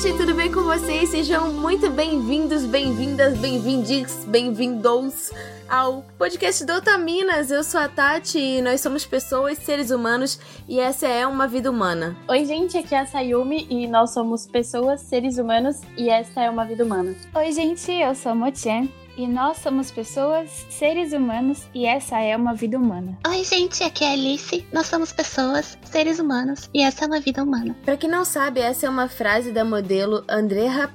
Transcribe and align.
gente, 0.00 0.16
tudo 0.16 0.34
bem 0.34 0.50
com 0.50 0.62
vocês? 0.62 1.10
Sejam 1.10 1.52
muito 1.52 1.90
bem-vindos, 1.90 2.64
bem-vindas, 2.64 3.36
bem-vindes, 3.36 4.24
bem-vindos 4.24 5.30
ao 5.68 6.02
podcast 6.16 6.64
do 6.64 6.72
Otaminas. 6.72 7.50
Eu 7.50 7.62
sou 7.62 7.78
a 7.78 7.86
Tati 7.86 8.38
e 8.38 8.62
nós 8.62 8.80
somos 8.80 9.04
pessoas, 9.04 9.58
seres 9.58 9.90
humanos 9.90 10.40
e 10.66 10.80
essa 10.80 11.06
é 11.06 11.26
uma 11.26 11.46
vida 11.46 11.70
humana. 11.70 12.16
Oi, 12.28 12.46
gente, 12.46 12.78
aqui 12.78 12.94
é 12.94 13.00
a 13.00 13.06
Sayumi 13.06 13.66
e 13.68 13.86
nós 13.86 14.10
somos 14.12 14.46
pessoas, 14.46 15.02
seres 15.02 15.36
humanos 15.36 15.82
e 15.98 16.08
essa 16.08 16.40
é 16.40 16.48
uma 16.48 16.64
vida 16.64 16.82
humana. 16.82 17.14
Oi, 17.34 17.52
gente, 17.52 17.92
eu 17.92 18.14
sou 18.14 18.32
a 18.32 18.34
Motian 18.34 18.88
e 19.20 19.26
nós 19.28 19.58
somos 19.58 19.90
pessoas, 19.90 20.66
seres 20.70 21.12
humanos 21.12 21.68
e 21.74 21.84
essa 21.84 22.18
é 22.20 22.34
uma 22.34 22.54
vida 22.54 22.78
humana. 22.78 23.18
Oi, 23.28 23.44
gente, 23.44 23.84
aqui 23.84 24.02
é 24.02 24.08
a 24.08 24.12
Alice. 24.12 24.66
Nós 24.72 24.86
somos 24.86 25.12
pessoas, 25.12 25.76
seres 25.84 26.18
humanos 26.18 26.70
e 26.72 26.82
essa 26.82 27.04
é 27.04 27.06
uma 27.06 27.20
vida 27.20 27.44
humana. 27.44 27.76
Para 27.84 27.98
quem 27.98 28.08
não 28.08 28.24
sabe, 28.24 28.60
essa 28.60 28.86
é 28.86 28.88
uma 28.88 29.08
frase 29.08 29.52
da 29.52 29.62
modelo 29.62 30.24
Andrea 30.26 30.90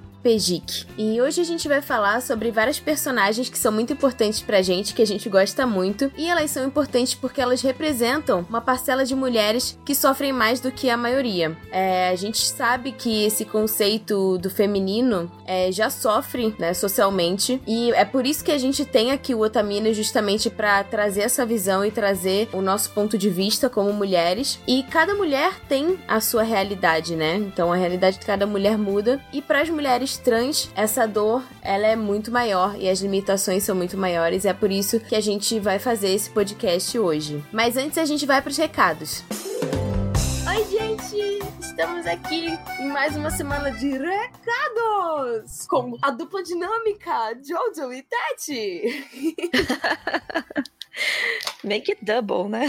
E 0.97 1.21
hoje 1.21 1.39
a 1.39 1.43
gente 1.43 1.67
vai 1.67 1.83
falar 1.83 2.19
sobre 2.19 2.49
várias 2.49 2.79
personagens 2.79 3.47
que 3.47 3.59
são 3.59 3.71
muito 3.71 3.93
importantes 3.93 4.41
pra 4.41 4.61
gente, 4.61 4.95
que 4.95 5.01
a 5.03 5.05
gente 5.05 5.29
gosta 5.29 5.67
muito, 5.67 6.11
e 6.17 6.27
elas 6.27 6.49
são 6.49 6.65
importantes 6.65 7.13
porque 7.13 7.39
elas 7.39 7.61
representam 7.61 8.43
uma 8.49 8.59
parcela 8.59 9.05
de 9.05 9.13
mulheres 9.13 9.77
que 9.85 9.93
sofrem 9.93 10.33
mais 10.33 10.59
do 10.59 10.71
que 10.71 10.89
a 10.89 10.97
maioria. 10.97 11.55
É, 11.71 12.09
a 12.09 12.15
gente 12.15 12.39
sabe 12.39 12.91
que 12.91 13.23
esse 13.23 13.45
conceito 13.45 14.39
do 14.39 14.49
feminino 14.49 15.31
é, 15.45 15.71
já 15.71 15.91
sofre 15.91 16.55
né, 16.57 16.73
socialmente, 16.73 17.61
e 17.67 17.91
é 17.91 18.03
por 18.03 18.25
isso 18.25 18.43
que 18.43 18.51
a 18.51 18.57
gente 18.57 18.83
tem 18.83 19.11
aqui 19.11 19.35
o 19.35 19.41
Otamina 19.41 19.93
justamente 19.93 20.49
para 20.49 20.83
trazer 20.83 21.21
essa 21.21 21.45
visão 21.45 21.85
e 21.85 21.91
trazer 21.91 22.49
o 22.51 22.61
nosso 22.61 22.89
ponto 22.91 23.15
de 23.15 23.29
vista 23.29 23.69
como 23.69 23.93
mulheres. 23.93 24.59
E 24.67 24.81
cada 24.83 25.13
mulher 25.13 25.59
tem 25.69 25.99
a 26.07 26.19
sua 26.19 26.41
realidade, 26.41 27.15
né? 27.15 27.35
Então 27.35 27.71
a 27.71 27.75
realidade 27.75 28.17
de 28.17 28.25
cada 28.25 28.47
mulher 28.47 28.75
muda, 28.75 29.21
e 29.31 29.39
para 29.39 29.61
as 29.61 29.69
mulheres 29.69 30.14
trans, 30.17 30.69
essa 30.75 31.07
dor 31.07 31.43
ela 31.61 31.87
é 31.87 31.95
muito 31.95 32.31
maior 32.31 32.75
e 32.77 32.89
as 32.89 32.99
limitações 32.99 33.63
são 33.63 33.75
muito 33.75 33.97
maiores. 33.97 34.45
É 34.45 34.53
por 34.53 34.71
isso 34.71 34.99
que 34.99 35.15
a 35.15 35.21
gente 35.21 35.59
vai 35.59 35.79
fazer 35.79 36.09
esse 36.09 36.29
podcast 36.29 36.97
hoje. 36.97 37.43
Mas 37.51 37.77
antes 37.77 37.97
a 37.97 38.05
gente 38.05 38.25
vai 38.25 38.41
para 38.41 38.51
os 38.51 38.57
recados. 38.57 39.23
Oi, 40.47 40.65
gente! 40.65 41.39
Estamos 41.59 42.07
aqui 42.07 42.47
em 42.79 42.87
mais 42.87 43.17
uma 43.17 43.29
semana 43.29 43.69
de 43.71 43.97
recados 43.97 45.67
com 45.67 45.97
a 46.01 46.09
dupla 46.09 46.41
dinâmica 46.41 47.33
Jojo 47.43 47.91
e 47.91 48.01
Tati. 48.01 49.05
Make 51.63 51.91
it 51.91 52.05
double, 52.05 52.47
né? 52.47 52.67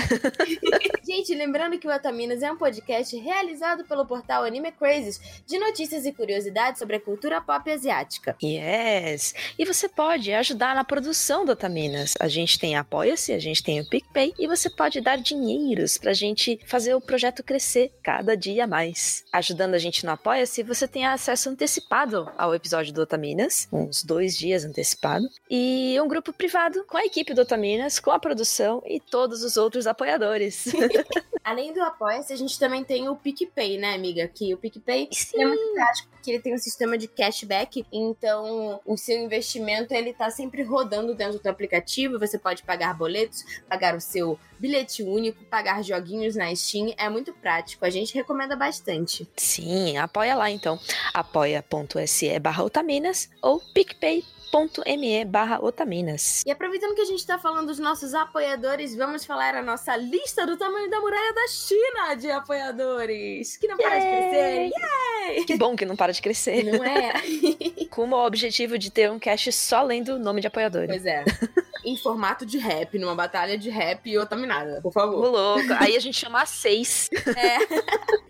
Gente, 1.06 1.34
lembrando 1.34 1.78
que 1.78 1.86
o 1.86 1.94
Otaminas 1.94 2.42
é 2.42 2.50
um 2.50 2.56
podcast 2.56 3.16
realizado 3.16 3.84
pelo 3.84 4.06
portal 4.06 4.42
Anime 4.42 4.72
Crazes 4.72 5.20
de 5.46 5.58
notícias 5.58 6.06
e 6.06 6.12
curiosidades 6.12 6.78
sobre 6.78 6.96
a 6.96 7.00
cultura 7.00 7.40
pop 7.40 7.70
asiática. 7.70 8.36
Yes! 8.42 9.34
E 9.58 9.64
você 9.64 9.88
pode 9.88 10.32
ajudar 10.32 10.74
na 10.74 10.82
produção 10.82 11.44
do 11.44 11.52
Otaminas. 11.52 12.14
A 12.18 12.26
gente 12.26 12.58
tem 12.58 12.74
Apoia-se, 12.76 13.32
a 13.32 13.38
gente 13.38 13.62
tem 13.62 13.80
o 13.80 13.88
PicPay 13.88 14.34
e 14.38 14.46
você 14.46 14.70
pode 14.70 15.00
dar 15.00 15.18
dinheiros 15.18 15.98
pra 15.98 16.12
gente 16.12 16.58
fazer 16.66 16.94
o 16.94 17.00
projeto 17.00 17.42
crescer 17.42 17.92
cada 18.02 18.36
dia 18.36 18.66
mais. 18.66 19.24
Ajudando 19.32 19.74
a 19.74 19.78
gente 19.78 20.04
no 20.04 20.12
Apoia-se, 20.12 20.62
você 20.62 20.88
tem 20.88 21.06
acesso 21.06 21.50
antecipado 21.50 22.30
ao 22.36 22.54
episódio 22.54 22.92
do 22.92 23.02
Otaminas, 23.02 23.68
uns 23.70 24.02
dois 24.02 24.36
dias 24.36 24.64
antecipado, 24.64 25.28
e 25.50 25.98
um 26.00 26.08
grupo 26.08 26.32
privado 26.32 26.84
com 26.84 26.96
a 26.96 27.04
equipe 27.04 27.34
do 27.34 27.42
Otaminas, 27.42 28.00
com 28.00 28.15
a 28.16 28.18
produção 28.18 28.82
e 28.86 28.98
todos 28.98 29.42
os 29.42 29.56
outros 29.56 29.86
apoiadores. 29.86 30.64
Além 31.44 31.72
do 31.72 31.80
Apoia-se, 31.80 32.32
a 32.32 32.36
gente 32.36 32.58
também 32.58 32.82
tem 32.82 33.08
o 33.08 33.14
PicPay, 33.14 33.78
né, 33.78 33.94
amiga? 33.94 34.26
Que 34.26 34.52
o 34.52 34.56
PicPay 34.56 35.08
Sim. 35.12 35.42
é 35.42 35.46
muito 35.46 35.72
prático, 35.74 36.08
porque 36.10 36.30
ele 36.32 36.42
tem 36.42 36.52
um 36.52 36.58
sistema 36.58 36.98
de 36.98 37.06
cashback, 37.06 37.86
então 37.92 38.80
o 38.84 38.96
seu 38.96 39.16
investimento 39.16 39.94
ele 39.94 40.12
tá 40.12 40.28
sempre 40.28 40.64
rodando 40.64 41.14
dentro 41.14 41.38
do 41.38 41.46
aplicativo, 41.46 42.18
você 42.18 42.36
pode 42.36 42.64
pagar 42.64 42.94
boletos, 42.94 43.44
pagar 43.68 43.94
o 43.94 44.00
seu 44.00 44.36
bilhete 44.58 45.04
único, 45.04 45.44
pagar 45.44 45.84
joguinhos 45.84 46.34
na 46.34 46.52
Steam, 46.52 46.92
é 46.98 47.08
muito 47.08 47.32
prático, 47.32 47.84
a 47.84 47.90
gente 47.90 48.12
recomenda 48.12 48.56
bastante. 48.56 49.28
Sim, 49.36 49.96
apoia 49.98 50.34
lá 50.34 50.50
então, 50.50 50.80
apoia.se 51.14 52.38
barra 52.40 52.64
Otaminas 52.64 53.30
ou 53.40 53.60
PicPay 53.72 54.24
me 54.98 55.24
barra 55.24 55.58
otaminas. 55.62 56.42
E 56.46 56.50
aproveitando 56.50 56.94
que 56.94 57.02
a 57.02 57.04
gente 57.04 57.26
tá 57.26 57.38
falando 57.38 57.66
dos 57.66 57.78
nossos 57.78 58.14
apoiadores, 58.14 58.96
vamos 58.96 59.24
falar 59.24 59.54
a 59.54 59.62
nossa 59.62 59.96
lista 59.96 60.46
do 60.46 60.56
tamanho 60.56 60.88
da 60.90 61.00
muralha 61.00 61.32
da 61.34 61.46
China 61.48 62.14
de 62.14 62.30
apoiadores, 62.30 63.56
que 63.56 63.66
não 63.66 63.76
para 63.76 63.98
de 63.98 64.06
crescer. 64.06 64.70
Yay! 65.26 65.44
Que 65.44 65.56
bom 65.56 65.76
que 65.76 65.84
não 65.84 65.96
para 65.96 66.12
de 66.12 66.22
crescer. 66.22 66.64
Não 66.64 66.84
é? 66.84 67.12
Com 67.90 68.08
o 68.10 68.26
objetivo 68.26 68.78
de 68.78 68.90
ter 68.90 69.10
um 69.10 69.18
cast 69.18 69.50
só 69.52 69.82
lendo 69.82 70.14
o 70.14 70.18
nome 70.18 70.40
de 70.40 70.46
apoiadores. 70.46 70.88
Pois 70.88 71.06
é. 71.06 71.24
em 71.84 71.96
formato 71.96 72.44
de 72.44 72.58
rap, 72.58 72.98
numa 72.98 73.14
batalha 73.14 73.56
de 73.56 73.70
rap 73.70 74.10
e 74.10 74.18
otaminada, 74.18 74.80
por 74.82 74.92
favor. 74.92 75.24
O 75.24 75.30
louco. 75.30 75.66
Aí 75.78 75.96
a 75.96 76.00
gente 76.00 76.18
chama 76.18 76.42
a 76.42 76.46
seis. 76.46 77.08
É. 77.36 77.58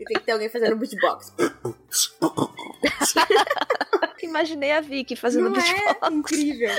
E 0.00 0.04
tem 0.04 0.18
que 0.18 0.20
ter 0.20 0.32
alguém 0.32 0.48
fazendo 0.48 0.76
beatbox. 0.76 1.32
Imaginei 4.22 4.72
a 4.72 4.80
Vicky 4.80 5.14
fazendo 5.14 5.44
Não 5.44 5.52
beatbox. 5.52 5.98
É 6.02 6.05
incrível. 6.10 6.70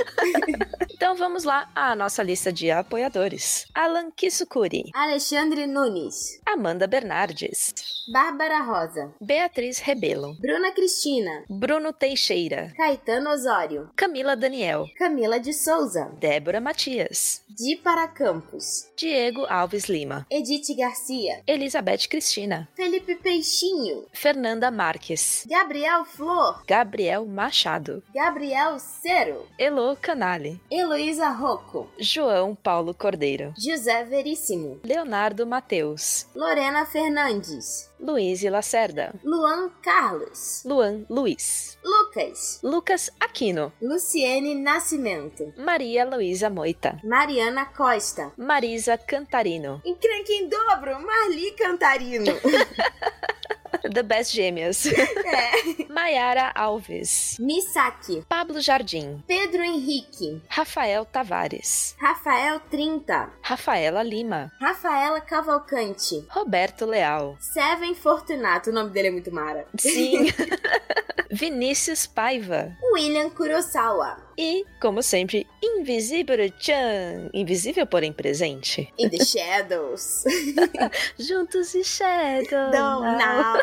então 0.94 1.16
vamos 1.16 1.44
lá 1.44 1.70
à 1.76 1.96
nossa 1.96 2.24
lista 2.24 2.52
de 2.52 2.72
apoiadores. 2.72 3.68
Alan 3.74 4.12
Kisukuri. 4.12 4.92
Alexandre 4.94 5.68
Nunes. 5.68 6.40
Amanda 6.46 6.88
Bernardes. 6.88 7.74
Bárbara 8.12 8.62
Rosa. 8.62 9.14
Beatriz 9.20 9.80
Rebelo. 9.80 10.36
Bruna 10.40 10.72
Cristina. 10.72 11.44
Bruno 11.50 11.92
Teixeira. 11.92 12.72
Caetano 12.76 13.32
Osório. 13.32 13.90
Camila 13.96 14.36
Daniel. 14.36 14.86
Camila 14.98 15.40
de 15.40 15.54
Souza. 15.54 16.09
Débora 16.20 16.62
Matias. 16.62 17.42
Di 17.50 17.76
para 17.76 18.08
Campos. 18.08 18.88
Diego 18.96 19.46
Alves 19.50 19.88
Lima. 19.90 20.26
Edith 20.30 20.76
Garcia. 20.78 21.42
Elizabeth 21.48 22.08
Cristina. 22.08 22.70
Felipe 22.76 23.16
Peixinho. 23.16 24.06
Fernanda 24.14 24.70
Marques. 24.72 25.46
Gabriel 25.50 26.06
Flor. 26.06 26.64
Gabriel 26.68 27.26
Machado. 27.26 28.04
Gabriel 28.14 28.80
Cero. 29.17 29.47
Elo 29.57 29.97
Canale. 30.00 30.61
Heloísa 30.69 31.29
Rocco. 31.31 31.89
João 31.97 32.53
Paulo 32.53 32.94
Cordeiro. 32.94 33.51
José 33.57 34.03
Veríssimo. 34.03 34.79
Leonardo 34.83 35.47
Mateus. 35.47 36.28
Lorena 36.35 36.85
Fernandes. 36.85 37.91
Luiz 38.00 38.44
Lacerda. 38.44 39.16
Luan 39.23 39.72
Carlos. 39.81 40.61
Luan 40.63 41.03
Luiz. 41.09 41.79
Lucas. 41.83 42.59
Lucas 42.61 43.11
Aquino. 43.19 43.73
Luciene 43.81 44.53
Nascimento. 44.53 45.51
Maria 45.57 46.05
Luísa 46.05 46.51
Moita. 46.51 46.99
Mariana 47.03 47.66
Costa. 47.75 48.31
Marisa 48.38 48.99
Cantarino. 48.99 49.81
Encrenque 49.84 50.34
em 50.34 50.47
dobro, 50.47 51.01
Marli 51.01 51.53
Cantarino. 51.53 52.34
The 53.94 54.03
Best 54.03 54.33
Gêmeas. 54.33 54.85
É. 54.85 55.85
Maiara 55.91 56.51
Alves. 56.55 57.38
Misaki. 57.39 58.23
Pablo 58.29 58.59
Jardim. 58.59 59.23
Pedro 59.28 59.63
Henrique. 59.63 60.41
Rafael 60.50 61.05
Tavares. 61.05 61.95
Rafael 62.00 62.59
30. 62.69 63.31
Rafaela 63.41 64.03
Lima. 64.03 64.51
Rafaela 64.59 65.22
Cavalcante. 65.22 66.25
Roberto 66.29 66.85
Leal. 66.85 67.35
Seven 67.39 67.95
Fortunato. 67.95 68.69
O 68.69 68.73
nome 68.73 68.89
dele 68.91 69.07
é 69.09 69.11
muito 69.11 69.33
mara. 69.33 69.66
Sim. 69.78 70.28
Vinícius 71.31 72.05
Paiva. 72.07 72.75
William 72.94 73.29
Kurosawa. 73.29 74.27
E, 74.38 74.66
como 74.80 75.02
sempre, 75.02 75.48
Invisível 75.64 76.38
Chan. 76.59 77.30
Invisível, 77.34 77.88
porém 77.88 78.14
presente. 78.14 78.94
In 78.97 79.09
the 79.09 79.23
Shadows. 79.23 80.23
Juntos 81.17 81.73
e 81.73 81.84
Shadow. 81.84 82.72
Don't 82.72 83.17
now. 83.17 83.58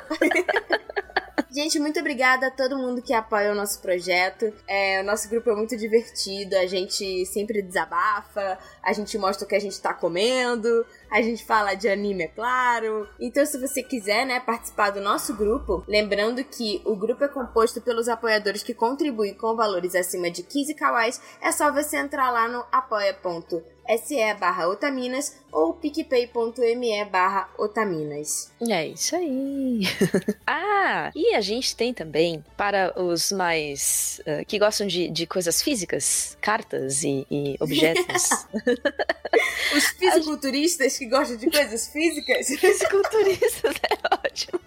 Gente, 1.50 1.78
muito 1.81 1.98
obrigada 1.98 2.46
a 2.46 2.50
todo 2.50 2.76
mundo 2.76 3.02
que 3.02 3.12
apoia 3.12 3.52
o 3.52 3.54
nosso 3.54 3.81
projeto. 3.81 4.52
É, 4.69 5.00
o 5.00 5.04
nosso 5.04 5.28
grupo 5.28 5.50
é 5.50 5.54
muito 5.54 5.76
divertido, 5.76 6.56
a 6.56 6.66
gente 6.66 7.26
sempre 7.26 7.62
desabafa, 7.62 8.58
a 8.82 8.92
gente 8.92 9.16
mostra 9.19 9.44
o 9.44 9.48
que 9.48 9.54
a 9.54 9.60
gente 9.60 9.81
tá 9.81 9.92
comendo, 9.92 10.86
a 11.10 11.20
gente 11.22 11.44
fala 11.44 11.75
de 11.75 11.88
anime, 11.88 12.25
é 12.25 12.28
claro. 12.28 13.08
Então, 13.19 13.44
se 13.44 13.58
você 13.58 13.82
quiser, 13.82 14.25
né, 14.26 14.40
participar 14.40 14.90
do 14.90 15.00
nosso 15.00 15.34
grupo, 15.34 15.84
lembrando 15.88 16.44
que 16.44 16.81
o 16.84 16.96
grupo 16.96 17.25
é 17.25 17.28
composto 17.28 17.81
pelos 17.81 18.08
apoiadores 18.08 18.62
que 18.62 18.75
contribuem 18.75 19.34
com 19.34 19.56
valores 19.56 19.94
acima 19.94 20.31
de 20.31 20.42
15 20.42 20.75
kawais, 20.75 21.20
é 21.40 21.50
só 21.50 21.72
você 21.72 21.96
entrar 21.96 22.31
lá 22.31 22.48
no 22.48 22.64
apoia.se 23.84 24.34
barra 24.34 24.69
otaminas 24.69 25.36
ou 25.52 25.75
picpay.me 25.75 27.04
barra 27.04 27.48
otaminas. 27.58 28.52
É 28.69 28.88
isso 28.88 29.14
aí. 29.14 29.82
ah, 30.46 31.10
e 31.14 31.34
a 31.34 31.40
gente 31.40 31.76
tem 31.76 31.92
também, 31.92 32.44
para 32.56 33.00
os 33.00 33.31
mais 33.31 34.20
uh, 34.26 34.44
que 34.46 34.58
gostam 34.58 34.86
de, 34.86 35.08
de 35.08 35.26
coisas 35.26 35.62
físicas, 35.62 36.36
cartas 36.40 37.04
e, 37.04 37.26
e 37.31 37.56
objetos. 37.60 38.46
os 39.76 39.84
fisiculturistas 39.98 40.98
que 40.98 41.06
gostam 41.06 41.36
de 41.36 41.50
coisas 41.50 41.88
físicas. 41.88 42.46
Fisiculturistas 42.48 43.75
é 43.90 44.26
ótimo. 44.26 44.60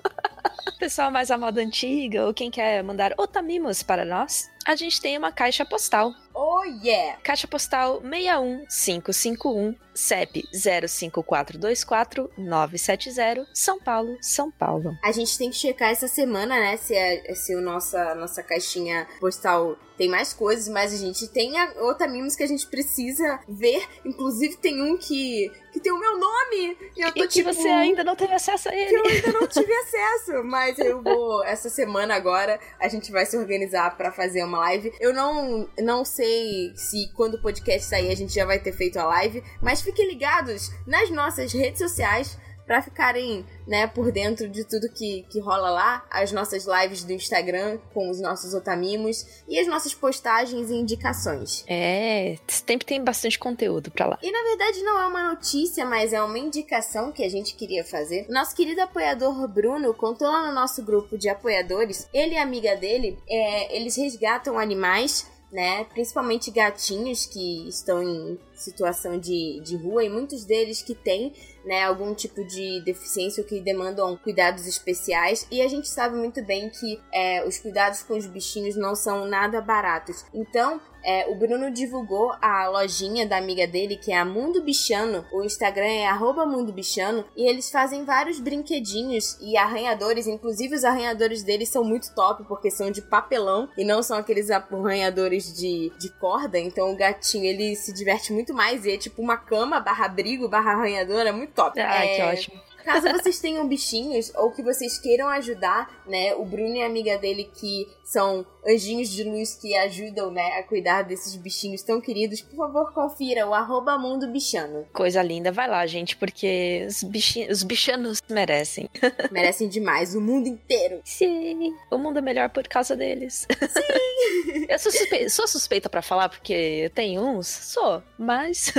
pessoal 0.79 1.11
mais 1.11 1.31
à 1.31 1.37
moda 1.37 1.59
antiga 1.59 2.25
ou 2.25 2.33
quem 2.33 2.51
quer 2.51 2.83
mandar 2.83 3.13
otamimos 3.17 3.83
para 3.83 4.05
nós, 4.05 4.49
a 4.65 4.75
gente 4.75 5.01
tem 5.01 5.17
uma 5.17 5.31
caixa 5.31 5.65
postal. 5.65 6.13
Oh 6.39 6.63
yeah! 6.83 7.17
Caixa 7.23 7.47
postal 7.47 7.99
61551, 8.01 9.73
CEP 9.91 10.43
05424 10.53 12.29
970, 12.37 13.47
São 13.55 13.79
Paulo, 13.79 14.15
São 14.21 14.51
Paulo. 14.51 14.95
A 15.03 15.11
gente 15.11 15.35
tem 15.35 15.49
que 15.49 15.55
checar 15.55 15.89
essa 15.89 16.07
semana, 16.07 16.59
né? 16.59 16.77
Se, 16.77 16.93
é, 16.93 17.33
se 17.33 17.55
o 17.55 17.61
nossa, 17.61 18.13
nossa 18.13 18.43
caixinha 18.43 19.07
postal 19.19 19.75
tem 19.97 20.07
mais 20.07 20.33
coisas, 20.33 20.67
mas 20.67 20.93
a 20.93 20.97
gente 20.97 21.27
tem 21.27 21.57
a, 21.57 21.73
otamimos 21.83 22.35
que 22.35 22.43
a 22.43 22.47
gente 22.47 22.67
precisa 22.67 23.39
ver. 23.47 23.83
Inclusive, 24.05 24.55
tem 24.57 24.81
um 24.81 24.97
que, 24.97 25.51
que 25.73 25.79
tem 25.79 25.91
o 25.91 25.99
meu 25.99 26.17
nome. 26.17 26.77
E, 26.95 27.01
eu 27.01 27.11
tô, 27.11 27.23
e 27.23 27.27
que 27.27 27.39
tipo, 27.39 27.51
você 27.51 27.67
ainda 27.67 28.03
não 28.03 28.15
teve 28.15 28.33
acesso 28.33 28.69
a 28.69 28.75
ele. 28.75 28.89
Que 28.89 28.95
eu 28.95 29.05
ainda 29.05 29.31
não 29.39 29.47
tive 29.47 29.73
acesso. 29.73 30.43
Mas 30.43 30.77
eu 30.77 31.01
vou, 31.01 31.43
essa 31.43 31.69
semana 31.69 32.15
agora, 32.15 32.59
a 32.79 32.87
gente 32.87 33.11
vai 33.11 33.25
se 33.25 33.35
organizar 33.37 33.97
para 33.97 34.11
fazer 34.11 34.43
uma 34.43 34.59
live. 34.59 34.93
Eu 34.99 35.13
não, 35.13 35.67
não 35.79 36.05
sei 36.05 36.71
se 36.75 37.11
quando 37.15 37.35
o 37.35 37.41
podcast 37.41 37.87
sair 37.87 38.11
a 38.11 38.15
gente 38.15 38.33
já 38.33 38.45
vai 38.45 38.59
ter 38.59 38.73
feito 38.73 38.97
a 38.97 39.05
live, 39.05 39.43
mas 39.61 39.81
fiquem 39.81 40.07
ligados 40.07 40.71
nas 40.85 41.09
nossas 41.09 41.51
redes 41.51 41.79
sociais 41.79 42.37
para 42.67 42.81
ficarem, 42.81 43.45
né, 43.65 43.87
por 43.87 44.11
dentro 44.11 44.49
de 44.49 44.65
tudo 44.65 44.89
que, 44.89 45.25
que 45.29 45.39
rola 45.39 45.69
lá, 45.69 46.05
as 46.11 46.33
nossas 46.33 46.65
lives 46.65 47.05
do 47.05 47.13
Instagram 47.13 47.79
com 47.93 48.09
os 48.09 48.19
nossos 48.19 48.53
otamimos 48.53 49.25
e 49.47 49.57
as 49.57 49.65
nossas 49.67 49.93
postagens 49.93 50.69
e 50.69 50.73
indicações. 50.73 51.63
É, 51.65 52.37
sempre 52.45 52.85
tem 52.85 53.01
bastante 53.01 53.39
conteúdo 53.39 53.89
para 53.89 54.07
lá. 54.07 54.19
E 54.21 54.29
na 54.29 54.43
verdade 54.43 54.83
não 54.83 55.01
é 55.01 55.07
uma 55.07 55.29
notícia, 55.29 55.85
mas 55.85 56.11
é 56.11 56.21
uma 56.21 56.37
indicação 56.37 57.11
que 57.13 57.23
a 57.23 57.29
gente 57.29 57.55
queria 57.55 57.85
fazer. 57.85 58.27
Nosso 58.29 58.53
querido 58.53 58.81
apoiador 58.81 59.47
Bruno 59.47 59.93
contou 59.93 60.27
lá 60.27 60.45
no 60.45 60.53
nosso 60.53 60.83
grupo 60.83 61.17
de 61.17 61.29
apoiadores, 61.29 62.09
ele 62.13 62.35
e 62.35 62.37
a 62.37 62.43
amiga 62.43 62.75
dele, 62.75 63.17
é, 63.29 63.77
eles 63.77 63.95
resgatam 63.95 64.59
animais 64.59 65.25
né? 65.51 65.85
Principalmente 65.85 66.51
gatinhos 66.51 67.25
que 67.25 67.67
estão 67.69 68.03
em 68.03 68.37
situação 68.53 69.17
de, 69.17 69.61
de 69.63 69.77
rua 69.77 70.03
e 70.03 70.09
muitos 70.09 70.43
deles 70.43 70.81
que 70.81 70.93
têm 70.93 71.33
né, 71.67 71.83
algum 71.83 72.13
tipo 72.13 72.43
de 72.45 72.81
deficiência 72.85 73.41
ou 73.43 73.47
que 73.47 73.59
demandam 73.59 74.15
cuidados 74.17 74.65
especiais. 74.65 75.45
E 75.51 75.61
a 75.61 75.67
gente 75.67 75.89
sabe 75.89 76.15
muito 76.15 76.43
bem 76.43 76.69
que 76.69 76.99
é, 77.13 77.45
os 77.45 77.59
cuidados 77.59 78.01
com 78.03 78.17
os 78.17 78.25
bichinhos 78.25 78.75
não 78.77 78.95
são 78.95 79.25
nada 79.25 79.59
baratos. 79.59 80.25
Então, 80.33 80.79
é, 81.07 81.25
o 81.29 81.35
Bruno 81.35 81.71
divulgou 81.71 82.33
a 82.41 82.67
lojinha 82.67 83.25
da 83.25 83.37
amiga 83.37 83.65
dele, 83.65 83.95
que 83.95 84.11
é 84.11 84.17
a 84.17 84.25
Mundo 84.25 84.61
Bichano. 84.61 85.25
O 85.31 85.41
Instagram 85.41 85.85
é 85.85 86.05
arroba 86.05 86.45
Mundo 86.45 86.73
Bichano. 86.73 87.23
E 87.33 87.47
eles 87.49 87.71
fazem 87.71 88.03
vários 88.03 88.41
brinquedinhos 88.41 89.37
e 89.39 89.55
arranhadores. 89.55 90.27
Inclusive, 90.27 90.75
os 90.75 90.83
arranhadores 90.83 91.43
deles 91.43 91.69
são 91.69 91.81
muito 91.81 92.13
top, 92.13 92.43
porque 92.43 92.69
são 92.69 92.91
de 92.91 93.01
papelão 93.01 93.69
e 93.77 93.85
não 93.85 94.03
são 94.03 94.17
aqueles 94.17 94.51
arranhadores 94.51 95.53
de, 95.53 95.93
de 95.97 96.09
corda. 96.19 96.59
Então, 96.59 96.91
o 96.91 96.97
gatinho, 96.97 97.45
ele 97.45 97.77
se 97.77 97.93
diverte 97.93 98.33
muito 98.33 98.53
mais. 98.53 98.83
E 98.83 98.91
é 98.91 98.97
tipo 98.97 99.21
uma 99.21 99.37
cama 99.37 99.79
barra 99.79 100.07
abrigo 100.07 100.49
barra 100.49 100.73
arranhador. 100.73 101.21
É 101.21 101.31
muito 101.31 101.53
top. 101.53 101.79
Ah, 101.79 102.05
é... 102.05 102.15
que 102.15 102.21
ótimo. 102.21 102.67
Caso 102.87 103.11
vocês 103.11 103.37
tenham 103.39 103.67
bichinhos 103.67 104.31
ou 104.33 104.49
que 104.49 104.63
vocês 104.63 104.97
queiram 104.97 105.27
ajudar, 105.27 105.91
né? 106.07 106.33
O 106.35 106.45
Bruno 106.45 106.73
e 106.73 106.81
a 106.81 106.85
amiga 106.85 107.17
dele 107.17 107.51
que 107.53 107.85
são 108.01 108.45
anjinhos 108.67 109.09
de 109.09 109.23
luz 109.23 109.55
que 109.55 109.75
ajudam, 109.75 110.29
né, 110.31 110.57
a 110.59 110.63
cuidar 110.63 111.03
desses 111.03 111.35
bichinhos 111.35 111.81
tão 111.81 111.99
queridos, 111.99 112.41
por 112.41 112.55
favor, 112.55 112.93
confira 112.93 113.47
o 113.47 113.53
arroba 113.53 113.97
mundo 113.97 114.27
bichano. 114.27 114.85
Coisa 114.93 115.21
linda, 115.23 115.51
vai 115.51 115.67
lá, 115.67 115.85
gente, 115.87 116.15
porque 116.15 116.85
os, 116.87 117.03
bichinhos, 117.03 117.57
os 117.57 117.63
bichanos 117.63 118.21
merecem. 118.29 118.89
Merecem 119.31 119.67
demais, 119.67 120.15
o 120.15 120.21
mundo 120.21 120.47
inteiro. 120.47 121.01
Sim, 121.03 121.73
o 121.91 121.97
mundo 121.97 122.19
é 122.19 122.21
melhor 122.21 122.49
por 122.49 122.67
causa 122.67 122.95
deles. 122.95 123.47
Sim! 123.49 124.65
eu 124.69 124.79
sou 124.79 124.91
suspeita, 124.91 125.29
sou 125.29 125.47
suspeita 125.47 125.89
para 125.89 126.01
falar, 126.01 126.29
porque 126.29 126.53
eu 126.53 126.89
tenho 126.89 127.21
uns, 127.21 127.47
sou, 127.47 128.01
mas... 128.17 128.73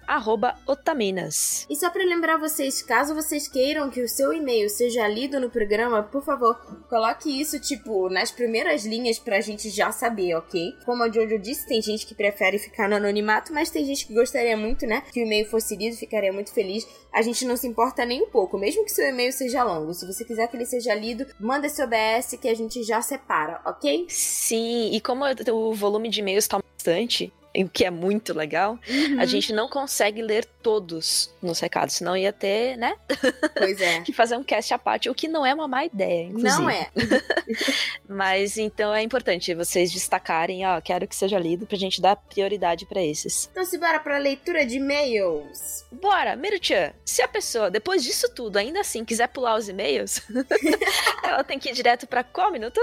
otaminas. 0.69 1.67
E 1.69 1.75
só 1.75 1.91
para 1.91 2.05
lembrar 2.05 2.37
vocês, 2.37 2.81
caso 2.83 3.13
vocês 3.13 3.49
queiram 3.49 3.91
que 3.91 4.01
o 4.01 4.09
seu 4.09 4.33
e-mail 4.33 4.71
seja 4.71 5.09
lido 5.09 5.41
no 5.41 5.51
programa, 5.51 6.05
por 6.05 6.25
favor, 6.25 6.55
coloque 6.89 7.29
isso, 7.29 7.59
tipo, 7.59 8.09
nas 8.09 8.31
primeiras 8.31 8.87
linhas 8.87 9.19
pra 9.19 9.41
gente 9.41 9.69
já 9.69 9.91
saber, 9.91 10.37
ok? 10.37 10.77
Como 10.85 11.03
a 11.03 11.11
Jojo 11.11 11.41
disse, 11.41 11.67
tem 11.67 11.83
gente 11.83 12.07
que 12.07 12.15
prefere 12.15 12.57
ficar 12.57 12.89
no 12.89 12.95
anonimato, 12.95 13.53
mas 13.53 13.69
tem 13.69 13.85
gente 13.85 14.07
que 14.07 14.15
gostaria 14.15 14.57
muito, 14.57 14.87
né? 14.87 15.03
Que 15.13 15.21
o 15.21 15.27
e-mail 15.27 15.51
fosse 15.51 15.75
lido, 15.75 15.97
ficaria 15.97 16.33
muito 16.33 16.53
feliz. 16.53 16.87
A 17.13 17.21
gente 17.21 17.45
não 17.45 17.57
se 17.57 17.67
importa 17.67 18.05
nem 18.05 18.23
um 18.23 18.31
pouco, 18.31 18.57
mesmo 18.57 18.85
que 18.85 18.93
seu 18.93 19.09
e-mail 19.09 19.33
seja 19.33 19.65
longo. 19.65 19.93
Se 19.93 20.07
você 20.07 20.25
quiser 20.25 20.47
que 20.47 20.57
ele 20.57 20.67
seja 20.67 20.95
lido, 20.95 21.27
manda 21.41 21.67
esse 21.67 21.83
OBS 21.83 22.39
que 22.41 22.49
a 22.49 22.55
gente 22.55 22.76
já 22.83 23.01
separa, 23.03 23.61
ok? 23.65 24.07
Sim, 24.09 24.91
e 24.93 25.01
como 25.01 25.25
o 25.53 25.75
volume 25.75 26.09
de 26.09 26.21
e-mails 26.21 26.47
tá 26.47 26.59
bastante, 26.59 27.33
o 27.65 27.69
que 27.69 27.85
é 27.85 27.91
muito 27.91 28.35
legal, 28.35 28.79
uhum. 28.89 29.21
a 29.21 29.25
gente 29.25 29.53
não 29.53 29.69
consegue 29.69 30.23
ler 30.23 30.45
todos 30.63 31.35
nos 31.41 31.61
recados, 31.61 31.95
senão 31.95 32.17
ia 32.17 32.33
ter, 32.33 32.77
né? 32.77 32.97
Pois 33.57 33.81
é. 33.81 34.01
que 34.03 34.13
fazer 34.13 34.37
um 34.37 34.45
cast 34.45 34.75
à 34.75 34.79
parte, 34.79 35.09
o 35.09 35.15
que 35.15 35.29
não 35.29 35.45
é 35.45 35.55
uma 35.55 35.67
má 35.67 35.85
ideia, 35.85 36.25
inclusive. 36.25 36.63
Não 36.63 36.69
é. 36.69 36.91
Mas 38.09 38.59
então 38.59 38.95
é 38.95 39.03
importante 39.03 39.55
vocês 39.55 39.91
destacarem, 39.91 40.67
ó, 40.67 40.81
quero 40.81 41.07
que 41.07 41.17
seja 41.17 41.39
lido 41.39 41.67
pra 41.67 41.79
gente 41.79 42.01
dar 42.01 42.17
prioridade 42.17 42.87
para 42.87 43.03
esses. 43.03 43.49
Então 43.51 43.65
se 43.65 43.79
bora 43.79 43.99
pra 43.99 44.19
leitura 44.19 44.67
de 44.67 44.77
e-mails. 44.77 45.87
Bora, 45.91 46.37
Miruchan, 46.37 46.93
se 47.05 47.23
a 47.23 47.29
pessoa, 47.29 47.71
depois 47.71 48.05
disso 48.05 48.29
tudo, 48.35 48.57
ainda 48.59 48.81
assim 48.81 49.05
quiser 49.05 49.29
pular 49.29 49.57
os 49.57 49.69
e-mails, 49.69 50.21
ela 51.23 51.43
tem 51.43 51.59
que 51.59 51.71
ir 51.71 51.73
direto 51.73 52.07
para 52.07 52.23
qual 52.23 52.53
minuto? 52.53 52.81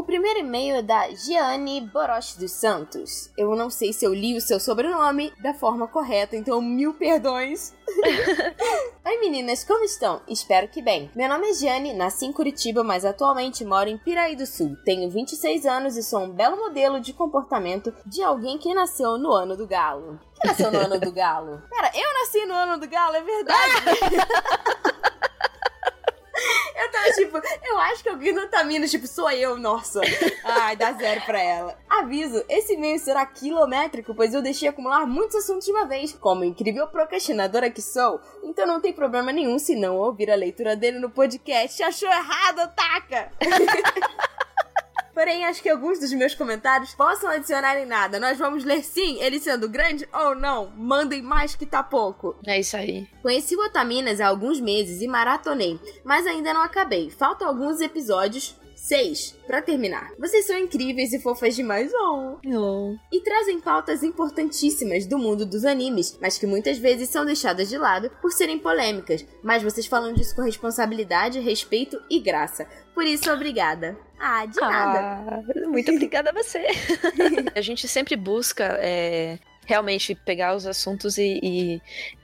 O 0.00 0.02
primeiro 0.02 0.40
e-mail 0.40 0.76
é 0.76 0.82
da 0.82 1.10
Gianni 1.10 1.82
Boroche 1.82 2.38
dos 2.38 2.52
Santos. 2.52 3.30
Eu 3.36 3.54
não 3.54 3.68
sei 3.68 3.92
se 3.92 4.02
eu 4.02 4.14
li 4.14 4.34
o 4.34 4.40
seu 4.40 4.58
sobrenome 4.58 5.30
da 5.42 5.52
forma 5.52 5.86
correta, 5.86 6.34
então 6.34 6.58
mil 6.62 6.94
perdões. 6.94 7.74
Oi 9.04 9.20
meninas, 9.20 9.62
como 9.62 9.84
estão? 9.84 10.22
Espero 10.26 10.68
que 10.68 10.80
bem. 10.80 11.10
Meu 11.14 11.28
nome 11.28 11.50
é 11.50 11.52
Gianni, 11.52 11.92
nasci 11.92 12.24
em 12.24 12.32
Curitiba, 12.32 12.82
mas 12.82 13.04
atualmente 13.04 13.62
moro 13.62 13.90
em 13.90 13.98
Piraí 13.98 14.34
do 14.34 14.46
Sul. 14.46 14.74
Tenho 14.86 15.10
26 15.10 15.66
anos 15.66 15.98
e 15.98 16.02
sou 16.02 16.20
um 16.20 16.30
belo 16.30 16.56
modelo 16.56 16.98
de 16.98 17.12
comportamento 17.12 17.92
de 18.06 18.22
alguém 18.22 18.56
que 18.56 18.72
nasceu 18.72 19.18
no 19.18 19.30
ano 19.30 19.54
do 19.54 19.66
galo. 19.66 20.18
Quem 20.34 20.50
nasceu 20.50 20.72
no 20.72 20.78
ano 20.78 20.98
do 20.98 21.12
galo? 21.12 21.62
Pera, 21.68 21.90
eu 21.94 22.14
nasci 22.14 22.46
no 22.46 22.54
ano 22.54 22.80
do 22.80 22.88
galo, 22.88 23.16
é 23.16 23.22
verdade. 23.22 23.74
Tava 27.00 27.12
tipo, 27.14 27.40
eu 27.64 27.78
acho 27.78 28.02
que 28.02 28.08
alguém 28.08 28.32
não 28.32 28.48
tá 28.48 28.62
vindo, 28.62 28.86
tipo, 28.86 29.06
sou 29.06 29.30
eu, 29.30 29.56
nossa. 29.56 30.00
Ai, 30.44 30.76
dá 30.76 30.92
zero 30.92 31.22
pra 31.22 31.40
ela. 31.40 31.78
Aviso, 31.88 32.44
esse 32.48 32.74
e-mail 32.74 32.98
será 32.98 33.24
quilométrico, 33.24 34.14
pois 34.14 34.34
eu 34.34 34.42
deixei 34.42 34.68
acumular 34.68 35.06
muitos 35.06 35.36
assuntos 35.36 35.64
de 35.64 35.72
uma 35.72 35.86
vez. 35.86 36.12
Como 36.12 36.44
incrível 36.44 36.86
procrastinadora 36.88 37.70
que 37.70 37.82
sou, 37.82 38.20
então 38.42 38.66
não 38.66 38.80
tem 38.80 38.92
problema 38.92 39.32
nenhum 39.32 39.58
se 39.58 39.74
não 39.74 39.96
ouvir 39.96 40.30
a 40.30 40.36
leitura 40.36 40.76
dele 40.76 40.98
no 40.98 41.10
podcast. 41.10 41.82
Achou 41.82 42.08
errado, 42.08 42.70
taca! 42.74 43.30
Porém, 45.14 45.44
acho 45.44 45.62
que 45.62 45.68
alguns 45.68 45.98
dos 45.98 46.12
meus 46.12 46.34
comentários 46.34 46.94
possam 46.94 47.30
adicionar 47.30 47.76
em 47.78 47.86
nada. 47.86 48.20
Nós 48.20 48.38
vamos 48.38 48.64
ler 48.64 48.82
sim, 48.82 49.20
ele 49.20 49.40
sendo 49.40 49.68
grande 49.68 50.08
ou 50.12 50.34
não. 50.34 50.70
Mandem 50.76 51.22
mais 51.22 51.54
que 51.54 51.66
tá 51.66 51.82
pouco. 51.82 52.36
É 52.46 52.60
isso 52.60 52.76
aí. 52.76 53.08
Conheci 53.22 53.56
o 53.56 53.64
Otaminas 53.64 54.20
há 54.20 54.28
alguns 54.28 54.60
meses 54.60 55.02
e 55.02 55.08
maratonei, 55.08 55.78
mas 56.04 56.26
ainda 56.26 56.54
não 56.54 56.62
acabei. 56.62 57.10
Faltam 57.10 57.48
alguns 57.48 57.80
episódios 57.80 58.56
6. 58.80 59.36
Para 59.46 59.60
terminar, 59.60 60.10
vocês 60.18 60.46
são 60.46 60.58
incríveis 60.58 61.12
e 61.12 61.20
fofas 61.20 61.54
demais, 61.54 61.92
oh. 61.92 62.38
oh. 62.46 62.96
E 63.12 63.20
trazem 63.20 63.60
pautas 63.60 64.02
importantíssimas 64.02 65.06
do 65.06 65.18
mundo 65.18 65.44
dos 65.44 65.66
animes, 65.66 66.18
mas 66.20 66.38
que 66.38 66.46
muitas 66.46 66.78
vezes 66.78 67.10
são 67.10 67.26
deixadas 67.26 67.68
de 67.68 67.76
lado 67.76 68.10
por 68.22 68.32
serem 68.32 68.58
polêmicas. 68.58 69.24
Mas 69.42 69.62
vocês 69.62 69.86
falam 69.86 70.14
disso 70.14 70.34
com 70.34 70.42
responsabilidade, 70.42 71.40
respeito 71.40 72.00
e 72.08 72.18
graça. 72.18 72.66
Por 72.94 73.04
isso, 73.04 73.30
obrigada. 73.30 73.98
Ah, 74.18 74.46
de 74.46 74.58
nada. 74.58 74.98
Ah, 74.98 75.68
muito 75.68 75.92
obrigada 75.92 76.30
a 76.30 76.32
você. 76.32 76.66
a 77.54 77.60
gente 77.60 77.86
sempre 77.86 78.16
busca 78.16 78.78
é, 78.80 79.38
realmente 79.70 80.16
pegar 80.16 80.56
os 80.56 80.66
assuntos 80.66 81.16
e, 81.16 81.38
e 81.40 81.82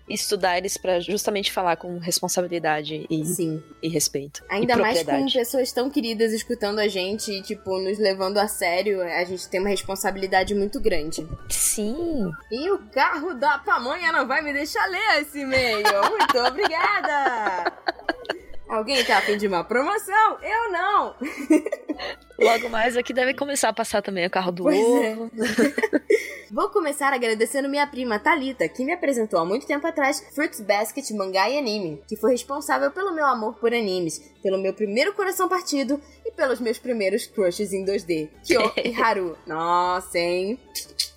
estudar 0.09 0.59
eles 0.59 0.76
para 0.76 0.99
justamente 0.99 1.53
falar 1.53 1.76
com 1.76 1.97
responsabilidade 1.99 3.07
e, 3.09 3.25
Sim. 3.25 3.62
e 3.81 3.88
respeito. 3.88 4.43
Ainda 4.49 4.73
e 4.73 4.76
mais 4.76 5.03
com 5.05 5.26
pessoas 5.26 5.71
tão 5.71 5.88
queridas 5.88 6.33
escutando 6.33 6.81
a 6.81 6.88
gente 6.88 7.31
e, 7.31 7.43
tipo, 7.43 7.79
nos 7.79 7.99
levando 8.00 8.38
a 8.38 8.49
sério, 8.49 9.00
a 9.00 9.23
gente 9.23 9.49
tem 9.49 9.61
uma 9.61 9.69
responsabilidade 9.69 10.57
muito 10.57 10.81
grande. 10.81 11.25
Sim. 11.49 12.33
E 12.50 12.69
o 12.71 12.79
carro 12.91 13.35
da 13.35 13.59
pamonha 13.59 14.11
não 14.11 14.26
vai 14.26 14.43
me 14.43 14.53
deixar 14.53 14.85
ler 14.87 15.23
esse 15.23 15.38
e-mail. 15.38 15.85
Muito 16.11 16.38
obrigada! 16.38 17.73
Alguém 18.69 19.05
tá 19.05 19.19
a 19.19 19.21
fim 19.23 19.37
de 19.37 19.47
uma 19.47 19.63
promoção? 19.63 20.39
Eu 20.43 20.73
não! 20.73 21.15
Logo 22.39 22.69
mais 22.69 22.97
aqui 22.97 23.13
deve 23.13 23.33
começar 23.35 23.69
a 23.69 23.73
passar 23.73 24.03
também 24.03 24.27
o 24.27 24.31
carro 24.31 24.51
do 24.51 24.65
Pois 24.65 24.77
é. 24.77 25.13
ovo. 25.13 25.31
Vou 26.51 26.69
começar 26.71 27.13
agradecendo 27.13 27.69
minha 27.69 27.87
prima 27.87 28.19
Talita, 28.19 28.69
que 28.69 28.85
me 28.85 28.93
apresentou 28.93 29.39
há 29.41 29.45
muito 29.45 29.67
tempo 29.67 29.87
atrás 29.87 30.25
Fruits 30.35 30.61
Basket 30.61 31.09
Mangá 31.13 31.49
e 31.51 31.59
Anime, 31.59 32.03
que 32.09 32.17
foi 32.17 32.33
responsável 32.33 32.91
pelo 32.91 33.13
meu 33.15 33.27
amor 33.27 33.55
por 33.55 33.73
animes, 33.75 34.19
pelo 34.43 34.59
meu 34.59 34.73
primeiro 34.73 35.13
coração 35.15 35.49
partido 35.49 36.01
e 36.25 36.31
pelos 36.33 36.61
meus 36.61 36.79
primeiros 36.79 37.27
crushes 37.27 37.73
em 37.73 37.85
2D, 37.85 38.29
Kyo 38.45 38.73
e 38.85 38.95
Haru. 39.01 39.37
Nossa, 39.47 40.19
hein? 40.19 40.59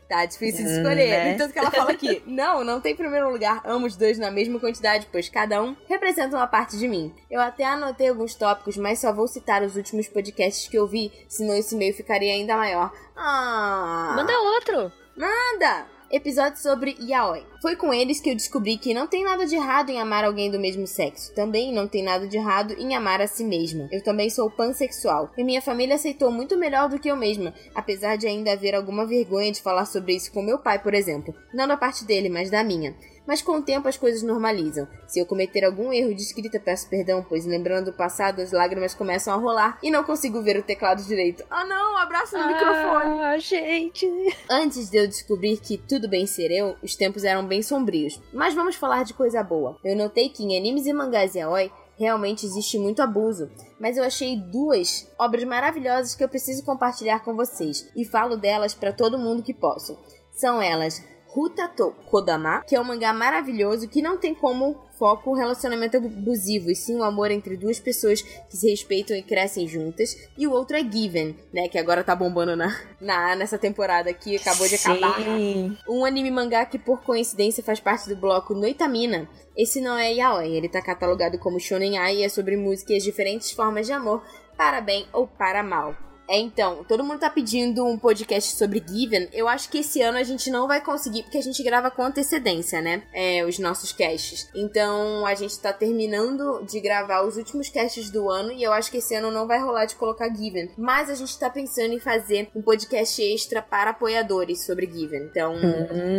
Tá 0.10 0.26
difícil 0.26 0.66
de 0.66 0.72
Hum, 0.72 0.78
escolher. 0.78 1.08
né? 1.08 1.26
No 1.26 1.32
entanto 1.36 1.54
que 1.54 1.60
ela 1.60 1.70
fala 1.70 1.92
aqui, 1.92 2.24
não, 2.26 2.64
não 2.64 2.82
tem 2.82 2.96
primeiro 2.96 3.30
lugar, 3.32 3.62
amo 3.64 3.86
os 3.86 3.96
dois 3.96 4.18
na 4.18 4.32
mesma 4.32 4.60
quantidade, 4.60 5.08
pois 5.12 5.30
cada 5.30 5.62
um 5.62 5.76
representa 5.88 6.36
uma 6.36 6.48
parte 6.48 6.78
de 6.80 6.88
mim. 6.88 7.14
Eu 7.30 7.40
até 7.40 7.64
anotei 7.64 8.10
alguns 8.10 8.34
tópicos, 8.34 8.76
mas 8.76 8.98
só 9.00 9.14
vou 9.14 9.28
citar 9.28 9.62
os 9.62 9.76
últimos 9.76 10.08
podcasts 10.08 10.68
que 10.68 10.76
eu 10.80 10.88
vi, 10.88 11.12
senão 11.28 11.54
esse 11.56 11.76
e-mail 11.76 11.94
ficaria 11.94 12.34
ainda 12.34 12.58
maior. 12.58 12.92
Ah... 13.16 14.14
Manda 14.16 14.34
outro. 14.40 14.92
Manda! 15.16 15.86
Episódio 16.12 16.58
sobre 16.58 16.98
yaoi. 17.00 17.46
Foi 17.62 17.76
com 17.76 17.94
eles 17.94 18.20
que 18.20 18.32
eu 18.32 18.36
descobri 18.36 18.78
que 18.78 18.96
não 18.96 19.06
tem 19.06 19.24
nada 19.24 19.46
de 19.46 19.56
errado 19.56 19.92
em 19.92 20.02
amar 20.02 20.26
alguém 20.26 20.50
do 20.50 20.60
mesmo 20.60 20.88
sexo. 20.88 21.32
Também 21.36 21.72
não 21.72 21.88
tem 21.88 22.02
nada 22.02 22.28
de 22.28 22.36
errado 22.36 22.74
em 22.80 22.96
amar 22.96 23.22
a 23.22 23.28
si 23.28 23.44
mesma. 23.44 23.88
Eu 23.92 24.04
também 24.04 24.28
sou 24.28 24.50
pansexual. 24.50 25.32
E 25.38 25.44
minha 25.44 25.62
família 25.62 25.94
aceitou 25.94 26.32
muito 26.32 26.58
melhor 26.58 26.90
do 26.90 26.98
que 26.98 27.12
eu 27.12 27.16
mesma, 27.16 27.54
apesar 27.76 28.16
de 28.16 28.26
ainda 28.26 28.54
haver 28.54 28.74
alguma 28.74 29.06
vergonha 29.06 29.52
de 29.52 29.62
falar 29.62 29.86
sobre 29.86 30.16
isso 30.16 30.32
com 30.32 30.42
meu 30.42 30.58
pai, 30.58 30.82
por 30.82 30.96
exemplo. 30.96 31.32
Não 31.54 31.68
da 31.68 31.78
parte 31.78 32.04
dele, 32.04 32.28
mas 32.28 32.50
da 32.50 32.64
minha. 32.64 32.96
Mas 33.30 33.44
com 33.44 33.60
o 33.60 33.62
tempo 33.62 33.88
as 33.88 33.96
coisas 33.96 34.24
normalizam. 34.24 34.88
Se 35.06 35.20
eu 35.20 35.26
cometer 35.26 35.64
algum 35.64 35.94
erro 35.94 36.16
de 36.16 36.24
escrita, 36.24 36.60
peço 36.60 36.90
perdão, 36.90 37.24
pois 37.24 37.46
lembrando 37.46 37.92
do 37.92 37.94
passado, 37.94 38.42
as 38.42 38.52
lágrimas 38.52 38.96
começam 38.96 39.32
a 39.32 39.38
rolar 39.38 39.78
e 39.84 39.92
não 39.92 40.04
consigo 40.04 40.42
ver 40.42 40.58
o 40.58 40.64
teclado 40.64 41.04
direito. 41.04 41.44
Ah 41.48 41.64
não, 41.64 41.96
abraço 41.96 42.36
no 42.36 42.48
microfone! 42.48 43.22
Ah, 43.22 43.38
gente. 43.38 44.10
Antes 44.50 44.90
de 44.90 44.98
eu 44.98 45.08
descobrir 45.08 45.58
que 45.58 45.78
tudo 45.78 46.10
bem 46.10 46.26
ser 46.26 46.50
eu, 46.50 46.76
os 46.82 46.96
tempos 46.96 47.24
eram 47.24 47.46
bem 47.46 47.62
sombrios. 47.62 48.20
Mas 48.34 48.56
vamos 48.56 48.76
falar 48.76 49.04
de 49.04 49.14
coisa 49.14 49.44
boa. 49.44 49.78
Eu 49.84 49.96
notei 49.96 50.30
que 50.30 50.44
em 50.44 50.58
animes 50.58 50.88
e 50.88 50.94
mangás 50.94 51.36
yaoi 51.36 51.72
realmente 52.00 52.48
existe 52.48 52.80
muito 52.80 53.00
abuso, 53.04 53.52
mas 53.80 53.96
eu 53.96 54.04
achei 54.04 54.38
duas 54.38 55.08
obras 55.20 55.44
maravilhosas 55.44 56.16
que 56.16 56.24
eu 56.24 56.30
preciso 56.30 56.66
compartilhar 56.66 57.20
com 57.20 57.36
vocês 57.36 57.92
e 57.96 58.04
falo 58.04 58.36
delas 58.36 58.74
para 58.74 58.92
todo 58.92 59.20
mundo 59.20 59.44
que 59.44 59.54
posso. 59.54 60.00
São 60.32 60.60
elas 60.60 61.04
Hutato 61.36 61.94
Kodama, 62.10 62.64
que 62.68 62.76
é 62.76 62.82
um 62.82 62.84
mangá 62.84 63.14
maravilhoso 63.14 63.88
que 63.88 64.02
não 64.02 64.18
tem 64.18 64.34
como 64.34 64.76
foco 64.98 65.32
o 65.32 65.36
relacionamento 65.36 65.98
abusivo, 65.98 66.70
e 66.70 66.76
sim 66.76 66.98
o 66.98 67.04
amor 67.04 67.32
entre 67.32 67.56
duas 67.56 67.80
pessoas 67.80 68.22
que 68.22 68.58
se 68.58 68.70
respeitam 68.70 69.16
e 69.16 69.24
crescem 69.24 69.68
juntas. 69.68 70.18
E 70.38 70.46
o 70.46 70.52
outro 70.52 70.76
é 70.76 70.82
Given, 70.84 71.38
né, 71.54 71.70
que 71.70 71.78
agora 71.78 72.04
tá 72.04 72.16
bombando 72.16 72.56
na, 72.56 72.78
na 73.00 73.36
nessa 73.36 73.58
temporada 73.58 74.12
que 74.14 74.36
acabou 74.36 74.68
de 74.68 74.76
acabar. 74.76 75.16
Sim. 75.16 75.78
Um 75.88 76.04
anime 76.04 76.32
mangá 76.32 76.66
que 76.66 76.78
por 76.78 77.02
coincidência 77.02 77.64
faz 77.64 77.80
parte 77.80 78.10
do 78.10 78.16
bloco 78.16 78.54
Noitamina. 78.54 79.30
Esse 79.56 79.80
não 79.80 79.98
é 79.98 80.14
yaoi, 80.14 80.56
ele 80.56 80.68
tá 80.68 80.82
catalogado 80.82 81.38
como 81.40 81.60
shonen 81.60 81.98
ai 81.98 82.18
e 82.18 82.24
é 82.24 82.30
sobre 82.30 82.58
música 82.58 82.94
e 82.94 82.98
as 82.98 83.04
diferentes 83.04 83.52
formas 83.52 83.86
de 83.86 83.94
amor, 83.94 84.24
para 84.58 84.82
bem 84.82 85.08
ou 85.14 85.28
para 85.28 85.64
mal. 85.64 86.09
É, 86.30 86.38
então, 86.38 86.84
todo 86.84 87.04
mundo 87.04 87.20
tá 87.20 87.30
pedindo 87.30 87.84
um 87.84 87.98
podcast 87.98 88.56
sobre 88.56 88.84
Given. 88.88 89.28
Eu 89.34 89.48
acho 89.48 89.68
que 89.68 89.80
esse 89.80 90.00
ano 90.00 90.20
a 90.20 90.24
gente 90.24 90.52
não 90.52 90.68
vai 90.68 90.80
conseguir, 90.80 91.24
porque 91.24 91.40
a 91.40 91.42
gente 91.42 91.64
grava 91.64 91.90
com 91.90 92.04
antecedência, 92.04 92.80
né? 92.82 93.02
É, 93.12 93.44
os 93.44 93.58
nossos 93.58 93.92
casts. 93.92 94.48
Então, 94.54 95.26
a 95.26 95.34
gente 95.34 95.60
tá 95.60 95.74
terminando 95.74 96.64
de 96.68 96.80
gravar 96.80 97.24
os 97.24 97.36
últimos 97.36 97.68
casts 97.70 98.12
do 98.12 98.30
ano 98.30 98.52
e 98.52 98.62
eu 98.62 98.72
acho 98.72 98.92
que 98.92 98.98
esse 98.98 99.16
ano 99.16 99.32
não 99.32 99.48
vai 99.48 99.60
rolar 99.60 99.86
de 99.86 99.96
colocar 99.96 100.30
Given. 100.30 100.70
Mas 100.78 101.10
a 101.10 101.16
gente 101.16 101.38
tá 101.40 101.50
pensando 101.50 101.94
em 101.94 102.00
fazer 102.00 102.48
um 102.56 102.62
podcast 102.62 103.20
extra 103.24 103.60
para 103.60 103.90
apoiadores 103.90 104.64
sobre 104.64 104.86
Given. 104.86 105.24
Então, 105.24 105.56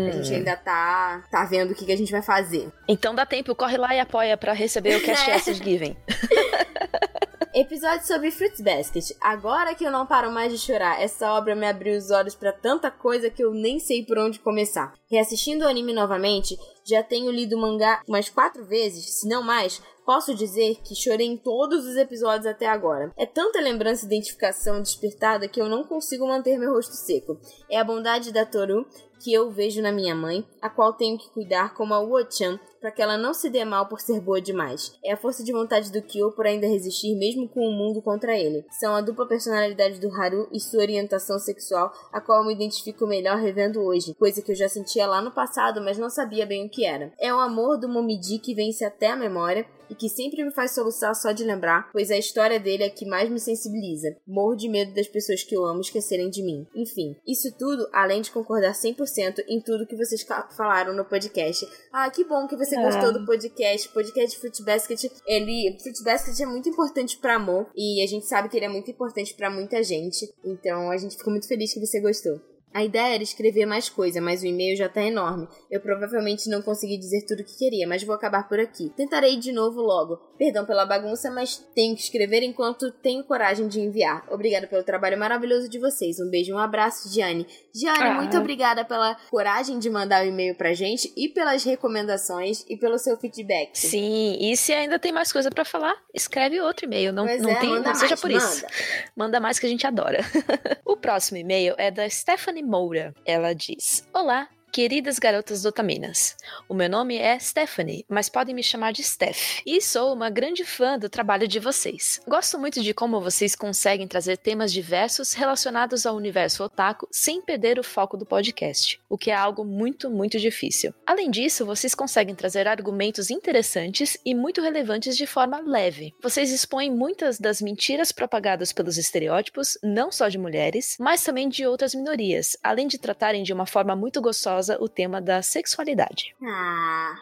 a 0.08 0.10
gente 0.10 0.34
ainda 0.34 0.56
tá, 0.56 1.22
tá 1.30 1.44
vendo 1.44 1.70
o 1.70 1.74
que, 1.74 1.86
que 1.86 1.92
a 1.92 1.96
gente 1.96 2.10
vai 2.10 2.22
fazer. 2.22 2.68
Então 2.88 3.14
dá 3.14 3.24
tempo, 3.24 3.54
corre 3.54 3.76
lá 3.76 3.94
e 3.94 4.00
apoia 4.00 4.36
pra 4.36 4.52
receber 4.52 4.96
o 4.96 5.02
Cast 5.06 5.30
Acid 5.30 5.62
Given. 5.62 5.96
Episódio 7.52 8.06
sobre 8.06 8.30
Fruits 8.30 8.60
Basket. 8.60 9.10
Agora 9.20 9.74
que 9.74 9.82
eu 9.84 9.90
não 9.90 10.06
paro 10.06 10.30
mais 10.30 10.52
de 10.52 10.58
chorar, 10.58 11.02
essa 11.02 11.32
obra 11.32 11.56
me 11.56 11.66
abriu 11.66 11.98
os 11.98 12.08
olhos 12.12 12.36
pra 12.36 12.52
tanta 12.52 12.92
coisa 12.92 13.28
que 13.28 13.42
eu 13.42 13.52
nem 13.52 13.80
sei 13.80 14.06
por 14.06 14.18
onde 14.18 14.38
começar. 14.38 14.94
Reassistindo 15.10 15.64
o 15.64 15.68
anime 15.68 15.92
novamente, 15.92 16.56
já 16.84 17.02
tenho 17.02 17.28
lido 17.32 17.56
o 17.56 17.60
mangá 17.60 18.02
umas 18.06 18.28
quatro 18.28 18.64
vezes, 18.64 19.18
se 19.18 19.28
não 19.28 19.42
mais. 19.42 19.82
Posso 20.06 20.32
dizer 20.32 20.76
que 20.84 20.94
chorei 20.94 21.26
em 21.26 21.36
todos 21.36 21.84
os 21.86 21.96
episódios 21.96 22.46
até 22.46 22.68
agora. 22.68 23.12
É 23.16 23.26
tanta 23.26 23.60
lembrança 23.60 24.04
e 24.04 24.06
identificação 24.06 24.80
despertada 24.80 25.48
que 25.48 25.60
eu 25.60 25.68
não 25.68 25.82
consigo 25.82 26.28
manter 26.28 26.56
meu 26.56 26.72
rosto 26.72 26.94
seco. 26.94 27.36
É 27.68 27.80
a 27.80 27.84
bondade 27.84 28.32
da 28.32 28.46
Toru 28.46 28.86
que 29.20 29.32
eu 29.32 29.50
vejo 29.50 29.82
na 29.82 29.92
minha 29.92 30.14
mãe, 30.14 30.44
a 30.60 30.70
qual 30.70 30.94
tenho 30.94 31.18
que 31.18 31.30
cuidar 31.30 31.74
como 31.74 31.94
a 31.94 32.00
Uo-chan 32.00 32.58
para 32.80 32.90
que 32.90 33.02
ela 33.02 33.18
não 33.18 33.34
se 33.34 33.50
dê 33.50 33.64
mal 33.64 33.86
por 33.86 34.00
ser 34.00 34.20
boa 34.20 34.40
demais. 34.40 34.94
É 35.04 35.12
a 35.12 35.16
força 35.16 35.44
de 35.44 35.52
vontade 35.52 35.92
do 35.92 36.02
Kyo 36.02 36.32
por 36.32 36.46
ainda 36.46 36.66
resistir 36.66 37.14
mesmo 37.14 37.48
com 37.48 37.60
o 37.60 37.72
mundo 37.72 38.00
contra 38.00 38.36
ele. 38.36 38.64
São 38.70 38.94
a 38.94 39.00
dupla 39.00 39.28
personalidade 39.28 40.00
do 40.00 40.10
Haru 40.10 40.48
e 40.50 40.58
sua 40.58 40.80
orientação 40.80 41.38
sexual, 41.38 41.92
a 42.10 42.20
qual 42.20 42.40
eu 42.40 42.46
me 42.46 42.54
identifico 42.54 43.06
melhor 43.06 43.36
revendo 43.36 43.82
hoje, 43.82 44.14
coisa 44.14 44.40
que 44.40 44.50
eu 44.50 44.56
já 44.56 44.68
sentia 44.68 45.06
lá 45.06 45.20
no 45.20 45.30
passado, 45.30 45.82
mas 45.82 45.98
não 45.98 46.08
sabia 46.08 46.46
bem 46.46 46.66
o 46.66 46.70
que 46.70 46.86
era. 46.86 47.12
É 47.20 47.32
o 47.32 47.38
amor 47.38 47.78
do 47.78 47.88
Momiji 47.88 48.38
que 48.38 48.54
vence 48.54 48.84
até 48.84 49.08
a 49.08 49.16
memória 49.16 49.66
e 49.90 49.94
que 49.94 50.08
sempre 50.08 50.44
me 50.44 50.52
faz 50.52 50.70
soluçar 50.70 51.14
só 51.16 51.32
de 51.32 51.42
lembrar, 51.42 51.90
pois 51.90 52.12
a 52.12 52.16
história 52.16 52.60
dele 52.60 52.84
é 52.84 52.88
que 52.88 53.04
mais 53.04 53.28
me 53.28 53.40
sensibiliza. 53.40 54.16
Morro 54.24 54.54
de 54.54 54.68
medo 54.68 54.94
das 54.94 55.08
pessoas 55.08 55.42
que 55.42 55.54
eu 55.54 55.64
amo 55.64 55.80
esquecerem 55.80 56.30
de 56.30 56.44
mim. 56.44 56.64
Enfim, 56.74 57.16
isso 57.26 57.52
tudo 57.58 57.88
além 57.92 58.22
de 58.22 58.30
concordar 58.30 58.72
100% 58.72 59.09
em 59.48 59.60
tudo 59.60 59.86
que 59.86 59.96
vocês 59.96 60.24
falaram 60.56 60.94
no 60.94 61.04
podcast. 61.04 61.66
Ah, 61.92 62.10
que 62.10 62.24
bom 62.24 62.46
que 62.46 62.56
você 62.56 62.76
Ah. 62.76 62.82
gostou 62.82 63.12
do 63.12 63.24
podcast. 63.26 63.88
Podcast 63.90 64.38
Fruit 64.38 64.62
Basket, 64.62 65.10
ele, 65.26 65.76
Fruit 65.82 66.02
Basket 66.02 66.40
é 66.40 66.46
muito 66.46 66.68
importante 66.68 67.16
para 67.18 67.36
amor 67.36 67.68
e 67.76 68.02
a 68.02 68.06
gente 68.06 68.26
sabe 68.26 68.48
que 68.48 68.56
ele 68.56 68.66
é 68.66 68.68
muito 68.68 68.90
importante 68.90 69.34
para 69.34 69.50
muita 69.50 69.82
gente. 69.82 70.26
Então 70.44 70.90
a 70.90 70.96
gente 70.96 71.16
ficou 71.16 71.30
muito 71.32 71.48
feliz 71.48 71.72
que 71.72 71.80
você 71.80 72.00
gostou. 72.00 72.40
A 72.72 72.84
ideia 72.84 73.14
era 73.14 73.22
escrever 73.24 73.66
mais 73.66 73.88
coisa, 73.88 74.20
mas 74.20 74.42
o 74.42 74.46
e-mail 74.46 74.76
já 74.76 74.88
tá 74.88 75.02
enorme. 75.02 75.48
Eu 75.68 75.80
provavelmente 75.80 76.48
não 76.48 76.62
consegui 76.62 76.96
dizer 76.98 77.24
tudo 77.26 77.40
o 77.40 77.44
que 77.44 77.58
queria, 77.58 77.84
mas 77.84 78.04
vou 78.04 78.14
acabar 78.14 78.48
por 78.48 78.60
aqui. 78.60 78.90
Tentarei 78.96 79.36
de 79.40 79.50
novo 79.50 79.80
logo. 79.80 80.18
Perdão 80.38 80.64
pela 80.64 80.86
bagunça, 80.86 81.32
mas 81.32 81.56
tenho 81.74 81.96
que 81.96 82.02
escrever 82.02 82.44
enquanto 82.44 82.92
tenho 83.02 83.24
coragem 83.24 83.66
de 83.66 83.80
enviar. 83.80 84.24
Obrigada 84.30 84.68
pelo 84.68 84.84
trabalho 84.84 85.18
maravilhoso 85.18 85.68
de 85.68 85.80
vocês. 85.80 86.20
Um 86.20 86.30
beijo 86.30 86.54
um 86.54 86.58
abraço, 86.58 87.12
Gianni. 87.12 87.44
Gianni, 87.74 87.98
Ah. 88.02 88.14
muito 88.14 88.36
obrigada 88.38 88.84
pela 88.84 89.14
coragem 89.30 89.78
de 89.78 89.88
mandar 89.90 90.24
o 90.24 90.28
e-mail 90.28 90.54
pra 90.54 90.72
gente 90.74 91.12
e 91.16 91.28
pelas 91.28 91.62
recomendações 91.64 92.64
e 92.68 92.76
pelo 92.76 92.98
seu 92.98 93.16
feedback. 93.16 93.76
Sim, 93.78 94.36
e 94.40 94.56
se 94.56 94.72
ainda 94.72 94.98
tem 94.98 95.12
mais 95.12 95.32
coisa 95.32 95.50
pra 95.50 95.64
falar, 95.64 95.94
escreve 96.14 96.60
outro 96.60 96.86
e-mail. 96.86 97.12
Não, 97.12 97.26
Pois 97.26 97.40
não 97.42 97.50
é, 97.50 97.54
tem, 97.56 97.68
não 97.80 97.94
seja 97.94 98.08
mais, 98.10 98.20
por 98.20 98.30
isso. 98.30 98.62
manda. 98.62 98.68
Manda 99.16 99.40
mais 99.40 99.58
que 99.58 99.66
a 99.66 99.68
gente 99.68 99.86
adora. 99.86 100.20
o 100.84 100.96
próximo 100.96 101.38
e-mail 101.38 101.74
é 101.78 101.90
da 101.90 102.08
Stephanie 102.08 102.62
Moura. 102.62 103.14
Ela 103.24 103.54
diz: 103.54 104.06
Olá, 104.12 104.48
queridas 104.72 105.18
garotas 105.18 105.62
dotaminas. 105.62 106.36
O 106.68 106.74
meu 106.74 106.88
nome 106.88 107.16
é 107.16 107.38
Stephanie, 107.38 108.04
mas 108.08 108.28
podem 108.28 108.54
me 108.54 108.62
chamar 108.62 108.92
de 108.92 109.02
Steph. 109.02 109.60
E 109.66 109.80
sou 109.80 110.12
uma 110.14 110.30
grande 110.30 110.64
fã 110.64 110.98
do 110.98 111.08
trabalho 111.08 111.48
de 111.48 111.58
vocês. 111.58 112.20
Gosto 112.26 112.58
muito 112.58 112.80
de 112.80 112.94
como 112.94 113.20
vocês 113.20 113.56
conseguem 113.56 114.06
trazer 114.06 114.36
temas 114.36 114.72
diversos 114.72 115.32
relacionados 115.32 116.06
ao 116.06 116.14
universo 116.14 116.62
otaku 116.62 117.08
sem 117.10 117.42
perder 117.42 117.78
o 117.78 117.84
foco 117.84 118.16
do 118.16 118.24
podcast, 118.24 119.00
o 119.08 119.18
que 119.18 119.30
é 119.30 119.34
algo 119.34 119.64
muito, 119.64 120.08
muito 120.08 120.38
difícil. 120.38 120.94
Além 121.04 121.30
disso, 121.30 121.66
vocês 121.66 121.94
conseguem 121.94 122.34
trazer 122.34 122.68
argumentos 122.68 123.30
interessantes 123.30 124.16
e 124.24 124.34
muito 124.34 124.62
relevantes 124.62 125.16
de 125.16 125.26
forma 125.26 125.60
leve. 125.60 126.14
Vocês 126.22 126.52
expõem 126.52 126.90
muitas 126.90 127.38
das 127.38 127.60
mentiras 127.60 128.12
propagadas 128.12 128.72
pelos 128.72 128.96
estereótipos, 128.98 129.76
não 129.82 130.12
só 130.12 130.28
de 130.28 130.38
mulheres, 130.38 130.96
mas 131.00 131.24
também 131.24 131.48
de 131.48 131.66
outras 131.66 131.94
minorias, 131.94 132.56
além 132.62 132.86
de 132.86 132.98
tratarem 132.98 133.42
de 133.42 133.52
uma 133.52 133.66
forma 133.66 133.96
muito 133.96 134.20
gostosa 134.20 134.59
o 134.80 134.88
tema 134.88 135.20
da 135.20 135.42
sexualidade. 135.42 136.34
Ah. 136.52 137.16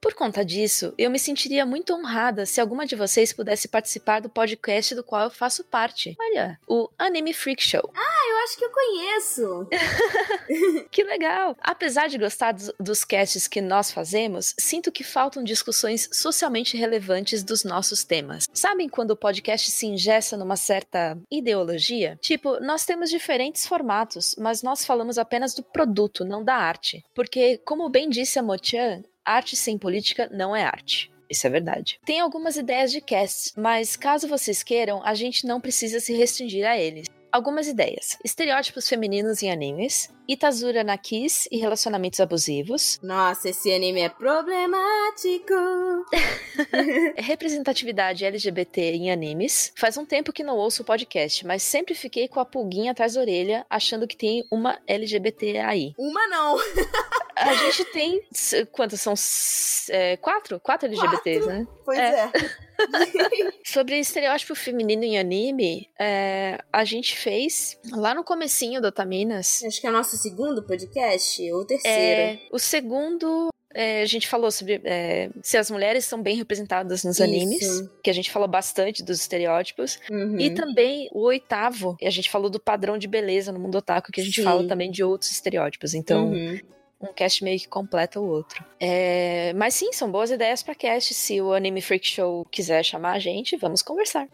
Por 0.00 0.14
conta 0.14 0.44
disso, 0.44 0.94
eu 0.96 1.10
me 1.10 1.18
sentiria 1.18 1.64
muito 1.66 1.94
honrada 1.94 2.46
se 2.46 2.60
alguma 2.60 2.86
de 2.86 2.96
vocês 2.96 3.32
pudesse 3.32 3.68
participar 3.68 4.20
do 4.20 4.28
podcast 4.28 4.94
do 4.94 5.04
qual 5.04 5.24
eu 5.24 5.30
faço 5.30 5.64
parte. 5.64 6.16
Olha, 6.18 6.58
o 6.66 6.88
Anime 6.98 7.32
Freak 7.32 7.62
Show. 7.62 7.92
Eu 8.32 8.38
acho 8.44 8.58
que 8.58 8.64
eu 8.64 8.70
conheço. 8.70 9.68
que 10.90 11.04
legal! 11.04 11.56
Apesar 11.60 12.08
de 12.08 12.18
gostar 12.18 12.52
dos, 12.52 12.72
dos 12.78 13.04
casts 13.04 13.46
que 13.46 13.60
nós 13.60 13.90
fazemos, 13.90 14.54
sinto 14.58 14.90
que 14.90 15.04
faltam 15.04 15.44
discussões 15.44 16.08
socialmente 16.12 16.76
relevantes 16.76 17.42
dos 17.42 17.62
nossos 17.62 18.04
temas. 18.04 18.48
Sabem 18.52 18.88
quando 18.88 19.12
o 19.12 19.16
podcast 19.16 19.70
se 19.70 19.86
ingessa 19.86 20.36
numa 20.36 20.56
certa 20.56 21.16
ideologia? 21.30 22.18
Tipo, 22.20 22.58
nós 22.60 22.84
temos 22.84 23.10
diferentes 23.10 23.66
formatos, 23.66 24.34
mas 24.38 24.62
nós 24.62 24.84
falamos 24.84 25.18
apenas 25.18 25.54
do 25.54 25.62
produto, 25.62 26.24
não 26.32 26.42
da 26.42 26.56
arte. 26.56 27.04
Porque, 27.14 27.58
como 27.58 27.88
bem 27.88 28.08
disse 28.08 28.38
a 28.38 28.42
Mochan, 28.42 29.02
arte 29.24 29.54
sem 29.54 29.78
política 29.78 30.28
não 30.32 30.56
é 30.56 30.64
arte. 30.64 31.12
Isso 31.30 31.46
é 31.46 31.50
verdade. 31.50 31.98
Tem 32.04 32.20
algumas 32.20 32.56
ideias 32.56 32.90
de 32.90 33.00
casts, 33.00 33.54
mas 33.56 33.96
caso 33.96 34.28
vocês 34.28 34.62
queiram, 34.62 35.00
a 35.04 35.14
gente 35.14 35.46
não 35.46 35.60
precisa 35.60 35.98
se 36.00 36.12
restringir 36.14 36.66
a 36.66 36.76
eles. 36.76 37.06
Algumas 37.32 37.66
ideias: 37.66 38.18
estereótipos 38.22 38.86
femininos 38.86 39.42
em 39.42 39.50
animes, 39.50 40.10
Itazura 40.28 40.84
na 40.84 40.98
Kiss 40.98 41.48
e 41.50 41.56
relacionamentos 41.56 42.20
abusivos. 42.20 43.00
Nossa, 43.02 43.48
esse 43.48 43.72
anime 43.72 44.02
é 44.02 44.08
problemático. 44.10 45.54
Representatividade 47.16 48.24
LGBT 48.24 48.80
em 48.80 49.10
animes. 49.10 49.72
Faz 49.76 49.96
um 49.96 50.04
tempo 50.04 50.32
que 50.32 50.44
não 50.44 50.56
ouço 50.56 50.82
o 50.82 50.84
podcast, 50.84 51.46
mas 51.46 51.62
sempre 51.62 51.94
fiquei 51.94 52.28
com 52.28 52.38
a 52.38 52.44
pulguinha 52.44 52.92
atrás 52.92 53.14
da 53.14 53.20
orelha, 53.22 53.64
achando 53.70 54.06
que 54.06 54.16
tem 54.16 54.46
uma 54.50 54.78
LGBT 54.86 55.58
aí. 55.58 55.94
Uma 55.98 56.28
não. 56.28 56.58
A 57.34 57.54
gente 57.54 57.84
tem. 57.86 58.22
Quantas 58.70 59.00
são? 59.00 59.14
É, 59.88 60.16
quatro? 60.18 60.60
Quatro 60.60 60.86
LGBTs, 60.86 61.40
quatro? 61.40 61.58
né? 61.58 61.66
Pois 61.84 61.98
é. 61.98 62.20
é. 62.20 62.32
Sobre 63.64 63.98
estereótipo 63.98 64.54
feminino 64.54 65.04
em 65.04 65.18
anime, 65.18 65.88
é, 65.98 66.58
a 66.72 66.84
gente 66.84 67.16
fez 67.16 67.78
lá 67.92 68.14
no 68.14 68.24
comecinho 68.24 68.80
do 68.80 68.88
Otaminas. 68.88 69.62
Acho 69.64 69.80
que 69.80 69.86
é 69.86 69.90
o 69.90 69.92
nosso 69.92 70.16
segundo 70.16 70.62
podcast, 70.62 71.52
ou 71.52 71.60
o 71.60 71.64
terceiro. 71.64 71.96
É, 71.98 72.40
o 72.50 72.58
segundo 72.58 73.48
é, 73.74 74.02
a 74.02 74.06
gente 74.06 74.28
falou 74.28 74.50
sobre 74.50 74.80
é, 74.84 75.30
se 75.42 75.56
as 75.56 75.70
mulheres 75.70 76.04
são 76.04 76.22
bem 76.22 76.36
representadas 76.36 77.04
nos 77.04 77.16
Isso. 77.16 77.22
animes, 77.22 77.88
que 78.02 78.10
a 78.10 78.12
gente 78.12 78.30
falou 78.30 78.48
bastante 78.48 79.02
dos 79.02 79.20
estereótipos. 79.20 79.98
Uhum. 80.10 80.38
E 80.38 80.50
também 80.50 81.08
o 81.12 81.20
oitavo, 81.22 81.96
a 82.02 82.10
gente 82.10 82.30
falou 82.30 82.50
do 82.50 82.60
padrão 82.60 82.98
de 82.98 83.08
beleza 83.08 83.52
no 83.52 83.58
mundo 83.58 83.78
otaku, 83.78 84.12
que 84.12 84.20
a 84.20 84.24
gente 84.24 84.36
Sim. 84.36 84.44
fala 84.44 84.66
também 84.66 84.90
de 84.90 85.02
outros 85.02 85.30
estereótipos. 85.30 85.94
Então, 85.94 86.30
Uhum. 86.30 86.58
Um 87.02 87.12
cast 87.12 87.42
meio 87.42 87.58
que 87.58 87.68
completa 87.68 88.20
o 88.20 88.26
outro. 88.28 88.64
É, 88.80 89.52
mas 89.54 89.74
sim, 89.74 89.92
são 89.92 90.10
boas 90.10 90.30
ideias 90.30 90.62
pra 90.62 90.74
cast. 90.74 91.12
Se 91.14 91.40
o 91.40 91.52
Anime 91.52 91.80
Freak 91.82 92.06
Show 92.06 92.44
quiser 92.50 92.82
chamar 92.84 93.12
a 93.12 93.18
gente, 93.18 93.56
vamos 93.56 93.82
conversar. 93.82 94.26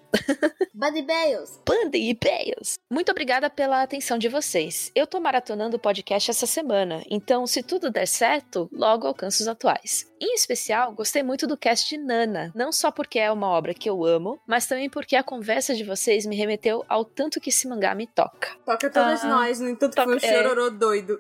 Buddy 0.75 1.03
Bales. 1.03 1.61
E 1.95 2.15
Bales! 2.15 2.79
Muito 2.91 3.11
obrigada 3.11 3.51
pela 3.51 3.83
atenção 3.83 4.19
de 4.19 4.29
vocês. 4.29 4.91
Eu 4.95 5.07
tô 5.07 5.19
maratonando 5.21 5.77
o 5.77 5.81
podcast 5.81 6.31
essa 6.31 6.47
semana, 6.47 7.03
então 7.11 7.47
se 7.47 7.63
tudo 7.63 7.91
der 7.91 8.07
certo, 8.07 8.69
logo 8.73 9.07
alcanço 9.07 9.43
os 9.43 9.49
atuais. 9.49 10.07
Em 10.21 10.35
especial, 10.35 10.93
gostei 10.93 11.23
muito 11.23 11.47
do 11.47 11.57
cast 11.57 11.89
de 11.89 11.97
Nana, 12.03 12.51
não 12.55 12.73
só 12.73 12.91
porque 12.91 13.19
é 13.19 13.31
uma 13.31 13.49
obra 13.49 13.73
que 13.73 13.89
eu 13.89 14.05
amo, 14.05 14.39
mas 14.47 14.67
também 14.67 14.91
porque 14.91 15.15
a 15.17 15.23
conversa 15.23 15.75
de 15.75 15.85
vocês 15.85 16.27
me 16.27 16.35
remeteu 16.37 16.85
ao 16.89 17.05
tanto 17.05 17.41
que 17.41 17.51
esse 17.51 17.69
mangá 17.69 17.95
me 17.95 18.07
toca. 18.07 18.57
Toca 18.65 18.91
todas 18.91 19.23
Ah, 19.25 19.29
nós, 19.29 19.61
no 19.61 19.69
entanto 19.69 19.95
que 19.95 20.03
foi 20.03 20.15
um 20.17 20.19
toca- 20.19 20.27
é. 20.27 20.43
chororô 20.43 20.71
doido. 20.71 21.19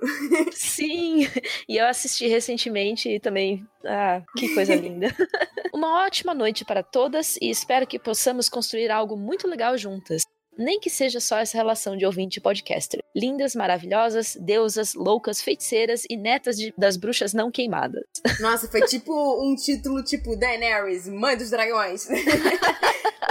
Sim! 0.52 1.28
E 1.68 1.76
eu 1.76 1.86
assisti 1.86 2.26
recentemente 2.26 3.08
e 3.08 3.20
também. 3.20 3.66
Ah, 3.84 4.22
que 4.36 4.54
coisa 4.54 4.74
linda. 4.76 5.08
Uma 5.74 6.04
ótima 6.04 6.34
noite 6.34 6.64
para 6.64 6.82
todas 6.82 7.36
e 7.40 7.50
espero 7.50 7.86
que 7.86 7.98
possamos 7.98 8.48
construir 8.48 8.90
algo 8.90 9.16
muito 9.16 9.46
legal 9.46 9.76
juntas. 9.78 10.22
Nem 10.60 10.80
que 10.80 10.90
seja 10.90 11.20
só 11.20 11.38
essa 11.38 11.56
relação 11.56 11.96
de 11.96 12.04
ouvinte 12.04 12.38
e 12.38 12.40
podcaster. 12.42 13.00
Lindas, 13.14 13.54
maravilhosas, 13.54 14.36
deusas, 14.40 14.92
loucas, 14.94 15.40
feiticeiras 15.40 16.02
e 16.10 16.16
netas 16.16 16.56
de- 16.56 16.74
das 16.76 16.96
bruxas 16.96 17.32
não 17.32 17.48
queimadas. 17.48 18.02
Nossa, 18.40 18.68
foi 18.68 18.80
tipo 18.82 19.12
um 19.40 19.54
título 19.54 20.02
tipo 20.02 20.34
Daenerys, 20.36 21.06
Mãe 21.06 21.36
dos 21.36 21.50
Dragões. 21.50 22.08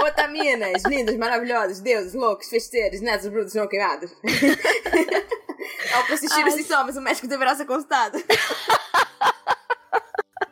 Otaminas, 0.00 0.82
lindas, 0.86 1.16
maravilhosas, 1.18 1.80
deuses, 1.80 2.14
loucos, 2.14 2.48
festeiros, 2.48 3.02
netos, 3.02 3.28
brutos, 3.28 3.52
não 3.52 3.68
queimados. 3.68 4.10
Ao 5.94 6.06
persistir 6.06 6.44
Ai. 6.44 6.48
os 6.48 6.54
sintomas, 6.54 6.96
o 6.96 7.00
médico 7.00 7.26
deverá 7.26 7.54
ser 7.54 7.64
consultado. 7.66 8.18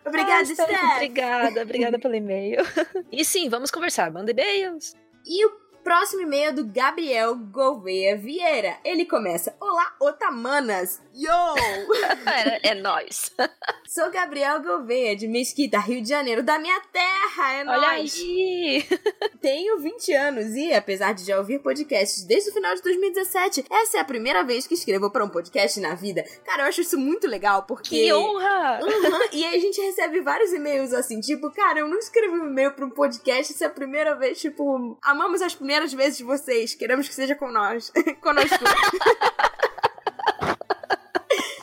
Obrigada, 0.06 0.34
Ai, 0.38 0.46
Steph. 0.46 0.92
Obrigada, 0.94 1.62
obrigada 1.62 1.98
pelo 1.98 2.14
e-mail. 2.14 2.62
E 3.12 3.24
sim, 3.24 3.48
vamos 3.48 3.70
conversar. 3.70 4.10
Manda 4.10 4.30
e-mails. 4.30 4.94
E 5.26 5.44
o 5.44 5.50
próximo 5.86 6.22
e-mail 6.22 6.48
é 6.48 6.52
do 6.52 6.64
Gabriel 6.64 7.36
Gouveia 7.36 8.16
Vieira. 8.16 8.76
Ele 8.84 9.04
começa: 9.04 9.54
Olá, 9.60 9.94
Otamanas! 10.00 11.00
Yo! 11.14 11.30
É, 12.26 12.70
é 12.70 12.74
nóis. 12.74 13.32
Sou 13.86 14.10
Gabriel 14.10 14.60
Gouveia, 14.60 15.14
de 15.14 15.28
Mesquita, 15.28 15.78
Rio 15.78 16.02
de 16.02 16.08
Janeiro, 16.08 16.42
da 16.42 16.58
minha 16.58 16.80
terra! 16.92 17.52
É 17.54 17.60
Olha 17.60 17.88
nóis! 17.88 18.14
aí. 18.16 18.84
Tenho 19.40 19.78
20 19.78 20.12
anos 20.12 20.56
e, 20.56 20.74
apesar 20.74 21.14
de 21.14 21.24
já 21.24 21.38
ouvir 21.38 21.60
podcasts 21.60 22.24
desde 22.24 22.50
o 22.50 22.52
final 22.52 22.74
de 22.74 22.82
2017, 22.82 23.64
essa 23.70 23.98
é 23.98 24.00
a 24.00 24.04
primeira 24.04 24.42
vez 24.42 24.66
que 24.66 24.74
escrevo 24.74 25.10
para 25.10 25.24
um 25.24 25.28
podcast 25.28 25.78
na 25.78 25.94
vida. 25.94 26.24
Cara, 26.44 26.64
eu 26.64 26.68
acho 26.68 26.80
isso 26.80 26.98
muito 26.98 27.28
legal, 27.28 27.62
porque. 27.62 27.88
Que 27.90 28.12
honra! 28.12 28.80
Uhum, 28.82 29.20
E 29.32 29.44
aí 29.44 29.56
a 29.56 29.60
gente 29.60 29.80
recebe 29.80 30.20
vários 30.20 30.52
e-mails 30.52 30.92
assim, 30.92 31.20
tipo, 31.20 31.50
cara, 31.52 31.78
eu 31.78 31.88
não 31.88 31.98
escrevi 31.98 32.34
um 32.34 32.48
e-mail 32.48 32.72
pra 32.72 32.84
um 32.84 32.90
podcast, 32.90 33.52
essa 33.52 33.64
é 33.64 33.68
a 33.68 33.70
primeira 33.70 34.16
vez, 34.16 34.40
tipo, 34.40 34.98
amamos 35.00 35.40
as 35.40 35.54
primeiras 35.54 35.75
vezes 35.92 36.18
de 36.18 36.24
vocês, 36.24 36.74
queremos 36.74 37.08
que 37.08 37.14
seja 37.14 37.34
com 37.34 37.50
nós, 37.50 37.92
conosco. 38.20 38.64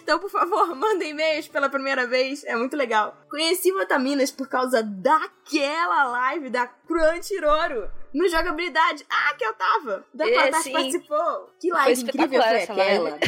Então, 0.04 0.20
por 0.20 0.30
favor, 0.30 0.68
mandem 0.76 1.12
e-mails 1.12 1.48
pela 1.48 1.70
primeira 1.70 2.06
vez, 2.06 2.44
é 2.44 2.56
muito 2.58 2.76
legal. 2.76 3.18
Conheci 3.30 3.72
Vitaminas 3.72 4.32
por 4.32 4.50
causa 4.50 4.84
daquela 4.84 6.04
live 6.04 6.50
da 6.50 6.68
Crunchyroll 6.68 7.90
no 8.14 8.28
Jogabilidade. 8.28 9.06
Ah, 9.10 9.34
que 9.34 9.46
eu 9.46 9.54
tava! 9.54 10.06
Da 10.14 10.28
É, 10.28 10.52
Tati 10.52 10.72
participou. 10.72 11.50
Que 11.60 11.70
Foi 11.70 11.78
live 11.80 12.02
incrível 12.02 12.42
espetacular 12.42 12.66
foi 12.66 12.82
aquela. 12.82 13.20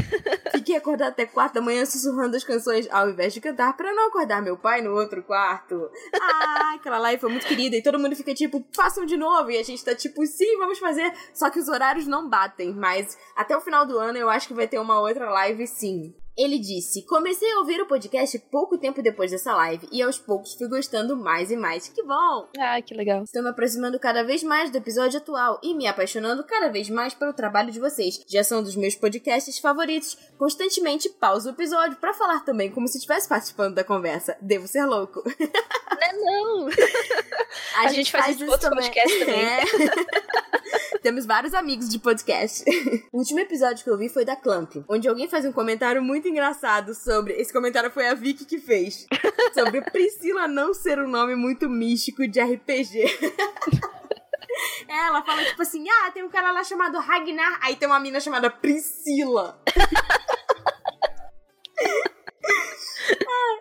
Fiquei 0.51 0.75
acordada 0.75 1.11
até 1.11 1.25
quatro 1.25 1.55
da 1.55 1.61
manhã 1.61 1.85
sussurrando 1.85 2.35
as 2.35 2.43
canções 2.43 2.87
ao 2.91 3.09
invés 3.09 3.33
de 3.33 3.41
cantar 3.41 3.75
pra 3.75 3.93
não 3.93 4.09
acordar 4.09 4.41
meu 4.41 4.57
pai 4.57 4.81
no 4.81 4.93
outro 4.93 5.23
quarto. 5.23 5.89
Ah, 6.13 6.73
aquela 6.75 6.99
live 6.99 7.21
foi 7.21 7.29
muito 7.29 7.47
querida 7.47 7.75
e 7.77 7.81
todo 7.81 7.97
mundo 7.97 8.15
fica 8.17 8.33
tipo, 8.33 8.63
façam 8.75 9.05
de 9.05 9.15
novo. 9.15 9.49
E 9.49 9.57
a 9.57 9.63
gente 9.63 9.83
tá 9.83 9.95
tipo, 9.95 10.25
sim, 10.25 10.57
vamos 10.57 10.77
fazer. 10.77 11.11
Só 11.33 11.49
que 11.49 11.57
os 11.57 11.69
horários 11.69 12.05
não 12.05 12.29
batem, 12.29 12.73
mas 12.73 13.17
até 13.35 13.55
o 13.55 13.61
final 13.61 13.85
do 13.85 13.97
ano 13.97 14.17
eu 14.17 14.29
acho 14.29 14.47
que 14.47 14.53
vai 14.53 14.67
ter 14.67 14.77
uma 14.77 14.99
outra 14.99 15.29
live 15.31 15.65
sim. 15.65 16.13
Ele 16.37 16.59
disse: 16.59 17.01
Comecei 17.03 17.49
a 17.53 17.59
ouvir 17.59 17.79
o 17.81 17.87
podcast 17.87 18.37
pouco 18.51 18.77
tempo 18.77 19.01
depois 19.01 19.31
dessa 19.31 19.55
live 19.55 19.87
e 19.91 20.01
aos 20.01 20.17
poucos 20.17 20.53
fui 20.53 20.67
gostando 20.67 21.15
mais 21.15 21.49
e 21.49 21.55
mais. 21.55 21.87
Que 21.87 22.03
bom! 22.03 22.49
Ah, 22.59 22.81
que 22.81 22.93
legal. 22.93 23.23
Estou 23.23 23.41
me 23.41 23.49
aproximando 23.49 23.97
cada 23.99 24.23
vez 24.23 24.43
mais 24.43 24.69
do 24.69 24.77
episódio 24.77 25.17
atual 25.17 25.59
e 25.63 25.73
me 25.73 25.87
apaixonando 25.87 26.43
cada 26.43 26.67
vez 26.67 26.89
mais 26.89 27.13
pelo 27.13 27.31
trabalho 27.31 27.71
de 27.71 27.79
vocês. 27.79 28.21
Já 28.27 28.43
são 28.43 28.61
dos 28.61 28.75
meus 28.75 28.95
podcasts 28.95 29.59
favoritos. 29.59 30.17
Constantemente 30.37 31.07
pauso 31.07 31.49
o 31.49 31.51
episódio 31.53 31.97
para 31.97 32.13
falar 32.13 32.41
também 32.41 32.69
como 32.69 32.87
se 32.87 32.97
estivesse 32.97 33.29
participando 33.29 33.75
da 33.75 33.83
conversa. 33.83 34.35
Devo 34.41 34.67
ser 34.67 34.85
louco. 34.85 35.23
Não, 36.21 36.65
não. 36.65 36.69
A 37.77 37.87
gente 37.87 38.11
faz 38.11 38.35
isso 38.35 38.43
em 38.43 38.49
outros 38.49 38.69
podcasts 38.69 39.19
também. 39.19 39.45
É. 39.45 39.63
Temos 41.01 41.25
vários 41.25 41.53
amigos 41.53 41.87
de 41.87 41.99
podcast. 41.99 42.63
o 43.13 43.19
último 43.19 43.39
episódio 43.39 43.83
que 43.83 43.89
eu 43.89 43.97
vi 43.97 44.09
foi 44.09 44.25
da 44.25 44.35
Clamp, 44.35 44.77
onde 44.89 45.07
alguém 45.07 45.27
faz 45.27 45.45
um 45.45 45.51
comentário 45.51 46.01
muito 46.01 46.24
engraçado 46.27 46.93
sobre. 46.93 47.33
Esse 47.33 47.51
comentário 47.51 47.91
foi 47.91 48.07
a 48.07 48.13
Vicky 48.13 48.45
que 48.45 48.59
fez. 48.59 49.07
Sobre 49.53 49.81
Priscila 49.91 50.47
não 50.47 50.73
ser 50.73 50.99
um 50.99 51.07
nome 51.07 51.35
muito 51.35 51.69
místico 51.69 52.27
de 52.27 52.41
RPG. 52.41 53.03
Ela 54.87 55.21
fala 55.23 55.43
tipo 55.45 55.61
assim: 55.61 55.85
ah, 55.89 56.11
tem 56.11 56.23
um 56.23 56.29
cara 56.29 56.51
lá 56.51 56.63
chamado 56.63 56.99
Ragnar, 56.99 57.59
aí 57.61 57.75
tem 57.75 57.87
uma 57.87 57.99
mina 57.99 58.19
chamada 58.19 58.49
Priscila. 58.49 59.61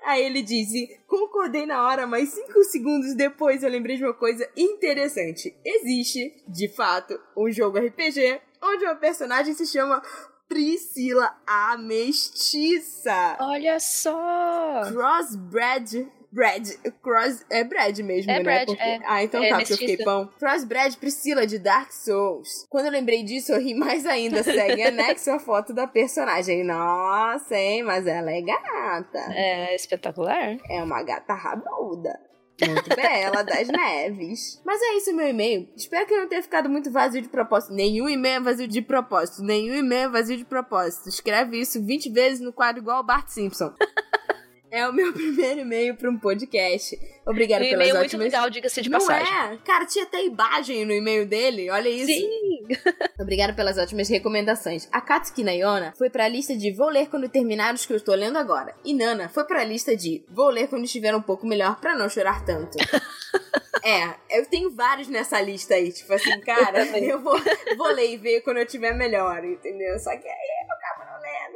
Aí 0.04 0.22
ele 0.22 0.42
disse: 0.42 1.00
Concordei 1.06 1.64
na 1.64 1.82
hora, 1.86 2.06
mas 2.06 2.28
cinco 2.28 2.62
segundos 2.64 3.14
depois 3.14 3.62
eu 3.62 3.70
lembrei 3.70 3.96
de 3.96 4.04
uma 4.04 4.12
coisa 4.12 4.48
interessante. 4.54 5.56
Existe, 5.64 6.42
de 6.46 6.68
fato, 6.68 7.18
um 7.36 7.50
jogo 7.50 7.78
RPG 7.78 8.40
onde 8.62 8.84
uma 8.84 8.94
personagem 8.94 9.54
se 9.54 9.66
chama 9.66 10.02
Priscila 10.48 11.34
a 11.46 11.76
Mestiça. 11.78 13.36
Olha 13.40 13.78
só. 13.80 14.82
Crossbred. 14.90 16.08
Brad, 16.32 16.68
cross, 17.00 17.46
é 17.48 17.62
Brad 17.62 17.96
mesmo, 18.00 18.28
É 18.28 18.38
né? 18.38 18.42
Brad, 18.42 18.66
Porque- 18.66 18.82
é. 18.82 18.98
Ah, 19.06 19.22
então 19.22 19.40
É 19.40 19.50
tá, 19.50 19.58
porque 19.58 19.72
eu 19.72 19.76
fiquei 19.76 19.96
pão. 19.98 20.28
Crossbred 20.36 20.96
Priscila 20.96 21.46
de 21.46 21.60
Dark 21.60 21.92
Souls. 21.92 22.66
Quando 22.68 22.86
eu 22.86 22.90
lembrei 22.90 23.22
disso, 23.22 23.52
eu 23.52 23.60
ri 23.60 23.72
mais 23.72 24.04
ainda. 24.04 24.42
Segue 24.42 24.82
anexo 24.82 25.30
a 25.30 25.38
foto 25.38 25.72
da 25.72 25.86
personagem. 25.86 26.64
Nossa, 26.64 27.54
hein? 27.54 27.84
Mas 27.84 28.04
ela 28.08 28.32
é 28.32 28.42
gata. 28.42 29.18
É 29.32 29.76
espetacular. 29.76 30.56
É 30.68 30.82
uma 30.82 31.04
gata 31.04 31.34
rabuda. 31.34 32.18
Muito 32.60 32.88
bela, 32.94 33.42
das 33.42 33.68
neves. 33.68 34.60
Mas 34.64 34.80
é 34.80 34.96
isso, 34.96 35.14
meu 35.14 35.28
e-mail. 35.28 35.68
Espero 35.76 36.06
que 36.06 36.16
não 36.16 36.28
tenha 36.28 36.42
ficado 36.42 36.68
muito 36.68 36.90
vazio 36.90 37.20
de 37.20 37.28
propósito. 37.28 37.74
Nenhum 37.74 38.08
e-mail 38.08 38.36
é 38.36 38.40
vazio 38.40 38.68
de 38.68 38.80
propósito. 38.80 39.42
Nenhum 39.42 39.74
e-mail 39.74 40.08
é 40.08 40.08
vazio 40.08 40.36
de 40.36 40.44
propósito. 40.44 41.08
Escreve 41.08 41.60
isso 41.60 41.84
20 41.84 42.10
vezes 42.10 42.40
no 42.40 42.52
quadro 42.52 42.80
igual 42.80 43.00
o 43.00 43.04
Bart 43.04 43.28
Simpson. 43.28 43.72
É 44.74 44.88
o 44.88 44.92
meu 44.92 45.12
primeiro 45.14 45.60
e-mail 45.60 45.94
para 45.94 46.10
um 46.10 46.18
podcast. 46.18 46.98
Obrigada 47.24 47.64
Um 47.64 47.68
pelas 47.68 47.88
e-mail 47.88 47.94
ótimas... 47.94 48.12
muito 48.14 48.22
legal, 48.24 48.50
diga-se 48.50 48.82
de 48.82 48.90
Não 48.90 48.98
passagem. 48.98 49.32
é? 49.32 49.56
Cara, 49.64 49.86
tinha 49.86 50.04
até 50.04 50.24
imagem 50.24 50.84
no 50.84 50.92
e-mail 50.92 51.24
dele. 51.24 51.70
Olha 51.70 51.88
isso. 51.88 52.06
Sim! 52.06 52.66
Obrigada 53.20 53.52
pelas 53.52 53.78
ótimas 53.78 54.08
recomendações. 54.08 54.88
A 54.90 55.00
Katsuki 55.00 55.44
Nayona 55.44 55.94
foi 55.96 56.10
pra 56.10 56.26
lista 56.26 56.56
de 56.56 56.72
vou 56.72 56.88
ler 56.88 57.08
quando 57.08 57.28
terminar 57.28 57.72
os 57.72 57.86
que 57.86 57.92
eu 57.92 57.96
estou 57.96 58.16
lendo 58.16 58.36
agora. 58.36 58.74
E 58.84 58.92
Nana 58.92 59.28
foi 59.28 59.44
pra 59.44 59.62
lista 59.62 59.96
de 59.96 60.24
vou 60.28 60.50
ler 60.50 60.66
quando 60.66 60.84
estiver 60.84 61.14
um 61.14 61.22
pouco 61.22 61.46
melhor 61.46 61.78
pra 61.80 61.94
não 61.96 62.08
chorar 62.08 62.44
tanto. 62.44 62.76
é, 63.84 64.16
eu 64.28 64.44
tenho 64.46 64.72
vários 64.72 65.06
nessa 65.06 65.40
lista 65.40 65.74
aí. 65.74 65.92
Tipo 65.92 66.12
assim, 66.14 66.40
cara, 66.40 66.84
eu 66.98 67.20
vou, 67.20 67.40
vou 67.76 67.92
ler 67.92 68.12
e 68.12 68.16
ver 68.16 68.40
quando 68.40 68.56
eu 68.56 68.64
estiver 68.64 68.92
melhor, 68.92 69.44
entendeu? 69.44 69.96
Só 70.00 70.10
que 70.10 70.26
aí 70.26 70.66
eu 70.68 70.74
acabo 70.74 70.74
não 70.74 70.74
lendo. 70.74 70.83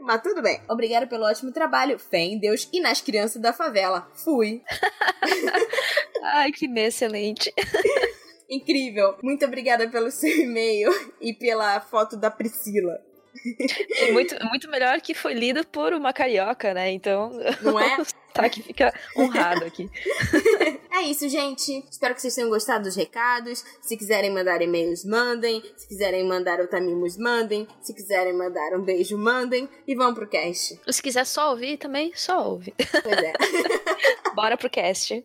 Mas 0.09 0.23
tudo 0.23 0.41
bem. 0.41 0.59
Obrigada 0.67 1.07
pelo 1.07 1.27
ótimo 1.27 1.53
trabalho. 1.53 1.99
Fé 1.99 2.21
em 2.21 2.39
Deus 2.39 2.67
e 2.73 2.81
nas 2.81 3.03
crianças 3.03 3.43
da 3.43 3.53
favela. 3.53 4.11
Fui. 4.15 4.63
Ai, 6.25 6.51
que 6.51 6.65
excelente. 6.81 7.53
Incrível. 8.49 9.19
Muito 9.23 9.45
obrigada 9.45 9.87
pelo 9.87 10.11
seu 10.11 10.31
e-mail 10.31 10.91
e 11.21 11.35
pela 11.35 11.79
foto 11.83 12.17
da 12.17 12.31
Priscila. 12.31 12.99
Muito, 14.13 14.35
muito 14.47 14.69
melhor 14.69 15.01
que 15.01 15.15
foi 15.15 15.33
lido 15.33 15.65
por 15.69 15.93
uma 15.93 16.13
carioca, 16.13 16.75
né? 16.75 16.91
Então, 16.91 17.31
Não 17.63 17.79
é? 17.79 17.99
Tá 18.43 18.49
que 18.49 18.63
fica 18.63 18.93
honrado 19.17 19.65
aqui. 19.65 19.91
É 20.91 21.03
isso, 21.03 21.29
gente. 21.29 21.85
Espero 21.89 22.13
que 22.13 22.21
vocês 22.21 22.35
tenham 22.35 22.51
gostado 22.51 22.83
dos 22.83 22.97
recados. 22.97 23.65
Se 23.81 23.97
quiserem 23.97 24.33
mandar 24.33 24.61
e-mails, 24.61 25.05
mandem. 25.05 25.63
Se 25.77 25.87
quiserem 25.87 26.27
mandar 26.27 26.59
otamimos, 26.61 27.17
mandem. 27.17 27.69
Se 27.81 27.95
quiserem 27.95 28.33
mandar 28.33 28.77
um 28.77 28.83
beijo, 28.83 29.17
mandem. 29.17 29.69
E 29.87 29.95
vamos 29.95 30.15
pro 30.15 30.27
cast. 30.27 30.81
Se 30.89 31.01
quiser 31.01 31.25
só 31.25 31.51
ouvir 31.51 31.77
também, 31.77 32.11
só 32.17 32.45
ouve. 32.49 32.75
Pois 32.77 33.17
é. 33.17 33.33
Bora 34.35 34.57
pro 34.57 34.69
cast. 34.69 35.25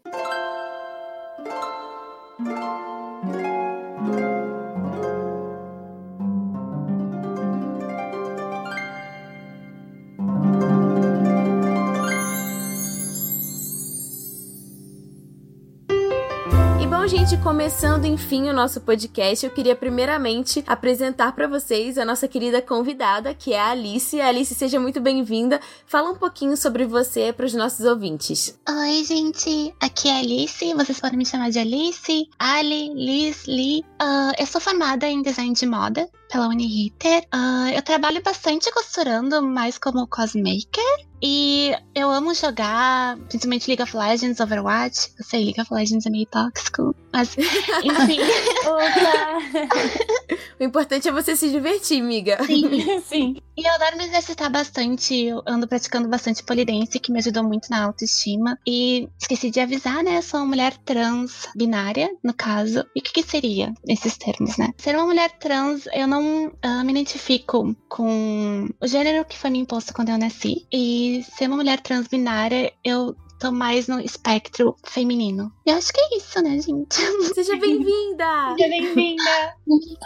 Bom, 17.03 17.07
gente, 17.07 17.35
começando 17.35 18.05
enfim 18.05 18.49
o 18.49 18.53
nosso 18.53 18.79
podcast, 18.79 19.45
eu 19.45 19.51
queria 19.51 19.75
primeiramente 19.75 20.63
apresentar 20.65 21.33
pra 21.33 21.47
vocês 21.47 21.97
a 21.97 22.05
nossa 22.05 22.29
querida 22.29 22.61
convidada, 22.61 23.33
que 23.33 23.51
é 23.51 23.59
a 23.59 23.71
Alice. 23.71 24.21
Alice, 24.21 24.55
seja 24.55 24.79
muito 24.79 25.01
bem-vinda. 25.01 25.59
Fala 25.85 26.11
um 26.11 26.15
pouquinho 26.15 26.55
sobre 26.55 26.85
você 26.85 27.33
pros 27.33 27.53
nossos 27.53 27.85
ouvintes. 27.85 28.57
Oi, 28.69 29.03
gente. 29.03 29.75
Aqui 29.81 30.07
é 30.07 30.13
a 30.13 30.19
Alice. 30.19 30.73
Vocês 30.73 30.97
podem 31.01 31.17
me 31.17 31.25
chamar 31.25 31.49
de 31.49 31.59
Alice, 31.59 32.29
Ali, 32.39 32.93
Liz, 32.93 33.47
Lee. 33.47 33.83
Ah, 33.99 34.31
eu 34.39 34.45
sou 34.45 34.61
formada 34.61 35.05
em 35.05 35.21
design 35.21 35.53
de 35.53 35.65
moda 35.65 36.09
pela 36.33 36.47
Uniriter. 36.47 37.27
Ah, 37.31 37.71
eu 37.71 37.81
trabalho 37.83 38.19
bastante 38.23 38.71
costurando, 38.71 39.39
mais 39.43 39.77
como 39.77 40.07
cosmaker. 40.07 41.05
E 41.25 41.71
eu 41.95 42.11
amo 42.11 42.33
jogar, 42.33 43.17
principalmente 43.29 43.67
League 43.67 43.81
of 43.81 43.95
Legends, 43.95 44.41
Overwatch. 44.41 45.13
Eu 45.17 45.23
sei, 45.23 45.45
League 45.45 45.61
of 45.61 45.73
Legends 45.73 46.05
é 46.05 46.09
meio 46.09 46.25
tóxico, 46.25 46.93
mas 47.13 47.37
enfim. 47.81 48.19
Opa! 48.65 50.37
O 50.59 50.63
importante 50.63 51.07
é 51.07 51.11
você 51.11 51.35
se 51.35 51.49
divertir, 51.49 52.01
amiga. 52.01 52.43
sim. 52.45 52.63
Sim. 53.13 53.35
E 53.55 53.67
eu 53.67 53.71
adoro 53.73 53.97
me 53.97 54.05
exercitar 54.05 54.49
bastante. 54.51 55.15
Eu 55.15 55.43
ando 55.45 55.67
praticando 55.67 56.07
bastante 56.07 56.43
polidense, 56.43 56.99
que 56.99 57.11
me 57.11 57.19
ajudou 57.19 57.43
muito 57.43 57.69
na 57.69 57.83
autoestima. 57.83 58.57
E 58.65 59.07
esqueci 59.19 59.51
de 59.51 59.59
avisar, 59.59 60.03
né? 60.03 60.21
Sou 60.21 60.39
uma 60.39 60.47
mulher 60.47 60.75
trans 60.77 61.47
binária, 61.55 62.09
no 62.23 62.33
caso. 62.33 62.83
E 62.95 62.99
o 62.99 63.03
que, 63.03 63.13
que 63.13 63.23
seria 63.23 63.73
esses 63.87 64.17
termos, 64.17 64.57
né? 64.57 64.71
Ser 64.77 64.95
uma 64.95 65.05
mulher 65.05 65.31
trans, 65.37 65.87
eu 65.93 66.07
não 66.07 66.22
ah, 66.61 66.83
me 66.83 66.91
identifico 66.91 67.75
com 67.89 68.69
o 68.81 68.87
gênero 68.87 69.25
que 69.25 69.37
foi 69.37 69.49
me 69.49 69.59
imposto 69.59 69.93
quando 69.93 70.09
eu 70.09 70.17
nasci. 70.17 70.67
E 70.71 71.23
ser 71.35 71.47
uma 71.47 71.57
mulher 71.57 71.79
trans 71.81 72.07
binária, 72.07 72.71
eu 72.83 73.15
tô 73.39 73.51
mais 73.51 73.87
no 73.87 73.99
espectro 73.99 74.75
feminino. 74.85 75.51
E 75.65 75.69
eu 75.69 75.77
acho 75.77 75.91
que 75.91 75.99
é 75.99 76.17
isso, 76.17 76.41
né, 76.41 76.59
gente? 76.59 76.95
Seja 77.35 77.55
bem-vinda! 77.57 78.55
Seja 78.57 78.69
bem-vinda. 78.69 79.55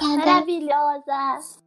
Maravilhosa! 0.02 1.58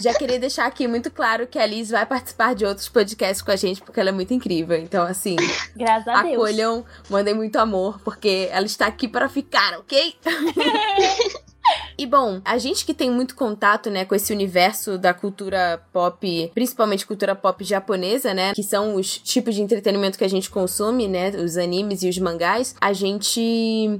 Já 0.00 0.12
queria 0.14 0.38
deixar 0.38 0.66
aqui 0.66 0.88
muito 0.88 1.10
claro 1.10 1.46
que 1.46 1.58
a 1.58 1.64
Liz 1.66 1.90
vai 1.90 2.04
participar 2.04 2.54
de 2.54 2.66
outros 2.66 2.88
podcasts 2.88 3.40
com 3.40 3.52
a 3.52 3.56
gente, 3.56 3.80
porque 3.80 4.00
ela 4.00 4.08
é 4.08 4.12
muito 4.12 4.34
incrível. 4.34 4.76
Então, 4.76 5.04
assim, 5.04 5.36
Graças 5.76 6.08
a 6.08 6.22
Deus. 6.22 6.34
acolham, 6.34 6.84
mandem 7.08 7.34
muito 7.34 7.56
amor, 7.56 8.00
porque 8.00 8.48
ela 8.50 8.66
está 8.66 8.86
aqui 8.86 9.06
para 9.06 9.28
ficar, 9.28 9.78
ok? 9.78 10.16
E 11.96 12.06
bom, 12.06 12.40
a 12.44 12.58
gente 12.58 12.84
que 12.84 12.92
tem 12.92 13.08
muito 13.08 13.36
contato, 13.36 13.88
né, 13.88 14.04
com 14.04 14.16
esse 14.16 14.32
universo 14.32 14.98
da 14.98 15.14
cultura 15.14 15.80
pop, 15.92 16.50
principalmente 16.52 17.06
cultura 17.06 17.36
pop 17.36 17.62
japonesa, 17.62 18.34
né, 18.34 18.52
que 18.52 18.64
são 18.64 18.96
os 18.96 19.16
tipos 19.18 19.54
de 19.54 19.62
entretenimento 19.62 20.18
que 20.18 20.24
a 20.24 20.28
gente 20.28 20.50
consome, 20.50 21.06
né, 21.06 21.30
os 21.30 21.56
animes 21.56 22.02
e 22.02 22.08
os 22.08 22.18
mangás, 22.18 22.74
a 22.80 22.92
gente 22.92 23.40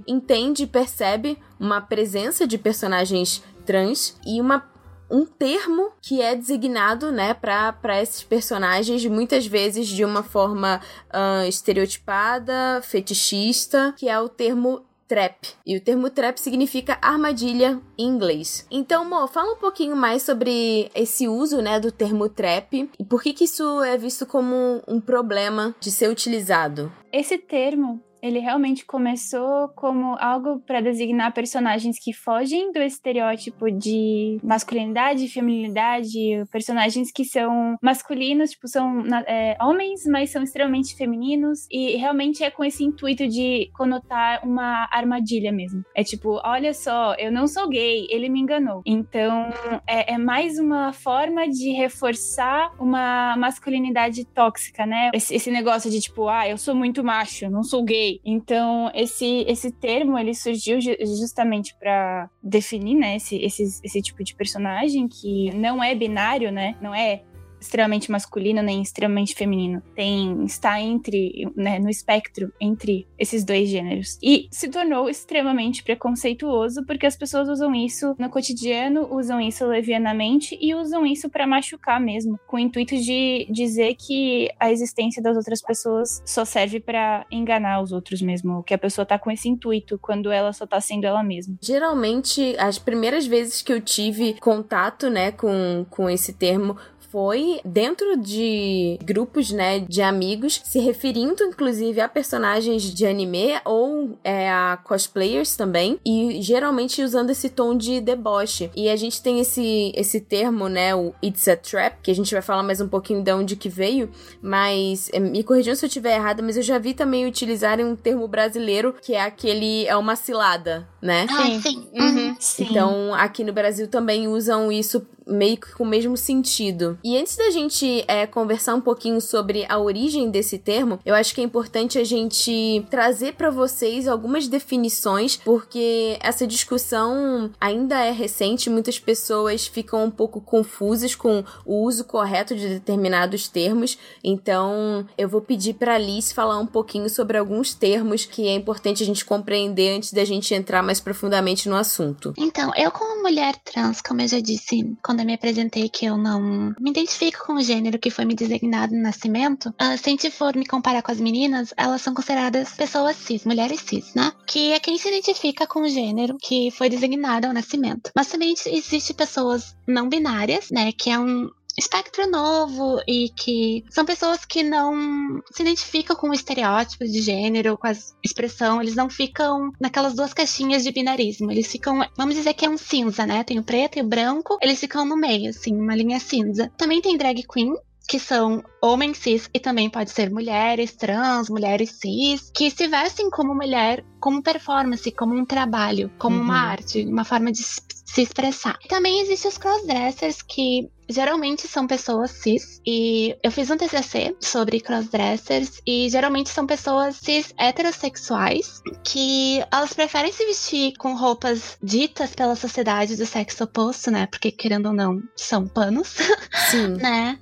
entende 0.09 0.64
e 0.64 0.66
percebe 0.66 1.38
uma 1.59 1.81
presença 1.81 2.48
de 2.48 2.59
personagens 2.59 3.42
trans 3.64 4.16
e 4.27 4.40
uma 4.40 4.74
um 5.11 5.24
termo 5.24 5.92
que 6.03 6.20
é 6.20 6.35
designado, 6.35 7.12
né, 7.12 7.35
para 7.35 8.03
esses 8.03 8.24
personagens, 8.24 9.05
muitas 9.07 9.46
vezes 9.46 9.87
de 9.87 10.05
uma 10.05 10.22
forma 10.22 10.81
ah, 11.11 11.46
estereotipada, 11.46 12.81
fetichista, 12.83 13.94
que 13.96 14.09
é 14.09 14.18
o 14.18 14.29
termo 14.29 14.83
trap. 15.06 15.48
E 15.66 15.76
o 15.76 15.80
termo 15.80 16.10
trap 16.10 16.38
significa 16.38 16.98
armadilha 17.00 17.80
em 17.98 18.08
inglês. 18.08 18.66
Então, 18.70 19.04
Mo, 19.04 19.26
fala 19.28 19.52
um 19.52 19.58
pouquinho 19.58 19.96
mais 19.96 20.22
sobre 20.22 20.90
esse 20.94 21.28
uso, 21.28 21.60
né, 21.60 21.78
do 21.78 21.92
termo 21.92 22.28
trap 22.28 22.90
e 22.98 23.04
por 23.04 23.22
que 23.22 23.32
que 23.32 23.44
isso 23.44 23.82
é 23.82 23.96
visto 23.96 24.26
como 24.26 24.82
um 24.88 25.00
problema 25.00 25.74
de 25.80 25.90
ser 25.90 26.08
utilizado. 26.08 26.92
Esse 27.12 27.38
termo, 27.38 28.02
ele 28.24 28.38
realmente 28.38 28.87
começou 28.87 29.68
como 29.76 30.16
algo 30.18 30.58
para 30.60 30.80
designar 30.80 31.34
personagens 31.34 31.98
que 32.02 32.14
fogem 32.14 32.72
do 32.72 32.78
estereótipo 32.78 33.70
de 33.70 34.38
masculinidade 34.42 35.28
feminilidade, 35.28 36.42
personagens 36.50 37.12
que 37.12 37.22
são 37.22 37.76
masculinos, 37.82 38.52
tipo, 38.52 38.66
são 38.66 39.02
é, 39.26 39.58
homens, 39.60 40.06
mas 40.06 40.30
são 40.30 40.42
extremamente 40.42 40.96
femininos, 40.96 41.66
e 41.70 41.96
realmente 41.96 42.42
é 42.42 42.50
com 42.50 42.64
esse 42.64 42.82
intuito 42.82 43.28
de 43.28 43.70
conotar 43.74 44.40
uma 44.42 44.88
armadilha 44.90 45.52
mesmo. 45.52 45.84
É 45.94 46.02
tipo, 46.02 46.40
olha 46.42 46.72
só, 46.72 47.14
eu 47.14 47.30
não 47.30 47.46
sou 47.46 47.68
gay, 47.68 48.06
ele 48.08 48.30
me 48.30 48.40
enganou. 48.40 48.82
Então, 48.87 49.50
é, 49.87 50.14
é 50.14 50.18
mais 50.18 50.58
uma 50.58 50.94
forma 50.94 51.46
de 51.46 51.72
reforçar 51.72 52.72
uma 52.78 53.37
masculinidade 53.37 54.24
tóxica, 54.24 54.87
né? 54.87 55.10
Esse, 55.12 55.34
esse 55.34 55.50
negócio 55.50 55.90
de 55.90 56.00
tipo, 56.00 56.26
ah, 56.28 56.48
eu 56.48 56.56
sou 56.56 56.74
muito 56.74 57.04
macho, 57.04 57.50
não 57.50 57.62
sou 57.62 57.84
gay. 57.84 58.13
Então, 58.24 58.90
esse, 58.94 59.44
esse 59.48 59.70
termo, 59.72 60.18
ele 60.18 60.35
surgiu 60.35 60.81
ju- 60.81 60.96
justamente 61.18 61.74
pra 61.79 62.29
definir, 62.42 62.94
né, 62.96 63.16
esse, 63.16 63.37
esse, 63.37 63.62
esse 63.83 64.03
tipo 64.03 64.22
de 64.22 64.35
personagem 64.35 65.09
que 65.09 65.55
não 65.55 65.83
é 65.83 65.94
binário, 65.94 66.53
né? 66.53 66.77
Não 66.81 66.94
é 66.94 67.22
extremamente 67.64 68.11
masculino 68.11 68.62
nem 68.62 68.83
extremamente 68.83 69.35
feminino. 69.35 69.83
Tem 69.94 70.44
está 70.44 70.81
entre, 70.81 71.50
né, 71.57 71.79
no 71.79 71.88
espectro 71.88 72.53
entre 72.61 73.07
esses 73.18 73.44
dois 73.44 73.68
gêneros. 73.68 74.18
E 74.22 74.48
se 74.50 74.68
tornou 74.68 75.09
extremamente 75.09 75.83
preconceituoso 75.83 76.85
porque 76.87 77.07
as 77.07 77.16
pessoas 77.16 77.48
usam 77.48 77.74
isso 77.74 78.14
no 78.18 78.29
cotidiano, 78.29 79.09
usam 79.11 79.40
isso 79.40 79.66
levianamente 79.66 80.57
e 80.61 80.74
usam 80.74 81.07
isso 81.07 81.29
pra 81.29 81.46
machucar 81.46 82.00
mesmo, 82.00 82.38
com 82.46 82.57
o 82.57 82.61
intuito 82.61 82.96
de 82.96 83.46
dizer 83.50 83.94
que 83.94 84.50
a 84.61 84.70
existência 84.70 85.22
das 85.22 85.37
outras 85.37 85.62
pessoas 85.62 86.22
só 86.24 86.44
serve 86.44 86.81
pra 86.81 87.27
enganar 87.31 87.81
os 87.83 87.92
outros 87.92 88.20
mesmo, 88.20 88.62
que 88.62 88.74
a 88.74 88.79
pessoa 88.79 89.07
tá 89.07 89.18
com 89.18 89.31
esse 89.31 89.48
intuito 89.48 89.98
quando 89.98 90.31
ela 90.31 90.53
só 90.53 90.66
tá 90.66 90.81
sendo 90.81 91.07
ela 91.07 91.22
mesma. 91.22 91.57
Geralmente, 91.61 92.55
as 92.59 92.79
primeiras 92.79 93.27
vezes 93.27 93.62
que 93.62 93.72
eu 93.72 93.81
tive 93.81 94.35
contato, 94.35 95.09
né, 95.09 95.33
com, 95.33 95.87
com 95.88 96.11
esse 96.11 96.33
termo 96.33 96.77
foi 97.14 97.61
dentro 97.64 98.16
de 98.16 98.98
grupos, 99.05 99.53
né, 99.53 99.79
de 99.79 100.03
amigos, 100.03 100.61
se 100.64 100.81
referindo 100.81 101.44
inclusive 101.44 102.00
a 102.00 102.09
personagens 102.09 102.83
de 102.83 103.07
anime 103.07 103.53
ou 103.64 104.18
é, 104.24 104.50
a 104.50 104.77
cosplayers 104.83 105.55
também, 105.55 106.00
e 106.05 106.42
geralmente 106.42 107.05
usando 107.05 107.31
esse 107.31 107.48
tom 107.48 107.77
de 107.77 108.00
deboche. 108.00 108.68
E 108.74 108.88
a 108.88 108.96
gente 108.96 109.22
tem 109.22 109.38
esse, 109.38 109.92
esse 109.94 110.20
termo, 110.20 110.68
né, 110.68 110.92
o 110.92 111.14
It's 111.22 111.46
a 111.46 111.57
Trap, 111.57 111.98
que 112.03 112.11
a 112.11 112.14
gente 112.16 112.33
vai 112.33 112.42
falar 112.42 112.64
mais 112.64 112.81
um 112.81 112.88
pouquinho 112.88 113.22
de 113.22 113.33
onde 113.33 113.55
que 113.55 113.68
veio, 113.68 114.11
mas 114.42 115.09
é, 115.12 115.20
me 115.20 115.44
corrigindo 115.44 115.77
se 115.77 115.85
eu 115.85 115.87
estiver 115.87 116.16
errada, 116.16 116.42
mas 116.42 116.57
eu 116.57 116.64
já 116.64 116.79
vi 116.79 116.94
também 116.94 117.29
utilizarem 117.29 117.87
um 117.87 117.94
termo 117.94 118.27
brasileiro 118.27 118.92
que 119.00 119.14
é 119.14 119.20
aquele, 119.20 119.87
é 119.87 119.96
uma 119.96 120.16
cilada, 120.16 120.88
né? 121.00 121.29
Ah, 121.31 121.61
sim. 121.61 121.87
Uhum. 121.94 122.09
Uhum. 122.09 122.37
Sim. 122.40 122.66
Então, 122.68 123.14
aqui 123.14 123.44
no 123.44 123.53
Brasil 123.53 123.87
também 123.87 124.27
usam 124.27 124.72
isso 124.72 125.07
meio 125.27 125.57
que 125.57 125.72
com 125.72 125.85
o 125.85 125.87
mesmo 125.87 126.16
sentido. 126.16 126.98
E 127.04 127.18
antes 127.18 127.36
da 127.36 127.50
gente 127.50 128.02
é, 128.08 128.26
conversar 128.26 128.74
um 128.74 128.80
pouquinho 128.80 129.20
sobre 129.20 129.66
a 129.68 129.78
origem 129.78 130.30
desse 130.30 130.56
termo, 130.58 130.98
eu 131.04 131.14
acho 131.14 131.34
que 131.34 131.42
é 131.42 131.44
importante 131.44 131.98
a 131.98 132.04
gente 132.04 132.82
trazer 132.88 133.34
para 133.34 133.50
vocês 133.50 134.08
algumas 134.08 134.48
definições, 134.48 135.36
porque 135.36 136.16
essa 136.22 136.46
discussão 136.46 137.52
ainda 137.60 138.02
é 138.02 138.10
recente, 138.10 138.70
muitas 138.70 138.98
pessoas 138.98 139.66
ficam 139.66 140.02
um 140.02 140.10
pouco 140.10 140.40
confusas 140.40 141.14
com 141.14 141.44
o 141.66 141.82
uso 141.82 142.06
correto 142.06 142.56
de 142.56 142.66
determinados 142.70 143.48
termos. 143.48 143.98
Então, 144.24 145.06
eu 145.18 145.28
vou 145.28 145.42
pedir 145.42 145.74
para 145.74 145.98
Liz 145.98 146.32
falar 146.32 146.58
um 146.58 146.66
pouquinho 146.66 147.10
sobre 147.10 147.36
alguns 147.36 147.74
termos 147.74 148.24
que 148.24 148.48
é 148.48 148.54
importante 148.54 149.02
a 149.02 149.06
gente 149.06 149.26
compreender 149.26 149.94
antes 149.94 150.10
da 150.10 150.24
gente 150.24 150.54
entrar 150.54 150.82
mais 150.82 151.00
profundamente 151.00 151.68
no 151.68 151.76
assunto. 151.76 152.32
Então, 152.38 152.72
eu 152.74 152.90
como 152.90 153.20
mulher 153.20 153.56
trans, 153.62 154.00
como 154.00 154.22
eu 154.22 154.28
já 154.28 154.40
disse 154.40 154.96
quando 155.04 155.20
eu 155.20 155.26
me 155.26 155.34
apresentei 155.34 155.90
que 155.90 156.06
eu 156.06 156.16
não 156.16 156.74
me 156.80 156.93
identifico 156.94 157.44
com 157.46 157.54
o 157.54 157.62
gênero 157.62 157.98
que 157.98 158.11
foi 158.11 158.24
me 158.24 158.35
designado 158.35 158.94
no 158.94 159.02
nascimento, 159.02 159.66
uh, 159.70 159.98
se 159.98 160.09
a 160.09 160.11
gente 160.11 160.30
for 160.30 160.54
me 160.57 160.64
comparar 160.64 161.02
com 161.02 161.11
as 161.11 161.20
meninas, 161.20 161.74
elas 161.76 162.00
são 162.00 162.14
consideradas 162.14 162.72
pessoas 162.72 163.16
cis, 163.16 163.44
mulheres 163.44 163.80
cis, 163.80 164.14
né? 164.14 164.33
Que 164.46 164.72
é 164.72 164.80
quem 164.80 164.96
se 164.96 165.09
identifica 165.09 165.66
com 165.66 165.83
o 165.83 165.88
gênero 165.88 166.37
que 166.40 166.70
foi 166.70 166.88
designado 166.88 167.46
ao 167.46 167.52
nascimento. 167.52 168.11
Mas 168.14 168.28
também 168.28 168.54
existe 168.66 169.12
pessoas 169.12 169.76
não 169.87 170.09
binárias, 170.09 170.70
né? 170.70 170.92
Que 170.92 171.11
é 171.11 171.18
um, 171.18 171.50
espectro 171.78 172.30
novo 172.30 173.00
e 173.06 173.30
que 173.30 173.84
são 173.90 174.04
pessoas 174.04 174.44
que 174.44 174.62
não 174.62 175.40
se 175.52 175.62
identificam 175.62 176.16
com 176.16 176.30
o 176.30 176.34
estereótipo 176.34 177.04
de 177.04 177.20
gênero, 177.20 177.76
com 177.76 177.87
a 177.87 177.92
expressão, 178.22 178.80
eles 178.80 178.94
não 178.94 179.10
ficam 179.10 179.70
naquelas 179.80 180.14
duas 180.14 180.32
caixinhas 180.32 180.82
de 180.84 180.92
binarismo, 180.92 181.50
eles 181.50 181.70
ficam, 181.70 182.06
vamos 182.16 182.34
dizer 182.34 182.54
que 182.54 182.64
é 182.64 182.70
um 182.70 182.78
cinza, 182.78 183.26
né? 183.26 183.42
Tem 183.44 183.58
o 183.58 183.64
preto 183.64 183.98
e 183.98 184.02
o 184.02 184.06
branco, 184.06 184.58
eles 184.62 184.78
ficam 184.80 185.04
no 185.04 185.16
meio, 185.16 185.50
assim, 185.50 185.74
uma 185.74 185.94
linha 185.94 186.20
cinza. 186.20 186.70
Também 186.76 187.00
tem 187.00 187.16
drag 187.16 187.42
queen, 187.42 187.74
que 188.06 188.18
são 188.18 188.62
homens 188.82 189.16
cis 189.16 189.48
e 189.54 189.58
também 189.58 189.88
pode 189.88 190.10
ser 190.10 190.30
mulheres 190.30 190.94
trans, 190.94 191.48
mulheres 191.48 191.90
cis, 191.92 192.50
que 192.54 192.70
se 192.70 192.87
vestem 192.87 193.30
como 193.30 193.54
mulher, 193.54 194.04
como 194.20 194.42
performance, 194.42 195.10
como 195.10 195.34
um 195.34 195.44
trabalho, 195.46 196.12
como 196.18 196.37
Uhum. 196.37 196.42
uma 196.42 196.58
arte, 196.60 197.02
uma 197.06 197.24
forma 197.24 197.50
de 197.50 197.62
se 198.04 198.22
expressar. 198.22 198.78
Também 198.88 199.20
existem 199.20 199.50
os 199.50 199.58
crossdressers 199.58 200.42
que 200.42 200.90
geralmente 201.08 201.68
são 201.68 201.86
pessoas 201.86 202.30
cis 202.30 202.80
e 202.86 203.36
eu 203.42 203.50
fiz 203.50 203.70
um 203.70 203.76
TCC 203.76 204.34
sobre 204.40 204.80
crossdressers 204.80 205.80
e 205.86 206.08
geralmente 206.08 206.48
são 206.48 206.66
pessoas 206.66 207.16
cis 207.16 207.52
heterossexuais 207.58 208.82
que 209.04 209.62
elas 209.70 209.92
preferem 209.92 210.32
se 210.32 210.44
vestir 210.46 210.94
com 210.98 211.14
roupas 211.14 211.76
ditas 211.82 212.34
pela 212.34 212.56
sociedade 212.56 213.16
do 213.16 213.26
sexo 213.26 213.64
oposto, 213.64 214.10
né? 214.10 214.26
Porque 214.26 214.50
querendo 214.50 214.86
ou 214.86 214.92
não, 214.92 215.20
são 215.36 215.66
panos, 215.66 216.16
Sim. 216.70 216.96
né? 216.96 217.38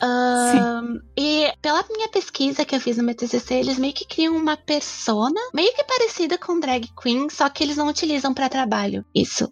Ahn, 0.00 1.00
e 1.16 1.52
pela 1.60 1.84
minha 1.90 2.08
pesquisa 2.08 2.64
que 2.64 2.74
eu 2.74 2.80
fiz 2.80 2.96
no 2.96 3.04
meu 3.04 3.14
TCC, 3.14 3.54
eles 3.54 3.78
meio 3.78 3.92
que 3.92 4.06
criam 4.06 4.36
uma 4.36 4.56
persona 4.56 5.40
meio 5.52 5.72
que 5.74 5.84
parecida 5.84 6.38
com 6.38 6.60
drag 6.60 6.88
queen, 7.00 7.28
só 7.28 7.48
que 7.48 7.62
eles 7.64 7.76
não 7.76 7.88
utilizam 7.88 8.32
pra 8.32 8.48
trabalho. 8.48 9.04
Isso. 9.14 9.50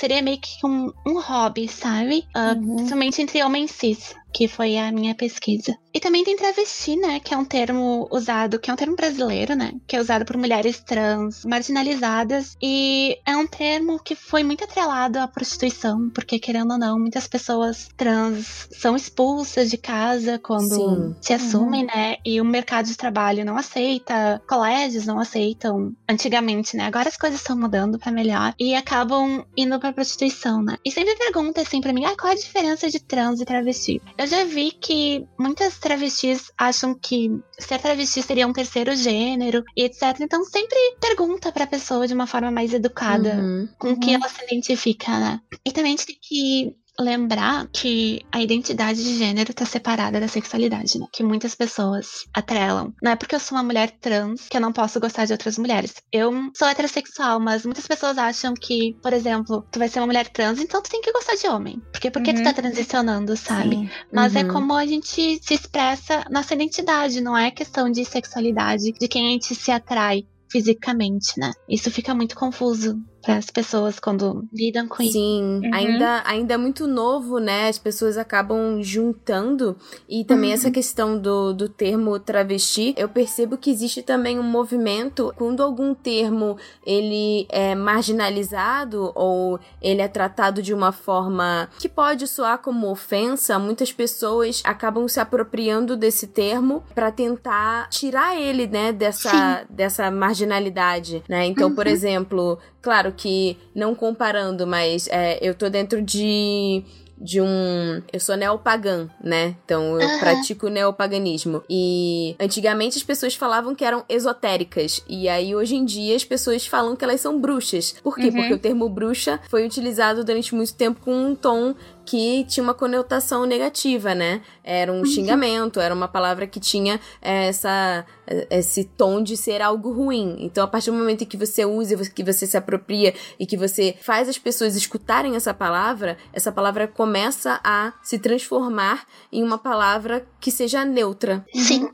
Seria 0.00 0.22
meio 0.22 0.38
que 0.40 0.64
um, 0.64 0.90
um 1.06 1.20
hobby, 1.20 1.68
sabe? 1.68 2.26
Ah, 2.34 2.54
Uhum. 2.54 2.76
Principalmente 2.76 3.20
entre 3.20 3.42
homens 3.42 3.70
cis, 3.70 4.14
que 4.32 4.48
foi 4.48 4.76
a 4.76 4.90
minha 4.92 5.14
pesquisa. 5.14 5.76
E 5.92 5.98
também 5.98 6.22
tem 6.22 6.36
travesti, 6.36 6.96
né? 6.96 7.18
Que 7.20 7.34
é 7.34 7.36
um 7.36 7.44
termo 7.44 8.08
usado, 8.10 8.58
que 8.58 8.70
é 8.70 8.72
um 8.72 8.76
termo 8.76 8.94
brasileiro, 8.94 9.56
né? 9.56 9.72
Que 9.86 9.96
é 9.96 10.00
usado 10.00 10.24
por 10.24 10.36
mulheres 10.36 10.80
trans, 10.80 11.44
marginalizadas. 11.44 12.56
E 12.62 13.18
é 13.26 13.36
um 13.36 13.46
termo 13.46 13.98
que 13.98 14.14
foi 14.14 14.42
muito 14.44 14.62
atrelado 14.62 15.18
à 15.18 15.26
prostituição, 15.26 16.08
porque 16.10 16.38
querendo 16.38 16.72
ou 16.72 16.78
não, 16.78 16.98
muitas 16.98 17.26
pessoas 17.26 17.88
trans 17.96 18.68
são 18.70 18.94
expulsas 18.94 19.70
de 19.70 19.76
casa 19.76 20.38
quando 20.38 20.74
Sim. 20.74 21.16
se 21.20 21.32
assumem, 21.32 21.84
né? 21.84 22.16
E 22.24 22.40
o 22.40 22.44
mercado 22.44 22.86
de 22.86 22.96
trabalho 22.96 23.44
não 23.44 23.56
aceita, 23.56 24.40
colégios 24.48 25.06
não 25.06 25.18
aceitam. 25.18 25.92
Antigamente, 26.08 26.76
né? 26.76 26.84
Agora 26.84 27.08
as 27.08 27.16
coisas 27.16 27.40
estão 27.40 27.58
mudando 27.58 27.98
pra 27.98 28.12
melhor 28.12 28.54
e 28.58 28.74
acabam 28.74 29.44
indo 29.56 29.78
pra 29.80 29.92
prostituição, 29.92 30.62
né? 30.62 30.76
E 30.84 30.90
sempre 30.90 31.16
pergunta 31.16 31.60
assim 31.60 31.80
pra 31.80 31.92
mim, 31.92 32.04
ah, 32.04 32.16
qual 32.16 32.32
a 32.32 32.36
diferença 32.36 32.88
de 32.88 33.00
trans 33.00 33.40
e 33.40 33.44
travesti? 33.44 34.00
Eu 34.20 34.26
já 34.26 34.44
vi 34.44 34.70
que 34.72 35.26
muitas 35.38 35.78
travestis 35.78 36.52
acham 36.58 36.94
que 36.94 37.30
ser 37.58 37.78
travesti 37.80 38.22
seria 38.22 38.46
um 38.46 38.52
terceiro 38.52 38.94
gênero 38.94 39.64
e 39.74 39.82
etc. 39.84 40.20
Então 40.20 40.44
sempre 40.44 40.76
pergunta 41.00 41.50
pra 41.50 41.66
pessoa 41.66 42.06
de 42.06 42.12
uma 42.12 42.26
forma 42.26 42.50
mais 42.50 42.74
educada 42.74 43.36
Uhum. 43.36 43.66
com 43.78 43.98
que 43.98 44.12
ela 44.12 44.28
se 44.28 44.44
identifica, 44.44 45.18
né? 45.18 45.40
E 45.64 45.72
também 45.72 45.94
a 45.94 45.96
gente 45.96 46.06
tem 46.06 46.18
que 46.20 46.76
lembrar 47.00 47.66
que 47.72 48.20
a 48.32 48.40
identidade 48.40 49.02
de 49.02 49.16
gênero 49.18 49.52
tá 49.54 49.64
separada 49.64 50.20
da 50.20 50.28
sexualidade, 50.28 50.98
né? 50.98 51.06
Que 51.12 51.22
muitas 51.22 51.54
pessoas 51.54 52.24
atrelam. 52.34 52.92
Não 53.02 53.12
é 53.12 53.16
porque 53.16 53.34
eu 53.34 53.40
sou 53.40 53.56
uma 53.56 53.64
mulher 53.64 53.90
trans 54.00 54.48
que 54.48 54.56
eu 54.56 54.60
não 54.60 54.72
posso 54.72 55.00
gostar 55.00 55.24
de 55.24 55.32
outras 55.32 55.58
mulheres. 55.58 55.94
Eu 56.12 56.32
sou 56.56 56.68
heterossexual, 56.68 57.40
mas 57.40 57.64
muitas 57.64 57.86
pessoas 57.86 58.18
acham 58.18 58.54
que, 58.54 58.94
por 59.02 59.12
exemplo, 59.12 59.64
tu 59.70 59.78
vai 59.78 59.88
ser 59.88 60.00
uma 60.00 60.06
mulher 60.06 60.28
trans, 60.28 60.60
então 60.60 60.82
tu 60.82 60.90
tem 60.90 61.00
que 61.00 61.12
gostar 61.12 61.34
de 61.36 61.46
homem. 61.48 61.80
Porque 61.92 62.10
por 62.10 62.22
que 62.22 62.32
tu 62.32 62.38
Uhum. 62.38 62.44
tá 62.44 62.52
transicionando, 62.52 63.36
sabe? 63.36 63.76
Sim. 63.76 63.90
Mas 64.12 64.34
é 64.36 64.42
Uhum. 64.42 64.48
como 64.48 64.74
a 64.74 64.86
gente 64.86 65.40
se 65.42 65.54
expressa 65.54 66.24
nossa 66.30 66.54
identidade, 66.54 67.20
não 67.20 67.36
é 67.36 67.50
questão 67.50 67.90
de 67.90 68.04
sexualidade, 68.04 68.92
de 68.92 69.08
quem 69.08 69.26
a 69.28 69.30
gente 69.30 69.54
se 69.54 69.70
atrai 69.70 70.22
fisicamente, 70.50 71.38
né? 71.38 71.52
Isso 71.68 71.90
fica 71.90 72.14
muito 72.14 72.34
confuso 72.34 72.96
para 73.22 73.36
as 73.36 73.50
pessoas 73.50 73.98
quando 74.00 74.48
lidam 74.52 74.88
com 74.88 75.02
isso. 75.02 75.12
Sim, 75.12 75.60
Uhum. 75.64 75.70
ainda, 75.74 76.22
ainda 76.24 76.54
é 76.54 76.56
muito 76.56 76.86
novo, 76.86 77.38
né? 77.38 77.68
As 77.68 77.78
pessoas 77.78 78.16
acabam 78.16 78.82
juntando. 78.82 79.76
E 80.08 80.24
também 80.24 80.50
Uhum. 80.50 80.54
essa 80.54 80.70
questão 80.70 81.18
do, 81.18 81.52
do 81.52 81.68
termo 81.68 82.18
travesti, 82.18 82.94
eu 82.96 83.08
percebo 83.08 83.56
que 83.56 83.70
existe 83.70 84.02
também 84.02 84.38
um 84.38 84.42
movimento 84.42 85.32
quando 85.36 85.62
algum 85.62 85.94
termo 85.94 86.56
ele 86.86 87.46
é 87.50 87.74
marginalizado 87.74 89.12
ou 89.14 89.58
ele 89.82 90.00
é 90.00 90.08
tratado 90.08 90.62
de 90.62 90.72
uma 90.72 90.92
forma 90.92 91.68
que 91.78 91.88
pode 91.88 92.26
soar 92.26 92.58
como 92.58 92.90
ofensa, 92.90 93.58
muitas 93.58 93.92
pessoas 93.92 94.62
acabam 94.64 95.06
se 95.08 95.20
apropriando 95.20 95.96
desse 95.96 96.26
termo 96.26 96.82
para 96.94 97.10
tentar 97.10 97.88
tirar 97.90 98.38
ele, 98.40 98.66
né, 98.66 98.92
dessa, 98.92 99.64
dessa 99.68 100.10
marginalidade, 100.10 101.22
né? 101.28 101.46
Então, 101.46 101.74
por 101.74 101.86
exemplo, 101.86 102.58
claro 102.80 103.09
que 103.12 103.56
não 103.74 103.94
comparando, 103.94 104.66
mas 104.66 105.08
é, 105.08 105.38
eu 105.40 105.54
tô 105.54 105.68
dentro 105.68 106.02
de 106.02 106.84
de 107.20 107.40
um. 107.40 108.02
Eu 108.10 108.18
sou 108.18 108.36
neopagã, 108.36 109.08
né? 109.22 109.54
Então 109.64 110.00
eu 110.00 110.08
Aham. 110.08 110.18
pratico 110.18 110.68
neopaganismo. 110.68 111.62
E 111.68 112.34
antigamente 112.40 112.96
as 112.96 113.02
pessoas 113.02 113.34
falavam 113.34 113.74
que 113.74 113.84
eram 113.84 114.04
esotéricas. 114.08 115.04
E 115.06 115.28
aí 115.28 115.54
hoje 115.54 115.76
em 115.76 115.84
dia 115.84 116.16
as 116.16 116.24
pessoas 116.24 116.66
falam 116.66 116.96
que 116.96 117.04
elas 117.04 117.20
são 117.20 117.38
bruxas. 117.38 117.94
Por 118.02 118.16
quê? 118.16 118.28
Uhum. 118.28 118.32
Porque 118.32 118.54
o 118.54 118.58
termo 118.58 118.88
bruxa 118.88 119.38
foi 119.50 119.66
utilizado 119.66 120.24
durante 120.24 120.54
muito 120.54 120.74
tempo 120.74 121.00
com 121.00 121.14
um 121.14 121.34
tom 121.34 121.74
que 122.04 122.44
tinha 122.44 122.62
uma 122.64 122.74
conotação 122.74 123.44
negativa, 123.44 124.14
né? 124.14 124.42
Era 124.64 124.92
um 124.92 125.04
xingamento, 125.04 125.80
era 125.80 125.94
uma 125.94 126.08
palavra 126.08 126.46
que 126.46 126.60
tinha 126.60 127.00
é, 127.20 127.48
essa, 127.48 128.04
esse 128.50 128.84
tom 128.84 129.22
de 129.22 129.36
ser 129.36 129.62
algo 129.62 129.92
ruim. 129.92 130.36
Então, 130.40 130.64
a 130.64 130.68
partir 130.68 130.90
do 130.90 130.96
momento 130.96 131.22
em 131.22 131.26
que 131.26 131.36
você 131.36 131.64
usa, 131.64 131.96
que 132.10 132.24
você 132.24 132.46
se 132.46 132.56
apropria 132.56 133.14
e 133.38 133.46
que 133.46 133.56
você 133.56 133.96
faz 134.00 134.28
as 134.28 134.38
pessoas 134.38 134.74
escutarem 134.74 135.36
essa 135.36 135.54
palavra, 135.54 136.16
essa 136.32 136.50
palavra 136.50 136.86
começa 136.88 137.60
a 137.62 137.92
se 138.02 138.18
transformar 138.18 139.06
em 139.32 139.42
uma 139.42 139.58
palavra 139.58 140.26
que 140.40 140.50
seja 140.50 140.84
neutra. 140.84 141.44
Sim. 141.54 141.88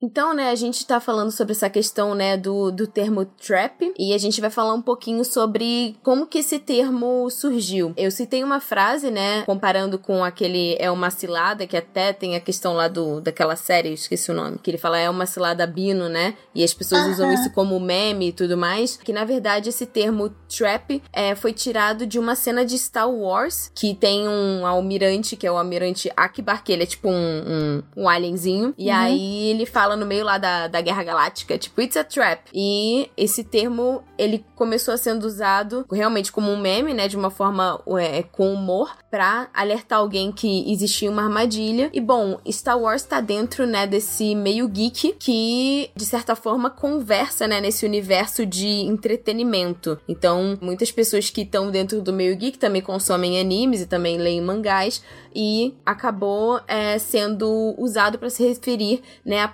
Então, 0.00 0.32
né, 0.32 0.50
a 0.50 0.54
gente 0.54 0.86
tá 0.86 1.00
falando 1.00 1.32
sobre 1.32 1.52
essa 1.52 1.68
questão, 1.68 2.14
né, 2.14 2.36
do, 2.36 2.70
do 2.70 2.86
termo 2.86 3.24
trap, 3.24 3.92
e 3.98 4.14
a 4.14 4.18
gente 4.18 4.40
vai 4.40 4.48
falar 4.48 4.72
um 4.72 4.82
pouquinho 4.82 5.24
sobre 5.24 5.96
como 6.04 6.26
que 6.26 6.38
esse 6.38 6.58
termo 6.58 7.28
surgiu. 7.30 7.92
Eu 7.96 8.10
citei 8.10 8.44
uma 8.44 8.60
frase, 8.60 9.10
né, 9.10 9.42
comparando 9.42 9.98
com 9.98 10.22
aquele 10.22 10.76
é 10.78 10.88
uma 10.88 11.10
cilada, 11.10 11.66
que 11.66 11.76
até 11.76 12.12
tem 12.12 12.36
a 12.36 12.40
questão 12.40 12.74
lá 12.74 12.86
do 12.86 13.20
daquela 13.20 13.56
série, 13.56 13.92
esqueci 13.92 14.30
o 14.30 14.34
nome, 14.34 14.58
que 14.62 14.70
ele 14.70 14.78
fala 14.78 14.98
é 14.98 15.10
uma 15.10 15.26
cilada 15.26 15.66
bino, 15.66 16.08
né, 16.08 16.34
e 16.54 16.62
as 16.62 16.72
pessoas 16.72 17.06
usam 17.08 17.32
isso 17.32 17.50
como 17.50 17.78
meme 17.80 18.28
e 18.28 18.32
tudo 18.32 18.56
mais, 18.56 18.96
que 18.96 19.12
na 19.12 19.24
verdade 19.24 19.68
esse 19.68 19.84
termo 19.84 20.30
trap 20.48 21.02
é, 21.12 21.34
foi 21.34 21.52
tirado 21.52 22.06
de 22.06 22.20
uma 22.20 22.36
cena 22.36 22.64
de 22.64 22.78
Star 22.78 23.10
Wars, 23.10 23.72
que 23.74 23.94
tem 23.94 24.28
um 24.28 24.64
almirante, 24.64 25.34
que 25.34 25.46
é 25.46 25.50
o 25.50 25.56
almirante 25.56 26.08
Akbar, 26.16 26.62
que 26.62 26.72
ele 26.72 26.84
é 26.84 26.86
tipo 26.86 27.08
um, 27.08 27.12
um, 27.14 28.02
um 28.04 28.08
alienzinho, 28.08 28.72
e 28.78 28.90
uhum. 28.90 28.96
aí 28.96 29.50
ele 29.50 29.66
fala 29.66 29.87
no 29.96 30.06
meio 30.06 30.24
lá 30.24 30.38
da, 30.38 30.68
da 30.68 30.80
Guerra 30.80 31.04
Galáctica, 31.04 31.58
tipo, 31.58 31.80
it's 31.80 31.96
a 31.96 32.04
trap. 32.04 32.42
E 32.52 33.10
esse 33.16 33.44
termo, 33.44 34.02
ele 34.16 34.44
começou 34.54 34.94
a 34.94 34.96
sendo 34.96 35.24
usado 35.24 35.86
realmente 35.90 36.32
como 36.32 36.50
um 36.50 36.58
meme, 36.58 36.94
né, 36.94 37.08
de 37.08 37.16
uma 37.16 37.30
forma 37.30 37.80
é, 38.00 38.22
com 38.22 38.52
humor, 38.52 38.96
pra 39.10 39.48
alertar 39.54 39.98
alguém 39.98 40.32
que 40.32 40.70
existia 40.70 41.10
uma 41.10 41.22
armadilha. 41.22 41.90
E 41.92 42.00
bom, 42.00 42.38
Star 42.50 42.78
Wars 42.78 43.02
tá 43.02 43.20
dentro, 43.20 43.66
né, 43.66 43.86
desse 43.86 44.34
meio 44.34 44.68
geek 44.68 45.14
que, 45.18 45.90
de 45.94 46.04
certa 46.04 46.34
forma, 46.34 46.70
conversa, 46.70 47.46
né, 47.46 47.60
nesse 47.60 47.86
universo 47.86 48.44
de 48.44 48.66
entretenimento. 48.66 49.98
Então, 50.08 50.58
muitas 50.60 50.90
pessoas 50.90 51.30
que 51.30 51.42
estão 51.42 51.70
dentro 51.70 52.02
do 52.02 52.12
meio 52.12 52.36
geek 52.36 52.58
também 52.58 52.82
consomem 52.82 53.40
animes 53.40 53.80
e 53.80 53.86
também 53.86 54.18
leem 54.18 54.40
mangás 54.40 55.02
e 55.34 55.74
acabou 55.84 56.60
é, 56.66 56.98
sendo 56.98 57.74
usado 57.78 58.18
para 58.18 58.30
se 58.30 58.46
referir 58.46 59.02
né, 59.24 59.40
a 59.40 59.48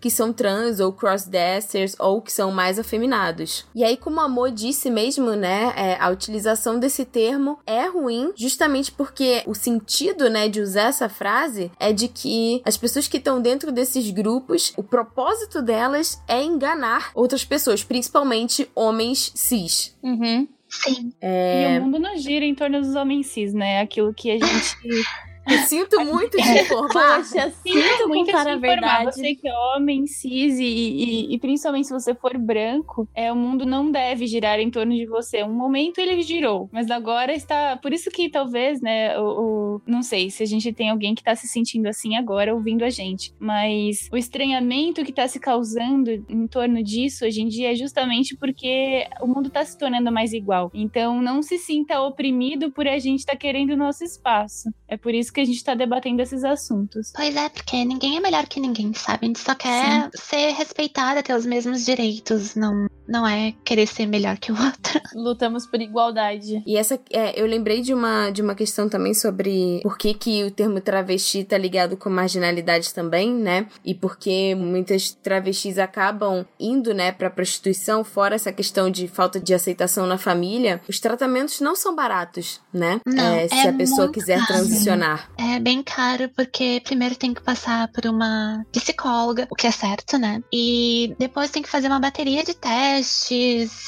que 0.00 0.10
são 0.10 0.32
trans 0.32 0.80
ou 0.80 0.92
crossdressers 0.92 1.94
ou 1.98 2.20
que 2.20 2.32
são 2.32 2.50
mais 2.50 2.78
afeminados. 2.78 3.64
E 3.74 3.84
aí, 3.84 3.96
como 3.96 4.20
a 4.20 4.28
Mo 4.28 4.50
disse 4.50 4.90
mesmo, 4.90 5.30
né, 5.30 5.72
é, 5.76 5.96
a 6.00 6.10
utilização 6.10 6.78
desse 6.78 7.04
termo 7.04 7.58
é 7.64 7.86
ruim 7.86 8.32
justamente 8.36 8.90
porque 8.90 9.42
o 9.46 9.54
sentido, 9.54 10.28
né, 10.28 10.48
de 10.48 10.60
usar 10.60 10.88
essa 10.88 11.08
frase 11.08 11.70
é 11.78 11.92
de 11.92 12.08
que 12.08 12.60
as 12.64 12.76
pessoas 12.76 13.06
que 13.06 13.18
estão 13.18 13.40
dentro 13.40 13.70
desses 13.70 14.10
grupos, 14.10 14.72
o 14.76 14.82
propósito 14.82 15.62
delas 15.62 16.20
é 16.26 16.42
enganar 16.42 17.12
outras 17.14 17.44
pessoas, 17.44 17.84
principalmente 17.84 18.68
homens 18.74 19.30
cis. 19.34 19.96
Uhum. 20.02 20.48
Sim. 20.68 21.12
É... 21.20 21.76
E 21.76 21.78
o 21.78 21.82
mundo 21.82 21.98
não 21.98 22.16
gira 22.16 22.44
em 22.44 22.54
torno 22.54 22.80
dos 22.80 22.94
homens 22.94 23.26
cis, 23.26 23.52
né? 23.52 23.80
Aquilo 23.80 24.12
que 24.14 24.30
a 24.30 24.38
gente 24.38 24.76
eu 25.46 25.58
sinto 25.58 26.04
muito 26.04 26.36
de 26.36 26.60
informar. 26.60 27.18
Poxa, 27.18 27.50
sinto 27.62 28.08
muito 28.08 28.32
contar 28.32 28.50
a 28.50 28.56
verdade. 28.56 29.14
Você 29.14 29.34
que 29.34 29.48
é 29.48 29.54
homem, 29.54 30.06
cis 30.06 30.58
e, 30.58 30.64
e, 30.64 31.34
e, 31.34 31.38
principalmente 31.38 31.88
se 31.88 31.92
você 31.92 32.14
for 32.14 32.36
branco, 32.38 33.08
é, 33.14 33.32
o 33.32 33.36
mundo 33.36 33.66
não 33.66 33.90
deve 33.90 34.26
girar 34.26 34.60
em 34.60 34.70
torno 34.70 34.94
de 34.94 35.06
você. 35.06 35.42
Um 35.42 35.52
momento 35.52 35.98
ele 35.98 36.22
girou, 36.22 36.68
mas 36.72 36.90
agora 36.90 37.32
está... 37.32 37.76
Por 37.76 37.92
isso 37.92 38.10
que 38.10 38.28
talvez, 38.28 38.80
né, 38.80 39.18
o, 39.18 39.24
o 39.24 39.82
não 39.86 40.02
sei 40.02 40.30
se 40.30 40.42
a 40.42 40.46
gente 40.46 40.72
tem 40.72 40.90
alguém 40.90 41.14
que 41.14 41.20
está 41.20 41.34
se 41.34 41.48
sentindo 41.48 41.86
assim 41.86 42.16
agora 42.16 42.54
ouvindo 42.54 42.84
a 42.84 42.90
gente, 42.90 43.32
mas 43.38 44.08
o 44.12 44.16
estranhamento 44.16 45.04
que 45.04 45.10
está 45.10 45.26
se 45.26 45.40
causando 45.40 46.10
em 46.10 46.46
torno 46.46 46.82
disso 46.82 47.24
hoje 47.24 47.42
em 47.42 47.48
dia 47.48 47.72
é 47.72 47.74
justamente 47.74 48.36
porque 48.36 49.06
o 49.20 49.26
mundo 49.26 49.48
está 49.48 49.64
se 49.64 49.76
tornando 49.76 50.12
mais 50.12 50.32
igual. 50.32 50.70
Então 50.74 51.20
não 51.20 51.42
se 51.42 51.58
sinta 51.58 52.00
oprimido 52.00 52.70
por 52.70 52.86
a 52.86 52.98
gente 52.98 53.20
estar 53.20 53.32
tá 53.32 53.38
querendo 53.38 53.70
o 53.70 53.76
nosso 53.76 54.04
espaço. 54.04 54.70
É 54.88 54.96
por 54.96 55.14
isso 55.14 55.31
que 55.32 55.40
a 55.40 55.44
gente 55.44 55.56
está 55.56 55.74
debatendo 55.74 56.22
esses 56.22 56.44
assuntos. 56.44 57.12
Pois 57.14 57.34
é, 57.34 57.48
porque 57.48 57.84
ninguém 57.84 58.16
é 58.16 58.20
melhor 58.20 58.46
que 58.46 58.60
ninguém, 58.60 58.92
sabe? 58.94 59.24
A 59.24 59.26
gente 59.26 59.38
só 59.38 59.54
quer 59.54 60.04
Sim. 60.04 60.10
ser 60.14 60.52
respeitada, 60.52 61.22
ter 61.22 61.34
os 61.34 61.46
mesmos 61.46 61.84
direitos, 61.84 62.54
não, 62.54 62.86
não 63.06 63.26
é 63.26 63.54
querer 63.64 63.86
ser 63.86 64.06
melhor 64.06 64.38
que 64.38 64.52
o 64.52 64.56
outro. 64.56 65.00
Lutamos 65.14 65.66
por 65.66 65.80
igualdade. 65.80 66.62
E 66.66 66.76
essa, 66.76 66.98
é, 67.10 67.40
eu 67.40 67.46
lembrei 67.46 67.80
de 67.80 67.92
uma, 67.92 68.30
de 68.30 68.42
uma 68.42 68.54
questão 68.54 68.88
também 68.88 69.14
sobre 69.14 69.80
por 69.82 69.98
que, 69.98 70.14
que 70.14 70.44
o 70.44 70.50
termo 70.50 70.80
travesti 70.80 71.44
tá 71.44 71.58
ligado 71.58 71.96
com 71.96 72.08
marginalidade 72.10 72.92
também, 72.94 73.32
né? 73.32 73.66
E 73.84 73.94
porque 73.94 74.54
muitas 74.54 75.10
travestis 75.10 75.78
acabam 75.78 76.44
indo, 76.58 76.94
né, 76.94 77.12
pra 77.12 77.30
prostituição, 77.30 78.04
fora 78.04 78.34
essa 78.34 78.52
questão 78.52 78.90
de 78.90 79.08
falta 79.08 79.40
de 79.40 79.54
aceitação 79.54 80.06
na 80.06 80.18
família, 80.18 80.80
os 80.88 81.00
tratamentos 81.00 81.60
não 81.60 81.74
são 81.74 81.94
baratos, 81.94 82.60
né? 82.72 83.00
Não, 83.06 83.34
é, 83.34 83.48
se 83.48 83.54
é 83.54 83.68
a 83.68 83.72
pessoa 83.72 84.10
quiser 84.10 84.38
caro. 84.38 84.46
transicionar. 84.46 85.30
É 85.38 85.58
bem 85.58 85.82
caro 85.82 86.28
porque 86.34 86.80
primeiro 86.84 87.16
tem 87.16 87.34
que 87.34 87.42
passar 87.42 87.88
por 87.92 88.06
uma 88.06 88.64
psicóloga, 88.72 89.46
o 89.50 89.54
que 89.54 89.66
é 89.66 89.70
certo, 89.70 90.18
né? 90.18 90.42
E 90.52 91.14
depois 91.18 91.50
tem 91.50 91.62
que 91.62 91.68
fazer 91.68 91.88
uma 91.88 92.00
bateria 92.00 92.44
de 92.44 92.54
testes 92.54 92.91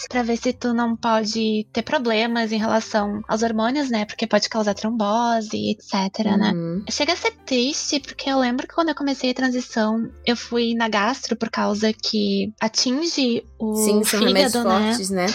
para 0.08 0.22
ver 0.22 0.36
se 0.36 0.52
tu 0.52 0.72
não 0.72 0.96
pode 0.96 1.66
ter 1.72 1.82
problemas 1.82 2.52
em 2.52 2.58
relação 2.58 3.22
aos 3.28 3.42
hormônios, 3.42 3.90
né? 3.90 4.04
Porque 4.04 4.26
pode 4.26 4.48
causar 4.48 4.74
trombose, 4.74 5.70
etc, 5.70 6.24
né? 6.24 6.52
uhum. 6.52 6.76
né? 6.78 6.84
Chega 6.90 7.12
a 7.12 7.16
ser 7.16 7.32
triste 7.44 8.00
porque 8.00 8.30
eu 8.30 8.38
lembro 8.38 8.66
que 8.66 8.74
quando 8.74 8.90
eu 8.90 8.94
comecei 8.94 9.30
a 9.30 9.34
transição, 9.34 10.08
eu 10.24 10.36
fui 10.36 10.74
na 10.74 10.88
gastro 10.88 11.36
por 11.36 11.50
causa 11.50 11.92
que 11.92 12.52
atinge 12.60 13.44
o 13.58 13.74
Sim, 13.74 14.04
são 14.04 14.20
fígado, 14.20 14.64
né? 14.64 14.92
Fortes, 14.92 15.10
né? 15.10 15.26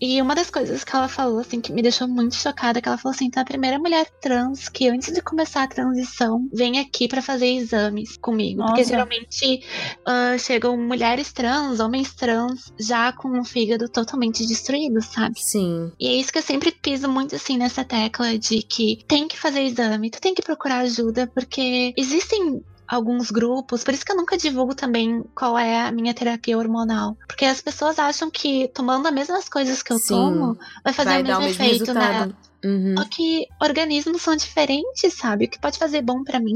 E 0.00 0.22
uma 0.22 0.34
das 0.34 0.50
coisas 0.50 0.84
que 0.84 0.94
ela 0.94 1.08
falou, 1.08 1.40
assim, 1.40 1.60
que 1.60 1.72
me 1.72 1.82
deixou 1.82 2.06
muito 2.06 2.36
chocada, 2.36 2.78
é 2.78 2.82
que 2.82 2.88
ela 2.88 2.98
falou 2.98 3.14
assim, 3.14 3.28
tá 3.28 3.40
a 3.40 3.44
primeira 3.44 3.78
mulher 3.78 4.06
trans 4.20 4.68
que 4.68 4.88
antes 4.88 5.12
de 5.12 5.20
começar 5.20 5.48
começar 5.48 5.62
a 5.62 5.68
transição, 5.68 6.48
vem 6.52 6.78
aqui 6.78 7.08
para 7.08 7.22
fazer 7.22 7.46
exames 7.46 8.16
comigo. 8.16 8.60
Nossa. 8.60 8.74
Porque 8.74 8.84
geralmente 8.88 9.60
uh, 10.06 10.38
chegam 10.38 10.76
mulheres 10.76 11.32
trans, 11.32 11.80
homens 11.80 12.14
trans, 12.14 12.72
já 12.78 13.12
com 13.18 13.38
o 13.38 13.44
fígado 13.44 13.88
totalmente 13.88 14.46
destruído, 14.46 15.02
sabe? 15.02 15.38
Sim. 15.38 15.92
E 15.98 16.08
é 16.08 16.12
isso 16.14 16.32
que 16.32 16.38
eu 16.38 16.42
sempre 16.42 16.72
piso 16.72 17.08
muito 17.08 17.34
assim 17.34 17.58
nessa 17.58 17.84
tecla 17.84 18.38
de 18.38 18.62
que 18.62 19.04
tem 19.06 19.28
que 19.28 19.38
fazer 19.38 19.62
exame, 19.62 20.10
tu 20.10 20.20
tem 20.20 20.34
que 20.34 20.42
procurar 20.42 20.78
ajuda, 20.78 21.26
porque 21.26 21.92
existem 21.96 22.62
alguns 22.88 23.30
grupos, 23.30 23.84
por 23.84 23.92
isso 23.92 24.04
que 24.04 24.10
eu 24.10 24.16
nunca 24.16 24.38
divulgo 24.38 24.74
também 24.74 25.22
qual 25.34 25.58
é 25.58 25.82
a 25.82 25.92
minha 25.92 26.14
terapia 26.14 26.56
hormonal. 26.56 27.16
Porque 27.26 27.44
as 27.44 27.60
pessoas 27.60 27.98
acham 27.98 28.30
que 28.30 28.68
tomando 28.68 29.06
as 29.06 29.12
mesmas 29.12 29.48
coisas 29.48 29.82
que 29.82 29.92
eu 29.92 29.98
Sim, 29.98 30.14
tomo 30.14 30.58
vai 30.82 30.94
fazer 30.94 31.10
vai 31.10 31.22
o 31.22 31.26
mesmo 31.26 31.44
efeito, 31.44 31.92
né? 31.92 32.32
Uhum. 32.64 32.94
Só 32.96 33.04
que 33.04 33.46
organismos 33.60 34.22
são 34.22 34.36
diferentes, 34.36 35.14
sabe? 35.14 35.44
O 35.44 35.48
que 35.48 35.60
pode 35.60 35.78
fazer 35.78 36.02
bom 36.02 36.22
para 36.24 36.40
mim 36.40 36.54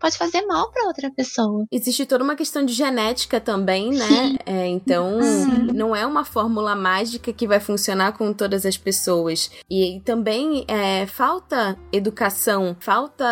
pode 0.00 0.16
fazer 0.16 0.42
mal 0.42 0.70
para 0.70 0.86
outra 0.86 1.10
pessoa. 1.10 1.66
Existe 1.70 2.06
toda 2.06 2.24
uma 2.24 2.36
questão 2.36 2.64
de 2.64 2.72
genética 2.72 3.40
também, 3.40 3.90
né? 3.90 4.36
É, 4.46 4.66
então, 4.66 5.22
Sim. 5.22 5.68
não 5.72 5.94
é 5.94 6.06
uma 6.06 6.24
fórmula 6.24 6.74
mágica 6.74 7.32
que 7.32 7.46
vai 7.46 7.60
funcionar 7.60 8.12
com 8.12 8.32
todas 8.32 8.66
as 8.66 8.76
pessoas. 8.76 9.50
E, 9.70 10.00
também 10.04 10.64
é, 10.68 11.06
falta 11.06 11.76
educação, 11.92 12.76
falta 12.80 13.24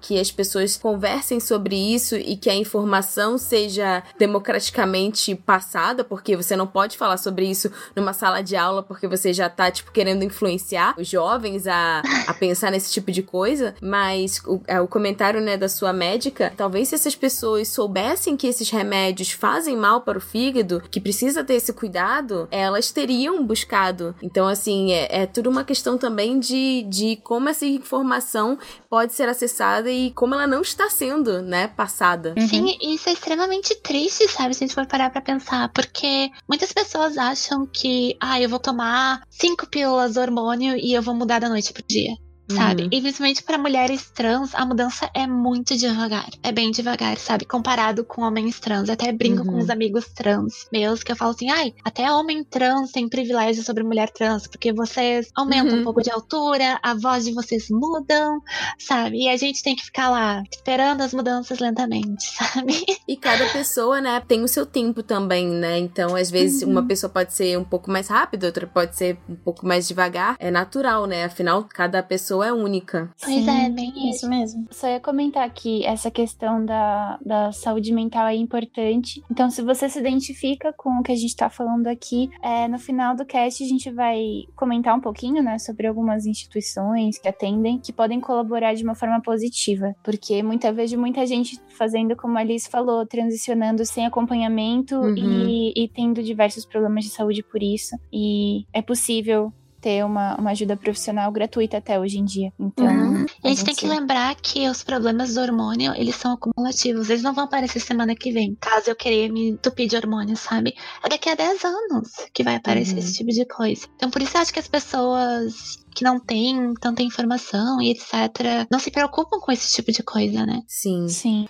que 0.00 0.18
as 0.18 0.30
pessoas 0.30 0.76
conversem 0.76 1.40
sobre 1.40 1.76
isso 1.76 2.16
e 2.16 2.36
que 2.36 2.50
a 2.50 2.54
informação 2.54 3.38
seja 3.38 4.02
democraticamente 4.18 5.34
passada, 5.34 6.04
porque 6.04 6.36
você 6.36 6.56
não 6.56 6.66
pode 6.66 6.96
falar 6.96 7.16
sobre 7.16 7.46
isso 7.46 7.70
numa 7.94 8.12
sala 8.12 8.42
de 8.42 8.56
aula 8.56 8.82
porque 8.82 9.06
você 9.06 9.32
já 9.32 9.48
tá, 9.48 9.70
tipo, 9.70 9.92
querendo 9.92 10.24
influenciar 10.24 10.94
os 10.98 11.08
jovens 11.08 11.55
a, 11.66 12.02
a 12.26 12.34
pensar 12.34 12.72
nesse 12.72 12.92
tipo 12.92 13.12
de 13.12 13.22
coisa, 13.22 13.74
mas 13.80 14.42
o, 14.44 14.60
é, 14.66 14.80
o 14.80 14.88
comentário, 14.88 15.40
né, 15.40 15.56
da 15.56 15.68
sua 15.68 15.92
médica, 15.92 16.52
talvez 16.56 16.88
se 16.88 16.96
essas 16.96 17.14
pessoas 17.14 17.68
soubessem 17.68 18.36
que 18.36 18.48
esses 18.48 18.68
remédios 18.68 19.30
fazem 19.30 19.76
mal 19.76 20.00
para 20.00 20.18
o 20.18 20.20
fígado, 20.20 20.82
que 20.90 21.00
precisa 21.00 21.44
ter 21.44 21.54
esse 21.54 21.72
cuidado, 21.72 22.48
elas 22.50 22.90
teriam 22.90 23.44
buscado. 23.46 24.14
Então, 24.20 24.48
assim, 24.48 24.92
é, 24.92 25.22
é 25.22 25.26
tudo 25.26 25.48
uma 25.48 25.62
questão 25.62 25.96
também 25.96 26.40
de, 26.40 26.82
de 26.88 27.16
como 27.22 27.48
essa 27.48 27.64
informação 27.64 28.58
pode 28.90 29.12
ser 29.12 29.28
acessada 29.28 29.90
e 29.90 30.10
como 30.12 30.34
ela 30.34 30.46
não 30.46 30.62
está 30.62 30.88
sendo, 30.90 31.42
né, 31.42 31.68
passada. 31.68 32.34
Uhum. 32.36 32.48
Sim, 32.48 32.78
isso 32.82 33.08
é 33.08 33.12
extremamente 33.12 33.74
triste, 33.76 34.26
sabe, 34.28 34.54
se 34.54 34.64
a 34.64 34.66
gente 34.66 34.74
for 34.74 34.86
parar 34.86 35.10
pra 35.10 35.20
pensar, 35.20 35.68
porque 35.68 36.30
muitas 36.48 36.72
pessoas 36.72 37.18
acham 37.18 37.66
que, 37.66 38.16
ah, 38.20 38.40
eu 38.40 38.48
vou 38.48 38.58
tomar 38.58 39.22
cinco 39.28 39.66
pílulas 39.66 40.16
hormônio 40.16 40.76
e 40.76 40.94
eu 40.94 41.02
vou 41.02 41.14
mudar 41.14 41.40
da 41.40 41.45
noite 41.48 41.72
pro 41.72 41.82
dia 41.88 42.16
sabe? 42.48 42.84
Uhum. 42.84 42.88
E 42.92 43.00
principalmente 43.00 43.42
para 43.42 43.58
mulheres 43.58 44.10
trans, 44.10 44.54
a 44.54 44.64
mudança 44.64 45.10
é 45.14 45.26
muito 45.26 45.76
devagar. 45.76 46.28
É 46.42 46.52
bem 46.52 46.70
devagar, 46.70 47.16
sabe? 47.18 47.44
Comparado 47.44 48.04
com 48.04 48.22
homens 48.22 48.60
trans. 48.60 48.88
Até 48.88 49.12
brinco 49.12 49.42
uhum. 49.42 49.54
com 49.54 49.58
os 49.58 49.70
amigos 49.70 50.06
trans 50.14 50.66
meus 50.72 51.02
que 51.02 51.12
eu 51.12 51.16
falo 51.16 51.32
assim: 51.32 51.50
ai, 51.50 51.74
até 51.84 52.10
homem 52.10 52.44
trans 52.44 52.92
tem 52.92 53.08
privilégio 53.08 53.62
sobre 53.62 53.82
mulher 53.82 54.10
trans, 54.10 54.46
porque 54.46 54.72
vocês 54.72 55.30
aumentam 55.34 55.74
uhum. 55.74 55.80
um 55.80 55.84
pouco 55.84 56.02
de 56.02 56.10
altura, 56.10 56.78
a 56.82 56.94
voz 56.94 57.24
de 57.24 57.32
vocês 57.32 57.68
mudam, 57.70 58.40
sabe? 58.78 59.24
E 59.24 59.28
a 59.28 59.36
gente 59.36 59.62
tem 59.62 59.74
que 59.74 59.84
ficar 59.84 60.10
lá 60.10 60.42
esperando 60.50 61.02
as 61.02 61.12
mudanças 61.12 61.58
lentamente, 61.58 62.24
sabe? 62.36 62.84
E 63.06 63.16
cada 63.16 63.46
pessoa, 63.48 64.00
né, 64.00 64.22
tem 64.26 64.42
o 64.42 64.48
seu 64.48 64.66
tempo 64.66 65.02
também, 65.02 65.48
né? 65.48 65.78
Então, 65.78 66.14
às 66.14 66.30
vezes, 66.30 66.62
uma 66.62 66.80
uhum. 66.80 66.86
pessoa 66.86 67.10
pode 67.10 67.32
ser 67.32 67.58
um 67.58 67.64
pouco 67.64 67.90
mais 67.90 68.08
rápida, 68.08 68.46
outra 68.46 68.66
pode 68.66 68.96
ser 68.96 69.18
um 69.28 69.36
pouco 69.36 69.66
mais 69.66 69.88
devagar. 69.88 70.36
É 70.38 70.50
natural, 70.50 71.06
né? 71.06 71.24
Afinal, 71.24 71.64
cada 71.64 72.02
pessoa 72.02 72.35
pessoa 72.36 72.46
é 72.46 72.52
única. 72.52 73.10
Pois 73.22 73.44
Sim. 73.44 73.50
é, 73.50 73.70
bem 73.70 73.88
isso. 73.96 74.16
Isso 74.16 74.28
mesmo. 74.28 74.66
Só 74.70 74.88
ia 74.88 75.00
comentar 75.00 75.48
que 75.50 75.84
essa 75.84 76.10
questão 76.10 76.64
da, 76.64 77.18
da 77.24 77.52
saúde 77.52 77.92
mental 77.92 78.26
é 78.26 78.34
importante. 78.34 79.22
Então, 79.30 79.50
se 79.50 79.62
você 79.62 79.88
se 79.88 79.98
identifica 79.98 80.72
com 80.72 80.98
o 80.98 81.02
que 81.02 81.12
a 81.12 81.16
gente 81.16 81.36
tá 81.36 81.48
falando 81.50 81.86
aqui, 81.86 82.30
é, 82.42 82.66
no 82.68 82.78
final 82.78 83.14
do 83.14 83.24
cast 83.24 83.62
a 83.62 83.66
gente 83.66 83.90
vai 83.90 84.44
comentar 84.54 84.94
um 84.96 85.00
pouquinho, 85.00 85.42
né, 85.42 85.58
sobre 85.58 85.86
algumas 85.86 86.26
instituições 86.26 87.18
que 87.18 87.28
atendem, 87.28 87.78
que 87.78 87.92
podem 87.92 88.20
colaborar 88.20 88.74
de 88.74 88.84
uma 88.84 88.94
forma 88.94 89.20
positiva. 89.20 89.94
Porque 90.02 90.42
muita 90.42 90.72
vejo 90.72 90.98
muita 90.98 91.26
gente 91.26 91.60
fazendo, 91.68 92.16
como 92.16 92.38
a 92.38 92.40
Alice 92.40 92.68
falou, 92.68 93.06
transicionando 93.06 93.84
sem 93.84 94.06
acompanhamento 94.06 94.96
Uhum. 94.96 95.14
e, 95.16 95.72
e 95.76 95.88
tendo 95.88 96.22
diversos 96.22 96.64
problemas 96.64 97.04
de 97.04 97.10
saúde 97.10 97.42
por 97.42 97.62
isso. 97.62 97.96
E 98.12 98.64
é 98.72 98.80
possível 98.82 99.52
ter 99.86 100.04
uma, 100.04 100.34
uma 100.36 100.50
ajuda 100.50 100.76
profissional 100.76 101.30
gratuita 101.30 101.76
até 101.76 101.98
hoje 102.00 102.18
em 102.18 102.24
dia. 102.24 102.52
Então, 102.58 102.86
Uhum. 102.86 103.26
A 103.44 103.48
gente 103.48 103.64
tem 103.64 103.74
gente- 103.74 103.76
que 103.80 103.86
lembrar 103.86 104.34
que 104.34 104.68
os 104.68 104.82
problemas 104.82 105.34
do 105.34 105.40
hormônio, 105.40 105.92
eles 105.94 106.16
são 106.16 106.32
acumulativos. 106.32 107.08
Eles 107.08 107.22
não 107.22 107.32
vão 107.32 107.44
aparecer 107.44 107.78
semana 107.80 108.14
que 108.16 108.32
vem, 108.32 108.56
caso 108.60 108.90
eu 108.90 108.96
querer 108.96 109.30
me 109.30 109.50
entupir 109.50 109.88
de 109.88 109.94
hormônio, 109.96 110.36
sabe? 110.36 110.74
É 111.04 111.08
daqui 111.08 111.28
a 111.28 111.34
10 111.36 111.64
anos 111.64 112.08
que 112.34 112.42
vai 112.42 112.56
aparecer 112.56 112.94
Uhum. 112.94 112.98
esse 112.98 113.14
tipo 113.14 113.30
de 113.30 113.44
coisa. 113.46 113.86
Então, 113.94 114.10
por 114.10 114.20
isso 114.22 114.36
eu 114.36 114.40
acho 114.40 114.52
que 114.52 114.58
as 114.58 114.66
pessoas 114.68 115.78
que 115.94 116.04
não 116.04 116.18
têm 116.20 116.74
tanta 116.80 117.02
informação 117.02 117.80
e 117.80 117.90
etc. 117.90 118.66
não 118.70 118.78
se 118.78 118.90
preocupam 118.90 119.38
com 119.40 119.50
esse 119.52 119.72
tipo 119.72 119.90
de 119.92 120.02
coisa, 120.02 120.44
né? 120.44 120.60
Sim. 120.66 121.08
Sim. 121.08 121.48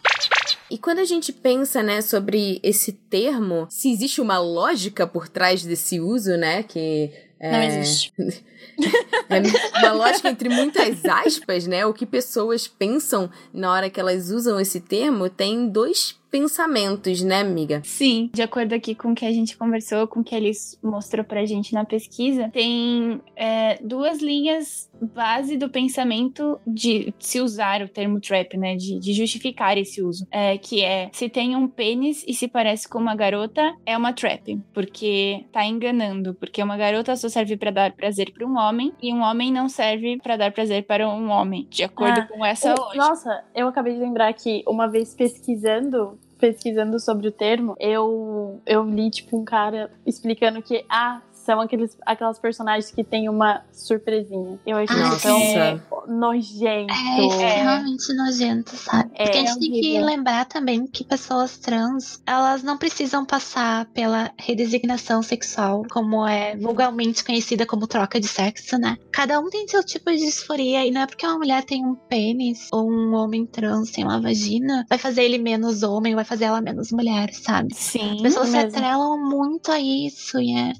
E 0.70 0.78
quando 0.78 0.98
a 1.00 1.04
gente 1.04 1.32
pensa, 1.32 1.82
né, 1.82 2.00
sobre 2.00 2.60
esse 2.62 2.92
termo, 2.92 3.66
se 3.70 3.90
existe 3.90 4.20
uma 4.20 4.38
lógica 4.38 5.06
por 5.06 5.28
trás 5.28 5.62
desse 5.64 5.98
uso, 6.00 6.36
né, 6.36 6.62
que 6.62 7.10
é, 7.38 7.52
Não 7.52 7.62
existe. 7.62 8.12
é 9.28 9.86
uma 9.86 9.92
lógica 9.92 10.30
entre 10.30 10.48
muitas 10.48 11.04
aspas, 11.04 11.66
né, 11.66 11.84
o 11.86 11.92
que 11.92 12.06
pessoas 12.06 12.66
pensam 12.66 13.30
na 13.52 13.72
hora 13.72 13.90
que 13.90 14.00
elas 14.00 14.30
usam 14.30 14.60
esse 14.60 14.80
termo, 14.80 15.28
tem 15.28 15.68
dois 15.68 16.16
pensamentos, 16.36 17.22
né, 17.22 17.40
amiga? 17.40 17.80
Sim, 17.84 18.30
de 18.32 18.42
acordo 18.42 18.74
aqui 18.74 18.94
com 18.94 19.12
o 19.12 19.14
que 19.14 19.24
a 19.24 19.32
gente 19.32 19.56
conversou, 19.56 20.06
com 20.06 20.20
o 20.20 20.24
que 20.24 20.34
eles 20.34 20.78
mostrou 20.82 21.24
pra 21.24 21.46
gente 21.46 21.72
na 21.72 21.84
pesquisa, 21.84 22.50
tem 22.52 23.20
é, 23.34 23.78
duas 23.82 24.20
linhas 24.20 24.88
base 25.00 25.56
do 25.56 25.68
pensamento 25.68 26.58
de 26.66 27.12
se 27.18 27.40
usar 27.40 27.82
o 27.82 27.88
termo 27.88 28.20
trap, 28.20 28.56
né? 28.56 28.76
De, 28.76 28.98
de 28.98 29.12
justificar 29.12 29.76
esse 29.76 30.02
uso. 30.02 30.26
É, 30.30 30.56
que 30.58 30.82
é, 30.82 31.10
se 31.12 31.28
tem 31.28 31.54
um 31.54 31.68
pênis 31.68 32.24
e 32.26 32.34
se 32.34 32.48
parece 32.48 32.88
com 32.88 32.98
uma 32.98 33.14
garota, 33.14 33.74
é 33.84 33.96
uma 33.96 34.12
trap. 34.12 34.58
Porque 34.72 35.44
tá 35.52 35.64
enganando. 35.64 36.34
Porque 36.34 36.62
uma 36.62 36.76
garota 36.76 37.14
só 37.16 37.28
serve 37.28 37.56
pra 37.56 37.70
dar 37.70 37.92
prazer 37.92 38.32
pra 38.32 38.46
um 38.46 38.56
homem 38.56 38.92
e 39.02 39.12
um 39.12 39.20
homem 39.20 39.52
não 39.52 39.68
serve 39.68 40.18
pra 40.22 40.36
dar 40.36 40.52
prazer 40.52 40.84
para 40.86 41.08
um 41.08 41.28
homem. 41.28 41.66
De 41.70 41.84
acordo 41.84 42.20
Ah, 42.20 42.26
com 42.26 42.44
essa 42.44 42.74
lógica. 42.74 42.96
Nossa, 42.96 43.44
eu 43.54 43.68
acabei 43.68 43.94
de 43.94 44.00
lembrar 44.00 44.32
que 44.32 44.62
uma 44.66 44.86
vez 44.88 45.14
pesquisando, 45.14 46.18
pesquisando 46.38 46.98
sobre 47.00 47.28
o 47.28 47.32
termo, 47.32 47.76
eu, 47.78 48.60
eu 48.66 48.84
li, 48.84 49.10
tipo, 49.10 49.38
um 49.38 49.44
cara 49.44 49.90
explicando 50.04 50.62
que, 50.62 50.84
ah, 50.88 51.22
são 51.46 51.60
aqueles, 51.60 51.96
aquelas 52.04 52.38
personagens 52.38 52.90
que 52.90 53.02
tem 53.04 53.28
uma 53.28 53.62
surpresinha. 53.72 54.58
Eu 54.66 54.76
achei 54.76 54.96
Ah, 55.00 55.08
isso 55.08 55.22
tão 55.22 55.38
sim. 55.40 55.80
nojento. 56.08 56.92
É 56.92 57.26
extremamente 57.26 58.12
nojento, 58.14 58.76
sabe? 58.76 59.10
É, 59.14 59.24
Porque 59.24 59.38
a 59.38 59.42
é 59.42 59.46
gente 59.46 59.60
tem 59.60 59.80
que 59.80 60.00
lembrar 60.00 60.44
também 60.46 60.86
que 60.86 61.04
pessoas 61.04 61.56
trans, 61.56 62.20
elas 62.26 62.62
não 62.62 62.76
precisam 62.76 63.24
passar 63.24 63.86
pela 63.86 64.30
redesignação 64.38 65.22
sexual, 65.22 65.82
como 65.90 66.26
é 66.26 66.56
vulgarmente 66.56 67.24
conhecida 67.24 67.64
como 67.64 67.86
troca 67.86 68.20
de 68.20 68.26
sexo, 68.28 68.76
né? 68.78 68.96
Cada 69.12 69.38
um 69.40 69.48
tem 69.48 69.66
seu 69.68 69.84
tipo 69.84 70.10
de 70.10 70.18
disforia, 70.18 70.84
e 70.84 70.90
não 70.90 71.02
é 71.02 71.06
porque 71.06 71.26
uma 71.26 71.38
mulher 71.38 71.64
tem 71.64 71.84
um 71.84 71.94
pênis 71.94 72.68
ou 72.72 72.90
um 72.90 73.14
homem 73.14 73.46
trans 73.46 73.90
tem 73.90 74.04
uma 74.04 74.20
vagina, 74.20 74.84
vai 74.88 74.98
fazer 74.98 75.22
ele 75.22 75.38
menos 75.38 75.82
homem, 75.82 76.14
vai 76.14 76.24
fazer 76.24 76.46
ela 76.46 76.60
menos 76.60 76.90
mulher, 76.90 77.32
sabe? 77.32 77.72
Sim. 77.74 78.16
As 78.16 78.22
pessoas 78.22 78.48
se 78.48 78.56
mesmo. 78.56 78.68
atrelam 78.76 79.18
muito 79.28 79.70
a 79.70 79.78
isso 79.80 80.40
e 80.40 80.56
é, 80.56 80.72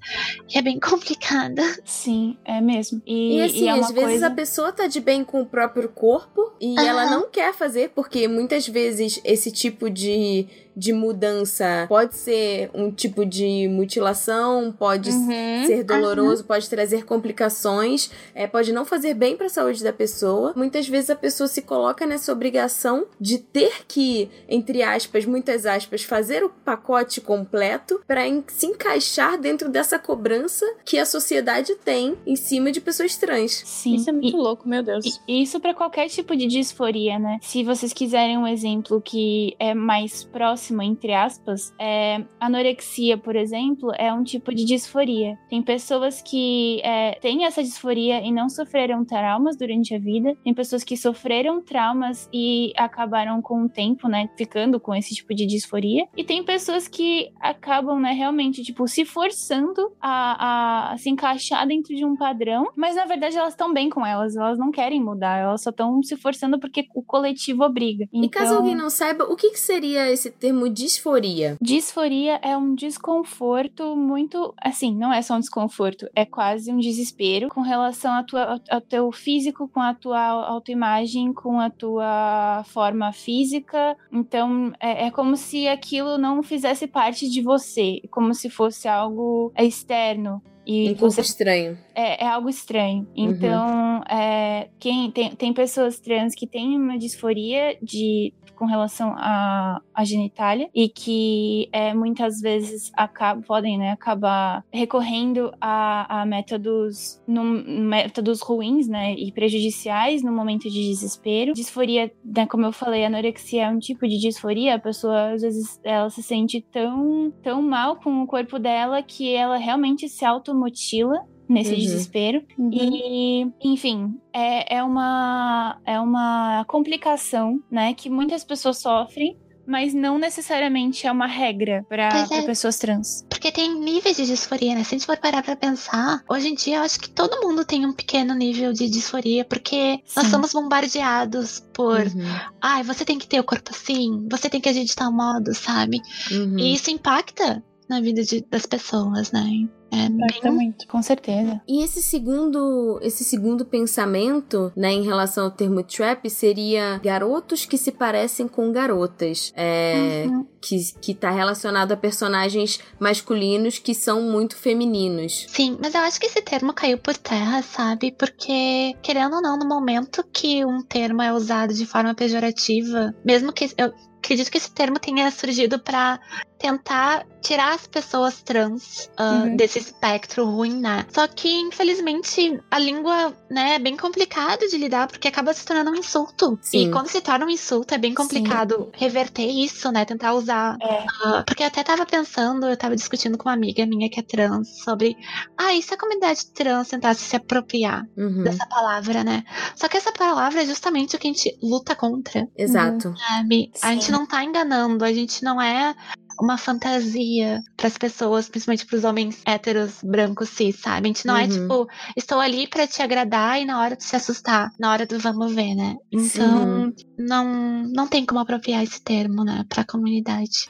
e 0.55 0.56
é 0.59 0.63
bem 0.63 0.79
complicada. 0.81 1.63
Sim, 1.85 2.37
é 2.45 2.61
mesmo. 2.61 3.01
E, 3.07 3.37
E 3.39 3.43
assim, 3.43 3.69
é 3.69 3.75
uma 3.75 3.87
às 3.87 3.93
vezes 3.93 4.11
coisa... 4.11 4.27
a 4.27 4.31
pessoa 4.31 4.73
tá 4.73 4.87
de 4.87 5.01
bem 5.01 5.25
com 5.25 5.41
o 5.41 5.47
próprio 5.47 5.89
corpo 5.89 6.53
e 6.61 6.77
Aham. 6.79 6.87
ela 6.89 7.11
não 7.11 7.29
quer 7.29 7.53
fazer, 7.55 7.91
porque 7.95 8.27
muitas 8.29 8.67
vezes 8.69 9.21
esse 9.25 9.51
tipo 9.51 9.89
de, 9.91 10.47
de 10.77 10.93
mudança 10.93 11.87
pode 11.89 12.15
ser 12.17 12.71
um 12.75 12.91
tipo 12.91 13.25
de 13.25 13.67
mutilação, 13.69 14.71
pode 14.79 15.11
Uhum. 15.11 15.65
ser 15.67 15.83
doloroso, 15.85 16.45
pode 16.45 16.69
trazer 16.69 17.05
complicações, 17.05 18.11
é, 18.35 18.47
pode 18.47 18.73
não 18.73 18.85
fazer 18.85 19.15
bem 19.15 19.37
para 19.37 19.47
a 19.47 19.51
saúde 19.51 19.83
da 19.83 19.93
pessoa. 19.93 20.53
Muitas 20.57 20.89
vezes 20.89 21.11
a 21.11 21.17
pessoa 21.17 21.47
se 21.49 21.63
coloca 21.63 22.05
nessa 22.07 22.33
obrigação 22.33 23.07
de 23.21 23.39
ter 23.39 23.85
que, 23.87 24.29
entre 24.49 24.83
aspas, 24.83 25.25
muitas 25.25 25.65
aspas, 25.65 26.03
fazer 26.03 26.45
o 26.45 26.51
pacote 26.51 27.21
completo 27.21 28.01
para 28.07 28.23
se 28.49 28.67
encaixar 28.67 29.39
dentro 29.39 29.69
dessa 29.69 29.99
cobrança 29.99 30.67
que 30.85 30.99
a 30.99 31.07
sociedade 31.07 31.75
tem 31.77 32.17
em 32.27 32.37
cima 32.37 32.71
de 32.73 32.81
pessoas 32.81 33.17
trans. 33.17 33.63
Sim. 33.65 33.95
Isso 33.95 34.11
é 34.11 34.13
muito 34.13 34.29
E- 34.29 34.33
louco, 34.37 34.69
meu 34.69 34.83
Deus. 34.83 35.05
E 35.27 35.43
isso 35.43 35.59
para 35.61 35.73
qualquer 35.73 36.09
tipo 36.09 36.37
de 36.37 36.47
disforia, 36.47 37.19
né? 37.19 37.39
Se 37.41 37.63
vocês 37.65 37.93
quiserem 37.93 38.37
um 38.37 38.47
exemplo 38.47 39.01
que 39.01 39.55
é 39.59 39.73
mais 39.75 40.25
próximo, 40.25 40.66
entre 40.83 41.13
aspas, 41.15 41.75
é, 41.81 42.25
anorexia, 42.41 43.17
por 43.19 43.37
exemplo, 43.37 43.91
é 43.99 44.13
um 44.13 44.23
tipo 44.23 44.55
de 44.55 44.65
disforia. 44.65 45.37
Tem 45.49 45.63
pessoas 45.63 46.23
que 46.23 46.81
é, 46.83 47.13
têm 47.21 47.45
essa 47.45 47.63
disforia 47.63 48.21
e 48.23 48.33
não 48.33 48.49
sofreram 48.49 49.05
traumas 49.05 49.57
durante 49.57 49.95
a 49.95 49.99
vida. 49.99 50.35
Tem 50.43 50.55
pessoas 50.55 50.83
que 50.85 50.97
sofreram 50.97 51.61
traumas 51.63 52.29
e 52.33 52.73
acabaram 52.77 53.41
com 53.43 53.65
o 53.65 53.69
tempo, 53.69 54.09
né, 54.09 54.29
ficando 54.37 54.81
com 54.81 54.95
esse 54.95 55.15
tipo 55.15 55.35
de 55.35 55.47
disforia. 55.47 56.07
E 56.17 56.25
tem 56.25 56.43
pessoas 56.45 56.89
que 56.89 57.31
acabam, 57.41 58.01
né, 58.01 58.13
realmente, 58.13 58.63
tipo, 58.63 58.87
se 58.89 59.05
forçando 59.05 59.93
a, 60.01 60.47
a- 60.91 60.93
a 60.93 60.99
se 60.99 61.11
encaixar 61.11 61.67
dentro 61.67 61.95
de 61.95 62.05
um 62.05 62.17
padrão, 62.17 62.71
mas 62.77 62.97
na 62.97 63.05
verdade 63.05 63.37
elas 63.37 63.53
estão 63.53 63.73
bem 63.73 63.91
com 63.91 64.05
elas, 64.07 64.37
elas 64.37 64.59
não 64.59 64.71
querem 64.71 65.03
mudar, 65.03 65.39
elas 65.39 65.63
só 65.63 65.71
estão 65.71 66.03
se 66.03 66.17
forçando 66.17 66.59
porque 66.59 66.87
o 66.95 67.03
coletivo 67.03 67.65
obriga. 67.65 68.07
E 68.13 68.29
caso 68.29 68.47
Então, 68.47 68.57
alguém 68.59 68.75
não 68.75 68.89
saiba, 68.91 69.25
o 69.25 69.37
que, 69.37 69.51
que 69.51 69.59
seria 69.59 70.11
esse 70.11 70.31
termo 70.31 70.56
disforia? 70.69 71.57
Disforia 71.61 72.39
é 72.43 72.57
um 72.57 72.75
desconforto 72.75 73.97
muito. 73.97 74.55
Assim, 74.61 74.95
não 74.95 75.13
é 75.13 75.23
só 75.23 75.37
um 75.37 75.41
desconforto, 75.41 76.09
é 76.15 76.25
quase 76.25 76.73
um 76.73 76.79
desespero 76.79 77.49
com 77.49 77.61
relação 77.61 78.13
à 78.13 78.23
tua, 78.23 78.61
ao 78.71 78.81
teu 78.81 79.11
físico, 79.13 79.69
com 79.69 79.81
a 79.81 79.95
tua 79.95 80.21
autoimagem, 80.21 81.33
com 81.33 81.61
a 81.61 81.71
tua 81.71 82.65
forma 82.67 83.13
física. 83.13 83.97
Então, 84.13 84.73
é, 84.81 85.07
é 85.07 85.11
como 85.11 85.37
se 85.37 85.69
aquilo 85.69 86.19
não 86.19 86.43
fizesse 86.43 86.87
parte 86.87 87.29
de 87.29 87.43
você, 87.43 88.01
como 88.11 88.35
se 88.35 88.49
fosse 88.49 88.89
algo 88.89 89.53
externo. 89.57 90.43
E 90.67 90.91
Um 90.91 90.95
você 90.95 91.21
estranho. 91.21 91.79
É, 91.97 92.25
é 92.25 92.29
algo 92.29 92.49
estranho. 92.51 93.09
Então, 93.17 94.03
é, 94.09 94.69
quem 94.79 95.11
tem, 95.11 95.35
tem 95.35 95.53
pessoas 95.55 95.99
trans 95.99 96.35
que 96.35 96.47
têm 96.47 96.77
uma 96.77 96.99
disforia 96.99 97.77
de 97.83 98.35
com 98.55 98.65
relação 98.65 99.15
à, 99.19 99.83
à 99.95 100.03
genitália 100.03 100.71
e 100.75 100.89
que 100.89 101.69
é, 101.71 101.93
muitas 101.93 102.41
vezes 102.41 102.91
acabam, 102.97 103.43
podem 103.43 103.77
né, 103.77 103.91
acabar 103.91 104.65
recorrendo 104.73 105.53
a, 105.61 106.23
a 106.23 106.27
métodos, 106.27 107.23
num- 107.29 107.63
métodos 107.87 108.41
ruins 108.41 108.89
né, 108.89 109.15
e 109.15 109.31
prejudiciais 109.31 110.23
no 110.23 110.33
momento 110.33 110.71
de 110.71 110.89
desespero. 110.89 111.53
Disforia, 111.53 112.11
né, 112.25 112.47
como 112.47 112.65
eu 112.65 112.73
falei, 112.73 113.05
anorexia 113.05 113.65
é 113.65 113.71
um 113.71 113.79
tipo 113.79 114.09
de 114.09 114.19
disforia. 114.19 114.77
A 114.77 114.79
pessoa, 114.79 115.33
às 115.33 115.43
vezes, 115.43 115.79
ela 115.85 116.09
se 116.09 116.23
sente 116.23 116.63
tão, 116.73 117.31
tão 117.43 117.61
mal 117.61 117.97
com 117.97 118.23
o 118.23 118.27
corpo 118.27 118.59
dela 118.59 119.03
que 119.03 119.35
ela 119.35 119.59
realmente 119.59 120.09
se 120.09 120.25
automutila 120.25 121.21
nesse 121.49 121.73
Uhum. 121.73 121.79
desespero. 121.79 122.45
E, 122.73 123.47
enfim, 123.63 124.15
é, 124.33 124.77
é, 124.77 124.83
uma, 124.83 125.79
é 125.85 126.01
uma 126.01 126.65
complicação, 126.67 127.61
né, 127.71 127.95
que 127.95 128.11
muitas 128.11 128.45
pessoas 128.45 128.79
sofrem, 128.79 129.37
mas 129.67 129.93
não 129.93 130.17
necessariamente 130.17 131.09
é 131.09 131.13
uma 131.13 131.27
regra 131.27 131.85
para 131.89 132.09
é. 132.31 132.43
pessoas 132.43 132.79
trans. 132.79 133.27
Porque 133.29 133.51
tem 133.51 133.75
níveis 133.81 134.17
de 134.17 134.25
disforia, 134.25 134.77
né? 134.77 134.85
Se 134.85 134.95
a 134.95 134.99
gente 134.99 135.07
for 135.07 135.17
parar 135.19 135.43
pra 135.43 135.57
pensar, 135.57 136.23
hoje 136.31 136.49
em 136.49 136.55
dia 136.55 136.77
eu 136.77 136.83
acho 136.83 137.01
que 137.01 137.11
todo 137.11 137.45
mundo 137.45 137.65
tem 137.65 137.85
um 137.85 137.93
pequeno 137.93 138.33
nível 138.33 138.73
de 138.73 138.89
disforia, 138.89 139.45
porque 139.45 140.01
nós 140.15 140.27
Sim. 140.27 140.31
somos 140.31 140.53
bombardeados 140.53 141.61
por. 141.75 142.01
Uhum. 142.01 142.41
Ai, 142.61 142.85
você 142.85 143.05
tem 143.05 143.19
que 143.19 143.27
ter 143.27 143.41
o 143.41 143.45
corpo 143.45 143.73
assim, 143.73 144.27
você 144.31 144.49
tem 144.49 144.61
que 144.61 144.69
ajustar 144.69 145.09
o 145.09 145.13
modo, 145.13 145.53
sabe? 145.53 146.01
Uhum. 146.31 146.59
E 146.61 146.73
isso 146.73 146.89
impacta 146.91 147.61
na 147.89 148.01
vida 148.01 148.23
de, 148.23 148.45
das 148.49 148.67
pessoas, 148.67 149.33
né? 149.33 149.49
É 149.97 150.07
Impacta 150.07 150.43
bem... 150.43 150.53
muito. 150.53 150.87
Com 150.89 151.03
certeza. 151.03 151.61
E 151.67 151.83
esse 151.83 152.03
segundo, 152.03 152.99
esse 153.03 153.25
segundo 153.25 153.65
pensamento, 153.65 154.73
né, 154.77 154.93
em 154.93 155.03
relação 155.05 155.45
ao 155.45 155.51
termo 155.51 155.83
trap, 155.83 156.29
seria 156.29 156.99
garotos 157.03 157.65
que 157.65 157.79
se 157.79 157.93
parecem 157.93 158.47
com 158.49 158.71
garotas. 158.73 159.53
É, 159.57 160.25
Uhum. 160.27 160.47
que, 160.61 160.77
que 161.01 161.15
tá 161.15 161.31
relacionado 161.31 161.93
a 161.93 161.97
personagens 161.97 162.81
masculinos 162.99 163.79
que 163.79 163.95
são 163.95 164.23
muito 164.23 164.57
femininos. 164.57 165.47
Sim, 165.49 165.79
mas 165.81 165.95
eu 165.95 166.01
acho 166.01 166.19
que 166.21 166.27
esse 166.27 166.43
termo 166.43 166.73
caiu 166.73 166.99
por 166.99 167.17
terra, 167.17 167.63
sabe? 167.63 168.13
Porque, 168.13 168.95
querendo 169.03 169.37
ou 169.37 169.43
não, 169.43 169.57
no 169.59 169.67
momento 169.67 170.25
que 170.33 170.65
um 170.65 170.83
termo 170.83 171.23
é 171.23 171.33
usado 171.33 171.73
de 171.73 171.87
forma 171.87 172.15
pejorativa, 172.15 173.15
mesmo 173.25 173.53
que. 173.53 173.71
Eu 173.79 173.93
acredito 174.19 174.51
que 174.51 174.59
esse 174.59 174.73
termo 174.73 174.99
tenha 174.99 175.31
surgido 175.31 175.79
pra 175.79 176.19
tentar 176.59 177.25
tirar 177.41 177.75
as 177.75 177.87
pessoas 177.87 178.43
trans 178.43 179.09
ah, 179.17 179.45
Uhum. 179.47 179.57
desse 179.57 179.86
espectro 179.87 180.45
ruim, 180.45 180.81
né? 180.81 181.07
Só 181.11 181.27
que, 181.27 181.49
infelizmente, 181.49 182.61
a 182.71 182.79
língua, 182.79 183.35
né, 183.51 183.75
é 183.75 183.79
bem 183.79 183.97
complicado 183.97 184.67
de 184.69 184.77
lidar, 184.77 185.07
porque 185.09 185.29
acaba 185.29 185.53
se 185.53 185.65
tornando 185.65 185.91
um 185.91 185.97
insulto. 185.97 186.59
Sim. 186.61 186.89
E 186.89 186.91
quando 186.91 187.09
se 187.09 187.21
torna 187.21 187.47
um 187.47 187.51
insulto, 187.51 187.95
é 187.95 187.99
bem 187.99 188.15
complicado 188.15 188.91
reverter 188.93 189.47
isso, 189.47 189.91
né? 189.91 190.05
Tentar 190.05 190.35
usar. 190.35 190.77
É. 190.81 191.05
ah, 191.25 191.45
porque 191.47 191.63
eu 191.63 191.67
até 191.67 191.83
tava 191.83 192.05
pensando, 192.05 192.67
eu 192.67 192.77
tava 192.77 192.97
discutindo 192.97 193.39
com 193.39 193.49
uma 193.49 193.55
amiga 193.55 193.87
minha 193.87 194.11
que 194.11 194.21
é 194.21 194.23
trans 194.23 194.83
sobre. 194.83 195.17
Ah, 195.57 195.75
e 195.75 195.83
se 195.83 195.95
a 195.95 195.99
comunidade 195.99 196.47
trans 196.53 196.89
tentasse 196.89 197.23
se 197.23 197.37
apropriar 197.37 198.07
Uhum, 198.17 198.43
dessa 198.43 198.67
palavra, 198.67 199.23
né? 199.25 199.45
Só 199.75 199.89
que 199.89 199.97
essa 199.97 200.13
palavra 200.13 200.63
é 200.63 200.67
justamente 200.67 201.17
o 201.17 201.19
que 201.19 201.29
a 201.29 201.33
gente 201.33 201.57
luta 201.63 201.95
contra, 201.95 202.49
Exato. 202.57 203.15
sabe? 203.17 203.71
A 203.83 203.89
Sim. 203.89 203.95
gente 203.95 204.13
não 204.13 204.27
tá 204.27 204.43
enganando, 204.45 205.05
a 205.05 205.13
gente 205.13 205.43
não 205.45 205.61
é 205.61 205.95
uma 206.41 206.59
fantasia 206.59 207.63
pras 207.77 207.97
pessoas, 207.99 208.49
principalmente 208.49 208.87
pros 208.87 209.05
homens 209.05 209.41
héteros, 209.47 209.99
brancos, 210.03 210.49
cis, 210.51 210.77
sabe? 210.81 211.07
A 211.07 211.09
gente 211.09 211.27
não 211.27 211.37
é 211.37 211.45
Uhum. 211.45 211.49
tipo, 211.49 211.89
estou 212.17 212.39
ali 212.41 212.67
pra 212.69 212.87
te 212.87 213.03
agradar 213.03 213.61
e 213.61 213.65
na 213.65 213.81
hora 213.81 213.97
de 213.97 214.05
se 214.05 214.17
assustar, 214.17 214.71
na 214.79 214.93
hora 214.93 215.07
do 215.07 215.19
vamos 215.19 215.55
ver, 215.55 215.75
né? 215.75 215.97
Então, 216.13 216.93
não, 217.19 217.83
não 217.93 218.07
tem 218.07 218.25
como 218.25 218.41
apropriar 218.41 218.83
esse 218.83 219.01
termo, 219.03 219.45
né, 219.45 219.65
pra 219.69 219.85
comunidade. 219.85 220.69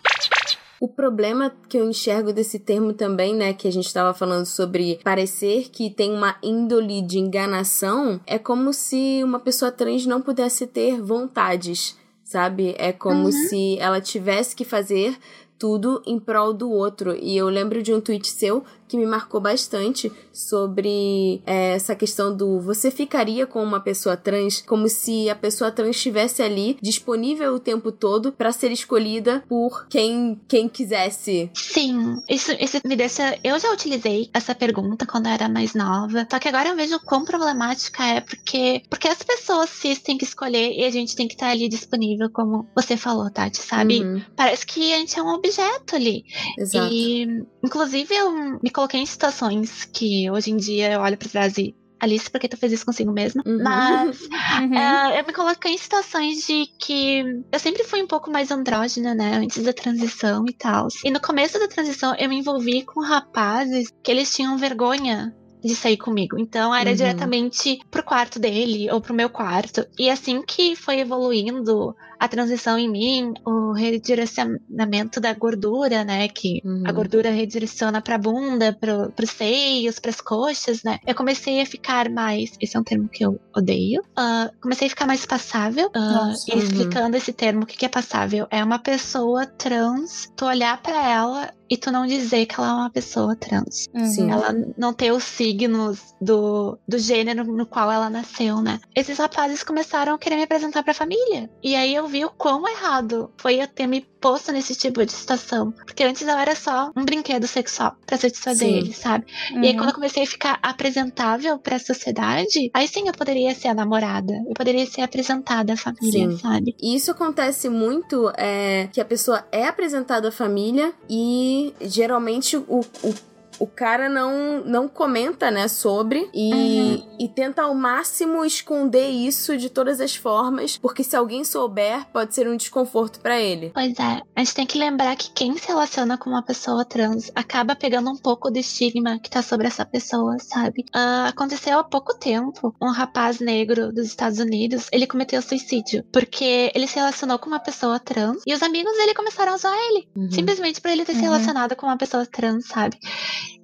O 0.78 0.86
problema 0.88 1.50
que 1.70 1.78
eu 1.78 1.88
enxergo 1.88 2.34
desse 2.34 2.58
termo 2.58 2.92
também, 2.92 3.34
né, 3.34 3.54
que 3.54 3.66
a 3.66 3.72
gente 3.72 3.86
estava 3.86 4.12
falando 4.12 4.44
sobre 4.44 5.00
parecer 5.02 5.70
que 5.70 5.88
tem 5.88 6.12
uma 6.12 6.36
índole 6.42 7.00
de 7.00 7.18
enganação, 7.18 8.20
é 8.26 8.38
como 8.38 8.74
se 8.74 9.22
uma 9.24 9.38
pessoa 9.40 9.72
trans 9.72 10.04
não 10.04 10.20
pudesse 10.20 10.66
ter 10.66 11.00
vontades, 11.00 11.96
sabe? 12.22 12.74
É 12.76 12.92
como 12.92 13.24
Uhum. 13.24 13.32
se 13.32 13.78
ela 13.78 14.02
tivesse 14.02 14.54
que 14.54 14.64
fazer 14.66 15.16
tudo 15.58 16.02
em 16.06 16.18
prol 16.18 16.52
do 16.52 16.70
outro. 16.70 17.16
E 17.16 17.36
eu 17.36 17.48
lembro 17.48 17.82
de 17.82 17.92
um 17.92 18.00
tweet 18.00 18.28
seu 18.28 18.64
que 18.88 18.96
me 18.96 19.06
marcou 19.06 19.40
bastante 19.40 20.12
sobre 20.32 21.42
é, 21.46 21.74
essa 21.74 21.94
questão 21.94 22.34
do 22.36 22.60
você 22.60 22.90
ficaria 22.90 23.46
com 23.46 23.62
uma 23.62 23.80
pessoa 23.80 24.16
trans 24.16 24.62
como 24.62 24.88
se 24.88 25.28
a 25.30 25.34
pessoa 25.34 25.70
trans 25.70 25.96
estivesse 25.96 26.42
ali 26.42 26.78
disponível 26.80 27.54
o 27.54 27.60
tempo 27.60 27.90
todo 27.90 28.32
para 28.32 28.52
ser 28.52 28.70
escolhida 28.70 29.42
por 29.48 29.86
quem 29.88 30.40
quem 30.48 30.68
quisesse. 30.68 31.50
Sim, 31.54 32.16
isso, 32.28 32.52
isso 32.60 32.78
me 32.84 32.96
deixa. 32.96 33.38
Eu 33.42 33.58
já 33.58 33.72
utilizei 33.72 34.30
essa 34.32 34.54
pergunta 34.54 35.06
quando 35.06 35.26
eu 35.26 35.32
era 35.32 35.48
mais 35.48 35.74
nova. 35.74 36.26
Só 36.30 36.38
que 36.38 36.48
agora 36.48 36.68
eu 36.68 36.76
vejo 36.76 36.98
quão 37.00 37.24
problemática 37.24 38.04
é, 38.04 38.20
porque, 38.20 38.82
porque 38.88 39.08
as 39.08 39.22
pessoas 39.22 39.70
cis 39.70 39.98
têm 39.98 40.18
que 40.18 40.24
escolher 40.24 40.72
e 40.72 40.84
a 40.84 40.90
gente 40.90 41.16
tem 41.16 41.26
que 41.28 41.34
estar 41.34 41.48
ali 41.48 41.68
disponível, 41.68 42.30
como 42.30 42.68
você 42.74 42.96
falou, 42.96 43.30
Tati, 43.30 43.58
sabe? 43.58 44.02
Uhum, 44.02 44.22
Parece 44.36 44.66
que 44.66 44.92
a 44.92 44.98
gente 44.98 45.18
é 45.18 45.22
um 45.22 45.34
objeto 45.34 45.96
ali. 45.96 46.24
exato. 46.58 46.92
E, 46.92 47.44
inclusive, 47.64 48.14
eu 48.14 48.32
me 48.62 48.70
coloquei 48.76 49.00
em 49.00 49.06
situações 49.06 49.84
que 49.92 50.30
hoje 50.30 50.50
em 50.52 50.56
dia 50.56 50.92
eu 50.92 51.00
olho 51.00 51.16
pra 51.16 51.28
trás 51.28 51.56
e. 51.58 51.74
Alice, 51.98 52.30
por 52.30 52.38
que 52.38 52.46
tu 52.46 52.58
fez 52.58 52.72
isso 52.72 52.84
consigo 52.84 53.10
mesma? 53.10 53.42
Uhum. 53.46 53.62
Mas 53.64 54.20
Uhum. 54.60 54.74
é, 54.74 55.18
eu 55.18 55.26
me 55.26 55.32
coloquei 55.32 55.72
em 55.72 55.78
situações 55.78 56.46
de 56.46 56.66
que 56.78 57.24
eu 57.50 57.58
sempre 57.58 57.84
fui 57.84 58.02
um 58.02 58.06
pouco 58.06 58.30
mais 58.30 58.50
andrógena, 58.50 59.14
né? 59.14 59.36
Antes 59.36 59.64
da 59.64 59.72
transição 59.72 60.44
e 60.46 60.52
tal. 60.52 60.88
E 61.02 61.10
no 61.10 61.18
começo 61.20 61.58
da 61.58 61.66
transição 61.66 62.14
eu 62.18 62.28
me 62.28 62.36
envolvi 62.38 62.84
com 62.84 63.00
rapazes 63.00 63.88
que 64.04 64.10
eles 64.10 64.30
tinham 64.34 64.58
vergonha 64.58 65.34
de 65.64 65.74
sair 65.74 65.96
comigo. 65.96 66.38
Então 66.38 66.74
era 66.74 66.90
Uhum. 66.90 66.96
diretamente 66.96 67.78
pro 67.90 68.02
quarto 68.04 68.38
dele 68.38 68.90
ou 68.92 69.00
pro 69.00 69.14
meu 69.14 69.30
quarto. 69.30 69.86
E 69.98 70.10
assim 70.10 70.42
que 70.42 70.76
foi 70.76 71.00
evoluindo 71.00 71.94
a 72.18 72.28
transição 72.28 72.78
em 72.78 72.88
mim, 72.90 73.34
o 73.44 73.72
redirecionamento 73.72 75.20
da 75.20 75.32
gordura, 75.34 76.04
né? 76.04 76.28
Que 76.28 76.60
Uhum. 76.64 76.82
a 76.86 76.92
gordura 76.92 77.30
redireciona 77.30 78.00
pra 78.00 78.18
bunda, 78.18 78.76
pro, 78.78 79.10
pros 79.12 79.30
seios, 79.30 79.98
pras 79.98 80.20
coxas, 80.20 80.82
né? 80.82 80.98
Eu 81.06 81.14
comecei 81.14 81.60
a 81.60 81.66
ficar 81.66 82.08
mais. 82.10 82.52
Esse 82.60 82.76
é 82.76 82.80
um 82.80 82.84
termo 82.84 83.08
que 83.08 83.24
eu 83.24 83.38
odeio. 83.54 84.02
ah, 84.16 84.50
comecei 84.60 84.86
a 84.86 84.90
ficar 84.90 85.06
mais 85.06 85.24
passável. 85.26 85.90
ah, 85.94 85.98
Nossa. 86.28 86.52
Uhum. 86.52 86.58
explicando 86.58 87.16
esse 87.16 87.32
termo, 87.32 87.62
o 87.62 87.66
que, 87.66 87.76
que 87.76 87.86
é 87.86 87.88
passável? 87.88 88.46
É 88.50 88.62
uma 88.62 88.78
pessoa 88.78 89.46
trans, 89.46 90.30
tu 90.36 90.44
olhar 90.46 90.80
pra 90.82 91.08
ela 91.10 91.50
e 91.68 91.76
tu 91.76 91.90
não 91.90 92.06
dizer 92.06 92.46
que 92.46 92.54
ela 92.58 92.68
é 92.68 92.72
uma 92.72 92.90
pessoa 92.90 93.34
trans. 93.34 93.86
Uhum. 93.94 94.30
Ela 94.30 94.54
não 94.78 94.92
ter 94.92 95.10
os 95.12 95.24
signos 95.24 96.14
do, 96.20 96.78
do 96.86 96.98
gênero 96.98 97.44
no 97.44 97.66
qual 97.66 97.90
ela 97.90 98.08
nasceu, 98.08 98.62
né? 98.62 98.78
Esses 98.94 99.18
rapazes 99.18 99.62
começaram 99.64 100.14
a 100.14 100.18
querer 100.18 100.36
me 100.36 100.44
apresentar 100.44 100.82
pra 100.84 100.94
família. 100.94 101.50
E 101.62 101.74
aí 101.74 101.94
eu 101.94 102.05
vi 102.08 102.24
o 102.24 102.30
quão 102.30 102.68
errado 102.68 103.30
foi 103.36 103.60
eu 103.60 103.66
ter 103.66 103.86
me 103.86 104.00
posto 104.20 104.52
nesse 104.52 104.74
tipo 104.74 105.04
de 105.04 105.12
situação. 105.12 105.72
Porque 105.72 106.02
antes 106.02 106.22
eu 106.22 106.36
era 106.36 106.54
só 106.54 106.90
um 106.96 107.04
brinquedo 107.04 107.46
sexual 107.46 107.96
pra 108.04 108.16
satisfazer 108.16 108.68
Sim. 108.68 108.76
eles, 108.76 108.96
sabe? 108.96 109.26
Uhum. 109.52 109.62
E 109.62 109.68
aí, 109.68 109.76
quando 109.76 109.90
eu 109.90 109.94
comecei 109.94 110.22
a 110.22 110.26
ficar 110.26 110.58
apresentável 110.62 111.58
pra 111.58 111.78
sociedade, 111.78 112.70
aí 112.74 112.88
sim 112.88 113.06
eu 113.06 113.12
poderia 113.12 113.54
ser 113.54 113.68
a 113.68 113.74
namorada. 113.74 114.32
Eu 114.46 114.54
poderia 114.54 114.86
ser 114.86 115.02
apresentada 115.02 115.74
à 115.74 115.76
família, 115.76 116.30
Sim. 116.30 116.38
sabe? 116.38 116.74
E 116.80 116.94
isso 116.94 117.10
acontece 117.10 117.68
muito 117.68 118.32
é, 118.36 118.88
que 118.92 119.00
a 119.00 119.04
pessoa 119.04 119.46
é 119.52 119.66
apresentada 119.66 120.28
à 120.28 120.32
família 120.32 120.92
e 121.08 121.72
geralmente 121.80 122.56
o, 122.56 122.80
o, 123.02 123.14
o 123.58 123.66
cara 123.66 124.08
não, 124.08 124.64
não 124.64 124.88
comenta, 124.88 125.50
né, 125.50 125.68
sobre 125.68 126.28
e, 126.34 127.02
e 127.18 127.28
tenta 127.28 127.62
ao 127.62 127.74
máximo 127.74 128.44
esconder 128.44 129.08
isso 129.08 129.56
de 129.56 129.70
todas 129.70 130.00
as 130.00 130.14
formas, 130.16 130.76
porque 130.78 131.02
se 131.04 131.16
alguém 131.16 131.44
souber, 131.44 132.06
pode 132.12 132.34
ser 132.34 132.48
um 132.48 132.56
desconforto 132.56 133.20
pra 133.20 133.40
ele. 133.40 133.70
Pois 133.74 133.98
é, 133.98 134.20
a 134.34 134.40
gente 134.40 134.54
tem 134.54 134.66
que 134.66 134.78
lembrar 134.78 135.16
que 135.16 135.30
quem 135.32 135.56
se 135.56 135.68
relaciona 135.68 136.16
com 136.18 136.30
uma 136.30 136.42
pessoa 136.42 136.84
trans 136.84 137.30
acaba 137.34 137.74
pegando 137.76 138.10
um 138.10 138.16
pouco 138.16 138.50
do 138.50 138.58
estigma 138.58 139.18
que 139.18 139.30
tá 139.30 139.42
sobre 139.42 139.66
essa 139.66 139.84
pessoa, 139.84 140.36
sabe? 140.38 140.84
Ah, 140.94 141.28
aconteceu 141.28 141.78
há 141.78 141.84
pouco 141.84 142.16
tempo, 142.18 142.74
um 142.80 142.90
rapaz 142.90 143.40
negro 143.40 143.92
dos 143.92 144.06
Estados 144.06 144.38
Unidos, 144.38 144.88
ele 144.92 145.06
cometeu 145.06 145.40
suicídio, 145.42 146.04
porque 146.12 146.70
ele 146.74 146.86
se 146.86 146.96
relacionou 146.96 147.38
com 147.38 147.46
uma 147.48 147.60
pessoa 147.60 147.98
trans 147.98 148.42
e 148.46 148.52
os 148.54 148.62
amigos 148.62 148.92
dele 148.96 149.14
começaram 149.14 149.54
a 149.54 149.56
zoar 149.56 149.74
ele, 149.90 150.08
Uhum. 150.16 150.30
simplesmente 150.30 150.80
por 150.80 150.90
ele 150.90 151.04
ter 151.04 151.12
se 151.12 151.18
Uhum. 151.18 151.24
relacionado 151.24 151.76
com 151.76 151.86
uma 151.86 151.96
pessoa 151.96 152.24
trans, 152.26 152.66
sabe? 152.66 152.96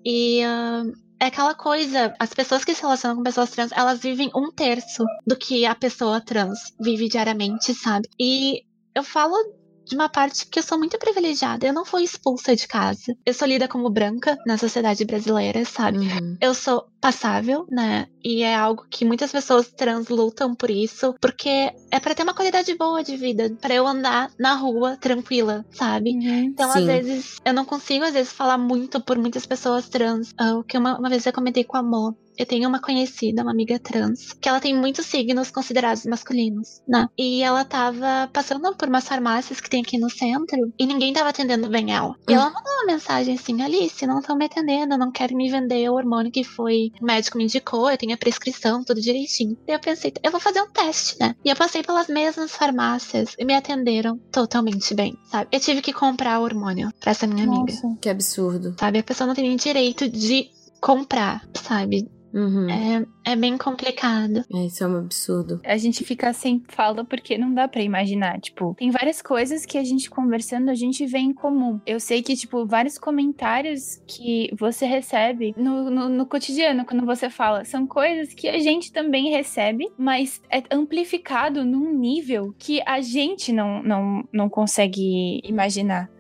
E 0.05 0.43
ah, 0.43 0.85
é 1.21 1.27
aquela 1.27 1.55
coisa, 1.55 2.15
as 2.19 2.35
pessoas 2.35 2.65
que 2.65 2.75
se 2.75 2.83
relacionam 2.83 3.17
com 3.17 3.23
pessoas 3.23 3.51
trans, 3.51 3.71
elas 3.73 4.01
vivem 4.01 4.31
um 4.35 4.51
terço 4.51 5.05
do 5.27 5.37
que 5.37 5.65
a 5.65 5.75
pessoa 5.75 6.21
trans 6.21 6.59
vive 6.81 7.09
diariamente, 7.09 7.73
sabe? 7.75 8.09
E 8.19 8.65
eu 8.95 9.05
falo 9.05 9.37
de 9.85 9.95
uma 9.95 10.09
parte 10.09 10.47
que 10.47 10.59
eu 10.59 10.63
sou 10.63 10.79
muito 10.79 10.99
privilegiada. 10.99 11.67
Eu 11.67 11.73
não 11.73 11.85
fui 11.85 12.03
expulsa 12.03 12.57
de 12.57 12.67
casa. 12.67 13.15
Eu 13.25 13.35
sou 13.35 13.47
lida 13.47 13.69
como 13.69 13.91
branca 13.91 14.37
na 14.47 14.59
sociedade 14.59 15.05
brasileira, 15.05 15.65
sabe? 15.65 15.99
Uhum. 15.99 16.37
Eu 16.41 16.55
sou 16.55 16.87
passável, 17.03 17.67
né? 17.69 18.07
E 18.25 18.45
é 18.45 18.55
algo 18.55 18.87
que 18.89 19.05
muitas 19.05 19.33
pessoas 19.33 19.67
trans 19.73 20.09
lutam 20.09 20.55
por 20.55 20.71
isso, 20.71 21.15
porque 21.21 21.73
é 21.91 21.99
pra 21.99 22.15
ter 22.15 22.23
uma 22.23 22.33
qualidade 22.33 22.73
boa 22.77 23.03
de 23.03 23.17
vida, 23.17 23.53
Pra 23.61 23.75
eu 23.75 23.87
andar 23.87 24.31
na 24.39 24.55
rua 24.55 24.97
tranquila, 24.97 25.67
sabe? 25.73 26.11
Uhum. 26.11 26.45
Então, 26.45 26.71
Sim. 26.71 26.79
às 26.79 26.85
vezes, 26.85 27.37
eu 27.45 27.53
não 27.53 27.65
consigo, 27.65 28.05
às 28.05 28.13
vezes, 28.13 28.33
falar 28.33 28.57
muito 28.57 29.01
por 29.01 29.19
muitas 29.19 29.45
pessoas 29.45 29.89
trans. 29.89 30.33
Ah, 30.39 30.55
O 30.55 30.63
que 30.63 30.79
uma, 30.79 30.97
uma 30.97 31.09
vez 31.09 31.27
eu 31.27 31.33
comentei 31.33 31.65
com 31.65 31.77
a 31.77 31.83
Mo. 31.83 32.17
Eu 32.39 32.47
tenho 32.47 32.67
uma 32.67 32.81
conhecida, 32.81 33.43
uma 33.43 33.51
amiga 33.51 33.79
trans, 33.79 34.33
que 34.33 34.49
ela 34.49 34.59
tem 34.59 34.75
muitos 34.75 35.05
signos 35.05 35.51
considerados 35.51 36.07
masculinos, 36.07 36.81
né? 36.89 37.07
E 37.19 37.43
ela 37.43 37.63
tava 37.63 38.29
passando 38.33 38.75
por 38.75 38.89
umas 38.89 39.07
farmácias 39.07 39.61
que 39.61 39.69
tem 39.69 39.83
aqui 39.83 39.99
no 39.99 40.09
centro 40.09 40.73
e 40.79 40.87
ninguém 40.87 41.13
tava 41.13 41.29
atendendo 41.29 41.69
bem 41.69 41.93
ela. 41.93 42.15
E 42.27 42.33
ela 42.33 42.47
mandou 42.47 42.73
uma 42.73 42.87
mensagem 42.87 43.35
assim: 43.35 43.61
Alice, 43.61 44.07
não 44.07 44.21
estão 44.21 44.35
me 44.37 44.47
atendendo, 44.47 44.97
não 44.97 45.13
querem 45.13 45.37
me 45.37 45.51
vender 45.51 45.91
o 45.91 45.95
hormônio 45.95 46.33
que 46.33 46.43
foi 46.43 46.91
o 47.01 47.05
médico 47.05 47.39
me 47.39 47.45
indicou, 47.45 47.91
eu 47.91 47.97
tenho 47.97 48.15
a 48.15 48.19
prescrição, 48.19 48.85
tudo 48.85 49.01
direitinho. 49.01 49.57
E 49.67 49.73
eu 49.73 49.81
pensei, 49.81 50.13
eu 50.23 50.31
vou 50.31 50.41
fazer 50.41 50.61
um 50.61 50.71
teste, 50.71 51.17
né? 51.21 51.35
E 51.45 51.49
eu 51.51 51.57
passei 51.57 51.83
pelas 51.83 52.09
mesmas 52.09 52.53
farmácias 52.53 53.35
e 53.39 53.45
me 53.45 53.55
atenderam 53.55 54.19
totalmente 54.31 54.95
bem, 54.95 55.17
sabe? 55.31 55.49
Eu 55.53 55.61
tive 55.61 55.83
que 55.83 55.93
comprar 55.93 56.41
o 56.41 56.45
hormônio 56.45 56.91
pra 57.01 57.11
essa 57.13 57.27
minha 57.27 57.45
amiga 57.47 57.73
Nossa. 57.73 57.97
Que 58.01 58.09
absurdo. 58.09 58.75
sabe? 58.79 58.99
A 58.99 59.03
pessoa 59.03 59.27
não 59.27 59.35
tem 59.35 59.49
nem 59.49 59.57
direito 59.57 60.09
de 60.09 60.51
comprar, 60.81 61.47
sabe? 61.55 62.09
Uhum. 62.33 62.69
É, 62.69 63.33
é 63.33 63.37
bem 63.37 63.57
complicado. 63.59 64.45
É, 64.53 64.67
isso 64.67 64.83
é 64.83 64.87
um 64.87 64.97
absurdo. 64.97 65.61
A 65.65 65.77
gente 65.77 66.05
fica 66.05 66.33
sem 66.33 66.63
fala 66.69 67.05
porque 67.05 67.37
não 67.37 67.53
dá 67.53 67.69
para 67.69 67.83
imaginar. 67.83 68.41
Tipo, 68.41 68.75
tem 68.79 68.91
várias 68.91 69.21
coisas 69.21 69.67
que 69.67 69.79
a 69.79 69.85
gente 69.85 70.11
conversando, 70.11 70.71
a 70.71 70.75
gente 70.75 71.05
vê 71.07 71.19
em 71.19 71.33
comum. 71.33 71.81
Eu 71.87 72.01
sei 72.01 72.23
que, 72.23 72.35
tipo, 72.35 72.67
vários 72.67 72.99
comentários 72.99 74.03
que 74.07 74.51
você 74.59 74.87
recebe 74.87 75.55
no, 75.57 75.91
no, 75.91 76.09
no 76.09 76.27
cotidiano, 76.27 76.85
quando 76.85 77.05
você 77.05 77.29
fala, 77.29 77.65
são 77.65 77.87
coisas 77.87 78.33
que 78.35 78.49
a 78.49 78.59
gente 78.59 78.93
também 78.93 79.31
recebe, 79.31 79.91
mas 79.99 80.41
é 80.51 80.63
amplificado 80.71 81.65
num 81.65 81.93
nível 81.93 82.55
que 82.59 82.83
a 82.87 83.01
gente 83.01 83.53
não, 83.53 83.83
não, 83.83 84.29
não 84.33 84.49
consegue 84.49 85.41
imaginar 85.45 86.11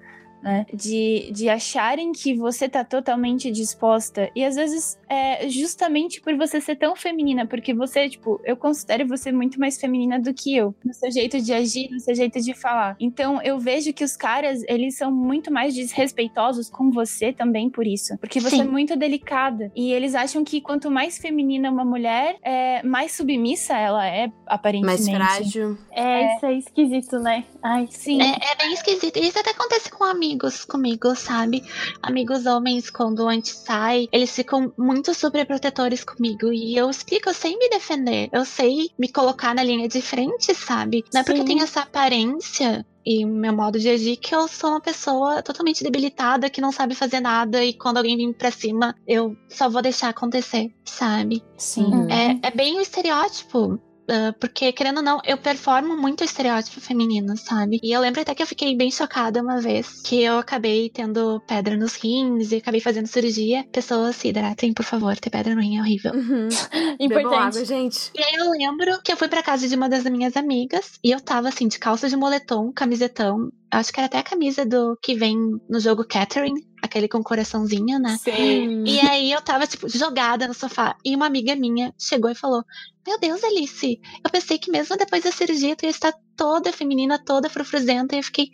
né? 0.42 0.66
De, 0.72 1.30
de 1.32 1.48
acharem 1.48 2.12
que 2.12 2.34
você 2.34 2.68
tá 2.68 2.84
totalmente 2.84 3.50
disposta. 3.50 4.30
E 4.34 4.44
às 4.44 4.56
vezes 4.56 4.98
é 5.08 5.48
justamente 5.48 6.20
por 6.20 6.36
você 6.36 6.60
ser 6.60 6.76
tão 6.76 6.96
feminina, 6.96 7.46
porque 7.46 7.72
você, 7.72 8.08
tipo, 8.08 8.40
eu 8.44 8.56
considero 8.56 9.06
você 9.06 9.30
muito 9.30 9.60
mais 9.60 9.78
feminina 9.78 10.18
do 10.18 10.34
que 10.34 10.56
eu, 10.56 10.74
no 10.84 10.92
seu 10.92 11.10
jeito 11.10 11.40
de 11.40 11.52
agir, 11.52 11.88
no 11.90 12.00
seu 12.00 12.14
jeito 12.14 12.40
de 12.40 12.54
falar. 12.54 12.96
Então 12.98 13.40
eu 13.42 13.58
vejo 13.58 13.92
que 13.92 14.02
os 14.02 14.16
caras, 14.16 14.62
eles 14.66 14.96
são 14.96 15.12
muito 15.12 15.52
mais 15.52 15.74
desrespeitosos 15.74 16.68
com 16.68 16.90
você 16.90 17.32
também 17.32 17.70
por 17.70 17.86
isso. 17.86 18.16
Porque 18.18 18.40
você 18.40 18.56
Sim. 18.56 18.62
é 18.62 18.64
muito 18.64 18.96
delicada. 18.96 19.70
E 19.76 19.92
eles 19.92 20.14
acham 20.14 20.42
que 20.42 20.60
quanto 20.60 20.90
mais 20.90 21.18
feminina 21.18 21.70
uma 21.70 21.84
mulher, 21.84 22.36
é, 22.42 22.82
mais 22.82 23.12
submissa 23.12 23.76
ela 23.76 24.06
é, 24.06 24.30
aparentemente. 24.46 25.10
Mais 25.12 25.38
frágil. 25.38 25.78
É, 25.90 26.02
é. 26.02 26.36
isso 26.36 26.46
é 26.46 26.54
esquisito, 26.54 27.18
né? 27.18 27.44
Ai, 27.62 27.86
sim. 27.90 28.20
É, 28.20 28.52
é 28.52 28.56
bem 28.56 28.72
esquisito. 28.72 29.18
Isso 29.18 29.38
até 29.38 29.50
acontece 29.50 29.90
com 29.90 30.04
amigos 30.04 30.31
amigos 30.32 30.64
comigo, 30.64 31.14
sabe? 31.14 31.62
Amigos 32.02 32.46
homens, 32.46 32.88
quando 32.90 33.28
a 33.28 33.34
gente 33.34 33.50
sai, 33.50 34.08
eles 34.10 34.34
ficam 34.34 34.72
muito 34.78 35.14
superprotetores 35.14 36.02
comigo. 36.02 36.52
E 36.52 36.76
eu 36.76 36.88
explico, 36.88 37.28
eu 37.28 37.34
sei 37.34 37.56
me 37.56 37.68
defender. 37.68 38.28
Eu 38.32 38.44
sei 38.44 38.88
me 38.98 39.08
colocar 39.08 39.54
na 39.54 39.62
linha 39.62 39.86
de 39.88 40.00
frente, 40.00 40.54
sabe? 40.54 41.04
Não 41.12 41.20
é 41.20 41.24
porque 41.24 41.40
eu 41.40 41.44
tenho 41.44 41.62
essa 41.62 41.80
aparência 41.80 42.84
e 43.04 43.24
meu 43.26 43.52
modo 43.52 43.78
de 43.78 43.88
agir 43.88 44.16
que 44.16 44.34
eu 44.34 44.46
sou 44.46 44.70
uma 44.70 44.80
pessoa 44.80 45.42
totalmente 45.42 45.82
debilitada 45.82 46.48
que 46.48 46.60
não 46.60 46.70
sabe 46.70 46.94
fazer 46.94 47.20
nada 47.20 47.62
e 47.64 47.74
quando 47.74 47.96
alguém 47.96 48.16
vem 48.16 48.32
pra 48.32 48.52
cima 48.52 48.94
eu 49.08 49.36
só 49.48 49.68
vou 49.68 49.82
deixar 49.82 50.10
acontecer, 50.10 50.72
sabe? 50.84 51.42
Sim. 51.56 51.90
É, 52.08 52.46
é 52.46 52.50
bem 52.52 52.78
o 52.78 52.80
estereótipo 52.80 53.80
Uh, 54.12 54.38
porque, 54.38 54.70
querendo 54.72 54.98
ou 54.98 55.02
não, 55.02 55.20
eu 55.24 55.38
performo 55.38 55.96
muito 55.96 56.22
estereótipo 56.22 56.82
feminino, 56.82 57.34
sabe? 57.34 57.80
E 57.82 57.92
eu 57.92 58.00
lembro 58.00 58.20
até 58.20 58.34
que 58.34 58.42
eu 58.42 58.46
fiquei 58.46 58.76
bem 58.76 58.90
chocada 58.90 59.40
uma 59.40 59.58
vez 59.58 60.02
que 60.02 60.22
eu 60.22 60.36
acabei 60.36 60.90
tendo 60.90 61.40
pedra 61.46 61.78
nos 61.78 61.94
rins 61.94 62.52
e 62.52 62.56
acabei 62.56 62.80
fazendo 62.80 63.06
cirurgia. 63.06 63.64
Pessoas 63.72 64.16
se 64.16 64.28
hidratem, 64.28 64.74
por 64.74 64.84
favor, 64.84 65.16
ter 65.16 65.30
pedra 65.30 65.54
no 65.54 65.62
rim 65.62 65.78
é 65.78 65.80
horrível. 65.80 66.12
Uhum. 66.12 66.48
Importante. 67.00 67.56
Água, 67.56 67.64
gente. 67.64 68.10
E 68.14 68.22
aí 68.22 68.34
eu 68.34 68.50
lembro 68.50 69.00
que 69.02 69.10
eu 69.10 69.16
fui 69.16 69.28
pra 69.28 69.42
casa 69.42 69.66
de 69.66 69.74
uma 69.74 69.88
das 69.88 70.04
minhas 70.04 70.36
amigas 70.36 70.98
e 71.02 71.10
eu 71.10 71.20
tava 71.20 71.48
assim, 71.48 71.66
de 71.66 71.78
calça 71.78 72.06
de 72.06 72.16
moletom, 72.16 72.70
camisetão. 72.70 73.50
Acho 73.70 73.90
que 73.90 73.98
era 73.98 74.06
até 74.06 74.18
a 74.18 74.22
camisa 74.22 74.66
do 74.66 74.98
que 75.02 75.14
vem 75.14 75.38
no 75.70 75.80
jogo 75.80 76.04
Catherine, 76.06 76.60
aquele 76.82 77.08
com 77.08 77.22
coraçãozinho, 77.22 77.98
né? 77.98 78.18
Sim. 78.18 78.84
E 78.84 78.98
aí 79.00 79.30
eu 79.30 79.40
tava, 79.40 79.66
tipo, 79.66 79.88
jogada 79.88 80.48
no 80.48 80.52
sofá. 80.52 80.96
E 81.04 81.14
uma 81.14 81.26
amiga 81.26 81.54
minha 81.54 81.94
chegou 81.96 82.30
e 82.30 82.34
falou: 82.34 82.64
Meu 83.06 83.18
Deus, 83.18 83.42
Alice, 83.44 84.00
eu 84.24 84.30
pensei 84.30 84.58
que 84.58 84.70
mesmo 84.70 84.96
depois 84.96 85.22
da 85.22 85.30
cirurgia 85.30 85.76
tu 85.76 85.84
ia 85.84 85.90
estar 85.90 86.12
toda 86.36 86.72
feminina, 86.72 87.22
toda 87.24 87.48
frufruzenta. 87.48 88.16
E 88.16 88.18
eu 88.18 88.24
fiquei, 88.24 88.48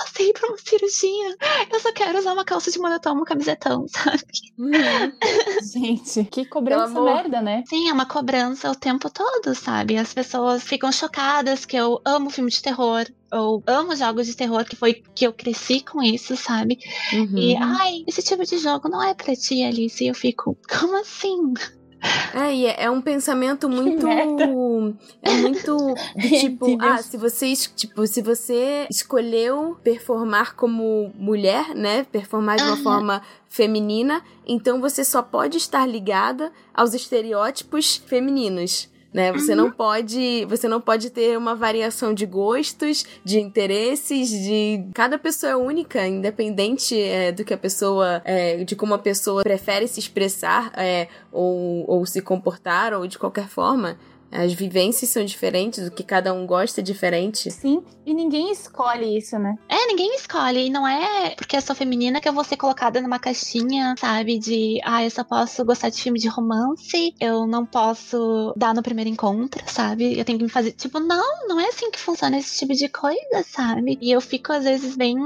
passei 0.00 0.32
por 0.32 0.48
uma 0.48 0.58
cirurgia. 0.58 1.36
Eu 1.70 1.80
só 1.80 1.92
quero 1.92 2.18
usar 2.18 2.32
uma 2.32 2.44
calça 2.44 2.70
de 2.70 2.78
moletom, 2.78 3.12
uma 3.12 3.24
camisetão, 3.24 3.86
sabe? 3.88 4.22
Uhum. 4.58 5.12
Gente, 5.62 6.24
que 6.24 6.44
cobrança 6.46 7.00
merda, 7.00 7.42
né? 7.42 7.62
Sim, 7.68 7.88
é 7.88 7.92
uma 7.92 8.06
cobrança 8.06 8.70
o 8.70 8.74
tempo 8.74 9.10
todo, 9.10 9.54
sabe? 9.54 9.96
As 9.96 10.14
pessoas 10.14 10.62
ficam 10.62 10.90
chocadas 10.90 11.66
que 11.66 11.76
eu 11.76 12.00
amo 12.04 12.30
filme 12.30 12.50
de 12.50 12.62
terror, 12.62 13.06
eu 13.32 13.62
amo 13.66 13.94
jogos 13.94 14.26
de 14.26 14.34
terror, 14.34 14.64
que 14.64 14.76
foi 14.76 15.02
que 15.14 15.26
eu 15.26 15.32
cresci 15.32 15.80
com 15.80 16.02
isso, 16.02 16.36
sabe? 16.36 16.78
Uhum. 17.12 17.38
E, 17.38 17.56
ai, 17.56 18.04
esse 18.06 18.22
tipo 18.22 18.44
de 18.44 18.58
jogo 18.58 18.88
não 18.88 19.02
é 19.02 19.14
pra 19.14 19.36
ti, 19.36 19.62
Alice. 19.62 20.02
E 20.02 20.08
eu 20.08 20.14
fico, 20.14 20.56
como 20.68 21.00
assim? 21.00 21.52
É, 22.34 22.54
e 22.54 22.66
é, 22.66 22.84
é 22.84 22.90
um 22.90 23.00
pensamento 23.00 23.68
muito. 23.68 24.06
É 25.22 25.34
muito 25.34 25.94
tipo, 26.40 26.78
ah, 26.80 27.02
se 27.02 27.16
você, 27.16 27.52
tipo, 27.54 28.06
se 28.06 28.22
você 28.22 28.86
escolheu 28.90 29.76
performar 29.82 30.54
como 30.54 31.12
mulher, 31.14 31.74
né? 31.74 32.04
Performar 32.04 32.56
de 32.56 32.64
uma 32.64 32.76
forma 32.76 33.22
feminina, 33.48 34.22
então 34.46 34.80
você 34.80 35.04
só 35.04 35.22
pode 35.22 35.56
estar 35.56 35.86
ligada 35.86 36.52
aos 36.72 36.94
estereótipos 36.94 37.96
femininos 38.06 38.89
né? 39.12 39.32
Você 39.32 39.52
uhum. 39.52 39.56
não 39.56 39.70
pode, 39.70 40.44
você 40.46 40.68
não 40.68 40.80
pode 40.80 41.10
ter 41.10 41.36
uma 41.36 41.54
variação 41.54 42.14
de 42.14 42.24
gostos, 42.26 43.04
de 43.24 43.40
interesses, 43.40 44.30
de 44.30 44.84
cada 44.94 45.18
pessoa 45.18 45.52
é 45.52 45.56
única, 45.56 46.06
independente 46.06 46.98
é, 46.98 47.32
do 47.32 47.44
que 47.44 47.52
a 47.52 47.58
pessoa, 47.58 48.22
é, 48.24 48.62
de 48.64 48.76
como 48.76 48.94
a 48.94 48.98
pessoa 48.98 49.42
prefere 49.42 49.88
se 49.88 49.98
expressar 49.98 50.72
é, 50.76 51.08
ou, 51.32 51.84
ou 51.88 52.06
se 52.06 52.20
comportar 52.20 52.94
ou 52.94 53.06
de 53.06 53.18
qualquer 53.18 53.48
forma. 53.48 53.98
As 54.30 54.52
vivências 54.52 55.10
são 55.10 55.24
diferentes, 55.24 55.86
o 55.86 55.90
que 55.90 56.02
cada 56.02 56.32
um 56.32 56.46
gosta 56.46 56.80
é 56.80 56.84
diferente. 56.84 57.50
Sim, 57.50 57.82
e 58.06 58.14
ninguém 58.14 58.50
escolhe 58.52 59.18
isso, 59.18 59.38
né? 59.38 59.56
É, 59.68 59.86
ninguém 59.86 60.14
escolhe. 60.14 60.66
E 60.66 60.70
não 60.70 60.86
é 60.86 61.34
porque 61.34 61.56
eu 61.56 61.60
sou 61.60 61.74
feminina 61.74 62.20
que 62.20 62.28
eu 62.28 62.32
vou 62.32 62.44
ser 62.44 62.56
colocada 62.56 63.00
numa 63.00 63.18
caixinha, 63.18 63.94
sabe? 63.98 64.38
De, 64.38 64.80
ah, 64.84 65.04
eu 65.04 65.10
só 65.10 65.24
posso 65.24 65.64
gostar 65.64 65.90
de 65.90 66.00
filme 66.00 66.18
de 66.18 66.28
romance, 66.28 67.14
eu 67.20 67.46
não 67.46 67.66
posso 67.66 68.52
dar 68.56 68.74
no 68.74 68.82
primeiro 68.82 69.10
encontro, 69.10 69.62
sabe? 69.66 70.18
Eu 70.18 70.24
tenho 70.24 70.38
que 70.38 70.44
me 70.44 70.50
fazer. 70.50 70.72
Tipo, 70.72 71.00
não, 71.00 71.48
não 71.48 71.60
é 71.60 71.68
assim 71.68 71.90
que 71.90 71.98
funciona 71.98 72.38
esse 72.38 72.58
tipo 72.58 72.72
de 72.72 72.88
coisa, 72.88 73.44
sabe? 73.46 73.98
E 74.00 74.10
eu 74.10 74.20
fico, 74.20 74.52
às 74.52 74.64
vezes, 74.64 74.96
bem 74.96 75.16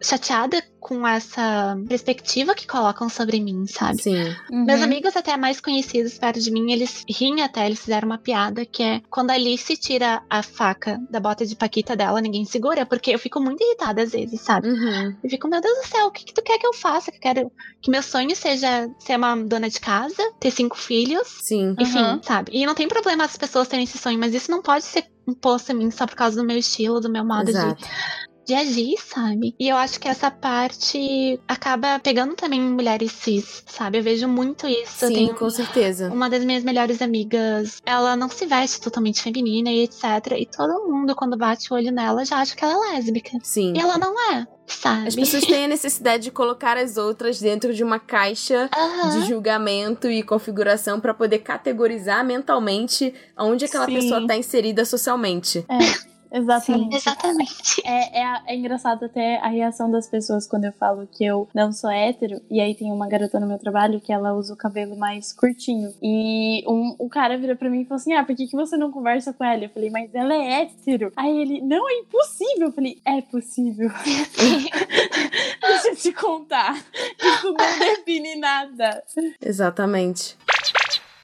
chateada 0.00 0.62
com 0.84 1.08
essa 1.08 1.78
perspectiva 1.88 2.54
que 2.54 2.66
colocam 2.66 3.08
sobre 3.08 3.40
mim, 3.40 3.66
sabe? 3.66 4.02
Sim. 4.02 4.36
Uhum. 4.50 4.66
Meus 4.66 4.82
amigos 4.82 5.16
até 5.16 5.34
mais 5.34 5.58
conhecidos 5.58 6.18
perto 6.18 6.38
de 6.38 6.50
mim, 6.50 6.70
eles 6.70 7.02
riem 7.08 7.40
até, 7.40 7.64
eles 7.64 7.80
fizeram 7.80 8.06
uma 8.06 8.18
piada 8.18 8.66
que 8.66 8.82
é 8.82 9.00
quando 9.08 9.30
a 9.30 9.34
Alice 9.34 9.74
tira 9.78 10.22
a 10.28 10.42
faca 10.42 11.00
da 11.08 11.18
bota 11.18 11.46
de 11.46 11.56
paquita 11.56 11.96
dela, 11.96 12.20
ninguém 12.20 12.44
segura, 12.44 12.84
porque 12.84 13.12
eu 13.12 13.18
fico 13.18 13.40
muito 13.40 13.64
irritada 13.64 14.02
às 14.02 14.12
vezes, 14.12 14.42
sabe? 14.42 14.68
Uhum. 14.68 15.16
Eu 15.24 15.30
fico, 15.30 15.48
meu 15.48 15.62
Deus 15.62 15.78
do 15.78 15.88
céu, 15.88 16.06
o 16.06 16.10
que, 16.10 16.26
que 16.26 16.34
tu 16.34 16.42
quer 16.42 16.58
que 16.58 16.66
eu 16.66 16.74
faça? 16.74 17.10
Que 17.10 17.16
eu 17.16 17.22
quero 17.22 17.52
que 17.80 17.90
meu 17.90 18.02
sonho 18.02 18.36
seja 18.36 18.86
ser 18.98 19.16
uma 19.16 19.34
dona 19.36 19.70
de 19.70 19.80
casa, 19.80 20.22
ter 20.38 20.50
cinco 20.50 20.76
filhos. 20.76 21.26
Sim. 21.40 21.74
Enfim, 21.80 21.98
uhum. 21.98 22.22
sabe? 22.22 22.50
E 22.52 22.66
não 22.66 22.74
tem 22.74 22.86
problema 22.86 23.24
as 23.24 23.38
pessoas 23.38 23.68
terem 23.68 23.84
esse 23.84 23.96
sonho, 23.96 24.18
mas 24.18 24.34
isso 24.34 24.50
não 24.50 24.60
pode 24.60 24.84
ser 24.84 25.06
imposto 25.26 25.72
a 25.72 25.74
mim 25.74 25.90
só 25.90 26.06
por 26.06 26.14
causa 26.14 26.36
do 26.36 26.46
meu 26.46 26.58
estilo, 26.58 27.00
do 27.00 27.08
meu 27.08 27.24
modo 27.24 27.48
Exato. 27.48 27.82
de 27.82 28.33
de 28.44 28.54
agir, 28.54 28.96
sabe? 28.98 29.54
E 29.58 29.68
eu 29.68 29.76
acho 29.76 29.98
que 29.98 30.08
essa 30.08 30.30
parte 30.30 31.40
acaba 31.48 31.98
pegando 31.98 32.34
também 32.34 32.60
mulheres 32.60 33.12
cis, 33.12 33.62
sabe? 33.66 33.98
Eu 33.98 34.02
vejo 34.02 34.28
muito 34.28 34.66
isso. 34.66 35.06
Sim, 35.06 35.32
com 35.34 35.48
certeza. 35.50 36.10
Uma 36.12 36.28
das 36.28 36.44
minhas 36.44 36.62
melhores 36.62 37.00
amigas, 37.00 37.80
ela 37.84 38.16
não 38.16 38.28
se 38.28 38.46
veste 38.46 38.80
totalmente 38.80 39.22
feminina 39.22 39.70
e 39.70 39.84
etc. 39.84 40.04
E 40.38 40.46
todo 40.46 40.86
mundo, 40.86 41.14
quando 41.14 41.36
bate 41.36 41.72
o 41.72 41.76
olho 41.76 41.90
nela, 41.90 42.24
já 42.24 42.38
acha 42.38 42.54
que 42.54 42.64
ela 42.64 42.74
é 42.74 42.92
lésbica. 42.94 43.38
Sim. 43.42 43.74
E 43.76 43.80
ela 43.80 43.98
não 43.98 44.32
é. 44.32 44.46
Sabe? 44.66 45.08
As 45.08 45.14
pessoas 45.14 45.44
têm 45.44 45.66
a 45.66 45.68
necessidade 45.68 46.22
de 46.24 46.30
colocar 46.30 46.78
as 46.78 46.96
outras 46.96 47.38
dentro 47.38 47.74
de 47.74 47.84
uma 47.84 47.98
caixa 47.98 48.70
uhum. 48.74 49.10
de 49.10 49.28
julgamento 49.28 50.08
e 50.08 50.22
configuração 50.22 50.98
para 50.98 51.12
poder 51.12 51.40
categorizar 51.40 52.24
mentalmente 52.24 53.12
onde 53.38 53.66
aquela 53.66 53.84
Sim. 53.84 53.94
pessoa 53.94 54.22
está 54.22 54.36
inserida 54.36 54.84
socialmente. 54.86 55.64
É. 55.68 56.13
Exatamente. 56.34 56.90
Sim, 56.90 56.96
exatamente. 56.96 57.82
É, 57.84 58.20
é, 58.20 58.42
é, 58.48 58.56
engraçado 58.56 59.04
até 59.04 59.36
a 59.36 59.48
reação 59.48 59.88
das 59.90 60.08
pessoas 60.08 60.48
quando 60.48 60.64
eu 60.64 60.72
falo 60.72 61.06
que 61.06 61.24
eu 61.24 61.48
não 61.54 61.72
sou 61.72 61.88
hétero. 61.88 62.40
E 62.50 62.60
aí 62.60 62.74
tem 62.74 62.90
uma 62.90 63.06
garota 63.06 63.38
no 63.38 63.46
meu 63.46 63.58
trabalho 63.58 64.00
que 64.00 64.12
ela 64.12 64.34
usa 64.34 64.52
o 64.52 64.56
cabelo 64.56 64.96
mais 64.96 65.32
curtinho. 65.32 65.94
E 66.02 66.64
um, 66.66 66.96
o 66.98 67.08
cara 67.08 67.38
vira 67.38 67.54
pra 67.54 67.70
mim 67.70 67.82
e 67.82 67.84
falou 67.84 68.00
assim: 68.00 68.14
Ah, 68.14 68.24
por 68.24 68.34
que, 68.34 68.48
que 68.48 68.56
você 68.56 68.76
não 68.76 68.90
conversa 68.90 69.32
com 69.32 69.44
ela? 69.44 69.64
Eu 69.64 69.70
falei, 69.70 69.90
mas 69.90 70.12
ela 70.12 70.34
é 70.34 70.62
hétero. 70.62 71.12
Aí 71.14 71.36
ele, 71.38 71.60
não, 71.60 71.88
é 71.88 71.94
impossível. 72.00 72.66
Eu 72.66 72.72
falei, 72.72 73.00
é 73.04 73.20
possível. 73.22 73.90
Deixa 75.60 75.88
eu 75.88 75.96
te 75.96 76.12
contar. 76.12 76.74
Isso 77.22 77.52
não 77.52 77.78
define 77.78 78.36
nada. 78.36 79.02
Exatamente. 79.40 80.36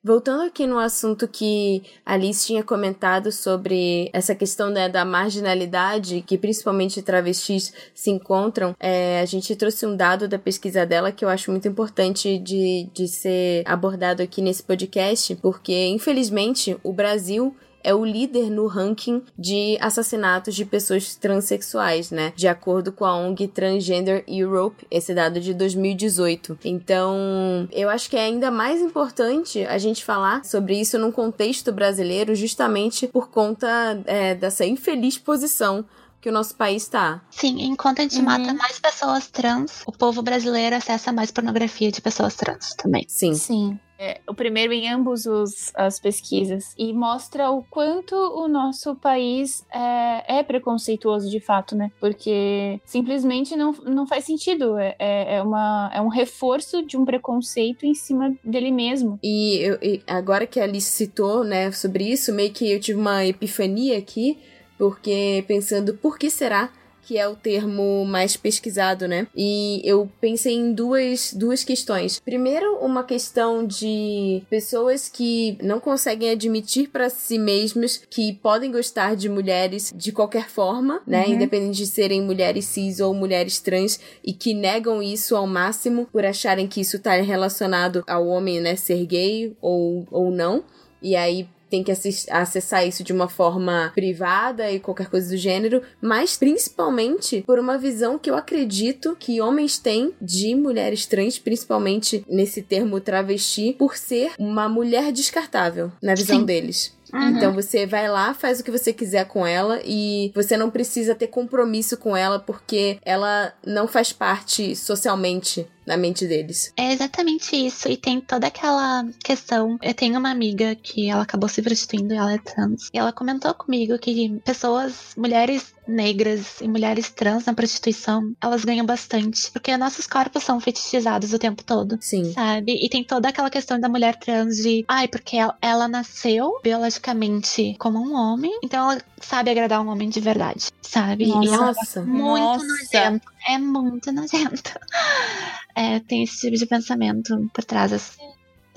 Voltando 0.03 0.45
aqui 0.45 0.67
no 0.67 0.79
assunto 0.79 1.29
que 1.29 1.83
Alice 2.07 2.47
tinha 2.47 2.65
comentado 2.65 3.31
sobre 3.31 4.09
essa 4.15 4.35
questão 4.35 4.71
né, 4.71 4.89
da 4.89 5.05
marginalidade 5.05 6.25
que 6.27 6.39
principalmente 6.39 7.03
travestis 7.03 7.71
se 7.93 8.11
encontram, 8.11 8.75
é, 8.81 9.21
a 9.21 9.27
gente 9.27 9.55
trouxe 9.55 9.85
um 9.85 9.95
dado 9.95 10.27
da 10.27 10.39
pesquisa 10.39 10.87
dela 10.87 11.13
que 11.13 11.23
eu 11.23 11.29
acho 11.29 11.51
muito 11.51 11.69
importante 11.69 12.39
de, 12.39 12.89
de 12.95 13.07
ser 13.07 13.63
abordado 13.67 14.23
aqui 14.23 14.41
nesse 14.41 14.63
podcast, 14.63 15.37
porque 15.37 15.89
infelizmente 15.89 16.79
o 16.83 16.95
Brasil 16.95 17.55
é 17.83 17.95
o 17.95 18.05
líder 18.05 18.51
no 18.51 18.67
ranking 18.67 19.23
de 19.39 19.77
assassinatos 19.81 20.55
de 20.55 20.65
pessoas 20.65 21.15
transexuais, 21.15 22.11
né? 22.11 22.33
De 22.37 22.49
acordo 22.49 22.93
com 22.93 23.05
a 23.05 23.17
ONG 23.17 23.49
Transgender 23.49 24.25
Europe, 24.27 24.87
esse 24.91 25.15
dado 25.15 25.41
de 25.41 25.55
2018. 25.55 26.59
Então, 26.65 27.69
eu 27.73 27.89
acho 27.89 28.09
que 28.09 28.17
é 28.17 28.25
ainda 28.25 28.51
mais 28.51 28.81
importante 28.81 29.65
a 29.67 29.79
gente 29.79 30.05
falar 30.05 30.45
sobre 30.45 30.79
isso 30.81 30.99
num 30.99 31.13
contexto 31.13 31.73
brasileiro, 31.73 32.35
justamente 32.35 33.07
por 33.07 33.31
conta 33.31 34.01
é, 34.07 34.35
dessa 34.35 34.65
infeliz 34.65 35.19
posição 35.19 35.85
que 36.21 36.29
o 36.29 36.33
nosso 36.33 36.55
país 36.55 36.83
está. 36.83 37.23
Sim, 37.31 37.63
enquanto 37.63 38.01
a 38.01 38.03
gente 38.03 38.19
uhum. 38.19 38.25
mata 38.25 38.53
mais 38.55 38.79
pessoas 38.79 39.29
trans, 39.29 39.83
o 39.87 39.93
povo 39.93 40.23
brasileiro 40.23 40.77
acessa 40.77 41.13
mais 41.13 41.31
pornografia 41.31 41.91
de 41.91 42.01
pessoas 42.01 42.35
trans 42.35 42.75
também. 42.75 43.07
Sim. 43.09 43.35
Sim. 43.35 43.79
É, 44.03 44.19
o 44.27 44.33
primeiro 44.33 44.73
em 44.73 44.89
ambos 44.89 45.27
os, 45.27 45.71
as 45.75 46.01
pesquisas 46.01 46.75
e 46.79 46.91
mostra 46.95 47.51
o 47.51 47.63
quanto 47.65 48.15
o 48.15 48.49
nosso 48.49 48.95
país 48.95 49.63
é, 49.71 50.39
é, 50.39 50.43
preconceituoso 50.43 51.29
de 51.29 51.39
fato, 51.39 51.77
né? 51.77 51.93
Porque 52.01 52.81
simplesmente 52.87 53.55
não, 53.55 53.73
não 53.85 54.07
faz 54.07 54.25
sentido. 54.25 54.79
É, 54.79 54.97
é, 54.99 55.35
é 55.37 55.43
uma, 55.43 55.91
é 55.93 56.01
um 56.01 56.09
reforço 56.09 56.83
de 56.83 56.97
um 56.97 57.05
preconceito 57.05 57.85
em 57.85 57.93
cima 57.93 58.35
dele 58.43 58.73
mesmo. 58.73 59.19
E, 59.23 59.59
eu, 59.59 59.79
e 59.83 60.03
agora 60.07 60.47
que 60.47 60.59
a 60.59 60.65
Alice 60.65 60.91
citou, 60.91 61.45
né, 61.45 61.71
sobre 61.71 62.05
isso, 62.05 62.33
meio 62.33 62.53
que 62.55 62.73
eu 62.73 62.81
tive 62.81 62.99
uma 62.99 63.27
epifania 63.27 63.99
aqui 63.99 64.39
porque 64.81 65.45
pensando 65.47 65.93
por 65.93 66.19
que 66.19 66.31
será 66.31 66.71
que 67.03 67.19
é 67.19 67.29
o 67.29 67.37
termo 67.37 68.05
mais 68.05 68.37
pesquisado, 68.37 69.07
né? 69.09 69.27
E 69.37 69.81
eu 69.85 70.11
pensei 70.21 70.55
em 70.55 70.73
duas, 70.73 71.33
duas 71.35 71.65
questões. 71.65 72.21
Primeiro, 72.21 72.77
uma 72.79 73.05
questão 73.05 73.67
de 73.67 74.43
pessoas 74.49 75.09
que 75.09 75.59
não 75.63 75.81
conseguem 75.81 76.31
admitir 76.31 76.89
para 76.89 77.11
si 77.11 77.39
mesmas 77.39 78.01
que 78.09 78.33
podem 78.35 78.71
gostar 78.71 79.17
de 79.17 79.29
mulheres 79.29 79.93
de 79.95 80.13
qualquer 80.13 80.49
forma, 80.49 81.03
né? 81.07 81.27
Uhum. 81.27 81.35
Independente 81.35 81.79
de 81.79 81.87
serem 81.87 82.23
mulheres 82.23 82.67
cis 82.67 83.01
ou 83.01 83.15
mulheres 83.15 83.61
trans 83.61 84.01
e 84.25 84.33
que 84.33 84.55
negam 84.55 85.03
isso 85.03 85.37
ao 85.37 85.47
máximo 85.47 86.07
por 86.13 86.25
acharem 86.25 86.67
que 86.67 86.81
isso 86.81 86.99
tá 86.99 87.15
relacionado 87.15 88.05
ao 88.07 88.27
homem, 88.27 88.61
né, 88.61 88.77
ser 88.77 89.05
gay 89.07 89.57
ou, 89.61 90.07
ou 90.11 90.31
não. 90.31 90.65
E 91.03 91.17
aí 91.17 91.49
tem 91.71 91.83
que 91.83 91.93
acessar 91.93 92.87
isso 92.87 93.05
de 93.05 93.13
uma 93.13 93.29
forma 93.29 93.93
privada 93.95 94.71
e 94.71 94.81
qualquer 94.81 95.09
coisa 95.09 95.31
do 95.31 95.37
gênero, 95.37 95.83
mas 96.01 96.37
principalmente 96.37 97.43
por 97.47 97.59
uma 97.59 97.79
visão 97.79 98.19
que 98.19 98.31
eu 98.31 98.37
acredito 98.37 99.17
que 99.19 99.41
homens 99.41 99.79
têm 99.79 100.13
de 100.21 100.55
mulheres 100.55 101.07
trans, 101.07 101.39
principalmente 101.39 102.25
nesse 102.29 102.63
termo 102.63 103.01
travesti, 103.01 103.75
por 103.79 103.97
ser 103.97 104.33
uma 104.39 104.69
mulher 104.69 105.13
descartável 105.13 105.93
na 106.03 106.15
visão 106.15 106.41
Sim. 106.41 106.45
deles. 106.45 106.99
Uhum. 107.13 107.31
Então 107.31 107.53
você 107.53 107.87
vai 107.87 108.09
lá, 108.09 108.33
faz 108.35 108.61
o 108.61 108.65
que 108.65 108.71
você 108.71 108.93
quiser 108.93 109.27
com 109.27 109.47
ela 109.47 109.81
e 109.85 110.31
você 110.35 110.57
não 110.57 110.71
precisa 110.71 111.15
ter 111.15 111.27
compromisso 111.27 111.97
com 111.97 112.17
ela 112.17 112.39
porque 112.39 112.99
ela 113.05 113.53
não 113.67 113.89
faz 113.89 114.13
parte 114.13 114.77
socialmente 114.77 115.67
na 115.91 115.97
mente 115.97 116.25
deles. 116.25 116.73
É 116.77 116.93
exatamente 116.93 117.57
isso. 117.57 117.89
E 117.89 117.97
tem 117.97 118.21
toda 118.21 118.47
aquela 118.47 119.05
questão. 119.25 119.77
Eu 119.83 119.93
tenho 119.93 120.19
uma 120.21 120.31
amiga 120.31 120.77
que 120.77 121.11
ela 121.11 121.23
acabou 121.23 121.49
se 121.49 121.61
prostituindo 121.61 122.15
e 122.15 122.17
ela 122.17 122.33
é 122.33 122.39
trans. 122.39 122.89
E 122.95 122.99
ela 122.99 123.13
comentou 123.13 123.53
comigo 123.55 123.99
que 123.99 124.41
pessoas, 124.45 125.15
mulheres 125.17 125.75
negras 125.89 126.61
e 126.61 126.69
mulheres 126.69 127.11
trans 127.11 127.45
na 127.45 127.53
prostituição, 127.53 128.33
elas 128.41 128.65
ganham 128.65 128.87
bastante. 128.87 129.51
Porque 129.51 129.77
nossos 129.77 130.07
corpos 130.07 130.45
são 130.45 130.61
fetichizados 130.61 131.33
o 131.33 131.39
tempo 131.39 131.65
todo. 131.65 131.99
Sim. 132.01 132.33
Sabe? 132.33 132.79
E 132.81 132.89
tem 132.89 133.03
toda 133.03 133.29
aquela 133.29 133.51
questão 133.51 133.81
da 133.81 133.89
mulher 133.89 134.17
trans 134.17 134.57
de, 134.59 134.85
ai, 134.87 135.09
porque 135.09 135.37
ela, 135.37 135.57
ela 135.61 135.89
nasceu 135.89 136.61
biologicamente 136.63 137.75
como 137.81 137.99
um 137.99 138.15
homem, 138.15 138.57
então 138.63 138.93
ela 138.93 139.03
sabe 139.21 139.51
agradar 139.51 139.83
um 139.83 139.89
homem 139.89 140.09
de 140.09 140.21
verdade, 140.21 140.69
sabe? 140.81 141.27
Nossa. 141.27 142.01
E 142.01 142.05
muito 142.05 142.41
Nossa. 142.41 142.67
nojento. 142.67 143.31
É 143.49 143.59
muito 143.59 144.13
nojento. 144.13 144.73
É, 145.81 145.99
tem 145.99 146.23
esse 146.23 146.41
tipo 146.41 146.57
de 146.57 146.67
pensamento 146.67 147.51
por 147.55 147.65
trás 147.65 147.91
das, 147.91 148.19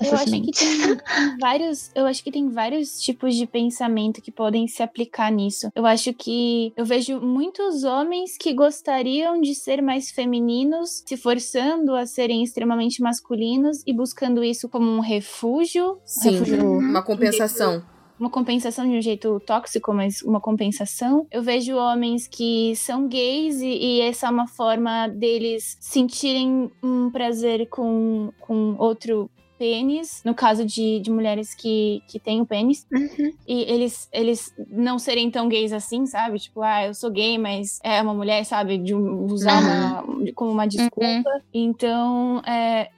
eu 0.00 0.14
acho 0.14 0.30
mentes. 0.30 0.58
que 0.58 0.66
tem, 0.66 0.96
tem, 0.96 0.96
vários, 1.38 1.90
eu 1.94 2.06
acho 2.06 2.24
que 2.24 2.30
tem 2.30 2.48
vários 2.48 2.98
tipos 2.98 3.34
de 3.36 3.46
pensamento 3.46 4.22
que 4.22 4.32
podem 4.32 4.66
se 4.66 4.82
aplicar 4.82 5.30
nisso. 5.30 5.68
Eu 5.74 5.84
acho 5.84 6.14
que 6.14 6.72
eu 6.76 6.84
vejo 6.84 7.20
muitos 7.20 7.84
homens 7.84 8.38
que 8.38 8.54
gostariam 8.54 9.38
de 9.38 9.54
ser 9.54 9.82
mais 9.82 10.10
femininos, 10.10 11.02
se 11.06 11.16
forçando 11.16 11.94
a 11.94 12.06
serem 12.06 12.42
extremamente 12.42 13.02
masculinos 13.02 13.82
e 13.86 13.92
buscando 13.92 14.42
isso 14.42 14.66
como 14.66 14.90
um 14.90 15.00
refúgio, 15.00 15.98
Sim, 16.06 16.30
refúgio, 16.30 16.78
uma 16.78 17.02
compensação 17.02 17.82
uma 18.18 18.30
compensação 18.30 18.88
de 18.88 18.96
um 18.96 19.02
jeito 19.02 19.40
tóxico, 19.40 19.92
mas 19.92 20.22
uma 20.22 20.40
compensação. 20.40 21.26
Eu 21.30 21.42
vejo 21.42 21.76
homens 21.76 22.26
que 22.28 22.74
são 22.76 23.08
gays 23.08 23.60
e, 23.60 23.66
e 23.66 24.00
essa 24.00 24.26
é 24.26 24.30
uma 24.30 24.46
forma 24.46 25.08
deles 25.08 25.76
sentirem 25.80 26.70
um 26.82 27.10
prazer 27.10 27.68
com, 27.68 28.32
com 28.40 28.76
outro 28.78 29.30
pênis, 29.58 30.20
no 30.24 30.34
caso 30.34 30.64
de, 30.64 31.00
de 31.00 31.10
mulheres 31.10 31.54
que, 31.54 32.02
que 32.08 32.18
têm 32.18 32.40
o 32.40 32.46
pênis, 32.46 32.86
uhum. 32.92 33.32
e 33.46 33.62
eles, 33.62 34.08
eles 34.12 34.52
não 34.68 34.98
serem 34.98 35.30
tão 35.30 35.48
gays 35.48 35.72
assim, 35.72 36.06
sabe? 36.06 36.38
Tipo, 36.38 36.62
ah, 36.62 36.86
eu 36.86 36.94
sou 36.94 37.10
gay, 37.10 37.38
mas 37.38 37.78
é 37.82 38.02
uma 38.02 38.14
mulher, 38.14 38.44
sabe? 38.44 38.78
De 38.78 38.94
usar 38.94 40.02
uhum. 40.02 40.16
uma, 40.16 40.32
como 40.34 40.50
uma 40.50 40.66
desculpa. 40.66 41.06
Uhum. 41.06 41.40
Então, 41.52 42.42
é, 42.46 42.90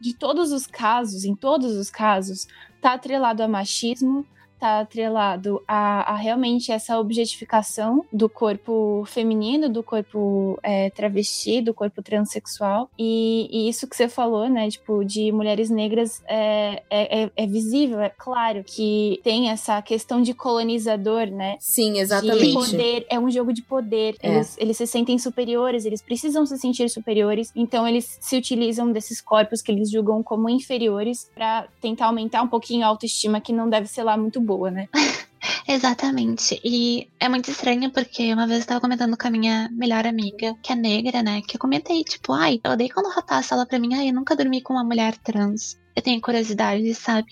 de 0.00 0.14
todos 0.14 0.52
os 0.52 0.66
casos, 0.66 1.24
em 1.24 1.34
todos 1.34 1.76
os 1.76 1.90
casos, 1.90 2.46
tá 2.84 2.92
atrelado 2.92 3.42
a 3.42 3.48
machismo, 3.48 4.26
tá 4.58 4.80
atrelado 4.80 5.62
a, 5.68 6.12
a, 6.12 6.16
realmente 6.16 6.72
essa 6.72 6.98
objetificação 6.98 8.04
do 8.12 8.28
corpo 8.28 9.04
feminino, 9.06 9.68
do 9.68 9.82
corpo 9.82 10.58
é, 10.62 10.90
travesti, 10.90 11.60
do 11.60 11.74
corpo 11.74 12.02
transexual. 12.02 12.88
E, 12.98 13.48
e, 13.50 13.68
isso 13.68 13.86
que 13.86 13.94
você 13.96 14.08
falou, 14.08 14.48
né, 14.48 14.70
tipo, 14.70 15.04
de 15.04 15.30
mulheres 15.32 15.68
negras 15.68 16.22
é, 16.26 16.82
é, 16.88 17.22
é, 17.24 17.30
é 17.36 17.46
visível, 17.46 18.00
é 18.00 18.08
claro 18.08 18.64
que 18.64 19.20
tem 19.22 19.50
essa 19.50 19.82
questão 19.82 20.22
de 20.22 20.32
colonizador, 20.32 21.26
né? 21.26 21.56
Sim, 21.60 21.98
exatamente. 21.98 22.46
De 22.46 22.52
poder, 22.52 23.06
é 23.10 23.18
um 23.18 23.30
jogo 23.30 23.52
de 23.52 23.62
poder. 23.62 24.16
É. 24.22 24.34
Eles, 24.34 24.56
eles 24.58 24.76
se 24.76 24.86
sentem 24.86 25.18
superiores, 25.18 25.84
eles 25.84 26.00
precisam 26.00 26.46
se 26.46 26.56
sentir 26.58 26.88
superiores, 26.88 27.52
então 27.54 27.86
eles 27.86 28.16
se 28.20 28.36
utilizam 28.36 28.90
desses 28.90 29.20
corpos 29.20 29.60
que 29.60 29.70
eles 29.70 29.90
julgam 29.90 30.22
como 30.22 30.48
inferiores 30.48 31.30
para 31.34 31.66
tentar 31.80 32.06
aumentar 32.06 32.42
um 32.42 32.48
pouquinho 32.48 32.84
a 32.84 32.88
autoestima 32.88 33.40
que 33.40 33.52
não 33.52 33.68
deve 33.68 33.86
ser 33.86 34.02
lá 34.02 34.16
muito 34.16 34.40
boa 34.40 34.53
boa, 34.56 34.70
né? 34.70 34.88
Exatamente. 35.66 36.60
E 36.64 37.08
é 37.18 37.28
muito 37.28 37.50
estranho 37.50 37.90
porque 37.90 38.32
uma 38.32 38.46
vez 38.46 38.60
eu 38.60 38.66
tava 38.66 38.80
comentando 38.80 39.16
com 39.16 39.26
a 39.26 39.30
minha 39.30 39.68
melhor 39.72 40.06
amiga, 40.06 40.54
que 40.62 40.72
é 40.72 40.76
negra, 40.76 41.22
né? 41.22 41.42
Que 41.42 41.56
eu 41.56 41.60
comentei, 41.60 42.02
tipo, 42.04 42.32
ai, 42.32 42.60
eu 42.62 42.72
odeio 42.72 42.92
quando 42.92 43.06
o 43.06 43.14
rapaz 43.14 43.48
fala 43.48 43.66
pra 43.66 43.78
mim, 43.78 43.94
ai, 43.94 44.08
eu 44.10 44.14
nunca 44.14 44.36
dormi 44.36 44.60
com 44.62 44.74
uma 44.74 44.84
mulher 44.84 45.16
trans. 45.18 45.78
Eu 45.96 46.02
tenho 46.02 46.20
curiosidade, 46.20 46.94
sabe? 46.94 47.28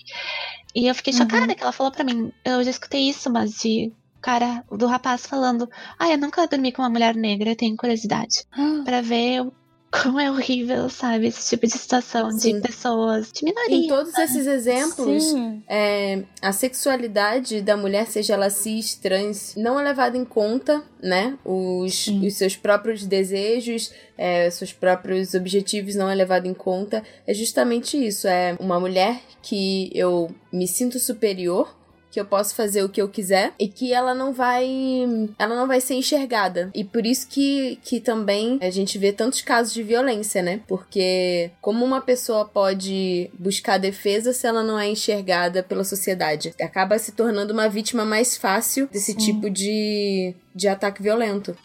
E 0.75 0.87
eu 0.87 0.95
fiquei 0.95 1.13
chocada 1.13 1.47
uhum. 1.47 1.55
que 1.55 1.63
ela 1.63 1.71
falou 1.71 1.91
pra 1.91 2.03
mim. 2.03 2.31
Eu 2.43 2.63
já 2.63 2.71
escutei 2.71 3.09
isso, 3.09 3.31
mas 3.31 3.51
de 3.51 3.91
cara 4.21 4.63
do 4.71 4.87
rapaz 4.87 5.25
falando, 5.25 5.69
ai, 5.99 6.13
eu 6.13 6.17
nunca 6.17 6.47
dormi 6.47 6.71
com 6.71 6.81
uma 6.81 6.89
mulher 6.89 7.13
negra, 7.15 7.51
eu 7.51 7.55
tenho 7.55 7.75
curiosidade. 7.75 8.45
Ah. 8.51 8.81
para 8.85 9.01
ver 9.01 9.45
como 10.01 10.19
é 10.19 10.29
horrível, 10.31 10.89
sabe? 10.89 11.27
Esse 11.27 11.49
tipo 11.49 11.67
de 11.67 11.73
situação 11.73 12.31
Sim. 12.31 12.55
de 12.55 12.61
pessoas 12.61 13.31
de 13.31 13.45
minoria. 13.45 13.77
Em 13.77 13.87
todos 13.87 14.17
esses 14.17 14.47
exemplos, 14.47 15.23
é, 15.67 16.23
a 16.41 16.51
sexualidade 16.51 17.61
da 17.61 17.77
mulher, 17.77 18.07
seja 18.07 18.33
ela 18.33 18.49
cis, 18.49 18.95
trans, 18.95 19.53
não 19.55 19.79
é 19.79 19.83
levada 19.83 20.17
em 20.17 20.25
conta, 20.25 20.83
né? 21.01 21.37
Os, 21.45 22.07
os 22.07 22.33
seus 22.33 22.55
próprios 22.55 23.05
desejos, 23.05 23.93
é, 24.17 24.49
seus 24.49 24.73
próprios 24.73 25.35
objetivos 25.35 25.95
não 25.95 26.09
é 26.09 26.15
levado 26.15 26.47
em 26.47 26.53
conta. 26.53 27.03
É 27.27 27.33
justamente 27.33 27.95
isso. 27.95 28.27
É 28.27 28.57
uma 28.59 28.79
mulher 28.79 29.21
que 29.43 29.91
eu 29.93 30.33
me 30.51 30.67
sinto 30.67 30.97
superior 30.97 31.82
que 32.13 32.19
eu 32.19 32.25
posso 32.25 32.53
fazer 32.53 32.83
o 32.83 32.89
que 32.89 33.01
eu 33.01 33.09
quiser 33.09 33.53
e 33.59 33.67
que 33.67 33.91
ela 33.91 34.13
não 34.13 34.31
vai 34.31 34.63
ela 35.39 35.55
não 35.55 35.67
vai 35.67 35.81
ser 35.81 35.95
enxergada. 35.95 36.69
E 36.75 36.83
por 36.83 37.07
isso 37.07 37.27
que, 37.27 37.79
que 37.83 37.99
também 37.99 38.59
a 38.61 38.69
gente 38.69 38.99
vê 38.99 39.11
tantos 39.11 39.41
casos 39.41 39.73
de 39.73 39.81
violência, 39.81 40.43
né? 40.43 40.61
Porque 40.67 41.49
como 41.59 41.83
uma 41.83 42.01
pessoa 42.01 42.45
pode 42.45 43.31
buscar 43.33 43.79
defesa 43.79 44.31
se 44.31 44.45
ela 44.45 44.61
não 44.61 44.79
é 44.79 44.87
enxergada 44.87 45.63
pela 45.63 45.83
sociedade? 45.83 46.53
Acaba 46.61 46.99
se 46.99 47.13
tornando 47.13 47.51
uma 47.51 47.67
vítima 47.67 48.05
mais 48.05 48.37
fácil 48.37 48.87
desse 48.91 49.13
Sim. 49.13 49.17
tipo 49.17 49.49
de, 49.49 50.35
de 50.53 50.67
ataque 50.67 51.01
violento. 51.01 51.57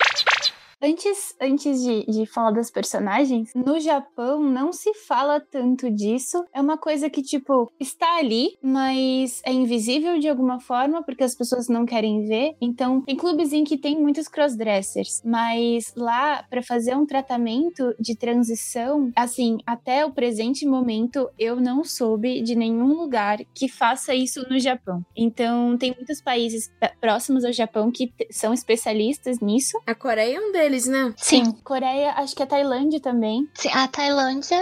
Antes, 0.81 1.35
antes 1.41 1.83
de, 1.83 2.07
de 2.07 2.27
falar 2.27 2.53
das 2.53 2.71
personagens, 2.71 3.51
no 3.55 3.81
Japão 3.81 4.41
não 4.41 4.73
se 4.73 4.95
fala 4.95 5.41
tanto 5.41 5.91
disso. 5.91 6.45
É 6.55 6.61
uma 6.61 6.79
coisa 6.79 7.11
que, 7.11 7.23
tipo, 7.23 7.73
está 7.81 8.19
ali, 8.19 8.57
mas 8.63 9.41
é 9.45 9.53
invisível 9.53 10.19
de 10.19 10.29
alguma 10.29 10.61
forma, 10.61 11.03
porque 11.03 11.25
as 11.25 11.35
pessoas 11.35 11.69
não 11.69 11.85
querem 11.85 12.27
ver. 12.27 12.55
Então, 12.61 13.01
tem 13.03 13.17
clubes 13.17 13.53
em 13.53 13.65
que 13.65 13.77
tem 13.77 14.01
muitos 14.01 14.29
crossdressers, 14.29 15.21
mas 15.25 15.93
lá, 15.97 16.45
para 16.49 16.63
fazer 16.63 16.95
um 16.97 17.07
tratamento 17.07 17.95
de 17.99 18.17
transição, 18.17 19.11
assim, 19.17 19.59
até 19.67 20.07
o 20.07 20.13
presente 20.13 20.65
momento, 20.65 21.29
eu 21.39 21.57
não 21.57 21.83
soube 21.83 22.41
de 22.41 22.55
nenhum 22.55 22.93
lugar 22.95 23.39
que 23.55 23.69
faça 23.69 24.15
isso 24.15 24.49
no 24.49 24.59
Japão. 24.59 25.05
Então, 25.17 25.77
tem 25.77 25.93
muitos 25.95 26.21
países 26.23 26.71
próximos 27.01 27.45
ao 27.45 27.53
Japão 27.53 27.91
que 27.91 28.13
são 28.31 28.55
especialistas 28.55 29.41
nisso. 29.41 29.77
A 29.87 29.95
Coreia 29.95 30.37
é 30.37 30.41
um 30.41 30.53
deles, 30.53 30.68
né? 30.71 31.15
Sim. 31.17 31.53
Coreia, 31.65 32.13
acho 32.17 32.35
que 32.35 32.43
a 32.43 32.47
Tailândia 32.47 33.01
também. 33.01 33.49
Sim, 33.55 33.71
a 33.73 33.89
Tailândia 33.89 34.61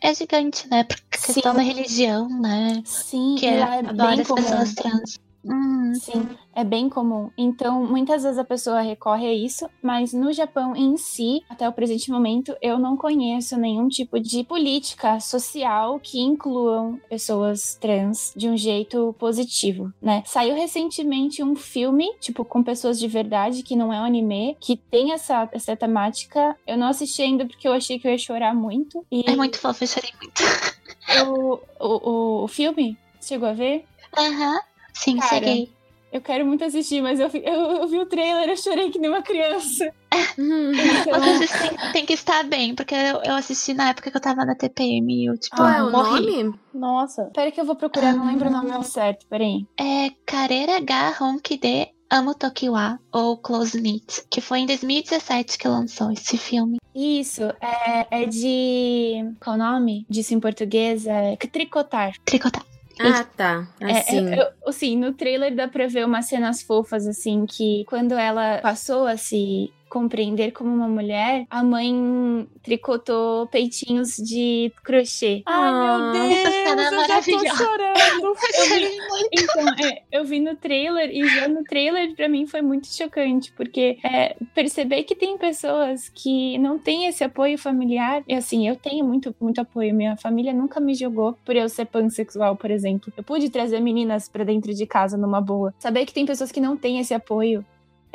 é 0.00 0.14
gigante, 0.14 0.68
né? 0.68 0.84
Por 0.84 0.96
questão 1.10 1.54
da 1.54 1.62
religião, 1.62 2.28
né? 2.28 2.82
Sim, 2.84 3.36
que 3.38 3.46
é, 3.46 3.58
lá 3.60 3.76
é 3.76 3.82
bem 3.82 4.20
as 4.20 4.26
comum. 4.26 4.42
pessoas 4.42 4.74
trans. 4.74 5.18
Hum, 5.44 5.92
Sim, 5.94 6.28
é 6.56 6.64
bem 6.64 6.88
comum. 6.88 7.30
Então, 7.36 7.84
muitas 7.84 8.22
vezes 8.22 8.38
a 8.38 8.44
pessoa 8.44 8.80
recorre 8.80 9.26
a 9.26 9.34
isso, 9.34 9.68
mas 9.82 10.14
no 10.14 10.32
Japão 10.32 10.74
em 10.74 10.96
si, 10.96 11.42
até 11.50 11.68
o 11.68 11.72
presente 11.72 12.10
momento, 12.10 12.56
eu 12.62 12.78
não 12.78 12.96
conheço 12.96 13.58
nenhum 13.58 13.88
tipo 13.88 14.18
de 14.18 14.42
política 14.42 15.20
social 15.20 16.00
que 16.00 16.18
incluam 16.18 16.98
pessoas 17.10 17.76
trans 17.78 18.32
de 18.34 18.48
um 18.48 18.56
jeito 18.56 19.14
positivo, 19.18 19.92
né? 20.00 20.22
Saiu 20.24 20.54
recentemente 20.54 21.42
um 21.42 21.54
filme, 21.54 22.08
tipo, 22.20 22.42
com 22.42 22.62
pessoas 22.62 22.98
de 22.98 23.06
verdade, 23.06 23.62
que 23.62 23.76
não 23.76 23.92
é 23.92 24.00
um 24.00 24.04
anime, 24.04 24.56
que 24.58 24.78
tem 24.78 25.12
essa, 25.12 25.46
essa 25.52 25.76
temática. 25.76 26.56
Eu 26.66 26.78
não 26.78 26.86
assisti 26.86 27.20
ainda 27.20 27.44
porque 27.44 27.68
eu 27.68 27.74
achei 27.74 27.98
que 27.98 28.08
eu 28.08 28.12
ia 28.12 28.18
chorar 28.18 28.54
muito. 28.54 29.04
E 29.12 29.28
É 29.28 29.36
muito 29.36 29.58
fofo, 29.58 29.84
eu 29.84 29.88
chorei 29.88 30.10
muito. 30.22 30.42
o, 31.28 31.60
o, 31.78 32.10
o, 32.10 32.44
o 32.44 32.48
filme, 32.48 32.96
chegou 33.20 33.48
a 33.48 33.52
ver? 33.52 33.84
Aham. 34.16 34.58
Sim, 34.94 35.18
Cara, 35.18 35.28
cheguei. 35.28 35.75
Eu 36.12 36.20
quero 36.20 36.46
muito 36.46 36.64
assistir, 36.64 37.02
mas 37.02 37.20
eu, 37.20 37.28
eu, 37.28 37.54
eu 37.78 37.88
vi 37.88 37.98
o 37.98 38.06
trailer, 38.06 38.48
eu 38.48 38.56
chorei 38.56 38.90
que 38.90 38.98
nem 38.98 39.10
uma 39.10 39.22
criança. 39.22 39.92
Então, 40.38 41.20
Vocês 41.20 41.50
têm, 41.50 41.92
têm 41.92 42.06
que 42.06 42.12
estar 42.12 42.44
bem, 42.44 42.74
porque 42.74 42.94
eu, 42.94 43.22
eu 43.22 43.34
assisti 43.34 43.74
na 43.74 43.90
época 43.90 44.10
que 44.10 44.16
eu 44.16 44.20
tava 44.20 44.44
na 44.44 44.54
TPM 44.54 45.12
e 45.12 45.26
eu, 45.26 45.36
tipo, 45.36 45.56
Qual 45.56 45.68
é 45.68 45.82
o 45.82 45.90
morri. 45.90 46.42
nome? 46.42 46.58
Nossa. 46.72 47.30
peraí 47.34 47.52
que 47.52 47.60
eu 47.60 47.64
vou 47.64 47.76
procurar, 47.76 48.14
não 48.14 48.26
lembro 48.26 48.48
o 48.48 48.52
nome 48.52 48.70
ao 48.70 48.82
certo, 48.82 49.26
peraí. 49.28 49.66
É 49.78 50.10
Karera 50.24 50.80
ga 50.80 51.14
Honki 51.20 51.58
de 51.58 51.88
Amo 52.08 52.34
Tokiwa, 52.34 52.98
ou 53.12 53.36
Close 53.36 53.78
Knit, 53.78 54.24
que 54.30 54.40
foi 54.40 54.60
em 54.60 54.66
2017 54.66 55.58
que 55.58 55.66
lançou 55.68 56.10
esse 56.12 56.38
filme. 56.38 56.78
Isso, 56.94 57.42
é, 57.60 58.22
é 58.22 58.26
de... 58.26 59.34
qual 59.40 59.56
o 59.56 59.58
nome 59.58 60.06
disso 60.08 60.32
em 60.32 60.40
português? 60.40 61.06
É 61.06 61.36
tricotar. 61.36 62.12
Tricotar. 62.24 62.64
Ah, 62.98 63.24
tá. 63.24 63.68
É, 63.80 63.92
Assim. 63.92 64.28
é, 64.34 64.40
eu- 64.42 64.48
assim, 64.66 64.96
no 64.96 65.12
trailer 65.12 65.54
dá 65.54 65.68
pra 65.68 65.86
ver 65.86 66.04
umas 66.06 66.26
cenas 66.26 66.62
fofas, 66.62 67.06
assim, 67.06 67.44
que 67.46 67.84
quando 67.88 68.12
ela 68.12 68.58
passou 68.58 69.06
a 69.06 69.16
se 69.16 69.70
compreender 69.88 70.52
como 70.52 70.70
uma 70.70 70.88
mulher, 70.88 71.46
a 71.48 71.62
mãe 71.62 72.46
tricotou 72.62 73.46
peitinhos 73.46 74.16
de 74.16 74.72
crochê. 74.84 75.42
Ai, 75.46 75.68
Ah, 75.68 76.12
meu 76.12 76.36
essa 76.36 76.50
cena 76.50 76.82
é 76.82 76.90
Deus, 76.90 77.02
eu 77.02 77.08
já 77.08 77.22
tô 77.22 77.56
chorando. 77.56 77.96
Eu 78.56 78.66
vi- 78.68 78.98
Então, 79.32 79.68
é, 79.84 80.02
eu 80.12 80.24
vi 80.24 80.40
no 80.40 80.56
trailer 80.56 81.10
e 81.10 81.26
já 81.28 81.48
no 81.48 81.62
trailer 81.64 82.14
pra 82.14 82.28
mim 82.28 82.46
foi 82.46 82.62
muito 82.62 82.86
chocante, 82.86 83.52
porque 83.52 83.98
é, 84.02 84.36
perceber 84.54 85.02
que 85.04 85.14
tem 85.14 85.36
pessoas 85.38 86.08
que 86.08 86.56
não 86.58 86.78
têm 86.78 87.06
esse 87.06 87.22
apoio 87.24 87.58
familiar, 87.58 88.22
e 88.26 88.34
assim, 88.34 88.68
eu 88.68 88.76
tenho 88.76 89.04
muito, 89.04 89.34
muito 89.40 89.60
apoio. 89.60 89.94
Minha 89.94 90.16
família 90.16 90.52
nunca 90.52 90.80
me 90.80 90.94
jogou 90.94 91.34
por 91.44 91.54
eu 91.56 91.68
ser 91.68 91.86
pansexual, 91.86 92.56
por 92.56 92.70
exemplo. 92.70 93.12
Eu 93.16 93.22
pude 93.22 93.50
trazer 93.50 93.80
meninas 93.80 94.28
pra 94.28 94.44
dentro 94.44 94.72
de 94.74 94.86
casa 94.86 95.16
numa 95.16 95.40
boa. 95.40 95.74
Saber 95.78 96.04
que 96.06 96.12
tem 96.14 96.26
pessoas 96.26 96.50
que 96.52 96.60
não 96.60 96.76
têm 96.76 96.98
esse 96.98 97.14
apoio 97.14 97.64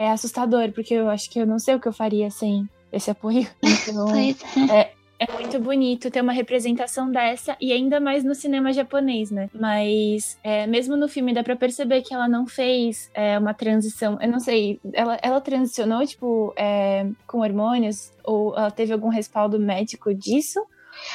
é 0.01 0.09
assustador, 0.09 0.71
porque 0.71 0.95
eu 0.95 1.07
acho 1.09 1.29
que 1.29 1.37
eu 1.37 1.45
não 1.45 1.59
sei 1.59 1.75
o 1.75 1.79
que 1.79 1.87
eu 1.87 1.93
faria 1.93 2.31
sem 2.31 2.67
esse 2.91 3.11
apoio. 3.11 3.47
Então, 3.63 4.07
Pois 4.07 4.37
é. 4.69 4.91
é 5.19 5.31
muito 5.33 5.59
bonito 5.59 6.09
ter 6.09 6.21
uma 6.21 6.33
representação 6.33 7.11
dessa 7.11 7.55
e 7.61 7.71
ainda 7.71 7.99
mais 7.99 8.23
no 8.23 8.33
cinema 8.33 8.73
japonês, 8.73 9.29
né? 9.29 9.47
Mas 9.53 10.39
é, 10.43 10.65
mesmo 10.65 10.97
no 10.97 11.07
filme 11.07 11.33
dá 11.33 11.43
pra 11.43 11.55
perceber 11.55 12.01
que 12.01 12.13
ela 12.13 12.27
não 12.27 12.47
fez 12.47 13.11
é, 13.13 13.37
uma 13.37 13.53
transição. 13.53 14.17
Eu 14.19 14.29
não 14.29 14.39
sei, 14.39 14.79
ela, 14.91 15.19
ela 15.21 15.39
transicionou, 15.39 16.05
tipo, 16.05 16.51
é, 16.57 17.05
com 17.27 17.39
hormônios? 17.39 18.11
Ou 18.23 18.55
ela 18.57 18.71
teve 18.71 18.91
algum 18.93 19.09
respaldo 19.09 19.59
médico 19.59 20.13
disso? 20.15 20.59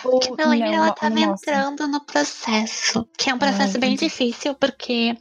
Que 0.03 0.43
eu 0.43 0.49
lembro, 0.49 0.67
não, 0.67 0.75
ela 0.75 0.87
não 0.87 0.95
tava 0.95 1.15
mostra? 1.15 1.53
entrando 1.55 1.87
no 1.89 2.05
processo, 2.05 3.07
que 3.19 3.31
é 3.31 3.35
um 3.35 3.39
processo 3.39 3.77
Ah, 3.77 3.81
bem 3.81 3.93
entendi. 3.95 4.11
difícil, 4.11 4.55
porque 4.55 5.15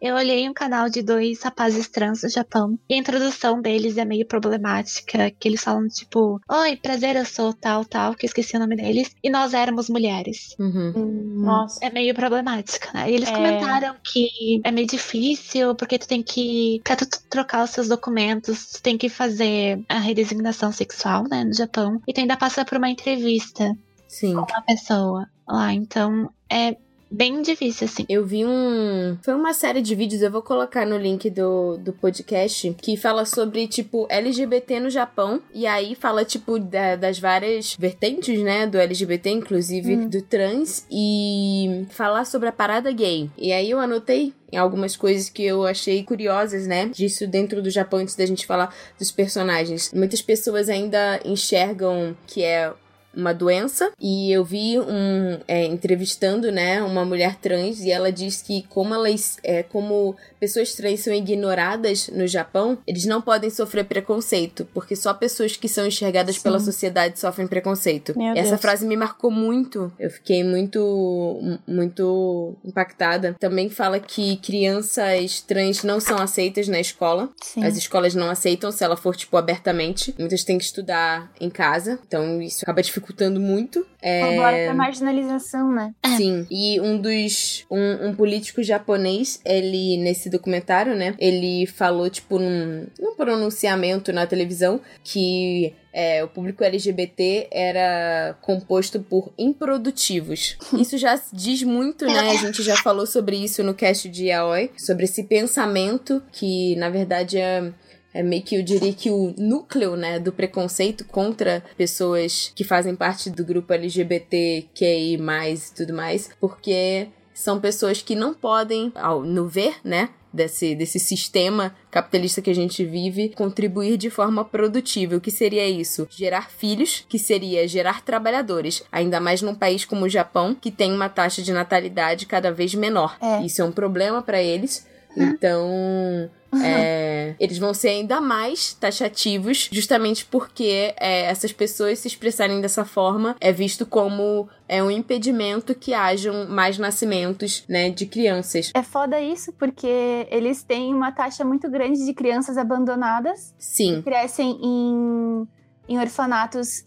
eu 0.00 0.14
olhei 0.14 0.48
um 0.48 0.52
canal 0.54 0.88
de 0.88 1.02
dois 1.02 1.42
rapazes 1.42 1.88
trans 1.88 2.20
do 2.22 2.28
Japão, 2.28 2.78
e 2.88 2.94
a 2.94 2.98
introdução 2.98 3.60
deles 3.60 3.96
é 3.96 4.04
meio 4.04 4.26
problemática, 4.26 5.30
que 5.38 5.48
eles 5.48 5.62
falam 5.62 5.86
tipo, 5.88 6.40
oi, 6.50 6.76
prazer, 6.76 7.16
eu 7.16 7.24
sou 7.24 7.52
tal, 7.52 7.84
tal, 7.84 8.14
que 8.14 8.24
eu 8.24 8.28
esqueci 8.28 8.56
o 8.56 8.60
nome 8.60 8.76
deles, 8.76 9.10
e 9.22 9.30
nós 9.30 9.54
éramos 9.54 9.88
mulheres. 9.88 10.54
Uhum. 10.58 10.92
Hum, 10.96 11.44
Nossa. 11.44 11.78
É 11.84 11.90
meio 11.90 12.14
problemática, 12.14 12.90
né? 12.92 13.10
E 13.10 13.14
eles 13.14 13.28
É. 13.28 13.32
comentaram 13.32 13.96
que 14.04 14.60
é 14.64 14.70
meio 14.70 14.86
difícil, 14.86 15.74
porque 15.74 15.98
tu 15.98 16.06
tem 16.06 16.22
que. 16.22 16.80
Pra 16.84 16.96
tu 16.96 17.06
trocar 17.28 17.64
os 17.64 17.70
seus 17.70 17.88
documentos, 17.88 18.66
tu 18.72 18.82
tem 18.82 18.96
que 18.98 19.08
fazer 19.08 19.80
a 19.88 19.98
redesignação 19.98 20.70
sexual, 20.72 21.24
né, 21.30 21.44
no 21.44 21.54
Japão. 21.54 22.00
E 22.06 22.12
tu 22.12 22.20
ainda 22.20 22.36
passa 22.36 22.64
por 22.64 22.78
uma 22.78 22.88
entrevista 22.90 23.72
Sim. 24.10 24.34
com 24.34 24.40
uma 24.40 24.62
pessoa 24.62 25.28
lá. 25.48 25.72
Então 25.72 26.30
é 26.50 26.76
bem 27.12 27.42
difícil, 27.42 27.86
assim. 27.86 28.04
Eu 28.08 28.24
vi 28.24 28.44
um. 28.46 29.18
Foi 29.22 29.34
uma 29.34 29.52
série 29.52 29.82
de 29.82 29.94
vídeos, 29.96 30.22
eu 30.22 30.30
vou 30.30 30.42
colocar 30.42 30.86
no 30.86 30.96
link 30.96 31.28
do, 31.30 31.76
do 31.76 31.92
podcast, 31.92 32.72
que 32.80 32.96
fala 32.96 33.24
sobre, 33.24 33.66
tipo, 33.66 34.06
LGBT 34.08 34.78
no 34.80 34.88
Japão. 34.90 35.40
E 35.52 35.66
aí 35.66 35.94
fala, 35.96 36.24
tipo, 36.24 36.56
da- 36.58 36.94
das 36.96 37.18
várias 37.18 37.74
vertentes, 37.76 38.40
né? 38.42 38.64
Do 38.66 38.78
LGBT, 38.78 39.30
inclusive 39.30 39.96
Hum. 39.96 40.08
do 40.08 40.22
trans. 40.22 40.86
E 40.90 41.84
falar 41.90 42.24
sobre 42.24 42.48
a 42.48 42.52
parada 42.52 42.92
gay. 42.92 43.28
E 43.36 43.52
aí 43.52 43.70
eu 43.70 43.80
anotei 43.80 44.32
em 44.52 44.56
algumas 44.56 44.96
coisas 44.96 45.28
que 45.28 45.42
eu 45.44 45.64
achei 45.66 46.02
curiosas, 46.04 46.66
né? 46.66 46.86
Disso 46.88 47.26
dentro 47.26 47.60
do 47.62 47.70
Japão, 47.70 48.00
antes 48.00 48.14
da 48.16 48.26
gente 48.26 48.46
falar 48.46 48.72
dos 48.98 49.10
personagens. 49.10 49.92
Muitas 49.92 50.20
pessoas 50.22 50.68
ainda 50.68 51.20
enxergam 51.24 52.16
que 52.26 52.42
é 52.42 52.72
uma 53.14 53.32
doença 53.32 53.90
e 54.00 54.30
eu 54.32 54.44
vi 54.44 54.78
um 54.78 55.38
é, 55.48 55.64
entrevistando 55.64 56.50
né 56.50 56.82
uma 56.82 57.04
mulher 57.04 57.36
trans 57.36 57.80
e 57.80 57.90
ela 57.90 58.12
diz 58.12 58.42
que 58.42 58.64
como 58.68 58.94
elas 58.94 59.38
é, 59.42 59.62
como 59.62 60.16
pessoas 60.38 60.74
trans 60.74 61.00
são 61.00 61.12
ignoradas 61.12 62.08
no 62.08 62.26
Japão 62.26 62.78
eles 62.86 63.04
não 63.04 63.20
podem 63.20 63.50
sofrer 63.50 63.84
preconceito 63.84 64.66
porque 64.72 64.94
só 64.94 65.12
pessoas 65.12 65.56
que 65.56 65.68
são 65.68 65.86
enxergadas 65.86 66.36
Sim. 66.36 66.42
pela 66.42 66.60
sociedade 66.60 67.18
sofrem 67.18 67.46
preconceito 67.46 68.16
Meu 68.16 68.34
essa 68.34 68.50
Deus. 68.50 68.60
frase 68.60 68.86
me 68.86 68.96
marcou 68.96 69.30
muito 69.30 69.92
eu 69.98 70.10
fiquei 70.10 70.44
muito 70.44 71.58
muito 71.66 72.54
impactada 72.64 73.34
também 73.38 73.68
fala 73.68 73.98
que 73.98 74.36
crianças 74.36 75.40
trans 75.40 75.82
não 75.82 76.00
são 76.00 76.18
aceitas 76.18 76.68
na 76.68 76.80
escola 76.80 77.28
Sim. 77.42 77.64
as 77.64 77.76
escolas 77.76 78.14
não 78.14 78.30
aceitam 78.30 78.70
se 78.70 78.84
ela 78.84 78.96
for, 78.96 79.16
tipo, 79.16 79.36
abertamente. 79.36 80.14
Muitas 80.18 80.44
têm 80.44 80.58
que 80.58 80.64
estudar 80.64 81.30
em 81.40 81.50
casa. 81.50 81.98
Então, 82.06 82.40
isso 82.40 82.60
acaba 82.62 82.82
dificultando 82.82 82.99
muito. 83.40 83.86
É... 84.02 84.34
Agora 84.34 84.64
pra 84.64 84.74
marginalização, 84.74 85.72
né? 85.72 85.94
Sim. 86.16 86.46
E 86.50 86.80
um 86.80 86.98
dos. 86.98 87.64
Um, 87.70 88.08
um 88.08 88.14
político 88.14 88.62
japonês, 88.62 89.40
ele, 89.44 89.96
nesse 89.98 90.30
documentário, 90.30 90.94
né? 90.94 91.14
Ele 91.18 91.66
falou, 91.66 92.08
tipo, 92.08 92.38
num, 92.38 92.86
num 92.98 93.14
pronunciamento 93.14 94.12
na 94.12 94.26
televisão 94.26 94.80
que. 95.02 95.74
é, 95.92 96.22
o 96.22 96.28
público 96.28 96.62
LGBT 96.62 97.48
era 97.50 98.36
composto 98.40 99.00
por 99.00 99.32
improdutivos. 99.38 100.56
Isso 100.78 100.96
já 100.96 101.20
diz 101.32 101.62
muito, 101.62 102.06
né? 102.06 102.30
A 102.30 102.36
gente 102.36 102.62
já 102.62 102.76
falou 102.76 103.06
sobre 103.06 103.36
isso 103.36 103.62
no 103.62 103.74
cast 103.74 104.08
de 104.08 104.26
Yaoi, 104.26 104.70
sobre 104.76 105.04
esse 105.04 105.24
pensamento 105.24 106.22
que, 106.32 106.76
na 106.76 106.88
verdade, 106.88 107.38
é, 107.38 107.72
é 108.12 108.22
meio 108.22 108.42
que 108.42 108.56
eu 108.56 108.62
diria 108.62 108.92
que 108.92 109.10
o 109.10 109.34
núcleo, 109.38 109.96
né, 109.96 110.18
do 110.18 110.32
preconceito 110.32 111.04
contra 111.04 111.62
pessoas 111.76 112.52
que 112.54 112.64
fazem 112.64 112.96
parte 112.96 113.30
do 113.30 113.44
grupo 113.44 113.72
LGBTQI+, 113.72 115.16
e 115.16 115.74
tudo 115.76 115.92
mais, 115.92 116.30
porque 116.40 117.08
são 117.32 117.60
pessoas 117.60 118.02
que 118.02 118.14
não 118.14 118.34
podem, 118.34 118.92
ao 118.94 119.22
no 119.22 119.48
ver, 119.48 119.76
né, 119.84 120.10
desse, 120.32 120.74
desse 120.74 120.98
sistema 120.98 121.74
capitalista 121.90 122.40
que 122.42 122.50
a 122.50 122.54
gente 122.54 122.84
vive, 122.84 123.30
contribuir 123.30 123.96
de 123.96 124.10
forma 124.10 124.44
produtiva. 124.44 125.16
O 125.16 125.20
que 125.20 125.30
seria 125.30 125.68
isso? 125.68 126.06
Gerar 126.10 126.50
filhos, 126.50 127.04
que 127.08 127.18
seria 127.18 127.66
gerar 127.66 128.02
trabalhadores, 128.02 128.82
ainda 128.90 129.20
mais 129.20 129.42
num 129.42 129.54
país 129.54 129.84
como 129.84 130.04
o 130.04 130.08
Japão, 130.08 130.54
que 130.54 130.70
tem 130.70 130.92
uma 130.92 131.08
taxa 131.08 131.42
de 131.42 131.52
natalidade 131.52 132.26
cada 132.26 132.52
vez 132.52 132.74
menor. 132.74 133.16
É. 133.20 133.44
Isso 133.44 133.60
é 133.62 133.64
um 133.64 133.72
problema 133.72 134.22
para 134.22 134.42
eles. 134.42 134.86
Então, 135.16 136.30
é, 136.54 137.34
eles 137.40 137.58
vão 137.58 137.72
ser 137.72 137.88
ainda 137.88 138.20
mais 138.20 138.74
taxativos, 138.74 139.68
justamente 139.72 140.24
porque 140.24 140.94
é, 140.98 141.22
essas 141.26 141.52
pessoas 141.52 141.98
se 141.98 142.08
expressarem 142.08 142.60
dessa 142.60 142.84
forma 142.84 143.36
é 143.40 143.52
visto 143.52 143.86
como 143.86 144.48
é 144.68 144.82
um 144.82 144.90
impedimento 144.90 145.74
que 145.74 145.92
hajam 145.92 146.48
mais 146.48 146.78
nascimentos, 146.78 147.64
né, 147.68 147.90
de 147.90 148.06
crianças. 148.06 148.70
É 148.74 148.82
foda 148.82 149.20
isso, 149.20 149.52
porque 149.52 150.26
eles 150.30 150.62
têm 150.62 150.94
uma 150.94 151.12
taxa 151.12 151.44
muito 151.44 151.68
grande 151.70 152.04
de 152.04 152.14
crianças 152.14 152.56
abandonadas. 152.56 153.54
Sim. 153.58 153.96
Que 153.96 154.02
crescem 154.02 154.58
em, 154.62 155.48
em 155.88 155.98
orfanatos 155.98 156.84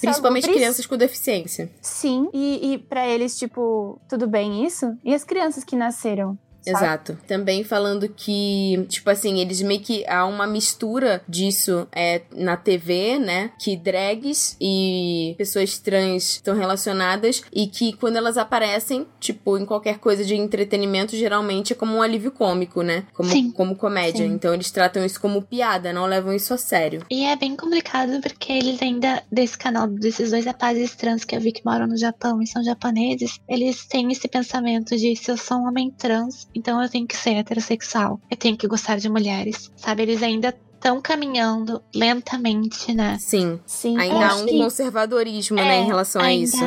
Principalmente 0.00 0.48
crianças 0.48 0.86
com 0.86 0.96
deficiência. 0.96 1.70
Sim, 1.82 2.30
e, 2.32 2.72
e 2.72 2.78
para 2.78 3.06
eles, 3.06 3.38
tipo, 3.38 4.00
tudo 4.08 4.26
bem 4.26 4.64
isso? 4.64 4.96
E 5.04 5.14
as 5.14 5.22
crianças 5.22 5.64
que 5.64 5.76
nasceram? 5.76 6.38
Exato. 6.66 7.18
Também 7.26 7.62
falando 7.64 8.08
que, 8.08 8.84
tipo 8.88 9.08
assim, 9.10 9.40
eles 9.40 9.62
meio 9.62 9.80
que 9.80 10.06
há 10.06 10.26
uma 10.26 10.46
mistura 10.46 11.22
disso 11.28 11.86
é, 11.92 12.22
na 12.34 12.56
TV, 12.56 13.18
né? 13.18 13.52
Que 13.58 13.76
drags 13.76 14.56
e 14.60 15.34
pessoas 15.38 15.78
trans 15.78 16.32
estão 16.32 16.56
relacionadas 16.56 17.42
e 17.52 17.66
que 17.66 17.92
quando 17.94 18.16
elas 18.16 18.36
aparecem, 18.36 19.06
tipo, 19.20 19.58
em 19.58 19.64
qualquer 19.64 19.98
coisa 19.98 20.24
de 20.24 20.34
entretenimento, 20.34 21.16
geralmente 21.16 21.72
é 21.72 21.76
como 21.76 21.96
um 21.96 22.02
alívio 22.02 22.30
cômico, 22.30 22.82
né? 22.82 23.04
Como, 23.12 23.30
Sim. 23.30 23.50
como 23.52 23.76
comédia. 23.76 24.26
Sim. 24.26 24.34
Então 24.34 24.52
eles 24.52 24.70
tratam 24.70 25.04
isso 25.04 25.20
como 25.20 25.42
piada, 25.42 25.92
não 25.92 26.06
levam 26.06 26.32
isso 26.32 26.52
a 26.52 26.58
sério. 26.58 27.02
E 27.10 27.24
é 27.24 27.36
bem 27.36 27.56
complicado 27.56 28.20
porque 28.20 28.52
eles 28.52 28.80
ainda, 28.82 29.22
desse 29.30 29.56
canal, 29.56 29.86
desses 29.86 30.30
dois 30.30 30.44
rapazes 30.44 30.94
trans 30.94 31.24
que 31.24 31.36
eu 31.36 31.40
vi 31.40 31.52
que 31.52 31.64
moram 31.64 31.86
no 31.86 31.96
Japão 31.96 32.42
e 32.42 32.46
são 32.46 32.62
japoneses, 32.62 33.38
eles 33.48 33.86
têm 33.86 34.10
esse 34.10 34.28
pensamento 34.28 34.96
de 34.96 35.14
se 35.16 35.30
eu 35.30 35.36
sou 35.36 35.58
um 35.58 35.68
homem 35.68 35.90
trans, 35.90 36.48
então 36.56 36.82
eu 36.82 36.88
tenho 36.88 37.06
que 37.06 37.16
ser 37.16 37.34
heterossexual, 37.34 38.20
eu 38.30 38.36
tenho 38.36 38.56
que 38.56 38.66
gostar 38.66 38.98
de 38.98 39.08
mulheres, 39.08 39.70
sabe? 39.76 40.02
Eles 40.02 40.22
ainda 40.22 40.56
estão 40.74 41.00
caminhando 41.00 41.82
lentamente, 41.94 42.94
né? 42.94 43.18
Sim. 43.18 43.60
Sim. 43.66 43.98
Ainda 43.98 44.28
há 44.28 44.34
um 44.36 44.46
conservadorismo, 44.46 45.58
é, 45.58 45.64
né, 45.64 45.78
em 45.80 45.86
relação 45.86 46.22
a 46.22 46.32
isso. 46.32 46.64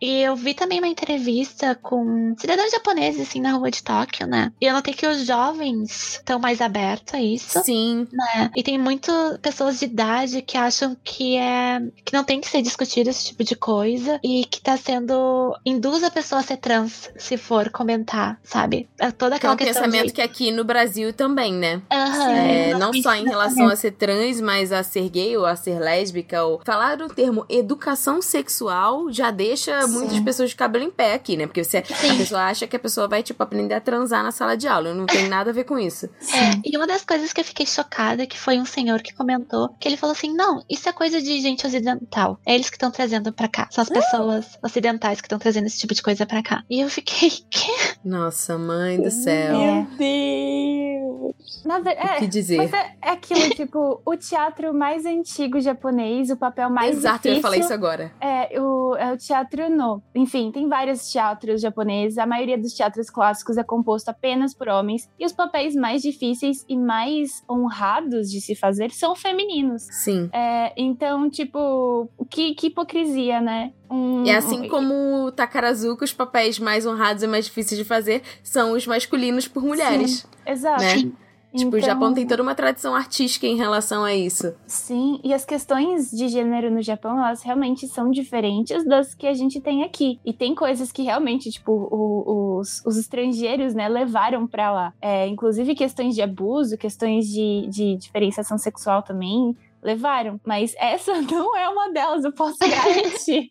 E 0.00 0.20
eu 0.22 0.36
vi 0.36 0.54
também 0.54 0.78
uma 0.78 0.88
entrevista 0.88 1.74
com 1.74 2.34
cidadãos 2.38 2.70
japoneses, 2.70 3.22
assim, 3.22 3.40
na 3.40 3.52
rua 3.52 3.70
de 3.70 3.82
Tóquio, 3.82 4.26
né? 4.26 4.52
E 4.60 4.66
eu 4.66 4.74
notei 4.74 4.92
que 4.92 5.06
os 5.06 5.26
jovens 5.26 6.16
estão 6.16 6.38
mais 6.38 6.60
abertos 6.60 7.14
a 7.14 7.20
isso. 7.20 7.62
Sim. 7.64 8.06
Né? 8.12 8.50
E 8.56 8.62
tem 8.62 8.78
muito 8.78 9.12
pessoas 9.40 9.78
de 9.78 9.86
idade 9.86 10.42
que 10.42 10.56
acham 10.56 10.96
que 11.02 11.36
é. 11.36 11.80
que 12.04 12.12
não 12.12 12.24
tem 12.24 12.40
que 12.40 12.48
ser 12.48 12.62
discutido 12.62 13.10
esse 13.10 13.26
tipo 13.26 13.44
de 13.44 13.56
coisa. 13.56 14.20
E 14.22 14.44
que 14.44 14.60
tá 14.60 14.76
sendo. 14.76 15.56
induz 15.64 16.02
a 16.02 16.10
pessoa 16.10 16.40
a 16.40 16.44
ser 16.44 16.56
trans, 16.58 17.10
se 17.16 17.36
for 17.36 17.70
comentar, 17.70 18.38
sabe? 18.42 18.88
É 18.98 19.10
toda 19.10 19.36
aquela 19.36 19.56
que 19.56 19.62
é 19.64 19.66
um 19.68 19.72
pensamento 19.72 20.06
de... 20.06 20.12
que 20.12 20.22
aqui 20.22 20.50
no 20.50 20.64
Brasil 20.64 21.12
também, 21.12 21.52
né? 21.52 21.82
Uhum, 21.92 22.30
é, 22.30 22.74
não 22.74 22.92
só 22.92 23.14
em 23.14 23.24
relação 23.24 23.68
a 23.68 23.76
ser 23.76 23.92
trans, 23.92 24.40
mas 24.40 24.72
a 24.72 24.82
ser 24.82 25.08
gay 25.08 25.36
ou 25.36 25.46
a 25.46 25.56
ser 25.56 25.78
lésbica. 25.78 26.44
Ou... 26.44 26.60
Falar 26.64 27.00
o 27.00 27.08
termo 27.08 27.44
educação 27.48 28.20
sexual 28.20 29.10
já 29.10 29.30
deixa 29.30 29.83
muitas 29.86 30.20
pessoas 30.20 30.50
de 30.50 30.56
cabelo 30.56 30.84
em 30.84 30.90
pé 30.90 31.14
aqui, 31.14 31.36
né? 31.36 31.46
Porque 31.46 31.62
você, 31.62 31.78
a 31.78 31.82
pessoa 32.16 32.42
acha 32.42 32.66
que 32.66 32.76
a 32.76 32.78
pessoa 32.78 33.08
vai, 33.08 33.22
tipo, 33.22 33.42
aprender 33.42 33.74
a 33.74 33.80
transar 33.80 34.22
na 34.22 34.32
sala 34.32 34.56
de 34.56 34.66
aula. 34.66 34.94
Não 34.94 35.06
tem 35.06 35.28
nada 35.28 35.50
a 35.50 35.52
ver 35.52 35.64
com 35.64 35.78
isso. 35.78 36.06
É, 36.06 36.60
e 36.64 36.76
uma 36.76 36.86
das 36.86 37.04
coisas 37.04 37.32
que 37.32 37.40
eu 37.40 37.44
fiquei 37.44 37.66
chocada 37.66 38.26
que 38.26 38.38
foi 38.38 38.58
um 38.58 38.64
senhor 38.64 39.02
que 39.02 39.14
comentou 39.14 39.68
que 39.78 39.88
ele 39.88 39.96
falou 39.96 40.12
assim: 40.12 40.34
não, 40.34 40.62
isso 40.68 40.88
é 40.88 40.92
coisa 40.92 41.20
de 41.20 41.40
gente 41.40 41.66
ocidental. 41.66 42.38
É 42.46 42.54
eles 42.54 42.70
que 42.70 42.76
estão 42.76 42.90
trazendo 42.90 43.32
pra 43.32 43.48
cá. 43.48 43.68
São 43.70 43.82
as 43.82 43.88
pessoas 43.88 44.58
ocidentais 44.62 45.20
que 45.20 45.26
estão 45.26 45.38
trazendo 45.38 45.66
esse 45.66 45.78
tipo 45.78 45.94
de 45.94 46.02
coisa 46.02 46.26
pra 46.26 46.42
cá. 46.42 46.64
E 46.68 46.80
eu 46.80 46.88
fiquei, 46.88 47.30
quê? 47.50 47.72
Nossa, 48.04 48.58
mãe 48.58 49.00
do 49.00 49.10
céu. 49.10 49.58
Meu 49.58 49.86
Deus! 49.96 51.64
Na 51.64 51.78
ver... 51.78 51.96
é, 51.96 52.16
o 52.16 52.18
que 52.18 52.26
dizer? 52.26 52.56
Mas 52.56 52.72
é, 52.72 52.96
é 53.02 53.10
aquilo, 53.10 53.50
tipo, 53.50 54.02
o 54.04 54.16
teatro 54.16 54.74
mais 54.74 55.06
antigo 55.06 55.60
japonês, 55.60 56.30
o 56.30 56.36
papel 56.36 56.68
mais 56.70 56.98
Exato, 56.98 57.16
difícil... 57.16 57.30
eu 57.30 57.36
ia 57.36 57.42
falar 57.42 57.56
isso 57.56 57.72
agora. 57.72 58.12
É 58.20 58.60
o, 58.60 58.96
é 58.96 59.12
o 59.12 59.16
teatro 59.16 59.70
Enfim, 60.14 60.50
tem 60.50 60.68
vários 60.68 61.10
teatros 61.10 61.60
japoneses. 61.60 62.18
A 62.18 62.26
maioria 62.26 62.58
dos 62.58 62.72
teatros 62.72 63.10
clássicos 63.10 63.56
é 63.56 63.64
composto 63.64 64.10
apenas 64.10 64.54
por 64.54 64.68
homens. 64.68 65.08
E 65.18 65.24
os 65.24 65.32
papéis 65.32 65.74
mais 65.74 66.02
difíceis 66.02 66.64
e 66.68 66.76
mais 66.76 67.42
honrados 67.50 68.30
de 68.30 68.40
se 68.40 68.54
fazer 68.54 68.90
são 68.90 69.14
femininos. 69.14 69.82
Sim. 69.90 70.28
É, 70.32 70.72
então, 70.76 71.28
tipo, 71.28 72.08
que, 72.30 72.54
que 72.54 72.68
hipocrisia, 72.68 73.40
né? 73.40 73.72
Um, 73.90 74.24
é 74.26 74.36
assim 74.36 74.66
um... 74.66 74.68
como 74.68 75.30
Takarazuka, 75.32 76.04
os 76.04 76.12
papéis 76.12 76.58
mais 76.58 76.86
honrados 76.86 77.22
e 77.22 77.26
mais 77.26 77.44
difíceis 77.44 77.78
de 77.78 77.84
fazer 77.84 78.22
são 78.42 78.72
os 78.72 78.86
masculinos 78.86 79.46
por 79.46 79.62
mulheres. 79.62 80.20
Sim, 80.20 80.28
exato. 80.46 80.82
Né? 80.82 81.12
Tipo, 81.56 81.68
então... 81.68 81.78
o 81.78 81.82
Japão 81.82 82.12
tem 82.12 82.26
toda 82.26 82.42
uma 82.42 82.54
tradição 82.54 82.96
artística 82.96 83.46
em 83.46 83.56
relação 83.56 84.04
a 84.04 84.12
isso. 84.12 84.52
Sim, 84.66 85.20
e 85.22 85.32
as 85.32 85.44
questões 85.44 86.10
de 86.10 86.28
gênero 86.28 86.68
no 86.68 86.82
Japão, 86.82 87.18
elas 87.18 87.42
realmente 87.42 87.86
são 87.86 88.10
diferentes 88.10 88.84
das 88.84 89.14
que 89.14 89.26
a 89.26 89.34
gente 89.34 89.60
tem 89.60 89.84
aqui. 89.84 90.18
E 90.24 90.32
tem 90.32 90.54
coisas 90.54 90.90
que 90.90 91.02
realmente, 91.02 91.52
tipo, 91.52 91.70
o, 91.72 92.58
os, 92.58 92.82
os 92.84 92.96
estrangeiros, 92.96 93.72
né, 93.72 93.88
levaram 93.88 94.48
para 94.48 94.72
lá. 94.72 94.92
É, 95.00 95.28
inclusive 95.28 95.76
questões 95.76 96.16
de 96.16 96.22
abuso, 96.22 96.76
questões 96.76 97.28
de, 97.28 97.68
de 97.68 97.96
diferenciação 97.96 98.58
sexual 98.58 99.02
também 99.02 99.56
levaram. 99.80 100.40
Mas 100.44 100.74
essa 100.76 101.20
não 101.22 101.56
é 101.56 101.68
uma 101.68 101.92
delas, 101.92 102.24
eu 102.24 102.32
posso 102.32 102.58
garantir. 102.58 103.50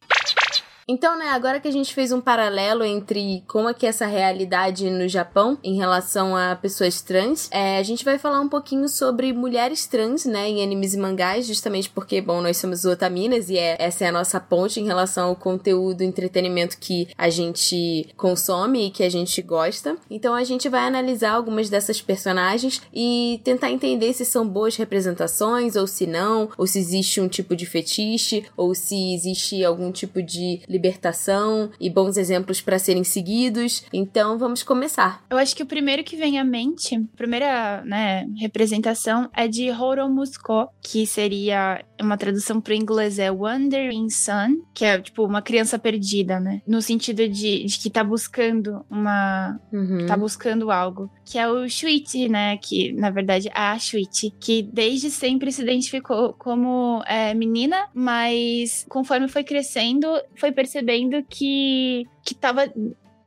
Então, 0.88 1.18
né, 1.18 1.30
agora 1.30 1.60
que 1.60 1.68
a 1.68 1.72
gente 1.72 1.94
fez 1.94 2.12
um 2.12 2.20
paralelo 2.20 2.84
entre 2.84 3.44
como 3.48 3.70
é 3.70 3.74
que 3.74 3.86
é 3.86 3.90
essa 3.90 4.06
realidade 4.06 4.90
no 4.90 5.08
Japão 5.08 5.58
em 5.64 5.76
relação 5.76 6.36
a 6.36 6.56
pessoas 6.56 7.02
trans, 7.02 7.50
é, 7.52 7.78
a 7.78 7.84
gente 7.84 8.04
vai 8.04 8.18
falar 8.18 8.42
um 8.42 8.50
pouquinho 8.50 8.88
sobre 8.90 9.32
mulheres 9.32 9.86
trans, 9.86 10.26
né, 10.26 10.50
em 10.50 10.64
animes 10.64 10.94
e 10.94 10.98
mangás, 10.98 11.48
justamente 11.48 11.90
porque, 11.90 12.20
bom, 12.22 12.42
nós 12.42 12.58
somos 12.58 12.84
otaminas 12.86 13.50
e 13.50 13.58
é, 13.58 13.78
essa 13.80 14.04
é 14.06 14.08
a 14.08 14.12
nossa 14.12 14.40
ponte 14.40 14.80
em 14.80 14.86
relação 14.86 15.30
ao 15.30 15.36
conteúdo, 15.36 16.02
entretenimento 16.02 16.78
que 16.78 17.08
a 17.18 17.30
gente 17.30 18.08
consome 18.18 18.88
e 18.88 18.92
que 18.92 19.04
a 19.04 19.10
gente 19.10 19.42
gosta. 19.42 19.96
Então, 20.10 20.34
a 20.34 20.44
gente 20.44 20.68
vai 20.68 20.86
analisar 20.86 21.32
algumas 21.32 21.70
dessas 21.70 22.02
personagens 22.02 22.82
e 22.94 23.40
tentar 23.44 23.72
entender 23.72 24.14
se 24.14 24.26
são 24.26 24.48
boas 24.48 24.76
representações 24.76 25.76
ou 25.76 25.88
se 25.88 26.06
não, 26.06 26.50
ou 26.58 26.68
se 26.68 26.80
existe 26.80 27.22
um 27.22 27.28
tipo 27.28 27.56
de 27.56 27.66
fetiche, 27.66 28.46
ou 28.58 28.76
se 28.76 29.14
existe 29.14 29.64
algum 29.64 29.92
tipo 29.92 30.22
de 30.22 30.62
libertação 30.74 31.70
e 31.80 31.90
bons 31.90 32.18
exemplos 32.18 32.60
para 32.60 32.80
serem 32.80 33.04
seguidos. 33.04 33.86
Então 33.94 34.38
vamos 34.38 34.64
começar. 34.64 35.24
Eu 35.30 35.38
acho 35.38 35.56
que 35.56 35.64
o 35.64 35.68
primeiro 35.68 36.04
que 36.04 36.18
vem 36.18 36.40
à 36.40 36.44
mente, 36.44 36.96
a 36.96 37.18
primeira 37.18 37.84
né, 37.86 38.28
representação 38.38 39.30
é 39.34 39.48
de 39.48 39.70
Horo 39.72 40.10
Musco, 40.10 40.68
que 40.82 41.06
seria 41.06 41.84
uma 42.02 42.18
tradução 42.18 42.60
para 42.60 42.72
o 42.72 42.76
inglês 42.76 43.20
é 43.20 43.32
Wandering 43.32 44.10
Son, 44.10 44.64
que 44.74 44.84
é 44.84 45.00
tipo 45.00 45.24
uma 45.24 45.42
criança 45.42 45.78
perdida, 45.80 46.40
né? 46.40 46.62
No 46.68 46.82
sentido 46.82 47.28
de, 47.28 47.66
de 47.66 47.80
que 47.80 47.90
tá 47.90 48.04
buscando 48.04 48.84
uma. 48.90 49.60
Uhum. 49.72 50.06
tá 50.06 50.18
buscando 50.18 50.72
algo. 50.72 51.10
Que 51.26 51.38
é 51.38 51.48
o 51.48 51.68
Shuichi, 51.70 52.28
né? 52.28 52.58
Que 52.58 52.92
na 52.94 53.10
verdade 53.10 53.48
é 53.48 53.52
a 53.56 53.78
Shuichi, 53.78 54.32
que 54.40 54.64
desde 54.64 55.10
sempre 55.10 55.52
se 55.52 55.62
identificou 55.62 56.34
como 56.34 57.04
é, 57.08 57.34
menina, 57.34 57.88
mas 57.94 58.86
conforme 58.90 59.28
foi 59.28 59.44
crescendo, 59.44 60.08
foi 60.36 60.52
percebendo 60.52 60.63
que, 61.30 62.06
que 62.24 62.36
tava 62.36 62.72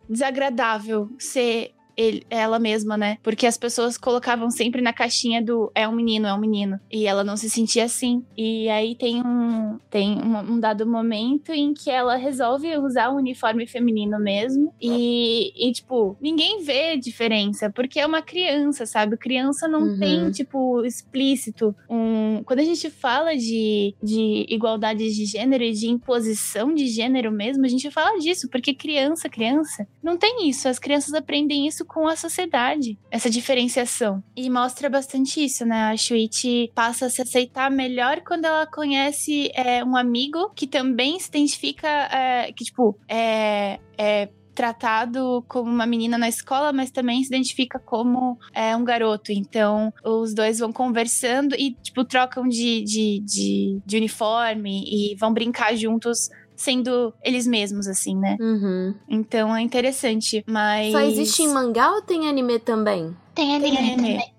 desagradável 0.09 1.09
ser 1.19 1.73
ele, 1.97 2.27
ela 2.29 2.59
mesma, 2.59 2.97
né? 2.97 3.19
Porque 3.23 3.47
as 3.47 3.57
pessoas 3.57 3.97
colocavam 3.97 4.51
sempre 4.51 4.83
na 4.83 4.93
caixinha 4.93 5.43
do 5.43 5.71
é 5.75 5.89
um 5.89 5.93
menino, 5.93 6.27
é 6.27 6.35
um 6.35 6.39
menino. 6.39 6.79
E 6.91 7.07
ela 7.07 7.25
não 7.25 7.37
se 7.37 7.49
sentia 7.49 7.85
assim. 7.85 8.25
E 8.37 8.69
aí 8.69 8.95
tem 8.95 9.23
um, 9.23 9.79
tem 9.91 10.19
um, 10.21 10.39
um 10.53 10.61
dado 10.61 10.87
momento 10.87 11.53
em 11.53 11.73
que 11.73 11.91
ela 11.91 12.17
resolve 12.17 12.77
usar 12.77 13.09
o 13.09 13.17
uniforme 13.17 13.67
feminino 13.67 14.19
mesmo. 14.19 14.75
E, 14.81 15.53
e, 15.57 15.73
tipo, 15.73 16.17
ninguém 16.21 16.63
vê 16.63 16.97
diferença, 16.97 17.71
porque 17.71 17.99
é 17.99 18.07
uma 18.07 18.21
criança, 18.21 18.85
sabe? 18.85 19.17
Criança 19.17 19.67
não 19.67 19.83
uhum. 19.83 19.99
tem, 19.99 20.31
tipo, 20.31 20.85
explícito. 20.85 21.75
Um... 21.89 22.43
Quando 22.45 22.61
a 22.61 22.65
gente 22.65 22.91
fala 22.91 23.35
de, 23.37 23.95
de 24.03 24.47
igualdade 24.49 25.15
de 25.15 25.25
gênero 25.25 25.65
e 25.65 25.73
de 25.73 25.89
imposição 25.89 26.75
de 26.75 26.87
gênero 26.89 27.33
mesmo, 27.33 27.65
a 27.65 27.69
gente 27.69 27.91
fala 27.91 28.19
disso, 28.19 28.49
porque 28.51 28.75
criança, 28.75 29.29
criança, 29.29 29.87
não 30.03 30.17
tem 30.17 30.49
isso. 30.49 30.69
As 30.69 30.79
crianças 30.79 31.15
aprendem 31.15 31.67
isso 31.67 31.86
com 31.87 32.07
a 32.07 32.17
sociedade, 32.17 32.99
essa 33.11 33.31
diferenciação. 33.31 34.23
E 34.37 34.51
mostra 34.51 34.91
bastante 34.91 35.45
isso, 35.45 35.65
né? 35.65 35.85
A 35.85 35.97
Shuichi 35.97 36.71
passa 36.75 37.07
a 37.07 37.11
se 37.11 37.23
aceitar 37.23 37.71
melhor 37.71 38.21
quando 38.27 38.45
ela 38.45 38.67
conhece 38.67 39.51
é, 39.55 39.85
um 39.85 39.97
amigo 39.97 40.51
que 40.55 40.67
também 40.67 41.19
se 41.19 41.29
identifica, 41.29 41.89
é, 41.89 42.53
que, 42.53 42.65
tipo, 42.65 42.99
é, 43.09 43.79
é 43.97 44.29
tratado 44.57 45.45
como 45.47 45.71
uma 45.71 45.87
menina 45.87 46.17
na 46.17 46.29
escola, 46.29 46.73
mas 46.73 46.91
também 46.91 47.23
se 47.23 47.29
identifica 47.29 47.79
como 47.79 48.39
é, 48.55 48.75
um 48.75 48.83
garoto. 48.83 49.31
Então, 49.31 49.93
os 50.03 50.35
dois 50.35 50.59
vão 50.59 50.73
conversando 50.73 51.55
e, 51.55 51.77
tipo, 51.83 52.05
trocam 52.05 52.49
de, 52.49 52.83
de, 52.83 53.21
de, 53.21 53.79
de 53.85 53.97
uniforme 53.99 54.83
e 54.87 55.15
vão 55.17 55.33
brincar 55.33 55.77
juntos 55.77 56.31
sendo 56.57 57.13
eles 57.23 57.47
mesmos, 57.47 57.87
assim, 57.87 58.17
né? 58.17 58.37
Uhum. 58.41 58.95
Então 59.09 59.55
é 59.55 59.61
interessante, 59.61 60.43
mas. 60.49 60.93
Só 60.93 61.01
existe 61.01 61.43
em 61.43 61.49
mangá 61.53 61.91
ou 61.93 62.03
tem 62.03 62.29
anime 62.29 62.59
também? 62.59 63.17
Tem 63.35 63.55
anime, 63.55 63.77
tem 63.77 63.93
anime. 63.93 63.97
também. 64.13 64.37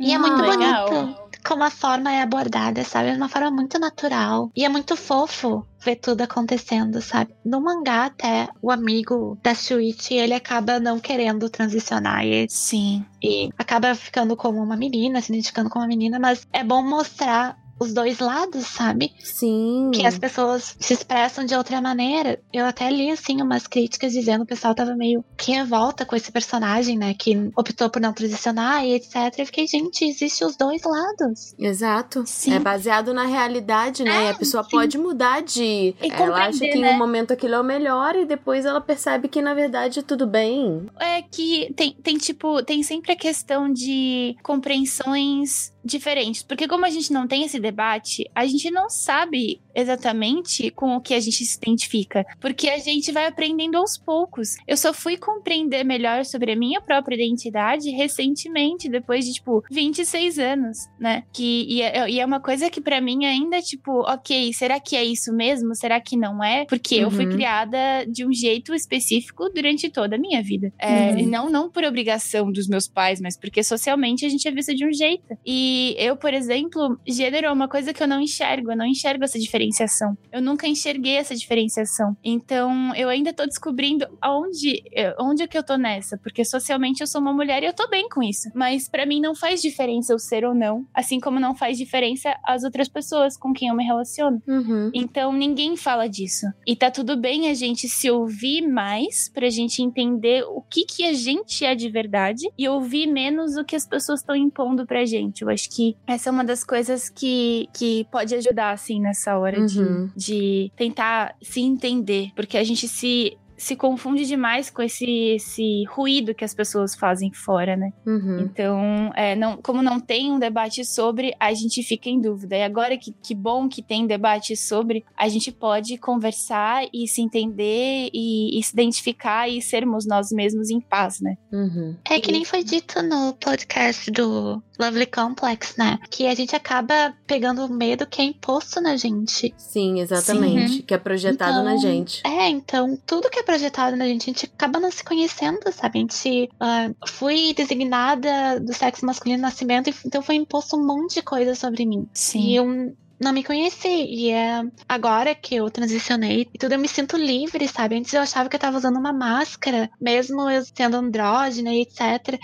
E 0.00 0.12
é 0.12 0.18
muito 0.18 0.42
Ah, 0.42 0.46
legal. 0.46 0.88
bonito 0.88 1.28
como 1.48 1.64
a 1.64 1.70
forma 1.70 2.12
é 2.12 2.20
abordada, 2.20 2.84
sabe? 2.84 3.08
É 3.08 3.14
uma 3.14 3.28
forma 3.28 3.50
muito 3.50 3.78
natural. 3.78 4.50
E 4.54 4.64
é 4.64 4.68
muito 4.68 4.94
fofo 4.96 5.64
ver 5.82 5.96
tudo 5.96 6.20
acontecendo, 6.20 7.00
sabe? 7.00 7.32
No 7.42 7.60
mangá, 7.60 8.04
até 8.06 8.48
o 8.60 8.70
amigo 8.70 9.38
da 9.42 9.54
Shuichi, 9.54 10.14
ele 10.14 10.34
acaba 10.34 10.78
não 10.78 11.00
querendo 11.00 11.48
transicionar. 11.48 12.24
E, 12.26 12.46
Sim. 12.50 13.02
e 13.22 13.48
acaba 13.56 13.94
ficando 13.94 14.36
como 14.36 14.62
uma 14.62 14.76
menina, 14.76 15.22
se 15.22 15.32
identificando 15.32 15.70
como 15.70 15.82
uma 15.82 15.88
menina, 15.88 16.18
mas 16.18 16.46
é 16.52 16.62
bom 16.62 16.82
mostrar 16.82 17.56
os 17.78 17.92
dois 17.92 18.18
lados, 18.18 18.66
sabe? 18.66 19.12
Sim. 19.18 19.90
Que 19.92 20.06
as 20.06 20.18
pessoas 20.18 20.76
se 20.78 20.92
expressam 20.92 21.44
de 21.44 21.54
outra 21.54 21.80
maneira. 21.80 22.40
Eu 22.52 22.66
até 22.66 22.90
li, 22.90 23.10
assim, 23.10 23.40
umas 23.40 23.66
críticas 23.66 24.12
dizendo 24.12 24.44
que 24.44 24.52
o 24.52 24.56
pessoal 24.56 24.74
tava 24.74 24.94
meio 24.94 25.24
que 25.36 25.52
revolta 25.52 26.04
com 26.04 26.16
esse 26.16 26.30
personagem, 26.30 26.96
né? 26.96 27.14
Que 27.14 27.50
optou 27.56 27.88
por 27.90 28.00
não 28.00 28.12
transicionar 28.12 28.84
e 28.84 28.94
etc. 28.94 29.38
Eu 29.38 29.46
fiquei, 29.46 29.66
gente, 29.66 30.04
existe 30.04 30.44
os 30.44 30.56
dois 30.56 30.82
lados. 30.82 31.54
Exato. 31.58 32.24
Sim. 32.26 32.54
É 32.54 32.58
baseado 32.58 33.14
na 33.14 33.24
realidade, 33.24 34.04
né? 34.04 34.26
e 34.26 34.28
a 34.30 34.34
pessoa 34.34 34.64
pode 34.64 34.98
mudar 34.98 35.42
de. 35.42 35.94
E 36.00 36.12
ela 36.12 36.46
acha 36.46 36.60
que 36.60 36.78
em 36.78 36.82
né? 36.82 36.94
um 36.94 36.98
momento 36.98 37.32
aquilo 37.32 37.54
é 37.54 37.60
o 37.60 37.64
melhor 37.64 38.16
e 38.16 38.24
depois 38.24 38.64
ela 38.64 38.80
percebe 38.80 39.28
que 39.28 39.40
na 39.40 39.54
verdade 39.54 40.02
tudo 40.02 40.26
bem. 40.26 40.86
É 40.98 41.22
que 41.22 41.72
tem, 41.74 41.92
tem, 41.92 42.16
tipo, 42.16 42.62
tem 42.62 42.82
sempre 42.82 43.12
a 43.12 43.16
questão 43.16 43.72
de 43.72 44.36
compreensões 44.42 45.72
diferentes. 45.84 46.42
Porque 46.42 46.66
como 46.68 46.84
a 46.84 46.90
gente 46.90 47.12
não 47.12 47.26
tem 47.26 47.44
esse 47.44 47.58
debate, 47.60 48.28
a 48.34 48.46
gente 48.46 48.70
não 48.70 48.88
sabe 48.90 49.60
exatamente 49.74 50.70
com 50.70 50.96
o 50.96 51.00
que 51.00 51.14
a 51.14 51.20
gente 51.20 51.44
se 51.44 51.56
identifica. 51.56 52.24
Porque 52.40 52.68
a 52.68 52.78
gente 52.78 53.12
vai 53.12 53.26
aprendendo 53.26 53.76
aos 53.76 53.96
poucos. 53.96 54.56
Eu 54.66 54.76
só 54.76 54.92
fui 54.92 55.16
compreender 55.16 55.84
melhor 55.84 56.24
sobre 56.24 56.52
a 56.52 56.56
minha 56.56 56.80
própria 56.80 57.14
identidade 57.14 57.90
recentemente, 57.90 58.88
depois 58.88 59.24
de, 59.24 59.34
tipo, 59.34 59.62
26 59.70 60.38
anos, 60.38 60.78
né? 60.98 61.22
Que, 61.32 61.64
e, 61.68 61.82
é, 61.82 62.10
e 62.10 62.20
é 62.20 62.24
uma 62.26 62.40
coisa 62.40 62.70
que 62.70 62.80
pra 62.80 63.00
mim 63.00 63.24
ainda, 63.24 63.60
tipo, 63.62 64.00
ok, 64.02 64.52
será 64.52 64.80
que 64.80 64.96
é 64.96 65.04
isso 65.04 65.32
mesmo? 65.32 65.74
Será 65.74 66.00
que 66.00 66.16
não 66.16 66.42
é? 66.42 66.64
Porque 66.66 66.96
eu 66.96 67.10
fui 67.10 67.24
Uhum. 67.26 67.32
criada 67.32 67.78
de 68.08 68.24
um 68.26 68.32
jeito 68.32 68.74
específico 68.74 69.48
durante 69.54 69.88
toda 69.90 70.16
a 70.16 70.18
minha 70.18 70.42
vida. 70.42 70.72
É, 70.78 71.10
Uhum. 71.12 71.18
e 71.18 71.26
não, 71.26 71.50
não 71.50 71.70
por 71.70 71.84
obrigação 71.84 72.50
dos 72.50 72.66
meus 72.68 72.88
pais, 72.88 73.20
mas 73.20 73.36
porque 73.36 73.62
socialmente 73.62 74.24
a 74.24 74.28
gente 74.28 74.46
é 74.46 74.50
vista 74.50 74.74
de 74.74 74.84
um 74.86 74.92
jeito. 74.92 75.36
E 75.46 75.67
eu, 75.98 76.16
por 76.16 76.32
exemplo, 76.34 76.98
gênero 77.06 77.46
é 77.46 77.52
uma 77.52 77.68
coisa 77.68 77.92
que 77.92 78.02
eu 78.02 78.08
não 78.08 78.20
enxergo, 78.20 78.72
eu 78.72 78.76
não 78.76 78.86
enxergo 78.86 79.24
essa 79.24 79.38
diferenciação. 79.38 80.16
Eu 80.32 80.42
nunca 80.42 80.66
enxerguei 80.66 81.16
essa 81.16 81.34
diferenciação. 81.34 82.16
Então, 82.24 82.94
eu 82.94 83.08
ainda 83.08 83.32
tô 83.32 83.44
descobrindo 83.46 84.06
aonde, 84.20 84.82
eh, 84.92 85.14
onde 85.18 85.42
é 85.42 85.46
que 85.46 85.56
eu 85.56 85.62
tô 85.62 85.76
nessa, 85.76 86.18
porque 86.18 86.44
socialmente 86.44 87.00
eu 87.00 87.06
sou 87.06 87.20
uma 87.20 87.32
mulher 87.32 87.62
e 87.62 87.66
eu 87.66 87.72
tô 87.72 87.88
bem 87.88 88.08
com 88.08 88.22
isso. 88.22 88.50
Mas 88.54 88.88
pra 88.88 89.06
mim 89.06 89.20
não 89.20 89.34
faz 89.34 89.62
diferença 89.62 90.12
eu 90.12 90.18
ser 90.18 90.44
ou 90.44 90.54
não, 90.54 90.86
assim 90.94 91.20
como 91.20 91.40
não 91.40 91.54
faz 91.54 91.78
diferença 91.78 92.36
as 92.44 92.64
outras 92.64 92.88
pessoas 92.88 93.36
com 93.36 93.52
quem 93.52 93.68
eu 93.68 93.74
me 93.74 93.84
relaciono. 93.84 94.42
Uhum. 94.46 94.90
Então 94.94 95.32
ninguém 95.32 95.76
fala 95.76 96.08
disso. 96.08 96.46
E 96.66 96.76
tá 96.76 96.90
tudo 96.90 97.16
bem 97.16 97.48
a 97.48 97.54
gente 97.54 97.88
se 97.88 98.10
ouvir 98.10 98.62
mais 98.66 99.28
pra 99.28 99.48
gente 99.48 99.82
entender 99.82 100.44
o 100.44 100.62
que 100.62 100.84
que 100.84 101.04
a 101.04 101.12
gente 101.12 101.64
é 101.64 101.74
de 101.74 101.88
verdade 101.88 102.48
e 102.56 102.68
ouvir 102.68 103.06
menos 103.06 103.56
o 103.56 103.64
que 103.64 103.76
as 103.76 103.86
pessoas 103.86 104.20
estão 104.20 104.36
impondo 104.36 104.86
pra 104.86 105.04
gente. 105.04 105.42
Eu 105.42 105.48
acho 105.58 105.68
que 105.74 105.96
essa 106.06 106.28
é 106.28 106.32
uma 106.32 106.44
das 106.44 106.62
coisas 106.64 107.08
que, 107.08 107.68
que 107.74 108.06
pode 108.10 108.34
ajudar, 108.34 108.70
assim, 108.72 109.00
nessa 109.00 109.36
hora 109.36 109.64
de, 109.66 109.80
Uhum. 109.80 110.10
de 110.16 110.70
tentar 110.76 111.34
se 111.42 111.60
entender. 111.60 112.30
Porque 112.36 112.56
a 112.56 112.64
gente 112.64 112.86
se. 112.86 113.36
Se 113.58 113.76
confunde 113.76 114.24
demais 114.24 114.70
com 114.70 114.80
esse, 114.80 115.04
esse 115.04 115.84
ruído 115.90 116.34
que 116.34 116.44
as 116.44 116.54
pessoas 116.54 116.94
fazem 116.94 117.32
fora, 117.32 117.76
né? 117.76 117.92
Uhum. 118.06 118.40
Então, 118.40 119.12
é, 119.14 119.34
não, 119.34 119.56
como 119.56 119.82
não 119.82 120.00
tem 120.00 120.32
um 120.32 120.38
debate 120.38 120.84
sobre, 120.84 121.34
a 121.38 121.52
gente 121.52 121.82
fica 121.82 122.08
em 122.08 122.20
dúvida. 122.20 122.56
E 122.56 122.62
agora 122.62 122.96
que, 122.96 123.12
que 123.22 123.34
bom 123.34 123.68
que 123.68 123.82
tem 123.82 124.06
debate 124.06 124.56
sobre, 124.56 125.04
a 125.16 125.28
gente 125.28 125.52
pode 125.52 125.98
conversar 125.98 126.86
e 126.92 127.06
se 127.08 127.20
entender 127.20 128.10
e, 128.12 128.58
e 128.58 128.62
se 128.62 128.72
identificar 128.72 129.48
e 129.48 129.60
sermos 129.60 130.06
nós 130.06 130.30
mesmos 130.30 130.70
em 130.70 130.80
paz, 130.80 131.20
né? 131.20 131.36
Uhum. 131.52 131.96
É 132.08 132.20
que 132.20 132.32
nem 132.32 132.44
foi 132.44 132.62
dito 132.62 133.02
no 133.02 133.34
podcast 133.34 134.10
do 134.10 134.62
Lovely 134.78 135.06
Complex, 135.06 135.76
né? 135.76 135.98
Que 136.08 136.26
a 136.26 136.34
gente 136.34 136.54
acaba 136.54 137.12
pegando 137.26 137.64
o 137.64 137.68
medo 137.68 138.06
que 138.06 138.22
é 138.22 138.24
imposto 138.24 138.80
na 138.80 138.96
gente. 138.96 139.52
Sim, 139.56 140.00
exatamente. 140.00 140.82
Que 140.82 140.94
é 140.94 140.98
projetado 140.98 141.64
na 141.64 141.72
Então, 141.74 141.82
gente. 141.82 142.22
É, 142.24 142.48
então, 142.48 142.96
tudo 143.04 143.28
que 143.28 143.40
é 143.40 143.42
projetado 143.48 143.96
na 143.96 144.04
gente, 144.04 144.24
a 144.24 144.26
gente 144.26 144.44
acaba 144.44 144.78
não 144.78 144.90
se 144.90 145.02
conhecendo, 145.02 145.72
sabe? 145.72 145.98
A 145.98 146.02
gente 146.02 146.50
ah, 146.60 146.90
fui 147.06 147.54
designada 147.54 148.60
do 148.60 148.74
sexo 148.74 149.06
masculino 149.06 149.38
no 149.38 149.48
nascimento, 149.48 149.88
então 150.04 150.20
foi 150.20 150.34
imposto 150.34 150.76
um 150.76 150.86
monte 150.86 151.14
de 151.14 151.22
coisa 151.22 151.54
sobre 151.54 151.86
mim. 151.86 152.06
E 152.38 152.56
eu 152.56 152.94
não 153.20 153.32
me 153.32 153.42
conheci. 153.42 153.88
E 153.88 154.30
é 154.30 154.62
agora 154.88 155.34
que 155.34 155.56
eu 155.56 155.70
transicionei 155.70 156.48
e 156.52 156.58
tudo, 156.58 156.72
eu 156.72 156.78
me 156.78 156.88
sinto 156.88 157.16
livre, 157.16 157.66
sabe? 157.68 157.96
Antes 157.96 158.12
eu 158.12 158.20
achava 158.20 158.48
que 158.48 158.56
eu 158.56 158.60
tava 158.60 158.76
usando 158.76 158.98
uma 158.98 159.12
máscara, 159.12 159.90
mesmo 160.00 160.48
eu 160.48 160.62
sendo 160.64 160.96
andrógena 160.96 161.72
e 161.72 161.82
etc. 161.82 162.40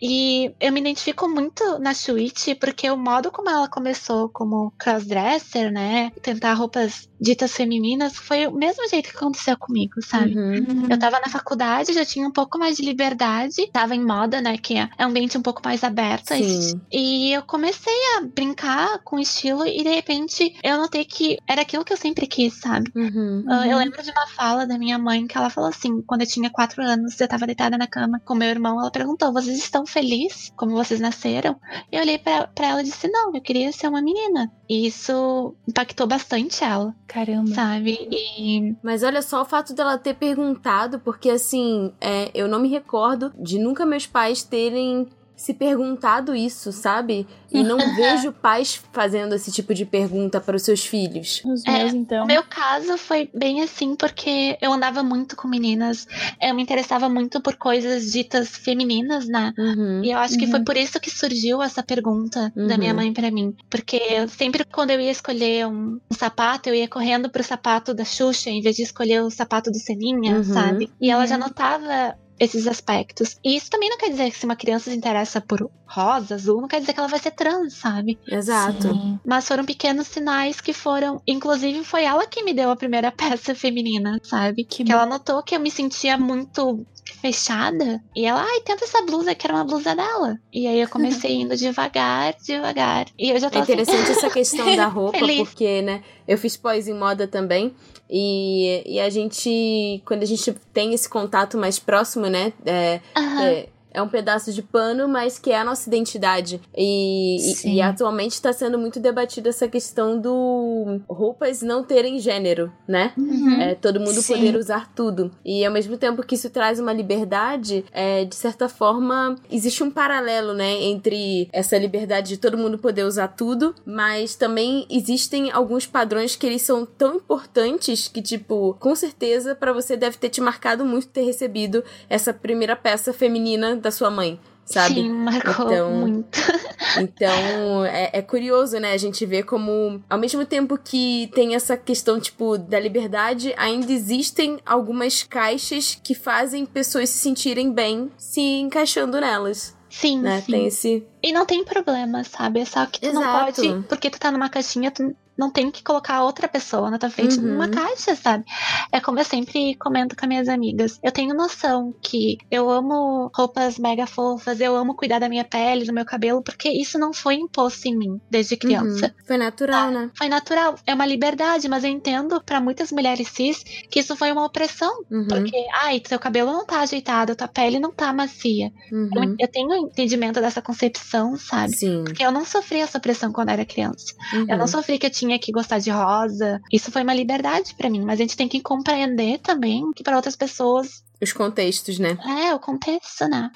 E 0.00 0.52
eu 0.60 0.72
me 0.72 0.80
identifico 0.80 1.28
muito 1.28 1.78
na 1.78 1.94
Shuichi, 1.94 2.54
porque 2.54 2.90
o 2.90 2.96
modo 2.96 3.30
como 3.30 3.48
ela 3.48 3.68
começou 3.68 4.28
como 4.28 4.72
crossdresser, 4.78 5.72
né? 5.72 6.12
Tentar 6.22 6.54
roupas 6.54 7.08
ditas 7.20 7.52
femininas, 7.52 8.16
foi 8.16 8.46
o 8.46 8.52
mesmo 8.52 8.88
jeito 8.88 9.10
que 9.10 9.16
aconteceu 9.16 9.56
comigo, 9.58 10.00
sabe? 10.02 10.38
Uhum. 10.38 10.86
Eu 10.88 10.98
tava 10.98 11.18
na 11.18 11.28
faculdade, 11.28 11.92
já 11.92 12.04
tinha 12.04 12.26
um 12.26 12.30
pouco 12.30 12.58
mais 12.58 12.76
de 12.76 12.84
liberdade, 12.84 13.68
tava 13.72 13.94
em 13.94 14.04
moda, 14.04 14.40
né? 14.40 14.56
Que 14.56 14.74
é 14.76 14.88
um 15.00 15.08
ambiente 15.08 15.36
um 15.36 15.42
pouco 15.42 15.60
mais 15.64 15.82
aberto. 15.82 16.28
Sim. 16.28 16.80
E 16.92 17.32
eu 17.32 17.42
comecei 17.42 17.92
a 18.16 18.22
brincar 18.22 19.00
com 19.02 19.16
o 19.16 19.20
estilo 19.20 19.66
e 19.66 19.82
de 19.82 19.90
repente 19.90 20.17
eu 20.62 20.76
notei 20.78 21.04
que 21.04 21.38
era 21.46 21.62
aquilo 21.62 21.84
que 21.84 21.92
eu 21.92 21.96
sempre 21.96 22.26
quis, 22.26 22.54
sabe? 22.60 22.90
Uhum. 22.94 23.44
Ah, 23.48 23.66
Eu 23.66 23.78
lembro 23.78 24.02
de 24.02 24.10
uma 24.10 24.26
fala 24.28 24.66
da 24.66 24.78
minha 24.78 24.98
mãe 24.98 25.26
que 25.26 25.36
ela 25.36 25.50
falou 25.50 25.70
assim: 25.70 26.02
quando 26.02 26.22
eu 26.22 26.26
tinha 26.26 26.50
quatro 26.50 26.82
anos, 26.82 27.20
eu 27.20 27.28
tava 27.28 27.46
deitada 27.46 27.76
na 27.78 27.86
cama 27.86 28.20
com 28.24 28.34
meu 28.34 28.48
irmão, 28.48 28.80
ela 28.80 28.90
perguntou: 28.90 29.32
vocês 29.32 29.58
estão 29.58 29.86
felizes 29.86 30.52
como 30.56 30.72
vocês 30.72 31.00
nasceram? 31.00 31.56
E 31.92 31.96
eu 31.96 32.02
olhei 32.02 32.18
pra, 32.18 32.46
pra 32.48 32.68
ela 32.68 32.80
e 32.80 32.84
disse: 32.84 33.08
não, 33.08 33.34
eu 33.34 33.40
queria 33.40 33.70
ser 33.72 33.88
uma 33.88 34.02
menina. 34.02 34.50
E 34.68 34.86
isso 34.86 35.54
impactou 35.66 36.06
bastante 36.06 36.62
ela, 36.62 36.94
Caramba. 37.06 37.54
sabe? 37.54 37.98
E 38.10 38.76
Mas 38.82 39.02
olha 39.02 39.22
só 39.22 39.42
o 39.42 39.46
fato 39.46 39.74
dela 39.74 39.96
ter 39.96 40.14
perguntado, 40.14 41.00
porque 41.00 41.30
assim, 41.30 41.92
é, 42.00 42.30
eu 42.34 42.46
não 42.48 42.60
me 42.60 42.68
recordo 42.68 43.32
de 43.38 43.58
nunca 43.58 43.86
meus 43.86 44.06
pais 44.06 44.42
terem 44.42 45.06
se 45.38 45.54
perguntado 45.54 46.34
isso, 46.34 46.72
sabe? 46.72 47.26
E 47.52 47.62
não 47.62 47.78
vejo 47.94 48.32
pais 48.32 48.74
fazendo 48.92 49.34
esse 49.34 49.52
tipo 49.52 49.72
de 49.72 49.86
pergunta 49.86 50.40
para 50.40 50.56
os 50.56 50.62
seus 50.62 50.84
filhos. 50.84 51.40
Os 51.46 51.64
É, 51.64 51.78
meus, 51.78 51.94
então. 51.94 52.24
O 52.24 52.26
meu 52.26 52.42
caso 52.42 52.98
foi 52.98 53.30
bem 53.32 53.62
assim, 53.62 53.94
porque 53.94 54.58
eu 54.60 54.72
andava 54.72 55.02
muito 55.02 55.36
com 55.36 55.46
meninas, 55.46 56.06
eu 56.42 56.54
me 56.54 56.62
interessava 56.62 57.08
muito 57.08 57.40
por 57.40 57.54
coisas 57.56 58.10
ditas 58.12 58.48
femininas, 58.56 59.28
né? 59.28 59.54
Uhum. 59.56 60.02
E 60.04 60.10
eu 60.10 60.18
acho 60.18 60.36
que 60.36 60.44
Uhum. 60.44 60.50
foi 60.50 60.64
por 60.64 60.76
isso 60.76 60.98
que 61.00 61.08
surgiu 61.10 61.62
essa 61.62 61.82
pergunta 61.82 62.52
da 62.56 62.74
Uhum. 62.74 62.78
minha 62.78 62.92
mãe 62.94 63.12
pra 63.12 63.30
mim. 63.30 63.54
Porque 63.70 64.00
sempre 64.28 64.64
quando 64.64 64.90
eu 64.90 65.00
ia 65.00 65.10
escolher 65.12 65.66
um, 65.68 66.00
um 66.10 66.14
sapato, 66.14 66.68
eu 66.68 66.74
ia 66.74 66.88
correndo 66.88 67.30
pro 67.30 67.44
sapato 67.44 67.94
da 67.94 68.04
Xuxa, 68.04 68.50
em 68.50 68.60
vez 68.60 68.74
de 68.74 68.82
escolher 68.82 69.22
o 69.22 69.30
sapato 69.30 69.70
do 69.70 69.78
Seninha, 69.78 70.38
Uhum. 70.38 70.42
sabe? 70.44 70.90
E 71.00 71.10
ela 71.10 71.26
já 71.26 71.36
Uhum. 71.36 71.42
notava 71.42 72.16
esses 72.38 72.66
aspectos. 72.66 73.36
E 73.44 73.56
isso 73.56 73.70
também 73.70 73.88
não 73.90 73.98
quer 73.98 74.10
dizer 74.10 74.30
que 74.30 74.38
se 74.38 74.44
uma 74.44 74.56
criança 74.56 74.90
se 74.90 74.96
interessa 74.96 75.40
por 75.40 75.70
rosa, 75.86 76.34
azul, 76.34 76.60
não 76.60 76.68
quer 76.68 76.80
dizer 76.80 76.92
que 76.92 76.98
ela 77.00 77.08
vai 77.08 77.18
ser 77.18 77.30
trans, 77.32 77.74
sabe? 77.74 78.18
Exato. 78.28 78.88
Sim. 78.88 79.18
Mas 79.24 79.46
foram 79.48 79.64
pequenos 79.64 80.06
sinais 80.06 80.60
que 80.60 80.72
foram. 80.72 81.20
Inclusive, 81.26 81.82
foi 81.84 82.04
ela 82.04 82.26
que 82.26 82.42
me 82.42 82.52
deu 82.52 82.70
a 82.70 82.76
primeira 82.76 83.10
peça 83.12 83.54
feminina, 83.54 84.20
sabe? 84.22 84.64
Que 84.64 84.84
Que, 84.84 84.92
ela 84.92 85.06
notou 85.06 85.42
que 85.42 85.54
eu 85.56 85.60
me 85.60 85.70
sentia 85.70 86.16
muito 86.18 86.84
fechada. 87.22 88.02
E 88.14 88.24
ela, 88.26 88.42
ai, 88.42 88.60
tenta 88.60 88.84
essa 88.84 89.02
blusa, 89.02 89.34
que 89.34 89.46
era 89.46 89.54
uma 89.54 89.64
blusa 89.64 89.94
dela. 89.94 90.36
E 90.52 90.66
aí 90.66 90.80
eu 90.80 90.88
comecei 90.88 91.32
indo 91.40 91.56
devagar, 91.56 92.34
devagar. 92.44 93.06
E 93.18 93.30
eu 93.30 93.38
já 93.40 93.50
tô 93.50 93.58
É 93.58 93.62
assim, 93.62 93.72
interessante 93.72 94.10
essa 94.10 94.30
questão 94.30 94.76
da 94.76 94.86
roupa, 94.88 95.18
Feliz. 95.18 95.48
porque, 95.48 95.82
né, 95.82 96.02
eu 96.26 96.36
fiz 96.38 96.56
pós 96.56 96.86
em 96.86 96.94
moda 96.94 97.26
também. 97.26 97.74
E, 98.10 98.82
e 98.86 99.00
a 99.00 99.10
gente, 99.10 100.02
quando 100.04 100.22
a 100.22 100.26
gente 100.26 100.52
tem 100.72 100.94
esse 100.94 101.08
contato 101.08 101.58
mais 101.58 101.78
próximo, 101.78 102.26
né, 102.26 102.52
é, 102.64 103.00
Aham. 103.16 103.44
é, 103.44 103.68
é 103.92 104.02
um 104.02 104.08
pedaço 104.08 104.52
de 104.52 104.62
pano, 104.62 105.08
mas 105.08 105.38
que 105.38 105.50
é 105.50 105.58
a 105.58 105.64
nossa 105.64 105.88
identidade. 105.88 106.60
E, 106.76 107.36
e- 107.64 107.76
e 107.76 107.80
atualmente 107.82 108.32
está 108.32 108.52
sendo 108.52 108.78
muito 108.78 109.00
debatida 109.00 109.48
essa 109.48 109.66
questão 109.68 110.20
do 110.20 111.00
roupas 111.08 111.62
não 111.62 111.82
terem 111.82 112.18
gênero, 112.18 112.72
né? 112.86 113.12
Uhum. 113.16 113.60
É, 113.60 113.74
todo 113.74 113.98
mundo 114.00 114.20
Sim. 114.22 114.34
poder 114.34 114.56
usar 114.56 114.92
tudo. 114.94 115.30
E 115.44 115.64
ao 115.64 115.72
mesmo 115.72 115.96
tempo 115.96 116.22
que 116.22 116.34
isso 116.34 116.50
traz 116.50 116.78
uma 116.78 116.92
liberdade, 116.92 117.84
é, 117.92 118.24
de 118.24 118.34
certa 118.34 118.68
forma, 118.68 119.36
existe 119.50 119.82
um 119.82 119.90
paralelo, 119.90 120.52
né, 120.54 120.82
entre 120.82 121.48
essa 121.52 121.76
liberdade 121.78 122.28
de 122.28 122.36
todo 122.36 122.58
mundo 122.58 122.78
poder 122.78 123.04
usar 123.04 123.28
tudo, 123.28 123.74
mas 123.84 124.34
também 124.34 124.86
existem 124.90 125.50
alguns 125.50 125.86
padrões 125.86 126.36
que 126.36 126.46
eles 126.46 126.62
são 126.62 126.84
tão 126.86 127.16
importantes 127.16 128.08
que, 128.08 128.20
tipo, 128.22 128.76
com 128.78 128.94
certeza 128.94 129.54
para 129.54 129.72
você 129.72 129.96
deve 129.96 130.16
ter 130.18 130.28
te 130.28 130.40
marcado 130.40 130.84
muito 130.84 131.08
ter 131.08 131.22
recebido 131.22 131.82
essa 132.08 132.32
primeira 132.32 132.76
peça 132.76 133.12
feminina 133.12 133.76
da 133.80 133.90
sua 133.90 134.10
mãe. 134.10 134.38
sabe? 134.64 134.96
Sim, 134.96 135.10
marcou 135.10 135.64
Então- 135.72 135.90
muito. 135.92 136.38
Então, 136.98 137.84
é, 137.84 138.10
é 138.14 138.22
curioso, 138.22 138.78
né? 138.78 138.92
A 138.92 138.96
gente 138.98 139.24
vê 139.26 139.42
como, 139.42 140.02
ao 140.10 140.18
mesmo 140.18 140.44
tempo 140.44 140.76
que 140.78 141.30
tem 141.34 141.54
essa 141.54 141.76
questão, 141.76 142.18
tipo, 142.20 142.56
da 142.58 142.78
liberdade, 142.80 143.54
ainda 143.56 143.90
existem 143.92 144.58
algumas 144.66 145.22
caixas 145.22 145.98
que 146.02 146.14
fazem 146.14 146.64
pessoas 146.66 147.08
se 147.10 147.18
sentirem 147.18 147.72
bem 147.72 148.10
se 148.16 148.40
encaixando 148.40 149.20
nelas, 149.20 149.76
Sim, 149.88 150.20
né? 150.20 150.40
sim. 150.42 150.52
Tem 150.52 150.66
esse. 150.66 151.06
E 151.22 151.32
não 151.32 151.46
tem 151.46 151.64
problema, 151.64 152.24
sabe? 152.24 152.60
É 152.60 152.64
só 152.64 152.84
que 152.86 153.00
tu 153.00 153.12
não 153.12 153.22
Exato. 153.22 153.62
pode, 153.62 153.82
porque 153.88 154.10
tu 154.10 154.18
tá 154.18 154.30
numa 154.30 154.48
caixinha, 154.48 154.90
tu 154.90 155.14
não 155.38 155.50
tem 155.50 155.70
que 155.70 155.82
colocar 155.82 156.22
outra 156.24 156.48
pessoa 156.48 156.90
na 156.90 156.98
tua 156.98 157.10
frente 157.10 157.38
Uhum. 157.38 157.46
numa 157.54 157.68
caixa, 157.68 158.16
sabe? 158.16 158.44
É 158.90 159.00
como 159.00 159.18
eu 159.20 159.24
sempre 159.24 159.74
comento 159.76 160.16
com 160.16 160.24
as 160.24 160.28
minhas 160.28 160.48
amigas. 160.48 160.98
Eu 161.02 161.12
tenho 161.12 161.34
noção 161.34 161.94
que 162.02 162.38
eu 162.50 162.68
amo 162.68 163.30
roupas 163.34 163.78
mega 163.78 164.06
fofas, 164.06 164.60
eu 164.60 164.74
amo 164.76 164.94
cuidar 164.94 165.18
da 165.20 165.28
minha 165.28 165.44
pele, 165.44 165.84
do 165.86 165.92
meu 165.92 166.04
cabelo, 166.04 166.42
porque 166.42 166.68
isso 166.68 166.98
não 166.98 167.12
foi 167.12 167.34
imposto 167.36 167.86
em 167.88 167.96
mim 167.96 168.20
desde 168.30 168.56
criança. 168.56 169.06
Uhum. 169.06 169.24
Foi 169.26 169.36
natural, 169.36 169.90
né? 169.90 170.10
Foi 170.16 170.28
natural, 170.28 170.74
é 170.86 170.92
uma 170.94 171.06
liberdade, 171.06 171.68
mas 171.68 171.84
eu 171.84 171.90
entendo 171.90 172.42
pra 172.44 172.60
muitas 172.60 172.90
mulheres 172.90 173.28
cis 173.28 173.62
que 173.90 174.00
isso 174.00 174.16
foi 174.16 174.32
uma 174.32 174.44
opressão. 174.44 174.92
Uhum. 175.10 175.28
Porque, 175.28 175.56
ai, 175.82 176.02
seu 176.06 176.18
cabelo 176.18 176.50
não 176.52 176.66
tá 176.66 176.80
ajeitado, 176.80 177.36
tua 177.36 177.46
pele 177.48 177.78
não 177.78 177.92
tá 177.92 178.12
macia. 178.12 178.72
Eu- 178.90 178.98
Uhum. 178.98 179.36
Eu 179.38 179.48
tenho 179.48 179.72
entendimento 179.76 180.40
dessa 180.40 180.60
concepção, 180.62 181.36
sabe? 181.36 181.72
Sim. 181.76 182.04
Porque 182.04 182.24
eu 182.24 182.32
não 182.32 182.44
sofri 182.44 182.80
essa 182.80 182.98
pressão 182.98 183.30
quando 183.32 183.50
era 183.50 183.64
criança. 183.64 184.14
Eu 184.32 184.40
Uhum. 184.40 184.56
não 184.58 184.66
sofri 184.66 184.98
que 184.98 185.06
eu 185.06 185.10
tinha 185.10 185.27
que 185.36 185.50
gostar 185.50 185.80
de 185.80 185.90
rosa. 185.90 186.60
Isso 186.72 186.92
foi 186.92 187.02
uma 187.02 187.12
liberdade 187.12 187.74
pra 187.74 187.90
mim. 187.90 188.02
Mas 188.04 188.20
a 188.20 188.22
gente 188.22 188.36
tem 188.36 188.46
que 188.46 188.60
compreender 188.60 189.40
também 189.40 189.90
que 189.96 190.04
pra 190.04 190.14
outras 190.14 190.36
pessoas 190.36 191.02
Os 191.20 191.32
contextos, 191.32 191.98
né? 191.98 192.16
é 192.24 192.54
o 192.54 192.60
contexto, 192.60 193.26
né? 193.28 193.50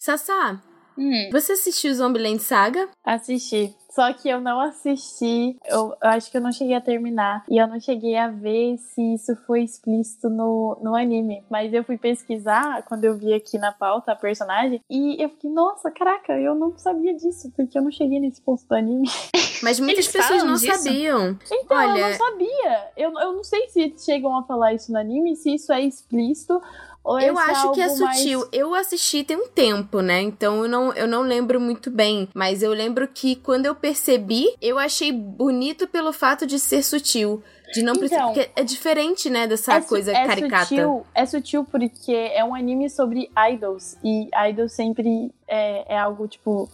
Sassá, 0.00 0.60
Hum, 0.98 1.28
você 1.30 1.52
assistiu 1.52 1.92
Zombieland 1.94 2.40
Saga? 2.42 2.88
assisti. 3.04 3.74
Só 3.96 4.12
que 4.12 4.28
eu 4.28 4.42
não 4.42 4.60
assisti, 4.60 5.56
eu, 5.64 5.96
eu 6.02 6.08
acho 6.10 6.30
que 6.30 6.36
eu 6.36 6.40
não 6.42 6.52
cheguei 6.52 6.74
a 6.74 6.80
terminar. 6.82 7.44
E 7.50 7.56
eu 7.56 7.66
não 7.66 7.80
cheguei 7.80 8.14
a 8.14 8.28
ver 8.28 8.76
se 8.76 9.14
isso 9.14 9.34
foi 9.46 9.62
explícito 9.62 10.28
no, 10.28 10.78
no 10.82 10.94
anime. 10.94 11.42
Mas 11.50 11.72
eu 11.72 11.82
fui 11.82 11.96
pesquisar 11.96 12.82
quando 12.82 13.04
eu 13.04 13.16
vi 13.16 13.32
aqui 13.32 13.56
na 13.56 13.72
pauta 13.72 14.12
a 14.12 14.14
personagem. 14.14 14.82
E 14.90 15.16
eu 15.22 15.30
fiquei, 15.30 15.48
nossa, 15.50 15.90
caraca, 15.90 16.38
eu 16.38 16.54
não 16.54 16.76
sabia 16.76 17.14
disso, 17.14 17.50
porque 17.56 17.78
eu 17.78 17.82
não 17.82 17.90
cheguei 17.90 18.20
nesse 18.20 18.42
ponto 18.42 18.62
do 18.68 18.74
anime. 18.74 19.08
Mas 19.62 19.80
muitas 19.80 20.06
pessoas 20.08 20.44
não 20.44 20.56
disso? 20.56 20.82
sabiam. 20.82 21.38
Então, 21.50 21.80
eu 21.80 21.88
Olha- 21.90 22.10
não 22.10 22.18
sabia. 22.18 22.88
Eu, 22.98 23.18
eu 23.18 23.32
não 23.32 23.44
sei 23.44 23.66
se 23.68 23.80
eles 23.80 24.04
chegam 24.04 24.36
a 24.36 24.42
falar 24.42 24.74
isso 24.74 24.92
no 24.92 24.98
anime, 24.98 25.34
se 25.36 25.54
isso 25.54 25.72
é 25.72 25.80
explícito. 25.80 26.60
Ou 27.06 27.20
Eu 27.20 27.34
esse 27.34 27.42
é 27.42 27.52
acho 27.52 27.72
que 27.72 27.80
é 27.80 27.84
algo 27.84 28.00
mais- 28.00 28.18
sutil. 28.18 28.48
Eu 28.52 28.74
assisti 28.74 29.22
tem 29.22 29.36
um 29.36 29.46
tempo, 29.46 30.00
né? 30.00 30.20
Então 30.22 30.64
eu 30.64 30.68
não, 30.68 30.92
eu 30.92 31.06
não 31.06 31.22
lembro 31.22 31.60
muito 31.60 31.88
bem. 31.88 32.28
Mas 32.34 32.64
eu 32.64 32.72
lembro 32.72 33.06
que 33.06 33.36
quando 33.36 33.64
eu 33.64 33.76
percebi, 33.76 34.48
eu 34.60 34.76
achei 34.76 35.12
bonito 35.12 35.86
pelo 35.86 36.12
fato 36.12 36.44
de 36.44 36.58
ser 36.58 36.82
sutil. 36.82 37.40
De 37.72 37.82
não 37.82 37.94
precisar. 37.94 38.16
Então, 38.16 38.34
Porque 38.34 38.50
é 38.56 38.62
diferente, 38.64 39.30
né? 39.30 39.46
Dessa 39.46 39.74
é 39.74 39.80
coisa 39.80 40.12
é 40.12 40.26
caricata. 40.26 40.64
Sutil, 40.66 41.06
é 41.14 41.26
sutil 41.26 41.64
porque 41.64 42.12
é 42.12 42.44
um 42.44 42.54
anime 42.54 42.88
sobre 42.90 43.30
idols. 43.52 43.96
E 44.04 44.28
idols 44.50 44.72
sempre 44.72 45.32
é, 45.48 45.94
é 45.94 45.98
algo, 45.98 46.26
tipo, 46.28 46.68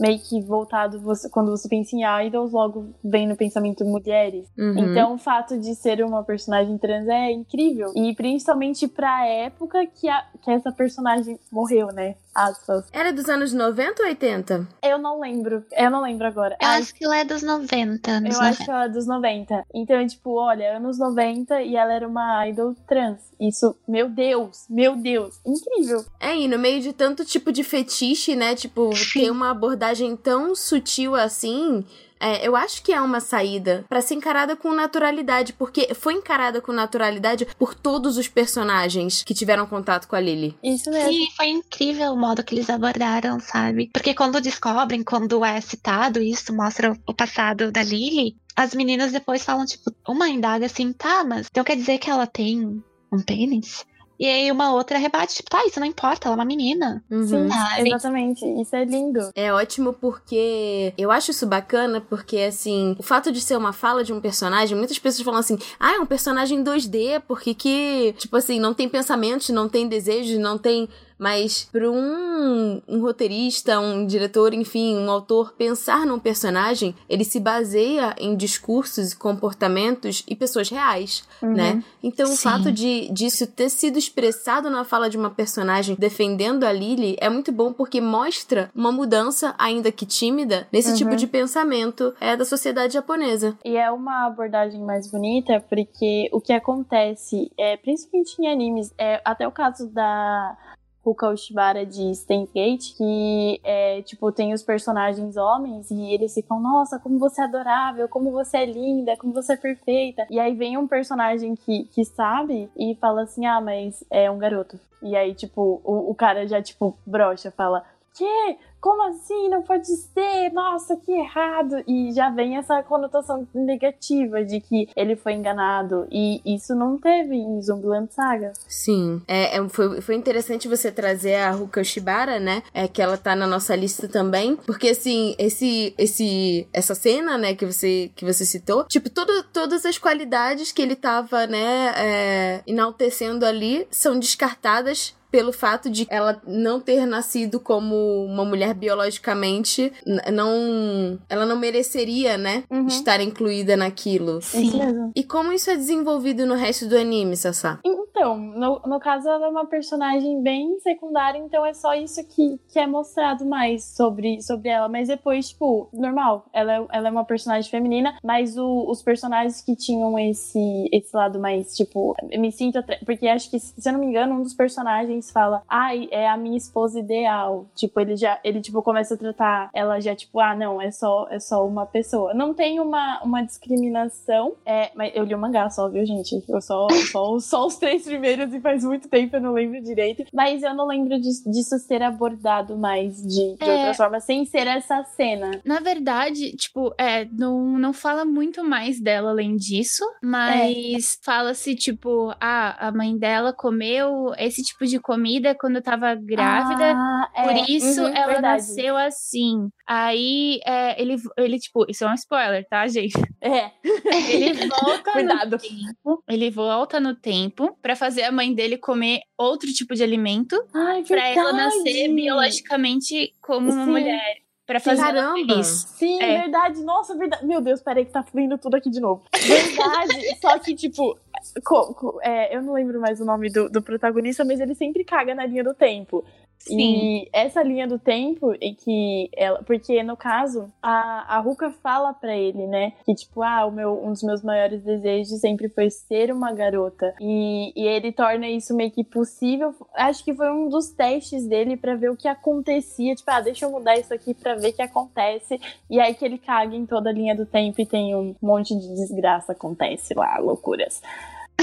meio 0.00 0.18
que 0.18 0.40
voltado. 0.40 1.00
Você, 1.00 1.28
quando 1.28 1.50
você 1.50 1.68
pensa 1.68 1.96
em 1.96 2.02
idols, 2.26 2.52
logo 2.52 2.94
vem 3.02 3.26
no 3.26 3.36
pensamento 3.36 3.84
mulheres. 3.84 4.46
Uhum. 4.58 4.90
Então 4.90 5.14
o 5.14 5.18
fato 5.18 5.58
de 5.58 5.74
ser 5.74 6.04
uma 6.04 6.22
personagem 6.22 6.76
trans 6.78 7.08
é 7.08 7.30
incrível. 7.30 7.92
E 7.94 8.14
principalmente 8.14 8.86
pra 8.88 9.26
época 9.26 9.86
que, 9.86 10.08
a, 10.08 10.24
que 10.42 10.50
essa 10.50 10.72
personagem 10.72 11.38
morreu, 11.50 11.88
né? 11.88 12.16
Aspas. 12.34 12.84
Era 12.92 13.12
dos 13.12 13.28
anos 13.28 13.52
90 13.52 14.02
ou 14.02 14.08
80? 14.08 14.68
Eu 14.82 14.98
não 14.98 15.20
lembro. 15.20 15.64
Eu 15.72 15.90
não 15.90 16.02
lembro 16.02 16.26
agora. 16.26 16.56
Eu 16.60 16.66
Ai, 16.66 16.80
acho 16.80 16.94
que 16.94 17.04
ela 17.04 17.18
é 17.18 17.24
dos 17.24 17.42
90, 17.42 18.10
anos 18.10 18.34
Eu 18.34 18.40
90. 18.40 18.48
acho 18.50 18.64
que 18.64 18.70
ela 18.70 18.84
é 18.84 18.88
dos 18.88 19.06
90. 19.06 19.64
Então, 19.74 19.96
é 19.96 20.06
tipo, 20.06 20.34
olha, 20.38 20.76
anos 20.76 20.98
90 20.98 21.62
e 21.62 21.76
ela 21.76 21.92
era 21.92 22.08
uma 22.08 22.46
idol 22.48 22.74
trans. 22.88 23.20
Isso, 23.40 23.76
meu 23.86 24.08
Deus, 24.08 24.66
meu 24.70 24.96
Deus, 24.96 25.40
incrível. 25.44 26.04
É, 26.20 26.36
e 26.36 26.48
no 26.48 26.58
meio 26.58 26.80
de 26.80 26.92
tanto 26.92 27.24
tipo 27.24 27.52
de 27.52 27.62
fetiche, 27.64 28.34
né? 28.34 28.54
Tipo, 28.54 28.90
ter 29.12 29.30
uma 29.30 29.50
abordagem 29.50 30.16
tão 30.16 30.54
sutil 30.54 31.14
assim. 31.14 31.84
É, 32.22 32.46
eu 32.46 32.54
acho 32.54 32.82
que 32.82 32.92
é 32.92 33.00
uma 33.00 33.18
saída 33.18 33.84
pra 33.88 34.00
ser 34.00 34.14
encarada 34.14 34.54
com 34.54 34.72
naturalidade, 34.72 35.52
porque 35.52 35.92
foi 35.92 36.14
encarada 36.14 36.60
com 36.60 36.72
naturalidade 36.72 37.46
por 37.58 37.74
todos 37.74 38.16
os 38.16 38.28
personagens 38.28 39.24
que 39.24 39.34
tiveram 39.34 39.66
contato 39.66 40.06
com 40.06 40.14
a 40.14 40.20
Lily. 40.20 40.56
Isso 40.62 40.88
mesmo. 40.88 41.10
E 41.10 41.30
foi 41.36 41.48
incrível 41.48 42.12
o 42.12 42.16
modo 42.16 42.44
que 42.44 42.54
eles 42.54 42.70
abordaram, 42.70 43.40
sabe? 43.40 43.90
Porque 43.92 44.14
quando 44.14 44.40
descobrem, 44.40 45.02
quando 45.02 45.44
é 45.44 45.60
citado 45.60 46.20
isso, 46.20 46.54
mostra 46.54 46.96
o 47.06 47.12
passado 47.12 47.72
da 47.72 47.82
Lily, 47.82 48.36
as 48.54 48.74
meninas 48.74 49.10
depois 49.10 49.44
falam, 49.44 49.66
tipo, 49.66 49.92
uma 50.06 50.28
indaga 50.28 50.66
assim, 50.66 50.92
tá, 50.92 51.24
mas 51.24 51.48
então 51.50 51.64
quer 51.64 51.76
dizer 51.76 51.98
que 51.98 52.08
ela 52.10 52.26
tem 52.26 52.82
um 53.12 53.20
pênis? 53.20 53.84
E 54.18 54.26
aí 54.26 54.50
uma 54.52 54.72
outra 54.72 54.98
rebate, 54.98 55.34
tipo, 55.34 55.50
tá, 55.50 55.64
isso 55.66 55.80
não 55.80 55.86
importa, 55.86 56.28
ela 56.28 56.34
é 56.34 56.38
uma 56.38 56.44
menina. 56.44 57.02
Uhum. 57.10 57.26
Sim, 57.26 57.48
Ah, 57.52 57.80
exatamente. 57.80 58.44
Isso 58.60 58.76
é 58.76 58.84
lindo. 58.84 59.30
É 59.34 59.52
ótimo 59.52 59.92
porque 59.92 60.92
eu 60.96 61.10
acho 61.10 61.30
isso 61.30 61.46
bacana, 61.46 62.00
porque 62.00 62.38
assim, 62.38 62.94
o 62.98 63.02
fato 63.02 63.32
de 63.32 63.40
ser 63.40 63.56
uma 63.56 63.72
fala 63.72 64.04
de 64.04 64.12
um 64.12 64.20
personagem, 64.20 64.76
muitas 64.76 64.98
pessoas 64.98 65.24
falam 65.24 65.40
assim: 65.40 65.58
ah, 65.78 65.94
é 65.94 65.98
um 65.98 66.06
personagem 66.06 66.62
2D, 66.62 67.20
porque 67.26 67.54
que, 67.54 68.14
tipo 68.18 68.36
assim, 68.36 68.60
não 68.60 68.74
tem 68.74 68.88
pensamentos, 68.88 69.48
não 69.48 69.68
tem 69.68 69.88
desejos, 69.88 70.38
não 70.38 70.56
tem. 70.58 70.88
Mas 71.22 71.68
para 71.70 71.88
um, 71.88 72.82
um 72.88 73.00
roteirista, 73.00 73.78
um 73.78 74.04
diretor, 74.04 74.52
enfim, 74.52 74.96
um 74.96 75.08
autor 75.08 75.54
pensar 75.56 76.04
num 76.04 76.18
personagem, 76.18 76.96
ele 77.08 77.22
se 77.24 77.38
baseia 77.38 78.12
em 78.18 78.34
discursos, 78.34 79.14
comportamentos 79.14 80.24
e 80.28 80.34
pessoas 80.34 80.68
reais, 80.68 81.22
Uhum. 81.40 81.52
né? 81.54 81.82
Então 82.02 82.26
o 82.26 82.36
Sim. 82.36 82.42
fato 82.42 82.72
de 82.72 83.08
disso 83.12 83.46
ter 83.46 83.68
sido 83.68 83.98
expressado 83.98 84.68
na 84.68 84.84
fala 84.84 85.08
de 85.08 85.16
uma 85.16 85.30
personagem 85.30 85.94
defendendo 85.96 86.64
a 86.64 86.72
Lily 86.72 87.16
é 87.20 87.28
muito 87.28 87.52
bom 87.52 87.72
porque 87.72 88.00
mostra 88.00 88.68
uma 88.74 88.90
mudança, 88.90 89.54
ainda 89.58 89.92
que 89.92 90.04
tímida, 90.04 90.66
nesse 90.72 90.90
Uhum. 90.90 90.96
tipo 90.96 91.14
de 91.16 91.28
pensamento 91.28 92.12
é 92.20 92.36
da 92.36 92.44
sociedade 92.44 92.94
japonesa. 92.94 93.56
E 93.64 93.76
é 93.76 93.88
uma 93.92 94.26
abordagem 94.26 94.82
mais 94.82 95.08
bonita 95.08 95.64
porque 95.68 96.28
o 96.32 96.40
que 96.40 96.52
acontece, 96.52 97.52
é, 97.56 97.76
principalmente 97.76 98.34
em 98.40 98.48
animes, 98.48 98.92
é, 98.98 99.20
até 99.24 99.46
o 99.46 99.52
caso 99.52 99.88
da 99.88 100.56
Ruka 101.04 101.28
Ushibara 101.28 101.84
de 101.84 102.14
Steins 102.14 102.50
Gate, 102.52 102.96
que 102.96 103.60
é, 103.64 104.02
tipo, 104.02 104.30
tem 104.30 104.52
os 104.52 104.62
personagens 104.62 105.36
homens 105.36 105.90
e 105.90 106.14
eles 106.14 106.32
ficam, 106.32 106.60
nossa, 106.60 106.98
como 106.98 107.18
você 107.18 107.40
é 107.42 107.44
adorável, 107.44 108.08
como 108.08 108.30
você 108.30 108.58
é 108.58 108.66
linda, 108.66 109.16
como 109.16 109.32
você 109.32 109.54
é 109.54 109.56
perfeita. 109.56 110.26
E 110.30 110.38
aí 110.38 110.54
vem 110.54 110.78
um 110.78 110.86
personagem 110.86 111.54
que, 111.56 111.84
que 111.84 112.04
sabe 112.04 112.70
e 112.76 112.94
fala 113.00 113.22
assim, 113.22 113.46
ah, 113.46 113.60
mas 113.60 114.04
é 114.10 114.30
um 114.30 114.38
garoto. 114.38 114.78
E 115.02 115.16
aí, 115.16 115.34
tipo, 115.34 115.80
o, 115.82 116.10
o 116.10 116.14
cara 116.14 116.46
já, 116.46 116.62
tipo, 116.62 116.96
brocha, 117.04 117.50
fala, 117.50 117.84
que? 118.14 118.56
Como 118.80 119.00
assim? 119.04 119.48
Não 119.48 119.62
pode 119.62 119.86
ser? 119.86 120.50
Nossa, 120.52 120.96
que 120.96 121.12
errado! 121.12 121.84
E 121.86 122.12
já 122.12 122.30
vem 122.30 122.56
essa 122.56 122.82
conotação 122.82 123.46
negativa 123.54 124.44
de 124.44 124.60
que 124.60 124.88
ele 124.96 125.14
foi 125.14 125.34
enganado. 125.34 126.08
E 126.10 126.40
isso 126.44 126.74
não 126.74 126.98
teve 126.98 127.36
em 127.36 127.62
Zumbiland 127.62 128.12
Saga. 128.12 128.52
Sim. 128.66 129.22
É, 129.28 129.56
é- 129.56 129.68
foi, 129.68 130.00
foi 130.00 130.16
interessante 130.16 130.66
você 130.66 130.90
trazer 130.90 131.36
a 131.36 131.52
Ruka 131.52 131.80
Ushibara, 131.80 132.40
né? 132.40 132.64
É 132.74 132.88
que 132.88 133.00
ela 133.00 133.16
tá 133.16 133.36
na 133.36 133.46
nossa 133.46 133.76
lista 133.76 134.08
também. 134.08 134.56
Porque, 134.56 134.88
assim, 134.88 135.36
esse, 135.38 135.94
esse, 135.96 136.66
essa 136.72 136.94
cena, 136.96 137.38
né, 137.38 137.54
que 137.54 137.64
você, 137.64 138.10
que 138.16 138.24
você 138.24 138.44
citou, 138.44 138.84
tipo, 138.86 139.08
todo, 139.08 139.44
todas 139.52 139.86
as 139.86 139.96
qualidades 139.96 140.72
que 140.72 140.82
ele 140.82 140.96
tava, 140.96 141.46
né, 141.46 141.92
é, 141.96 142.62
enaltecendo 142.66 143.46
ali 143.46 143.86
são 143.92 144.18
descartadas 144.18 145.14
pelo 145.32 145.52
fato 145.52 145.90
de 145.90 146.06
ela 146.10 146.40
não 146.46 146.78
ter 146.78 147.06
nascido 147.06 147.58
como 147.58 148.24
uma 148.26 148.44
mulher 148.44 148.74
biologicamente, 148.74 149.92
não, 150.32 151.18
ela 151.28 151.46
não 151.46 151.56
mereceria, 151.58 152.36
né, 152.38 152.64
Uhum. 152.70 152.86
estar 152.86 153.20
incluída 153.20 153.76
naquilo. 153.76 154.38
Isso 154.38 154.76
mesmo. 154.76 155.10
E 155.16 155.24
como 155.24 155.52
isso 155.52 155.70
é 155.70 155.76
desenvolvido 155.76 156.46
no 156.46 156.54
resto 156.54 156.86
do 156.86 156.96
anime, 156.96 157.36
Sassá? 157.36 157.80
Então, 157.84 158.36
no, 158.38 158.80
no 158.86 159.00
caso, 159.00 159.28
ela 159.28 159.46
é 159.46 159.48
uma 159.48 159.66
personagem 159.66 160.42
bem 160.42 160.78
secundária, 160.80 161.38
então 161.38 161.64
é 161.64 161.72
só 161.72 161.94
isso 161.94 162.22
que, 162.28 162.60
que 162.68 162.78
é 162.78 162.86
mostrado 162.86 163.44
mais 163.46 163.84
sobre, 163.96 164.40
sobre 164.42 164.68
ela. 164.68 164.88
Mas 164.88 165.08
depois, 165.08 165.48
tipo, 165.48 165.88
normal, 165.92 166.44
ela 166.52 166.72
é, 166.74 166.86
ela 166.92 167.08
é 167.08 167.10
uma 167.10 167.24
personagem 167.24 167.70
feminina, 167.70 168.14
mas 168.22 168.56
o- 168.58 168.84
os 168.90 169.02
personagens 169.02 169.62
que 169.62 169.74
tinham 169.74 170.18
esse, 170.18 170.88
esse 170.92 171.16
lado 171.16 171.40
mais, 171.40 171.74
tipo, 171.74 172.14
eu 172.30 172.38
me 172.40 172.52
sinto. 172.52 172.78
atra- 172.78 172.98
Porque 173.04 173.26
acho 173.26 173.50
que, 173.50 173.58
se 173.58 173.88
eu 173.88 173.92
não 173.94 174.00
me 174.00 174.06
engano, 174.06 174.34
um 174.34 174.42
dos 174.42 174.54
personagens 174.54 175.21
Fala, 175.30 175.62
ai, 175.68 176.08
é 176.10 176.28
a 176.28 176.36
minha 176.36 176.56
esposa 176.56 176.98
ideal. 176.98 177.66
Tipo, 177.74 178.00
ele 178.00 178.16
já, 178.16 178.38
ele 178.42 178.60
tipo 178.60 178.82
começa 178.82 179.14
a 179.14 179.16
tratar 179.16 179.70
ela 179.74 180.00
já 180.00 180.14
tipo, 180.14 180.40
ah, 180.40 180.54
não, 180.54 180.80
é 180.80 180.90
só, 180.90 181.26
é 181.30 181.38
só 181.38 181.66
uma 181.66 181.86
pessoa. 181.86 182.34
Não 182.34 182.54
tem 182.54 182.80
uma, 182.80 183.20
uma 183.22 183.42
discriminação. 183.42 184.54
É, 184.64 184.90
mas 184.94 185.12
eu 185.14 185.24
li 185.24 185.34
o 185.34 185.38
mangá 185.38 185.68
só, 185.70 185.88
viu, 185.88 186.04
gente? 186.04 186.42
Eu 186.48 186.60
só, 186.60 186.86
só, 187.10 187.38
só 187.40 187.66
os 187.66 187.76
três 187.76 188.04
primeiros 188.04 188.52
e 188.52 188.60
faz 188.60 188.84
muito 188.84 189.08
tempo 189.08 189.36
eu 189.36 189.40
não 189.40 189.52
lembro 189.52 189.80
direito. 189.82 190.24
Mas 190.32 190.62
eu 190.62 190.74
não 190.74 190.86
lembro 190.86 191.20
disso, 191.20 191.50
disso 191.50 191.78
ser 191.78 192.02
abordado 192.02 192.76
mais 192.76 193.22
de, 193.22 193.56
de 193.56 193.64
É. 193.64 193.72
outra 193.76 193.94
forma, 193.94 194.20
sem 194.20 194.44
ser 194.44 194.66
essa 194.66 195.02
cena. 195.04 195.50
Na 195.64 195.80
verdade, 195.80 196.52
tipo, 196.56 196.94
é, 196.98 197.24
não, 197.26 197.78
não 197.78 197.92
fala 197.92 198.24
muito 198.24 198.64
mais 198.64 199.00
dela 199.00 199.30
além 199.30 199.56
disso, 199.56 200.04
mas 200.22 201.18
fala-se, 201.22 201.74
tipo, 201.74 202.34
ah, 202.40 202.88
a 202.88 202.92
mãe 202.92 203.16
dela 203.16 203.52
comeu 203.52 204.32
esse 204.38 204.62
tipo 204.62 204.86
de 204.86 204.98
comida 205.12 205.54
quando 205.54 205.82
tava 205.82 206.14
grávida. 206.14 206.94
Ah, 206.96 207.30
é. 207.34 207.42
Por 207.42 207.70
isso 207.70 208.00
Uhum, 208.02 208.08
ela 208.16 208.26
verdade. 208.32 208.42
nasceu 208.62 208.96
assim. 208.96 209.68
Aí 209.86 210.60
é, 210.66 211.00
ele, 211.00 211.16
ele, 211.36 211.58
tipo, 211.58 211.84
isso 211.88 212.04
é 212.04 212.08
um 212.10 212.14
spoiler, 212.14 212.66
tá, 212.68 212.86
gente? 212.88 213.12
É. 213.40 213.70
Ele 214.32 214.68
volta 214.68 215.22
no 215.22 215.58
tempo. 215.58 216.24
Ele 216.28 216.50
volta 216.50 217.00
no 217.00 217.14
tempo 217.14 217.76
pra 217.82 217.94
fazer 217.96 218.22
a 218.22 218.32
mãe 218.32 218.54
dele 218.54 218.78
comer 218.78 219.20
outro 219.36 219.70
tipo 219.72 219.94
de 219.94 220.02
alimento 220.02 220.56
Ai, 220.72 221.02
pra 221.02 221.28
ela 221.28 221.52
nascer 221.52 222.08
biologicamente 222.14 223.34
como 223.42 223.70
uma 223.72 223.84
Sim. 223.84 223.90
mulher. 223.90 224.36
Pra 224.64 224.78
fazer 224.78 225.02
Caramba! 225.02 225.34
feliz. 225.34 225.66
Sim, 225.66 226.22
É. 226.22 226.42
verdade. 226.42 226.82
Nossa, 226.82 227.16
verdade. 227.16 227.44
Meu 227.44 227.60
Deus, 227.60 227.82
peraí 227.82 228.04
que 228.06 228.12
tá 228.12 228.22
fluindo 228.22 228.56
tudo 228.56 228.76
aqui 228.76 228.88
de 228.88 229.00
novo. 229.00 229.22
Verdade. 229.36 230.14
Só 230.40 230.56
que, 230.58 230.74
tipo, 230.74 231.18
co- 231.64 231.94
co- 231.94 232.18
é, 232.22 232.54
eu 232.56 232.62
não 232.62 232.72
lembro 232.72 233.00
mais 233.00 233.20
o 233.20 233.24
nome 233.24 233.50
do, 233.50 233.68
do 233.68 233.82
protagonista, 233.82 234.44
mas 234.44 234.60
ele 234.60 234.74
sempre 234.74 235.04
caga 235.04 235.34
na 235.34 235.46
linha 235.46 235.64
do 235.64 235.74
tempo. 235.74 236.24
Sim. 236.66 236.78
E 236.78 237.28
essa 237.32 237.62
linha 237.62 237.88
do 237.88 237.98
tempo 237.98 238.54
em 238.60 238.74
que 238.74 239.28
ela. 239.36 239.62
Porque, 239.64 240.02
no 240.02 240.16
caso, 240.16 240.72
a, 240.80 241.36
a 241.36 241.40
Ruka 241.40 241.72
fala 241.82 242.12
pra 242.14 242.36
ele, 242.36 242.66
né? 242.66 242.92
Que, 243.04 243.14
tipo, 243.14 243.42
ah, 243.42 243.66
o 243.66 243.72
meu, 243.72 244.00
um 244.04 244.12
dos 244.12 244.22
meus 244.22 244.42
maiores 244.42 244.82
desejos 244.82 245.40
sempre 245.40 245.68
foi 245.68 245.90
ser 245.90 246.32
uma 246.32 246.52
garota. 246.52 247.14
E, 247.20 247.72
e 247.74 247.86
ele 247.86 248.12
torna 248.12 248.46
isso 248.48 248.74
meio 248.74 248.90
que 248.92 249.02
possível. 249.02 249.74
Acho 249.94 250.24
que 250.24 250.32
foi 250.32 250.50
um 250.52 250.68
dos 250.68 250.90
testes 250.90 251.46
dele 251.46 251.76
pra 251.76 251.96
ver 251.96 252.10
o 252.10 252.16
que 252.16 252.28
acontecia. 252.28 253.14
Tipo, 253.14 253.30
ah, 253.32 253.40
deixa 253.40 253.64
eu 253.64 253.70
mudar 253.70 253.98
isso 253.98 254.14
aqui 254.14 254.32
pra 254.32 254.54
ver 254.54 254.68
o 254.68 254.72
que 254.72 254.82
acontece. 254.82 255.60
E 255.90 255.98
aí 255.98 256.14
que 256.14 256.24
ele 256.24 256.38
caga 256.38 256.76
em 256.76 256.86
toda 256.86 257.10
a 257.10 257.12
linha 257.12 257.34
do 257.34 257.44
tempo 257.44 257.80
e 257.80 257.86
tem 257.86 258.14
um 258.14 258.36
monte 258.40 258.74
de 258.78 258.88
desgraça 258.94 259.52
acontece 259.52 260.14
lá, 260.14 260.38
loucuras. 260.38 261.02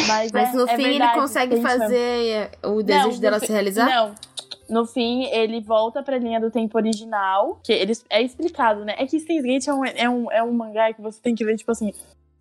Mas, 0.08 0.32
Mas 0.32 0.54
é- 0.54 0.58
no 0.58 0.64
é 0.64 0.76
fim 0.76 0.84
verdade, 0.84 1.12
ele 1.12 1.22
consegue 1.22 1.62
fazer 1.62 2.52
o 2.64 2.84
desejo 2.84 3.16
no 3.16 3.20
dela 3.20 3.40
se 3.40 3.52
realizar? 3.52 3.86
Não. 3.90 4.16
No 4.70 4.86
fim, 4.86 5.24
ele 5.26 5.60
volta 5.62 6.04
pra 6.04 6.18
linha 6.18 6.40
do 6.40 6.52
tempo 6.52 6.78
original, 6.78 7.60
que 7.64 7.74
eles 7.74 8.06
é 8.10 8.22
explicado, 8.22 8.86
né? 8.86 8.96
É 8.98 9.06
que 9.08 9.20
Steins 9.20 9.44
Gate 9.44 9.68
é 9.68 9.74
um, 9.74 9.84
é, 9.86 10.10
um, 10.10 10.32
é 10.32 10.44
um 10.44 10.54
mangá 10.54 10.94
que 10.94 11.02
você 11.02 11.20
tem 11.22 11.34
que 11.34 11.44
ler, 11.44 11.58
tipo 11.58 11.72
assim, 11.72 11.92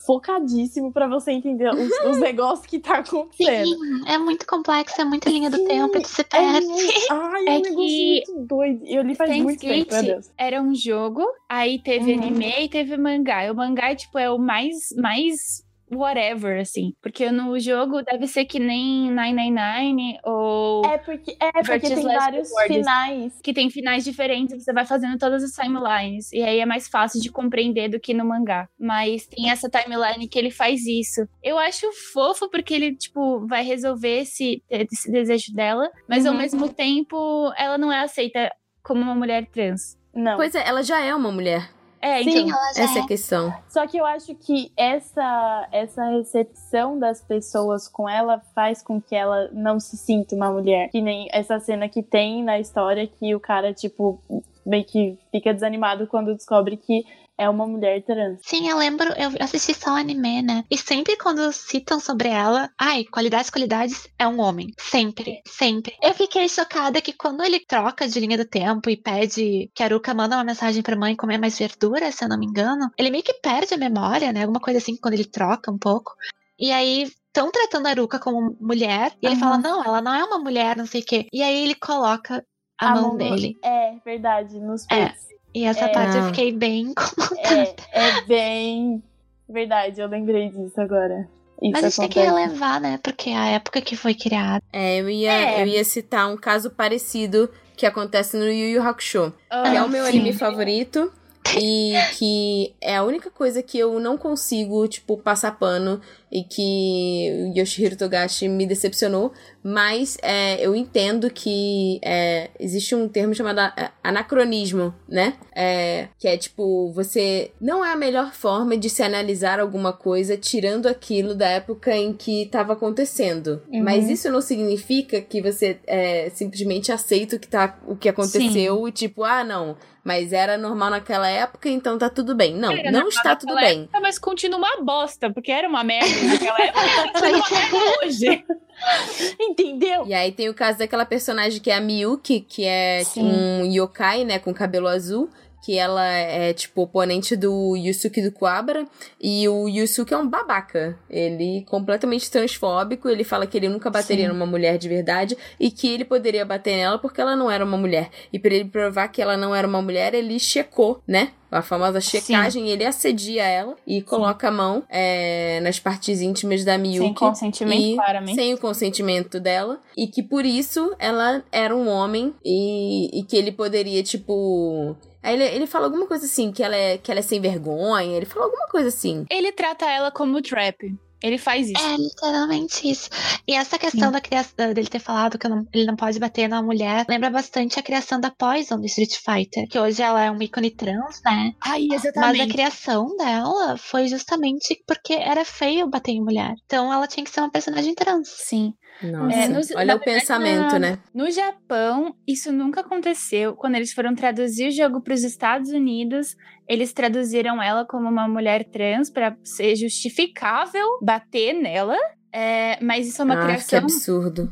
focadíssimo 0.04 0.92
pra 0.92 1.06
você 1.06 1.32
entender 1.32 1.70
os, 1.70 1.90
os 2.10 2.18
negócios 2.20 2.66
que 2.66 2.78
tá 2.78 2.98
acontecendo. 2.98 3.66
Sim, 3.66 4.02
é 4.06 4.16
muito 4.18 4.46
complexo, 4.46 5.00
é 5.00 5.04
muita 5.04 5.28
linha 5.28 5.50
do 5.50 5.56
Sim, 5.56 5.64
tempo, 5.66 6.00
tu 6.00 6.08
se 6.08 6.20
É 6.22 6.24
perde. 6.24 6.66
muito, 6.66 6.92
ai, 7.10 7.44
é, 7.46 7.54
É 7.54 7.58
um 7.58 7.62
negócio 7.62 7.74
que 7.74 8.22
muito 8.28 8.46
doido. 8.46 8.86
Eu 8.86 9.02
li 9.02 9.14
faz 9.14 9.36
muito 9.38 9.60
tempo, 9.60 9.92
meu 9.92 10.02
Deus. 10.04 10.30
era 10.38 10.62
um 10.62 10.74
jogo, 10.74 11.26
aí 11.48 11.78
teve 11.78 12.12
Uhum. 12.12 12.22
anime 12.22 12.64
e 12.64 12.68
teve 12.68 12.96
mangá. 12.96 13.50
O 13.52 13.54
mangá, 13.54 13.94
tipo, 13.94 14.18
é 14.18 14.30
o 14.30 14.38
mais, 14.38 14.94
mais 14.96 15.62
whatever, 15.92 16.60
assim. 16.60 16.92
Porque 17.02 17.30
no 17.30 17.58
jogo 17.58 18.02
deve 18.02 18.26
ser 18.26 18.44
que 18.44 18.58
nem 18.58 19.10
999 19.12 20.18
ou 20.24 20.84
É 20.84 20.98
porque, 20.98 21.36
é 21.40 21.50
porque 21.62 21.88
tem 21.94 22.02
vários 22.04 22.48
Rewards. 22.50 22.76
finais. 22.76 23.40
que 23.42 23.52
tem 23.52 23.70
finais 23.70 24.04
diferentes, 24.04 24.64
você 24.64 24.72
vai 24.72 24.84
fazendo 24.84 25.18
todas 25.18 25.42
as 25.42 25.52
timelines. 25.52 26.32
E 26.32 26.42
aí 26.42 26.60
é 26.60 26.66
mais 26.66 26.88
fácil 26.88 27.20
de 27.20 27.30
compreender 27.30 27.88
do 27.88 28.00
que 28.00 28.12
no 28.14 28.24
mangá. 28.24 28.68
Mas 28.78 29.26
tem 29.26 29.50
essa 29.50 29.68
timeline 29.68 30.28
que 30.28 30.38
ele 30.38 30.50
faz 30.50 30.86
isso. 30.86 31.26
Eu 31.42 31.58
acho 31.58 31.86
fofo 32.12 32.48
porque 32.50 32.74
ele, 32.74 32.94
tipo, 32.96 33.46
vai 33.46 33.62
resolver 33.64 34.20
esse, 34.20 34.62
esse 34.70 35.10
desejo 35.10 35.52
dela, 35.54 35.90
mas 36.08 36.26
ao 36.26 36.32
Uhum. 36.32 36.38
mesmo 36.38 36.68
tempo 36.68 37.52
ela 37.56 37.78
não 37.78 37.92
é 37.92 38.00
aceita 38.00 38.50
como 38.82 39.00
uma 39.02 39.14
mulher 39.14 39.46
trans. 39.46 39.96
Não. 40.14 40.36
Pois 40.36 40.54
é, 40.54 40.66
ela 40.66 40.82
já 40.82 41.00
é 41.04 41.14
uma 41.14 41.30
mulher. 41.30 41.68
É, 42.00 42.22
Sim, 42.22 42.30
então. 42.30 42.48
Já 42.48 42.82
Essa 42.82 42.98
é 42.98 42.98
é. 42.98 43.04
a 43.04 43.06
questão. 43.06 43.54
Só 43.68 43.86
que 43.86 43.98
eu 43.98 44.06
acho 44.06 44.34
que 44.34 44.72
essa, 44.76 45.68
essa 45.72 46.04
recepção 46.10 46.98
das 46.98 47.20
pessoas 47.20 47.88
com 47.88 48.08
ela 48.08 48.40
faz 48.54 48.82
com 48.82 49.00
que 49.00 49.14
ela 49.14 49.48
não 49.52 49.80
se 49.80 49.96
sinta 49.96 50.34
uma 50.34 50.50
mulher. 50.50 50.88
Que 50.90 51.00
nem 51.00 51.28
essa 51.32 51.58
cena 51.58 51.88
que 51.88 52.02
tem 52.02 52.42
na 52.42 52.58
história 52.58 53.06
que 53.06 53.34
o 53.34 53.40
cara, 53.40 53.72
tipo, 53.74 54.20
meio 54.64 54.84
que 54.84 55.18
fica 55.32 55.52
desanimado 55.52 56.06
quando 56.06 56.34
descobre 56.34 56.76
que 56.76 57.04
é 57.38 57.48
uma 57.48 57.66
mulher 57.66 58.02
trans. 58.04 58.40
Sim, 58.42 58.68
eu 58.68 58.76
lembro, 58.76 59.08
eu 59.16 59.30
assisti 59.40 59.72
só 59.72 59.92
o 59.92 59.96
anime, 59.96 60.42
né? 60.42 60.64
E 60.68 60.76
sempre 60.76 61.16
quando 61.16 61.52
citam 61.52 62.00
sobre 62.00 62.28
ela, 62.28 62.68
ai, 62.78 63.04
qualidades, 63.04 63.48
qualidades, 63.48 64.08
é 64.18 64.26
um 64.26 64.40
homem. 64.40 64.72
Sempre, 64.78 65.40
sempre. 65.46 65.94
Eu 66.02 66.12
fiquei 66.14 66.48
chocada 66.48 67.00
que 67.00 67.12
quando 67.12 67.42
ele 67.44 67.60
troca 67.60 68.08
de 68.08 68.18
linha 68.18 68.36
do 68.36 68.44
tempo 68.44 68.90
e 68.90 68.96
pede 68.96 69.70
que 69.74 69.82
a 69.82 69.86
Aruka 69.86 70.12
manda 70.12 70.36
uma 70.36 70.44
mensagem 70.44 70.82
pra 70.82 70.96
mãe 70.96 71.14
comer 71.14 71.38
mais 71.38 71.58
verdura, 71.58 72.10
se 72.10 72.24
eu 72.24 72.28
não 72.28 72.38
me 72.38 72.46
engano, 72.46 72.90
ele 72.98 73.10
meio 73.10 73.22
que 73.22 73.34
perde 73.34 73.72
a 73.74 73.78
memória, 73.78 74.32
né? 74.32 74.42
Alguma 74.42 74.60
coisa 74.60 74.78
assim, 74.78 74.96
quando 74.96 75.14
ele 75.14 75.24
troca 75.24 75.70
um 75.70 75.78
pouco. 75.78 76.12
E 76.58 76.72
aí. 76.72 77.08
Estão 77.28 77.52
tratando 77.52 77.86
a 77.86 77.90
Aruka 77.90 78.18
como 78.18 78.56
mulher, 78.58 79.12
e 79.22 79.26
ele 79.26 79.36
fala: 79.36 79.58
Não, 79.58 79.84
ela 79.84 80.00
não 80.00 80.12
é 80.12 80.24
uma 80.24 80.38
mulher, 80.40 80.76
não 80.76 80.86
sei 80.86 81.02
o 81.02 81.04
quê. 81.04 81.26
E 81.32 81.40
aí 81.40 81.62
ele 81.62 81.74
coloca 81.74 82.44
a, 82.80 82.94
mão, 82.94 83.12
no- 83.12 83.18
dele. 83.18 83.54
É, 83.62 83.94
verdade, 84.04 84.58
nos 84.58 84.84
É. 84.90 85.12
E 85.58 85.64
essa 85.64 85.86
É. 85.86 85.88
parte 85.88 86.16
eu 86.16 86.22
Ah. 86.22 86.26
fiquei 86.26 86.52
bem 86.52 86.92
incomodada. 86.94 87.74
É, 87.92 88.08
é 88.08 88.20
bem. 88.26 89.02
Verdade, 89.48 90.00
eu 90.00 90.06
lembrei 90.06 90.50
disso 90.50 90.80
agora. 90.80 91.28
Isso 91.60 91.72
Mas 91.72 91.84
a 91.84 91.88
gente 91.88 91.98
tem 92.00 92.08
que 92.08 92.20
relevar, 92.20 92.80
né? 92.80 93.00
Porque 93.02 93.30
a 93.30 93.46
época 93.48 93.80
que 93.80 93.96
foi 93.96 94.14
criada. 94.14 94.62
É, 94.72 95.00
eu 95.00 95.10
ia, 95.10 95.32
É. 95.32 95.62
eu 95.62 95.66
ia 95.66 95.82
citar 95.84 96.30
um 96.32 96.36
caso 96.36 96.70
parecido 96.70 97.50
que 97.76 97.84
acontece 97.86 98.36
no 98.36 98.44
Yu 98.44 98.68
Yu 98.76 98.82
Hakusho. 98.82 99.32
que 99.50 99.54
é 99.74 99.78
Ah, 99.78 99.84
o 99.84 99.88
meu 99.88 100.04
sim. 100.04 100.10
anime 100.10 100.32
favorito. 100.32 101.12
E 101.56 101.94
que 102.16 102.74
é 102.80 102.96
a 102.96 103.04
única 103.04 103.30
coisa 103.30 103.62
que 103.62 103.78
eu 103.78 103.98
não 104.00 104.18
consigo, 104.18 104.86
tipo, 104.88 105.16
passar 105.16 105.58
pano 105.58 106.00
e 106.30 106.44
que 106.44 107.30
o 107.46 107.58
Yoshihiro 107.58 107.96
Togashi 107.96 108.48
me 108.48 108.66
decepcionou. 108.66 109.32
Mas 109.62 110.16
é, 110.22 110.64
eu 110.64 110.74
entendo 110.74 111.30
que 111.30 112.00
é, 112.02 112.50
existe 112.58 112.94
um 112.94 113.08
termo 113.08 113.34
chamado 113.34 113.60
anacronismo, 114.02 114.94
né? 115.08 115.34
É, 115.54 116.08
que 116.18 116.28
é 116.28 116.36
tipo, 116.36 116.90
você. 116.92 117.50
Não 117.60 117.84
é 117.84 117.92
a 117.92 117.96
melhor 117.96 118.32
forma 118.32 118.76
de 118.76 118.88
se 118.88 119.02
analisar 119.02 119.60
alguma 119.60 119.92
coisa 119.92 120.36
tirando 120.36 120.86
aquilo 120.86 121.34
da 121.34 121.48
época 121.48 121.94
em 121.94 122.12
que 122.12 122.42
estava 122.42 122.72
acontecendo. 122.72 123.62
Uhum. 123.70 123.82
Mas 123.82 124.08
isso 124.08 124.30
não 124.30 124.40
significa 124.40 125.20
que 125.20 125.42
você 125.42 125.78
é, 125.86 126.30
simplesmente 126.30 126.92
aceita 126.92 127.36
o 127.36 127.38
que, 127.38 127.48
tá, 127.48 127.78
o 127.86 127.96
que 127.96 128.08
aconteceu 128.08 128.86
e 128.88 128.92
tipo, 128.92 129.24
ah, 129.24 129.44
não. 129.44 129.76
Mas 130.08 130.32
era 130.32 130.56
normal 130.56 130.88
naquela 130.88 131.28
época, 131.28 131.68
então 131.68 131.98
tá 131.98 132.08
tudo 132.08 132.34
bem. 132.34 132.54
Não, 132.54 132.72
Era 132.72 132.90
não 132.90 133.08
está 133.08 133.36
tudo 133.36 133.54
bem. 133.54 133.82
época, 133.82 134.00
mas 134.00 134.18
continua 134.18 134.56
uma 134.58 134.82
bosta, 134.82 135.30
porque 135.30 135.52
era 135.52 135.68
uma 135.68 135.84
merda 135.84 136.08
naquela 136.22 136.58
época 136.62 136.80
continua 137.12 137.36
uma 137.36 137.50
merda 137.50 138.06
hoje. 138.06 138.44
Entendeu? 139.38 140.06
E 140.06 140.14
aí 140.14 140.32
tem 140.32 140.48
o 140.48 140.54
caso 140.54 140.78
daquela 140.78 141.04
personagem 141.04 141.60
que 141.60 141.70
é 141.70 141.74
a 141.76 141.80
Miyuki, 141.82 142.40
que 142.40 142.64
é 142.64 143.02
Sim. 143.04 143.22
um 143.22 143.64
yokai, 143.70 144.24
né, 144.24 144.38
com 144.38 144.54
cabelo 144.54 144.88
azul. 144.88 145.28
Que 145.62 145.76
ela 145.76 146.06
é, 146.06 146.52
tipo, 146.52 146.82
oponente 146.82 147.36
do 147.36 147.76
Yusuke 147.76 148.22
do 148.22 148.32
Kuwabara. 148.32 148.86
E 149.20 149.48
o 149.48 149.68
Yusuke 149.68 150.14
é 150.14 150.16
um 150.16 150.28
babaca. 150.28 150.98
Ele 151.10 151.58
é 151.58 151.62
completamente 151.62 152.30
transfóbico. 152.30 153.08
Ele 153.08 153.24
fala 153.24 153.46
que 153.46 153.56
ele 153.56 153.68
nunca 153.68 153.90
bateria 153.90 154.26
Sim. 154.26 154.32
numa 154.32 154.46
mulher 154.46 154.78
de 154.78 154.88
verdade. 154.88 155.36
E 155.58 155.70
que 155.70 155.88
ele 155.88 156.04
poderia 156.04 156.44
bater 156.44 156.76
nela 156.76 156.98
porque 156.98 157.20
ela 157.20 157.36
não 157.36 157.50
era 157.50 157.64
uma 157.64 157.76
mulher. 157.76 158.10
E 158.32 158.38
pra 158.38 158.54
ele 158.54 158.66
provar 158.66 159.08
que 159.08 159.20
ela 159.20 159.36
não 159.36 159.54
era 159.54 159.66
uma 159.66 159.82
mulher, 159.82 160.14
ele 160.14 160.38
checou, 160.38 161.02
né? 161.06 161.32
A 161.50 161.62
famosa 161.62 162.00
checagem. 162.00 162.68
Ele 162.68 162.84
assedia 162.84 163.42
ela 163.44 163.74
e 163.86 164.02
coloca 164.02 164.48
a 164.48 164.50
mão 164.50 164.84
é, 164.88 165.60
nas 165.62 165.80
partes 165.80 166.20
íntimas 166.20 166.62
da 166.62 166.76
Miyuki. 166.76 167.06
Sem 167.06 167.14
consentimento, 167.14 167.80
e 167.80 167.94
claramente. 167.94 168.34
Sem 168.34 168.54
o 168.54 168.58
consentimento 168.58 169.40
dela. 169.40 169.80
E 169.96 170.06
que 170.06 170.22
por 170.22 170.44
isso 170.44 170.94
ela 170.98 171.42
era 171.50 171.74
um 171.74 171.88
homem 171.88 172.34
e, 172.44 173.20
e 173.20 173.22
que 173.24 173.36
ele 173.36 173.50
poderia, 173.50 174.02
tipo. 174.02 174.94
Aí 175.22 175.34
ele, 175.34 175.44
ele 175.44 175.66
fala 175.66 175.86
alguma 175.86 176.06
coisa 176.06 176.24
assim, 176.26 176.52
que 176.52 176.62
ela, 176.62 176.76
é, 176.76 176.98
que 176.98 177.10
ela 177.10 177.20
é 177.20 177.22
sem 177.22 177.40
vergonha. 177.40 178.16
Ele 178.16 178.26
fala 178.26 178.46
alguma 178.46 178.66
coisa 178.68 178.88
assim. 178.88 179.24
Ele 179.30 179.52
trata 179.52 179.84
ela 179.86 180.10
como 180.10 180.40
trap. 180.42 180.96
Ele 181.20 181.36
faz 181.36 181.68
isso. 181.68 181.84
É 181.84 181.96
literalmente 181.96 182.88
isso. 182.88 183.10
E 183.46 183.52
essa 183.52 183.76
questão 183.76 184.12
da 184.12 184.20
criação 184.20 184.72
dele 184.72 184.86
ter 184.86 185.00
falado 185.00 185.36
que 185.36 185.48
não- 185.48 185.66
ele 185.72 185.84
não 185.84 185.96
pode 185.96 186.16
bater 186.20 186.48
na 186.48 186.62
mulher 186.62 187.04
lembra 187.08 187.28
bastante 187.28 187.76
a 187.76 187.82
criação 187.82 188.20
da 188.20 188.30
Poison 188.30 188.78
do 188.78 188.86
Street 188.86 189.16
Fighter, 189.16 189.66
que 189.68 189.76
hoje 189.78 190.00
ela 190.00 190.22
é 190.22 190.30
um 190.30 190.40
ícone 190.40 190.70
trans, 190.70 191.20
né? 191.24 191.54
Ai, 191.60 191.88
Mas 191.90 192.04
a 192.04 192.46
criação 192.46 193.16
dela 193.16 193.76
foi 193.76 194.06
justamente 194.06 194.80
porque 194.86 195.12
era 195.14 195.44
feio 195.44 195.88
bater 195.88 196.12
em 196.12 196.22
mulher. 196.22 196.54
Então 196.66 196.92
ela 196.92 197.08
tinha 197.08 197.24
que 197.24 197.30
ser 197.30 197.40
uma 197.40 197.50
personagem 197.50 197.96
trans. 197.96 198.28
Sim. 198.28 198.72
Nossa, 199.02 199.36
É, 199.36 199.48
no- 199.48 199.54
olha 199.76 199.94
o 199.94 199.98
verdade, 199.98 200.04
pensamento, 200.04 200.72
na- 200.72 200.78
né? 200.78 200.98
No 201.14 201.30
Japão, 201.30 202.14
isso 202.26 202.52
nunca 202.52 202.80
aconteceu. 202.80 203.54
Quando 203.54 203.76
eles 203.76 203.92
foram 203.92 204.14
traduzir 204.14 204.68
o 204.68 204.70
jogo 204.72 205.00
para 205.00 205.14
os 205.14 205.22
Estados 205.22 205.70
Unidos, 205.70 206.34
eles 206.68 206.92
traduziram 206.92 207.62
ela 207.62 207.84
como 207.84 208.08
uma 208.08 208.26
mulher 208.28 208.64
trans 208.64 209.08
para 209.10 209.36
ser 209.44 209.76
justificável 209.76 210.86
bater 211.02 211.52
nela. 211.52 211.96
É, 212.32 212.78
mas 212.84 213.06
isso 213.08 213.22
é 213.22 213.24
uma 213.24 213.34
ah, 213.40 213.42
criação 213.42 213.86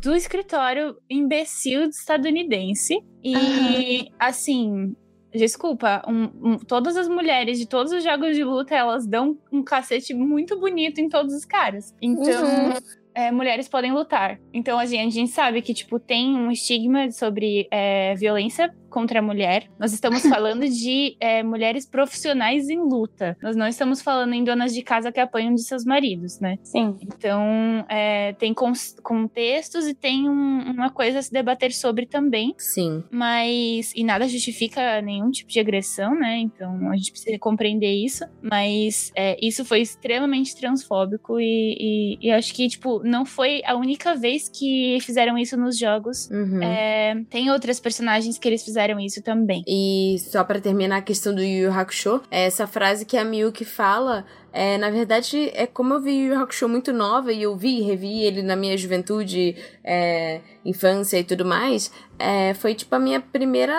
do 0.01 0.15
escritório 0.17 0.97
imbecil 1.11 1.83
estadunidense. 1.91 2.99
E, 3.23 4.09
assim, 4.19 4.95
desculpa, 5.33 6.03
um- 6.09 6.53
um- 6.53 6.59
todas 6.59 6.97
as 6.97 7.07
mulheres 7.09 7.59
de 7.59 7.69
todos 7.69 7.93
os 7.93 8.03
jogos 8.03 8.35
de 8.35 8.43
luta, 8.45 8.75
elas 8.75 9.07
dão 9.07 9.37
um 9.53 9.63
cacete 9.63 10.15
muito 10.15 10.59
bonito 10.59 11.01
em 11.01 11.09
todos 11.09 11.35
os 11.35 11.45
caras. 11.45 11.95
Então, 12.01 12.73
é, 13.17 13.33
mulheres 13.33 13.67
podem 13.67 13.93
lutar. 13.93 14.39
Então, 14.53 14.79
assim, 14.79 15.01
a 15.01 15.09
gente 15.09 15.29
sabe 15.29 15.63
que, 15.63 15.73
tipo, 15.73 15.99
tem 15.99 16.37
um 16.37 16.51
estigma 16.51 17.11
sobre 17.11 17.67
é, 17.71 18.15
violência 18.15 18.75
contra 18.97 19.19
a 19.19 19.23
mulher. 19.23 19.69
Nós 19.79 19.93
estamos 19.93 20.23
falando 20.25 20.67
de 20.67 21.19
é, 21.21 21.43
mulheres 21.43 21.85
profissionais 21.85 22.71
em 22.71 22.79
luta. 22.79 23.37
Nós 23.43 23.55
não 23.55 23.67
estamos 23.69 24.01
falando 24.01 24.33
em 24.33 24.43
donas 24.43 24.73
de 24.73 24.81
casa 24.83 25.13
que 25.13 25.21
apanham 25.21 25.55
de 25.55 25.63
seus 25.63 25.85
maridos, 25.85 26.41
né? 26.41 26.59
Sim. 26.63 26.97
Então, 27.03 27.85
é, 27.91 28.33
tem 28.39 28.55
contextos 29.03 29.87
e 29.87 29.93
tem 29.95 30.29
um- 30.31 30.71
uma 30.71 30.89
coisa 30.91 31.19
a 31.19 31.23
se 31.23 31.31
debater 31.31 31.73
sobre 31.73 32.07
também. 32.07 32.55
Sim. 32.57 33.05
Mas. 33.11 33.93
E 33.95 34.03
nada 34.03 34.27
justifica 34.27 35.03
nenhum 35.03 35.31
tipo 35.31 35.51
de 35.51 35.61
agressão, 35.61 36.15
né? 36.19 36.39
Então 36.39 36.91
a 36.91 36.97
gente 36.97 37.11
precisa 37.11 37.39
compreender 37.39 37.93
isso. 37.93 38.25
Mas 38.41 39.13
é, 39.15 39.37
isso 39.45 39.63
foi 39.63 39.81
extremamente 39.83 40.57
transfóbico 40.57 41.39
e, 41.39 42.17
e, 42.23 42.29
e 42.29 42.31
acho 42.31 42.55
que, 42.55 42.67
tipo, 42.67 43.03
não 43.05 43.27
foi 43.27 43.61
a 43.67 43.77
única 43.77 44.15
vez 44.15 44.49
que 44.49 44.97
fizeram 45.03 45.37
isso 45.37 45.55
nos 45.57 45.79
jogos. 45.79 46.31
Uhum. 46.31 46.63
É, 46.63 47.15
tem 47.29 47.51
outras 47.51 47.79
personagens 47.79 48.39
que 48.39 48.49
eles 48.49 48.65
fizeram 48.65 48.86
isso 49.01 49.23
também. 49.23 49.63
E 49.67 50.17
só 50.21 50.43
pra 50.45 50.61
terminar 50.61 50.99
a 50.99 51.03
questão 51.03 51.35
do 51.35 51.43
Yu 51.43 51.65
Yu 51.67 51.73
Hakusho, 51.73 52.21
essa 52.31 52.67
frase 52.67 53.05
que 53.05 53.17
a 53.17 53.25
Miyuki 53.25 53.65
fala, 53.65 54.25
é, 54.53 54.79
na 54.79 54.91
verdade, 54.91 55.51
é 55.55 55.67
como 55.67 55.95
eu 55.95 56.01
vi 56.01 56.27
Yu 56.27 56.39
Hakusho 56.39 56.69
muito 56.69 56.93
nova 56.93 57.33
e 57.33 57.43
eu 57.43 57.57
vi 57.57 57.79
e 57.79 57.83
revi 57.83 58.21
ele 58.23 58.43
na 58.43 58.55
minha 58.57 58.77
juventude, 58.77 59.57
é, 59.85 60.41
infância 60.65 61.19
e 61.19 61.25
tudo 61.25 61.45
mais, 61.45 61.91
é, 62.19 62.55
foi 62.55 62.75
tipo 62.75 62.95
a 62.95 62.99
minha 62.99 63.21
primeira. 63.21 63.75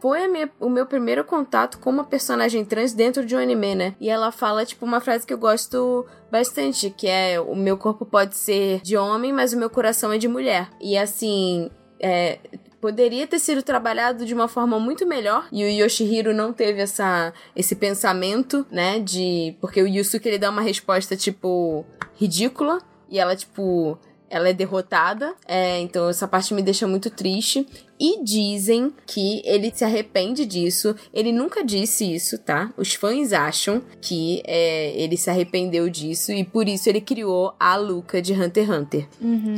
Foi 0.00 0.26
minha- 0.28 0.50
o 0.60 0.68
meu 0.68 0.84
primeiro 0.86 1.24
contato 1.24 1.78
com 1.78 1.88
uma 1.88 2.04
personagem 2.04 2.62
trans 2.64 2.92
dentro 2.92 3.24
de 3.24 3.34
um 3.34 3.38
anime, 3.38 3.74
né? 3.74 3.94
E 4.00 4.10
ela 4.10 4.30
fala, 4.30 4.64
tipo, 4.66 4.84
uma 4.84 5.00
frase 5.00 5.26
que 5.26 5.32
eu 5.32 5.38
gosto 5.38 6.04
bastante, 6.30 6.90
que 6.90 7.06
é: 7.06 7.40
O 7.40 7.54
meu 7.54 7.78
corpo 7.78 8.04
pode 8.04 8.36
ser 8.36 8.80
de 8.82 8.96
homem, 8.96 9.32
mas 9.32 9.52
o 9.54 9.58
meu 9.58 9.70
coração 9.70 10.12
é 10.12 10.18
de 10.18 10.28
mulher. 10.28 10.68
E 10.80 10.98
assim. 10.98 11.70
É, 12.00 12.38
poderia 12.84 13.26
ter 13.26 13.38
sido 13.38 13.62
trabalhado 13.62 14.26
de 14.26 14.34
uma 14.34 14.46
forma 14.46 14.78
muito 14.78 15.06
melhor 15.06 15.48
e 15.50 15.64
o 15.64 15.66
Yoshihiro 15.66 16.34
não 16.34 16.52
teve 16.52 16.82
essa 16.82 17.32
esse 17.56 17.74
pensamento, 17.74 18.66
né, 18.70 18.98
de 18.98 19.56
porque 19.58 19.80
o 19.80 19.88
Yusuke 19.88 20.28
ele 20.28 20.36
dá 20.36 20.50
uma 20.50 20.60
resposta 20.60 21.16
tipo 21.16 21.86
ridícula 22.14 22.82
e 23.08 23.18
ela 23.18 23.34
tipo 23.34 23.98
ela 24.28 24.48
é 24.48 24.52
derrotada, 24.52 25.34
é, 25.46 25.80
então 25.80 26.08
essa 26.08 26.26
parte 26.26 26.54
me 26.54 26.62
deixa 26.62 26.86
muito 26.86 27.10
triste. 27.10 27.66
E 27.98 28.24
dizem 28.24 28.92
que 29.06 29.40
ele 29.44 29.72
se 29.72 29.84
arrepende 29.84 30.44
disso. 30.44 30.96
Ele 31.12 31.30
nunca 31.30 31.64
disse 31.64 32.12
isso, 32.12 32.36
tá? 32.38 32.72
Os 32.76 32.94
fãs 32.94 33.32
acham 33.32 33.80
que 34.00 34.42
é, 34.44 34.92
ele 35.00 35.16
se 35.16 35.30
arrependeu 35.30 35.88
disso 35.88 36.32
e 36.32 36.42
por 36.42 36.68
isso 36.68 36.88
ele 36.88 37.00
criou 37.00 37.54
a 37.58 37.76
Luca 37.76 38.20
de 38.20 38.32
Hunter 38.32 38.66
x 38.66 38.76
Hunter, 38.76 39.08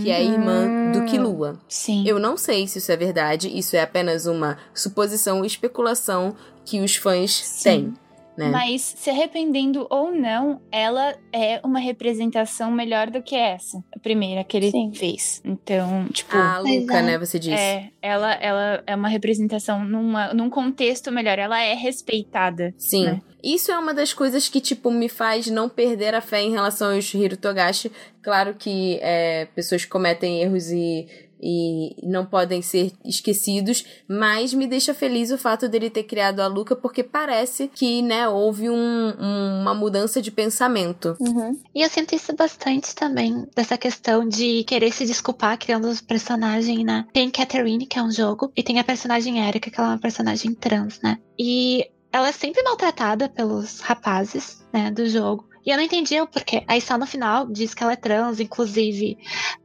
que 0.03 0.11
é 0.11 0.17
a 0.17 0.23
irmã 0.23 0.93
do 0.93 1.07
Killua. 1.07 1.59
Sim. 1.67 2.05
Eu 2.07 2.19
não 2.19 2.37
sei 2.37 2.69
se 2.69 2.79
isso 2.79 2.93
é 2.93 2.97
verdade, 2.97 3.49
isso 3.49 3.75
é 3.75 3.81
apenas 3.81 4.27
uma 4.27 4.59
suposição, 4.75 5.43
especulação 5.43 6.37
que 6.67 6.81
os 6.81 6.97
fãs 6.97 7.33
Sim. 7.33 7.63
têm, 7.63 7.95
né? 8.37 8.49
Mas 8.51 8.83
se 8.83 9.11
arrependendo 9.11 9.87
ou 9.91 10.13
não, 10.13 10.61
ela 10.71 11.17
é 11.33 11.61
uma 11.65 11.79
representação 11.79 12.71
melhor 12.71 13.11
do 13.11 13.23
que 13.23 13.35
essa, 13.35 13.83
a 13.95 13.99
primeira 13.99 14.45
que 14.45 14.57
ele 14.57 14.71
Sim. 14.71 14.93
fez. 14.95 15.41
Então, 15.45 16.07
tipo, 16.13 16.37
a 16.37 16.61
Pois 16.63 16.81
Luca, 16.81 16.99
é. 16.99 17.03
né, 17.03 17.19
você 17.19 17.39
disse. 17.39 17.55
é, 17.55 17.91
ela, 18.03 18.33
ela 18.35 18.83
é 18.87 18.95
uma 18.95 19.09
representação 19.09 19.85
numa, 19.85 20.33
num 20.35 20.51
contexto 20.51 21.11
melhor, 21.11 21.39
ela 21.39 21.61
é 21.63 21.75
respeitada. 21.75 22.75
Sim. 22.77 23.07
né? 23.07 23.21
Isso 23.43 23.71
é 23.71 23.79
uma 23.79 23.95
das 23.95 24.13
coisas 24.13 24.49
que, 24.49 24.61
tipo, 24.61 24.91
me 24.91 25.09
faz 25.09 25.47
não 25.47 25.69
perder 25.69 26.15
a 26.15 26.21
fé 26.21 26.43
em 26.43 26.51
relação 26.51 26.89
ao 26.89 26.97
Yushihiro 26.97 27.37
Togashi. 27.37 27.93
Claro 28.21 28.55
que 28.55 28.99
é, 29.01 29.47
pessoas 29.55 29.85
cometem 29.85 30.43
erros 30.43 30.73
e, 30.73 31.07
e 31.41 31.97
não 32.03 32.25
podem 32.25 32.63
ser 32.63 32.93
esquecidos, 33.05 33.85
mas 34.09 34.53
me 34.55 34.67
deixa 34.67 34.95
feliz 34.95 35.31
o 35.31 35.39
fato 35.39 35.69
dele 35.69 35.91
ter 35.91 36.05
criado 36.05 36.41
a 36.41 36.47
Luca, 36.47 36.75
porque 36.75 37.03
parece 37.03 37.69
que, 37.75 38.03
né, 38.03 38.29
houve 38.29 38.71
um- 38.71 38.75
um- 39.19 39.61
uma 39.63 39.75
mudança 39.75 40.21
de 40.23 40.31
pensamento. 40.31 41.17
Uhum. 41.21 41.59
E 41.75 41.83
eu 41.83 41.89
sinto 41.89 42.15
isso 42.15 42.35
bastante 42.35 42.95
também, 42.95 43.47
dessa 43.55 43.77
questão 43.77 44.27
de 44.29 44.65
querer 44.65 44.93
se 44.93 45.05
desculpar 45.07 45.59
criando 45.59 45.89
os 45.89 46.01
personagens, 46.01 46.85
né? 46.85 47.07
Tem 47.13 47.31
Catherine, 47.31 47.87
que 47.87 47.99
é 47.99 48.03
um 48.03 48.11
jogo, 48.11 48.51
e 48.57 48.63
tem 48.63 48.79
a 48.79 48.85
personagem 48.85 49.39
Erika, 49.47 49.71
que 49.71 49.79
ela 49.79 49.91
é 49.91 49.93
uma 49.93 50.01
personagem 50.01 50.55
trans, 50.55 51.01
né? 51.03 51.19
E 51.39 51.89
ela 52.13 52.29
é 52.29 52.33
sempre 52.33 52.63
maltratada 52.63 53.29
pelos 53.29 53.81
rapazes, 53.81 54.65
né, 54.73 54.91
do 54.91 55.07
jogo. 55.09 55.47
E 55.67 55.71
eu 55.71 55.77
não 55.77 55.83
entendia 55.85 56.23
o 56.23 56.29
porquê. 56.29 56.63
Aí 56.69 56.81
só 56.81 56.97
no 56.97 57.07
final 57.07 57.47
diz 57.51 57.75
que 57.75 57.83
ela 57.83 57.93
é 57.93 57.97
trans, 57.97 58.39
inclusive 58.39 59.19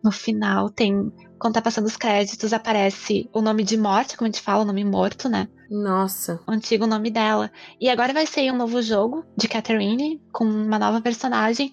no 0.03 0.11
final 0.11 0.69
tem. 0.69 1.11
Quando 1.41 1.55
tá 1.55 1.61
passando 1.61 1.87
os 1.87 1.97
créditos, 1.97 2.53
aparece 2.53 3.27
o 3.33 3.41
nome 3.41 3.63
de 3.63 3.75
morte, 3.75 4.15
como 4.15 4.27
a 4.27 4.31
gente 4.31 4.43
fala, 4.43 4.61
o 4.61 4.65
nome 4.65 4.85
morto, 4.85 5.27
né? 5.27 5.47
Nossa. 5.71 6.39
o 6.45 6.51
antigo 6.51 6.85
nome 6.85 7.09
dela. 7.09 7.49
E 7.79 7.89
agora 7.89 8.11
vai 8.13 8.27
sair 8.27 8.51
um 8.51 8.57
novo 8.57 8.81
jogo 8.81 9.25
de 9.37 9.47
Catherine, 9.47 10.21
com 10.31 10.43
uma 10.43 10.77
nova 10.77 10.99
personagem. 11.01 11.71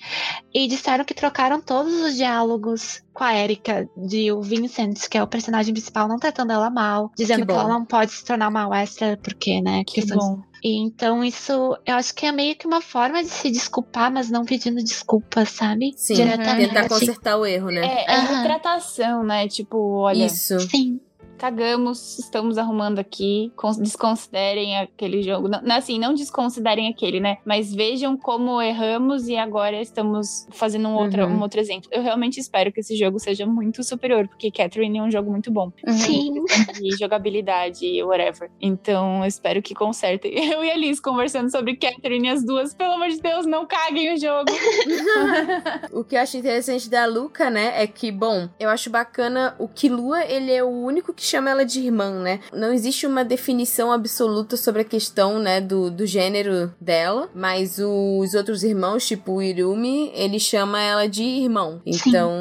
E 0.54 0.68
disseram 0.68 1.04
que 1.04 1.12
trocaram 1.12 1.60
todos 1.60 1.92
os 2.00 2.14
diálogos 2.14 3.02
com 3.12 3.24
a 3.24 3.34
Erika, 3.34 3.86
de 3.96 4.30
o 4.32 4.40
Vincent, 4.40 5.08
que 5.08 5.18
é 5.18 5.22
o 5.22 5.26
personagem 5.26 5.74
principal, 5.74 6.06
não 6.06 6.16
tratando 6.18 6.52
ela 6.52 6.70
mal, 6.70 7.10
dizendo 7.18 7.40
Que 7.40 7.46
que, 7.46 7.52
ela 7.52 7.68
não 7.68 7.84
pode 7.84 8.12
se 8.12 8.24
tornar 8.24 8.48
uma 8.48 8.68
Wester, 8.68 9.20
porque, 9.20 9.60
né? 9.60 9.82
Que 9.84 10.00
questões- 10.00 10.24
bom. 10.24 10.40
E 10.62 10.76
então 10.76 11.22
isso, 11.24 11.52
eu 11.86 11.94
acho 11.94 12.14
que 12.14 12.26
é 12.26 12.32
meio 12.32 12.56
que 12.56 12.66
uma 12.66 12.80
forma 12.80 13.22
de 13.22 13.28
se 13.28 13.50
desculpar, 13.50 14.10
mas 14.12 14.30
não 14.30 14.44
pedindo 14.44 14.82
desculpas, 14.82 15.50
sabe? 15.50 15.92
Sim, 15.96 16.14
Diretamente. 16.14 16.68
tentar 16.68 16.88
consertar 16.88 17.36
o 17.36 17.46
erro, 17.46 17.70
né? 17.70 17.86
É, 17.86 18.12
é 18.12 18.16
Aham. 18.16 18.42
retratação, 18.42 19.22
né? 19.22 19.46
Tipo, 19.48 19.78
olha, 19.98 20.26
Isso. 20.26 20.58
Sim, 20.60 21.00
cagamos, 21.38 22.18
estamos 22.18 22.58
arrumando 22.58 22.98
aqui, 22.98 23.52
cons- 23.56 23.78
desconsiderem 23.78 24.76
aquele 24.78 25.22
jogo. 25.22 25.48
Não, 25.48 25.76
assim, 25.76 25.98
não 25.98 26.12
desconsiderem 26.12 26.88
aquele, 26.88 27.20
né? 27.20 27.38
Mas 27.44 27.72
vejam 27.74 28.16
como 28.16 28.60
erramos 28.60 29.28
e 29.28 29.36
agora 29.36 29.80
estamos 29.80 30.46
fazendo 30.50 30.88
um 30.88 30.94
outro, 30.94 31.24
Uhum. 31.24 31.36
um 31.38 31.40
outro 31.40 31.60
exemplo. 31.60 31.88
Eu 31.92 32.02
realmente 32.02 32.38
espero 32.40 32.72
que 32.72 32.80
esse 32.80 32.96
jogo 32.96 33.18
seja 33.18 33.46
muito 33.46 33.82
superior, 33.82 34.26
porque 34.28 34.50
Catherine 34.50 34.98
é 34.98 35.02
um 35.02 35.10
jogo 35.10 35.30
muito 35.30 35.50
bom. 35.50 35.72
sim. 35.88 36.34
De 36.78 36.96
jogabilidade 36.98 37.86
e 37.86 38.02
whatever. 38.02 38.50
Então, 38.60 39.20
eu 39.20 39.26
espero 39.28 39.62
que 39.62 39.74
consertem. 39.74 40.32
Eu 40.58 40.64
e 40.64 40.70
a 40.70 40.76
Liz 40.76 40.98
conversando 41.00 41.50
sobre 41.50 41.76
Catherine, 41.76 42.28
as 42.30 42.44
duas. 42.44 42.74
Pelo 42.74 42.94
amor 42.94 43.08
de 43.08 43.20
Deus, 43.20 43.46
não 43.46 43.64
caguem 43.66 44.14
o 44.14 44.20
jogo. 44.20 44.50
O 45.92 46.04
que 46.04 46.16
eu 46.16 46.20
acho 46.20 46.36
interessante 46.36 46.88
da 46.88 47.06
Luca, 47.06 47.50
né, 47.50 47.82
é 47.82 47.86
que, 47.86 48.10
bom, 48.10 48.48
eu 48.58 48.68
acho 48.68 48.90
bacana 48.90 49.54
o 49.58 49.68
Killua, 49.68 50.24
ele 50.24 50.52
é 50.52 50.62
o 50.62 50.68
único 50.68 51.12
que 51.12 51.22
chama 51.28 51.50
ela 51.50 51.64
de 51.64 51.80
irmã, 51.80 52.10
né? 52.20 52.40
Não 52.52 52.72
existe 52.72 53.06
uma 53.06 53.24
definição 53.24 53.92
absoluta 53.92 54.56
sobre 54.56 54.82
a 54.82 54.84
questão, 54.84 55.38
né, 55.38 55.60
do, 55.60 55.90
do 55.90 56.06
gênero 56.06 56.72
dela, 56.80 57.28
mas 57.34 57.78
os 57.78 58.34
outros 58.34 58.62
irmãos, 58.62 59.06
tipo 59.06 59.32
o 59.32 59.42
Irumi, 59.42 60.10
ele 60.14 60.38
chama 60.38 60.80
ela 60.80 61.08
de 61.08 61.22
irmão. 61.22 61.80
Sim. 61.84 62.08
Então, 62.08 62.32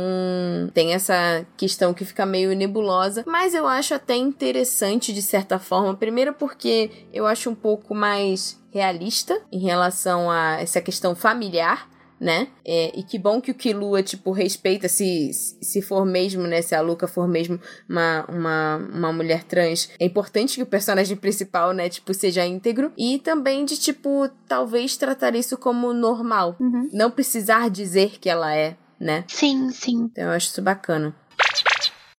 tem 0.74 0.94
essa 0.94 1.46
questão 1.56 1.94
que 1.94 2.06
fica 2.06 2.26
meio 2.26 2.56
nebulosa, 2.56 3.24
mas 3.28 3.54
eu 3.54 3.68
acho 3.68 3.94
até 3.94 4.16
interessante 4.16 5.14
de 5.14 5.22
certa 5.22 5.60
forma, 5.60 5.94
primeiro 5.96 6.34
porque 6.34 6.90
eu 7.14 7.26
acho 7.26 7.50
um 7.50 7.56
pouco 7.56 7.94
mais 7.94 8.60
realista 8.72 9.42
em 9.52 9.60
relação 9.60 10.30
a 10.30 10.62
essa 10.62 10.82
questão 10.82 11.16
familiar, 11.16 11.90
né? 12.20 12.48
É, 12.66 12.92
e 12.98 13.04
que 13.04 13.18
bom 13.18 13.40
que 13.40 13.52
o 13.52 13.56
Killua, 13.56 14.02
tipo, 14.02 14.32
respeita 14.32 14.88
se, 14.88 15.32
se 15.34 15.82
for 15.82 16.06
mesmo, 16.06 16.44
né? 16.44 16.62
Se 16.62 16.76
a 16.76 16.82
Luca 16.82 17.08
for 17.08 17.28
mesmo 17.28 17.60
uma, 17.88 18.26
uma, 18.28 18.76
uma 18.94 19.14
mulher 19.14 19.44
trans. 19.44 19.90
É 20.00 20.06
importante 20.06 20.56
que 20.56 20.64
o 20.64 20.68
personagem 20.68 21.16
principal, 21.16 21.74
né, 21.74 21.90
tipo, 21.90 22.14
seja 22.14 22.46
íntegro. 22.46 22.92
E 22.98 23.20
também 23.20 23.66
de, 23.66 23.78
tipo, 23.78 24.30
talvez 24.48 24.98
tratar 24.98 25.36
isso 25.36 25.58
como 25.58 25.94
normal. 25.94 26.56
Uhum. 26.60 26.90
Não 26.92 27.12
precisar 27.12 27.70
dizer 27.70 28.20
que 28.20 28.30
ela 28.30 28.56
é, 28.56 28.76
né? 29.00 29.24
Sim, 29.28 29.70
sim. 29.70 30.10
Então 30.12 30.26
eu 30.26 30.32
acho 30.32 30.48
isso 30.48 30.62
bacana. 30.62 31.16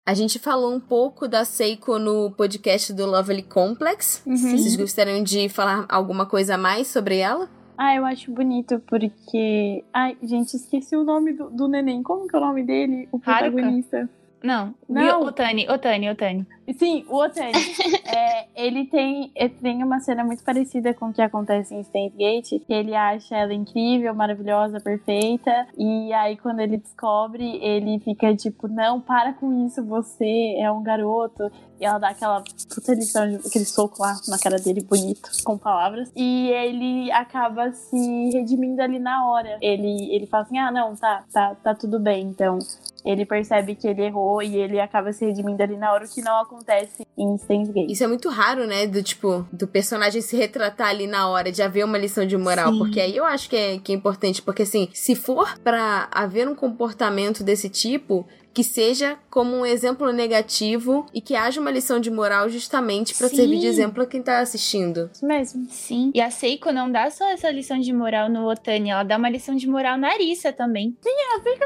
A 0.07 0.15
gente 0.15 0.39
falou 0.39 0.73
um 0.75 0.81
pouco 0.81 1.29
da 1.29 1.45
Seiko 1.45 1.99
no 1.99 2.31
podcast 2.31 2.95
do 2.95 3.05
Lovely 3.05 3.43
Complex. 3.43 4.23
Uhum. 4.25 4.37
Vocês 4.39 4.75
gostariam 4.75 5.23
de 5.23 5.51
falar 5.51 5.85
alguma 5.87 6.25
coisa 6.25 6.55
a 6.55 6.59
mais 6.59 6.87
sobre 6.87 7.19
ela? 7.19 7.47
Ah, 7.79 7.95
eu 7.95 8.05
acho 8.05 8.33
bonito 8.33 8.83
porque. 8.89 9.85
Ai, 9.93 10.17
gente, 10.21 10.55
esqueci 10.57 10.97
o 10.97 11.05
nome 11.05 11.33
do, 11.33 11.49
do 11.49 11.69
neném. 11.69 12.03
Como 12.03 12.27
que 12.27 12.35
é 12.35 12.39
o 12.39 12.43
nome 12.43 12.65
dele? 12.65 13.09
O 13.13 13.21
Haruka? 13.25 13.53
protagonista. 13.53 14.11
Não, 14.43 14.73
Não. 14.89 15.23
Otani, 15.23 15.69
Otani, 15.69 16.11
Otani. 16.11 16.47
Sim, 16.77 17.05
o 17.09 17.17
Otani. 17.17 17.53
é, 18.07 18.47
ele 18.55 18.87
tem, 18.87 19.33
ele 19.35 19.55
tem 19.61 19.83
uma 19.83 19.99
cena 20.01 20.23
muito 20.23 20.45
parecida 20.45 20.95
com 20.95 21.07
o 21.07 21.13
que 21.13 21.21
acontece 21.21 21.75
em 21.75 21.83
Steins 21.83 22.15
Gate. 22.15 22.63
Ele 22.69 22.95
acha 22.95 23.37
ela 23.37 23.53
incrível, 23.53 24.15
maravilhosa, 24.15 24.81
perfeita. 24.81 25.67
E 25.77 26.13
aí, 26.13 26.37
quando 26.37 26.61
ele 26.61 26.77
descobre, 26.77 27.59
ele 27.63 27.99
fica 28.01 28.35
tipo: 28.35 28.69
Não, 28.69 29.01
para 29.01 29.33
com 29.33 29.67
isso, 29.67 29.85
você 29.85 30.57
é 30.59 30.71
um 30.71 30.83
garoto. 30.83 31.51
E 31.81 31.85
ela 31.85 31.99
dá 31.99 32.09
aquela 32.09 32.43
puta 32.75 32.95
lição, 32.95 33.41
aquele 33.47 33.65
soco 33.65 34.03
lá 34.03 34.17
na 34.29 34.39
cara 34.39 34.59
dele, 34.59 34.83
bonito, 34.83 35.31
com 35.45 35.57
palavras. 35.57 36.11
E 36.17 36.49
ele 36.49 37.11
acaba 37.13 37.73
se 37.73 38.31
redimindo 38.33 38.83
ali 38.83 38.99
na 38.99 39.27
hora. 39.29 39.59
Ele, 39.61 40.15
ele 40.15 40.27
fala 40.27 40.45
assim: 40.45 40.59
Ah, 40.59 40.71
não, 40.71 40.97
tá, 40.97 41.25
tá, 41.33 41.55
tá 41.55 41.75
tudo 41.75 41.99
bem. 42.01 42.27
Então, 42.29 42.59
ele 43.05 43.25
percebe 43.25 43.75
que 43.75 43.87
ele 43.87 44.03
errou 44.03 44.43
e 44.43 44.57
ele 44.57 44.81
acaba 44.81 45.13
se 45.13 45.25
redimindo 45.25 45.63
ali 45.63 45.77
na 45.77 45.93
hora, 45.93 46.05
o 46.05 46.09
que 46.09 46.21
não 46.21 46.41
acontece 46.41 47.07
em 47.17 47.39
Steins 47.39 47.71
Gate. 47.71 47.91
Isso 47.91 48.05
é 48.05 48.07
muito 48.07 48.29
raro, 48.29 48.67
né? 48.67 48.87
Do 48.87 49.03
tipo, 49.03 49.47
do 49.53 49.67
personagem 49.67 50.21
se 50.21 50.37
retratar 50.37 50.89
ali 50.89 51.07
na 51.07 51.29
hora 51.29 51.51
de 51.51 51.63
haver 51.63 51.85
uma 51.85 51.99
lição 51.99 52.27
de 52.27 52.37
moral. 52.37 52.73
Sim. 52.73 52.79
Porque 52.79 53.01
aí 53.01 53.17
eu 53.17 53.25
acho 53.25 53.49
que 53.49 53.57
é, 53.57 53.79
que 53.79 53.93
é 53.93 53.95
importante. 53.95 54.43
Porque 54.43 54.63
assim, 54.63 54.89
se 54.93 55.15
for 55.15 55.59
pra 55.61 56.09
haver 56.11 56.49
um 56.49 56.55
comportamento 56.55 57.43
desse 57.43 57.69
tipo. 57.69 58.27
Que 58.59 58.65
seja 58.65 59.17
como 59.31 59.55
um 59.55 59.65
exemplo 59.65 60.11
negativo 60.11 61.07
e 61.15 61.21
que 61.21 61.37
haja 61.37 61.61
uma 61.61 61.71
lição 61.71 62.01
de 62.01 62.11
moral 62.11 62.49
justamente 62.49 63.17
pra 63.17 63.29
Sim. 63.29 63.37
servir 63.37 63.61
de 63.61 63.69
exemplo 63.69 64.03
a 64.03 64.07
quem 64.07 64.21
tá 64.21 64.41
assistindo. 64.41 65.09
Isso 65.15 65.25
mesmo. 65.25 65.65
Sim. 65.71 66.11
E 66.13 66.21
a 66.21 66.29
Seiko 66.29 66.73
não 66.73 66.91
dá 66.91 67.09
só 67.09 67.25
essa 67.31 67.49
lição 67.53 67.79
de 67.79 67.93
moral 67.93 68.29
no 68.29 68.51
Otani, 68.51 68.91
ela 68.91 69.05
dá 69.05 69.17
uma 69.17 69.31
lição 69.31 69.55
de 69.55 69.69
moral 69.69 69.97
na 69.97 70.09
Arisa 70.09 70.53
também. 70.53 70.97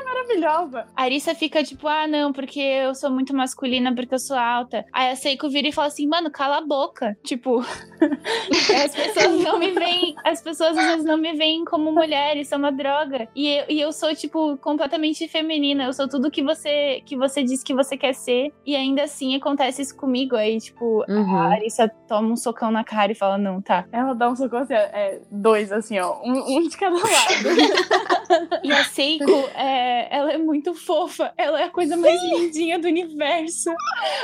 Maravilhosa. 0.05 0.87
A 0.95 1.05
Arisa 1.05 1.35
fica 1.35 1.65
tipo, 1.65 1.89
ah, 1.89 2.07
não, 2.07 2.31
porque 2.31 2.61
eu 2.61 2.95
sou 2.95 3.11
muito 3.11 3.35
masculina, 3.35 3.95
porque 3.95 4.15
eu 4.15 4.19
sou 4.19 4.37
alta. 4.37 4.85
Aí 4.93 5.11
a 5.11 5.17
Seiko 5.17 5.49
vira 5.49 5.69
e 5.69 5.73
fala 5.73 5.89
assim, 5.89 6.07
mano, 6.07 6.31
cala 6.31 6.59
a 6.59 6.61
boca. 6.61 7.17
Tipo, 7.25 7.61
as 8.85 8.95
pessoas 8.95 9.41
não 9.43 9.59
me 9.59 9.71
veem, 9.71 10.15
as 10.25 10.43
pessoas 10.43 10.77
às 10.77 10.85
vezes 10.85 11.05
não 11.05 11.17
me 11.17 11.33
veem 11.33 11.65
como 11.65 11.91
mulher, 11.91 12.37
isso 12.37 12.55
é 12.55 12.59
uma 12.59 12.71
droga. 12.71 13.29
E 13.35 13.49
eu, 13.49 13.65
e 13.71 13.81
eu 13.81 13.93
sou, 13.93 14.15
tipo, 14.15 14.59
completamente 14.59 15.27
feminina, 15.27 15.85
eu 15.85 15.93
sou 15.95 16.07
tudo 16.07 16.31
que 16.31 16.43
você, 16.43 16.69
que 17.07 17.17
você 17.17 17.43
diz 17.43 17.63
que 17.63 17.75
você 17.75 17.97
quer 17.97 18.15
ser. 18.15 18.53
E 18.65 18.75
ainda 18.77 19.03
assim 19.05 19.35
acontece 19.37 19.83
isso 19.83 19.97
comigo. 19.97 20.37
Aí, 20.37 20.61
tipo, 20.61 21.03
a 21.09 21.13
Uhum. 21.13 21.39
Arisa 21.39 21.89
toma 22.09 22.29
um 22.29 22.37
socão 22.37 22.71
na 22.71 22.85
cara 22.85 23.13
e 23.13 23.15
fala, 23.15 23.37
não, 23.39 23.61
tá. 23.61 23.87
Ela 23.93 24.15
dá 24.15 24.29
um 24.29 24.37
socorro 24.37 24.63
assim, 24.63 24.75
é, 24.75 25.21
dois, 25.31 25.71
assim, 25.73 25.99
ó. 25.99 26.21
Um, 26.25 26.59
um 26.59 26.69
de 26.69 26.77
cada 26.77 26.97
lado. 26.97 27.03
E 28.63 28.73
a 28.73 28.85
Seiko, 28.85 29.31
é, 29.55 30.09
ela 30.17 30.33
é 30.33 30.39
muito 30.39 30.75
fofa. 30.75 31.33
Ela 31.37 31.61
é 31.61 31.65
a 31.65 31.71
coisa 31.71 31.97
mais 31.99 32.19
lindinha 32.23 32.79
do 32.79 32.87
universo. 32.89 33.71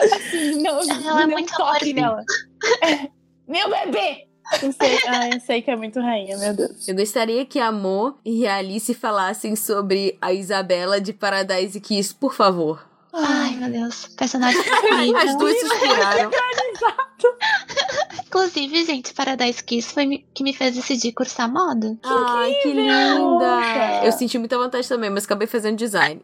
Assim, 0.01 0.62
não, 0.62 0.80
Ela 0.80 1.22
é 1.22 1.26
não 1.26 1.32
muito 1.32 1.55
toque 1.55 1.93
nela. 1.93 2.22
É, 2.82 3.09
Meu 3.47 3.68
bebê! 3.68 4.27
Eu, 4.62 4.72
sei, 4.72 4.98
ah, 5.06 5.28
eu 5.28 5.40
sei 5.40 5.62
que 5.62 5.70
é 5.70 5.76
muito 5.76 6.00
rainha, 6.00 6.36
meu 6.38 6.54
Deus. 6.54 6.88
Eu 6.88 6.94
gostaria 6.94 7.44
que 7.44 7.58
a 7.58 7.70
Mo 7.70 8.18
e 8.24 8.46
a 8.46 8.56
Alice 8.56 8.92
falassem 8.94 9.54
sobre 9.54 10.16
a 10.20 10.32
Isabela 10.32 11.00
de 11.00 11.12
Paradise 11.12 11.80
Kiss, 11.80 12.14
por 12.14 12.34
favor. 12.34 12.86
Ai, 13.12 13.56
meu 13.56 13.70
Deus. 13.70 14.06
Personagem 14.16 14.60
incrível. 14.60 15.16
As 15.16 15.36
duas 15.36 15.58
suspiraram. 15.60 16.30
Inclusive, 18.27 18.85
gente, 18.85 19.15
Paradise 19.15 19.62
Kiss 19.65 19.93
foi 19.93 20.24
que 20.35 20.45
me 20.45 20.53
fez 20.53 20.74
decidir 20.74 21.12
cursar 21.12 21.51
moda. 21.51 21.97
Ai, 22.05 22.53
que 22.62 22.69
linda! 22.69 24.05
Eu 24.05 24.12
senti 24.12 24.39
muita 24.39 24.59
vontade 24.59 24.86
também, 24.89 25.11
mas 25.11 25.24
acabei 25.24 25.47
fazendo 25.47 25.77
design. 25.77 26.20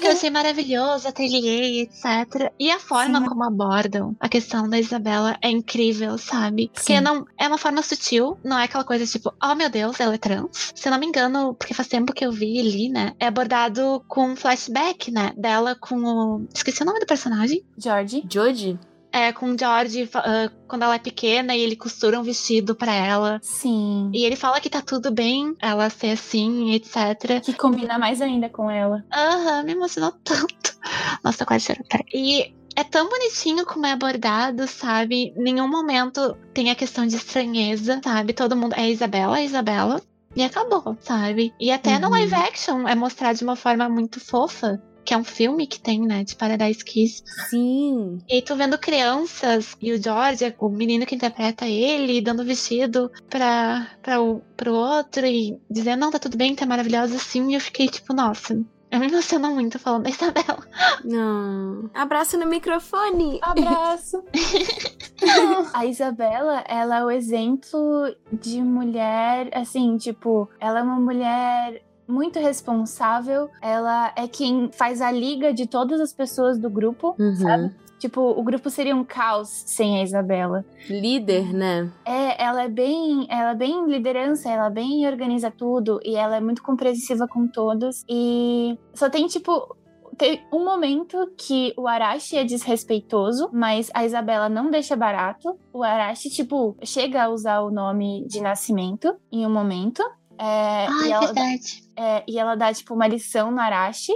Que 0.00 0.06
eu 0.06 0.12
achei 0.12 0.30
maravilhoso, 0.30 1.08
ateliê, 1.08 1.82
etc. 1.82 2.52
E 2.58 2.70
a 2.70 2.78
forma 2.78 3.20
Sim. 3.20 3.26
como 3.26 3.44
abordam 3.44 4.16
a 4.20 4.28
questão 4.28 4.68
da 4.68 4.78
Isabela 4.78 5.36
é 5.42 5.50
incrível, 5.50 6.16
sabe? 6.16 6.70
Porque 6.72 6.94
Sim. 6.94 7.00
não 7.00 7.26
é 7.38 7.48
uma 7.48 7.58
forma 7.58 7.82
sutil, 7.82 8.38
não 8.44 8.58
é 8.58 8.64
aquela 8.64 8.84
coisa 8.84 9.04
tipo, 9.04 9.32
oh 9.42 9.54
meu 9.54 9.68
Deus, 9.68 9.98
ela 10.00 10.14
é 10.14 10.18
trans. 10.18 10.72
Se 10.74 10.88
eu 10.88 10.92
não 10.92 10.98
me 10.98 11.06
engano, 11.06 11.54
porque 11.54 11.74
faz 11.74 11.88
tempo 11.88 12.12
que 12.12 12.24
eu 12.24 12.32
vi 12.32 12.60
ali, 12.60 12.88
né? 12.88 13.14
É 13.18 13.26
abordado 13.26 14.02
com 14.06 14.28
um 14.28 14.36
flashback, 14.36 15.10
né? 15.10 15.32
Dela 15.36 15.74
com 15.74 15.96
o. 15.96 16.46
Esqueci 16.54 16.82
o 16.82 16.86
nome 16.86 17.00
do 17.00 17.06
personagem. 17.06 17.64
George. 17.76 18.24
Joji? 18.30 18.78
É, 19.16 19.32
com 19.32 19.50
o 19.52 19.56
George 19.58 20.08
ah, 20.14 20.50
quando 20.68 20.82
ela 20.82 20.94
é 20.96 20.98
pequena 20.98 21.56
e 21.56 21.60
ele 21.62 21.74
costura 21.74 22.20
um 22.20 22.22
vestido 22.22 22.74
pra 22.74 22.92
ela. 22.92 23.38
Sim. 23.42 24.10
E 24.12 24.24
ele 24.26 24.36
fala 24.36 24.60
que 24.60 24.68
tá 24.68 24.82
tudo 24.82 25.10
bem 25.10 25.54
ela 25.60 25.88
ser 25.88 26.10
assim, 26.10 26.72
etc. 26.74 27.40
Que 27.42 27.54
combina 27.54 27.98
mais 27.98 28.20
ainda 28.20 28.48
com 28.50 28.70
ela. 28.70 29.02
Aham, 29.14 29.62
me 29.62 29.72
emocionou 29.72 30.12
tanto. 30.22 30.76
Nossa, 31.24 31.46
quase 31.46 31.64
chorando. 31.66 31.86
E 32.12 32.54
é 32.76 32.84
tão 32.84 33.08
bonitinho 33.08 33.64
como 33.64 33.86
é 33.86 33.92
abordado, 33.92 34.66
sabe? 34.68 35.32
Nenhum 35.34 35.66
momento 35.66 36.36
tem 36.52 36.70
a 36.70 36.74
questão 36.74 37.06
de 37.06 37.16
estranheza, 37.16 37.98
sabe? 38.04 38.34
Todo 38.34 38.54
mundo 38.54 38.74
é 38.76 38.90
Isabela, 38.90 39.38
é 39.40 39.44
Isabela. 39.44 40.00
E 40.36 40.42
acabou, 40.42 40.94
sabe? 41.00 41.54
E 41.58 41.70
até 41.72 41.98
no 41.98 42.08
Uhum. 42.08 42.12
live 42.12 42.34
action 42.34 42.86
é 42.86 42.94
mostrado 42.94 43.38
de 43.38 43.44
uma 43.44 43.56
forma 43.56 43.88
muito 43.88 44.20
fofa. 44.20 44.78
Que 45.06 45.14
é 45.14 45.16
um 45.16 45.24
filme 45.24 45.66
que 45.66 45.80
tem, 45.80 46.00
né? 46.00 46.24
De 46.24 46.34
Paradise 46.36 46.84
Kiss. 46.84 47.22
Sim. 47.48 48.18
E 48.28 48.42
tu 48.42 48.56
vendo 48.56 48.76
crianças 48.76 49.76
e 49.80 49.92
o 49.92 50.02
George, 50.02 50.54
o 50.58 50.68
menino 50.68 51.06
que 51.06 51.14
interpreta 51.14 51.66
ele, 51.66 52.20
dando 52.20 52.44
vestido 52.44 53.10
pra, 53.30 53.86
pra 54.02 54.20
o, 54.20 54.40
pro 54.56 54.74
outro 54.74 55.24
e 55.24 55.58
dizendo, 55.70 56.00
não, 56.00 56.10
tá 56.10 56.18
tudo 56.18 56.36
bem, 56.36 56.54
tá 56.54 56.66
maravilhosa 56.66 57.16
assim. 57.16 57.50
E 57.50 57.54
eu 57.54 57.60
fiquei 57.60 57.88
tipo, 57.88 58.12
nossa, 58.12 58.60
eu 58.90 59.00
me 59.00 59.08
emociono 59.08 59.50
muito 59.50 59.78
falando 59.78 60.04
da 60.04 60.10
Isabela. 60.10 60.66
Não. 61.04 61.90
Abraço 61.92 62.38
no 62.38 62.46
microfone. 62.46 63.38
Abraço. 63.42 64.22
a 65.74 65.84
Isabela, 65.84 66.64
ela 66.68 66.98
é 66.98 67.04
o 67.04 67.10
exemplo 67.10 68.14
de 68.32 68.62
mulher, 68.62 69.50
assim, 69.52 69.96
tipo, 69.96 70.48
ela 70.60 70.80
é 70.80 70.82
uma 70.82 71.00
mulher 71.00 71.82
muito 72.06 72.38
responsável. 72.38 73.50
Ela 73.60 74.12
é 74.16 74.26
quem 74.28 74.70
faz 74.72 75.00
a 75.00 75.10
liga 75.10 75.52
de 75.52 75.66
todas 75.66 76.00
as 76.00 76.12
pessoas 76.12 76.58
do 76.58 76.70
grupo. 76.70 77.14
Uhum. 77.18 77.70
Tipo, 77.98 78.20
o 78.20 78.42
grupo 78.42 78.68
seria 78.68 78.94
um 78.94 79.04
caos 79.04 79.48
sem 79.48 79.98
a 79.98 80.02
Isabela. 80.02 80.64
Líder, 80.88 81.52
né? 81.54 81.90
É, 82.04 82.44
ela 82.44 82.64
é 82.64 82.68
bem, 82.68 83.26
ela 83.30 83.52
é 83.52 83.54
bem 83.54 83.86
liderança, 83.86 84.50
ela 84.50 84.68
bem 84.68 85.06
organiza 85.06 85.50
tudo 85.50 85.98
e 86.04 86.14
ela 86.14 86.36
é 86.36 86.40
muito 86.40 86.62
compreensiva 86.62 87.26
com 87.26 87.48
todos. 87.48 88.04
E 88.08 88.78
só 88.92 89.08
tem 89.08 89.26
tipo 89.26 89.76
tem 90.16 90.42
um 90.52 90.64
momento 90.64 91.30
que 91.36 91.74
o 91.76 91.86
Arashi 91.86 92.36
é 92.38 92.44
desrespeitoso, 92.44 93.50
mas 93.52 93.90
a 93.92 94.04
Isabela 94.04 94.48
não 94.48 94.70
deixa 94.70 94.96
barato. 94.96 95.58
O 95.72 95.82
Arashi, 95.82 96.30
tipo, 96.30 96.76
chega 96.82 97.24
a 97.24 97.28
usar 97.28 97.60
o 97.60 97.70
nome 97.70 98.26
de 98.26 98.40
nascimento 98.40 99.14
em 99.30 99.46
um 99.46 99.52
momento. 99.52 100.02
É, 100.38 100.86
Ai, 100.86 101.08
e, 101.08 101.12
ela, 101.12 101.26
verdade. 101.26 101.85
É, 101.96 102.22
e 102.28 102.38
ela 102.38 102.54
dá, 102.54 102.72
tipo, 102.72 102.94
uma 102.94 103.06
lição 103.06 103.50
no 103.50 103.60
Arashi. 103.60 104.12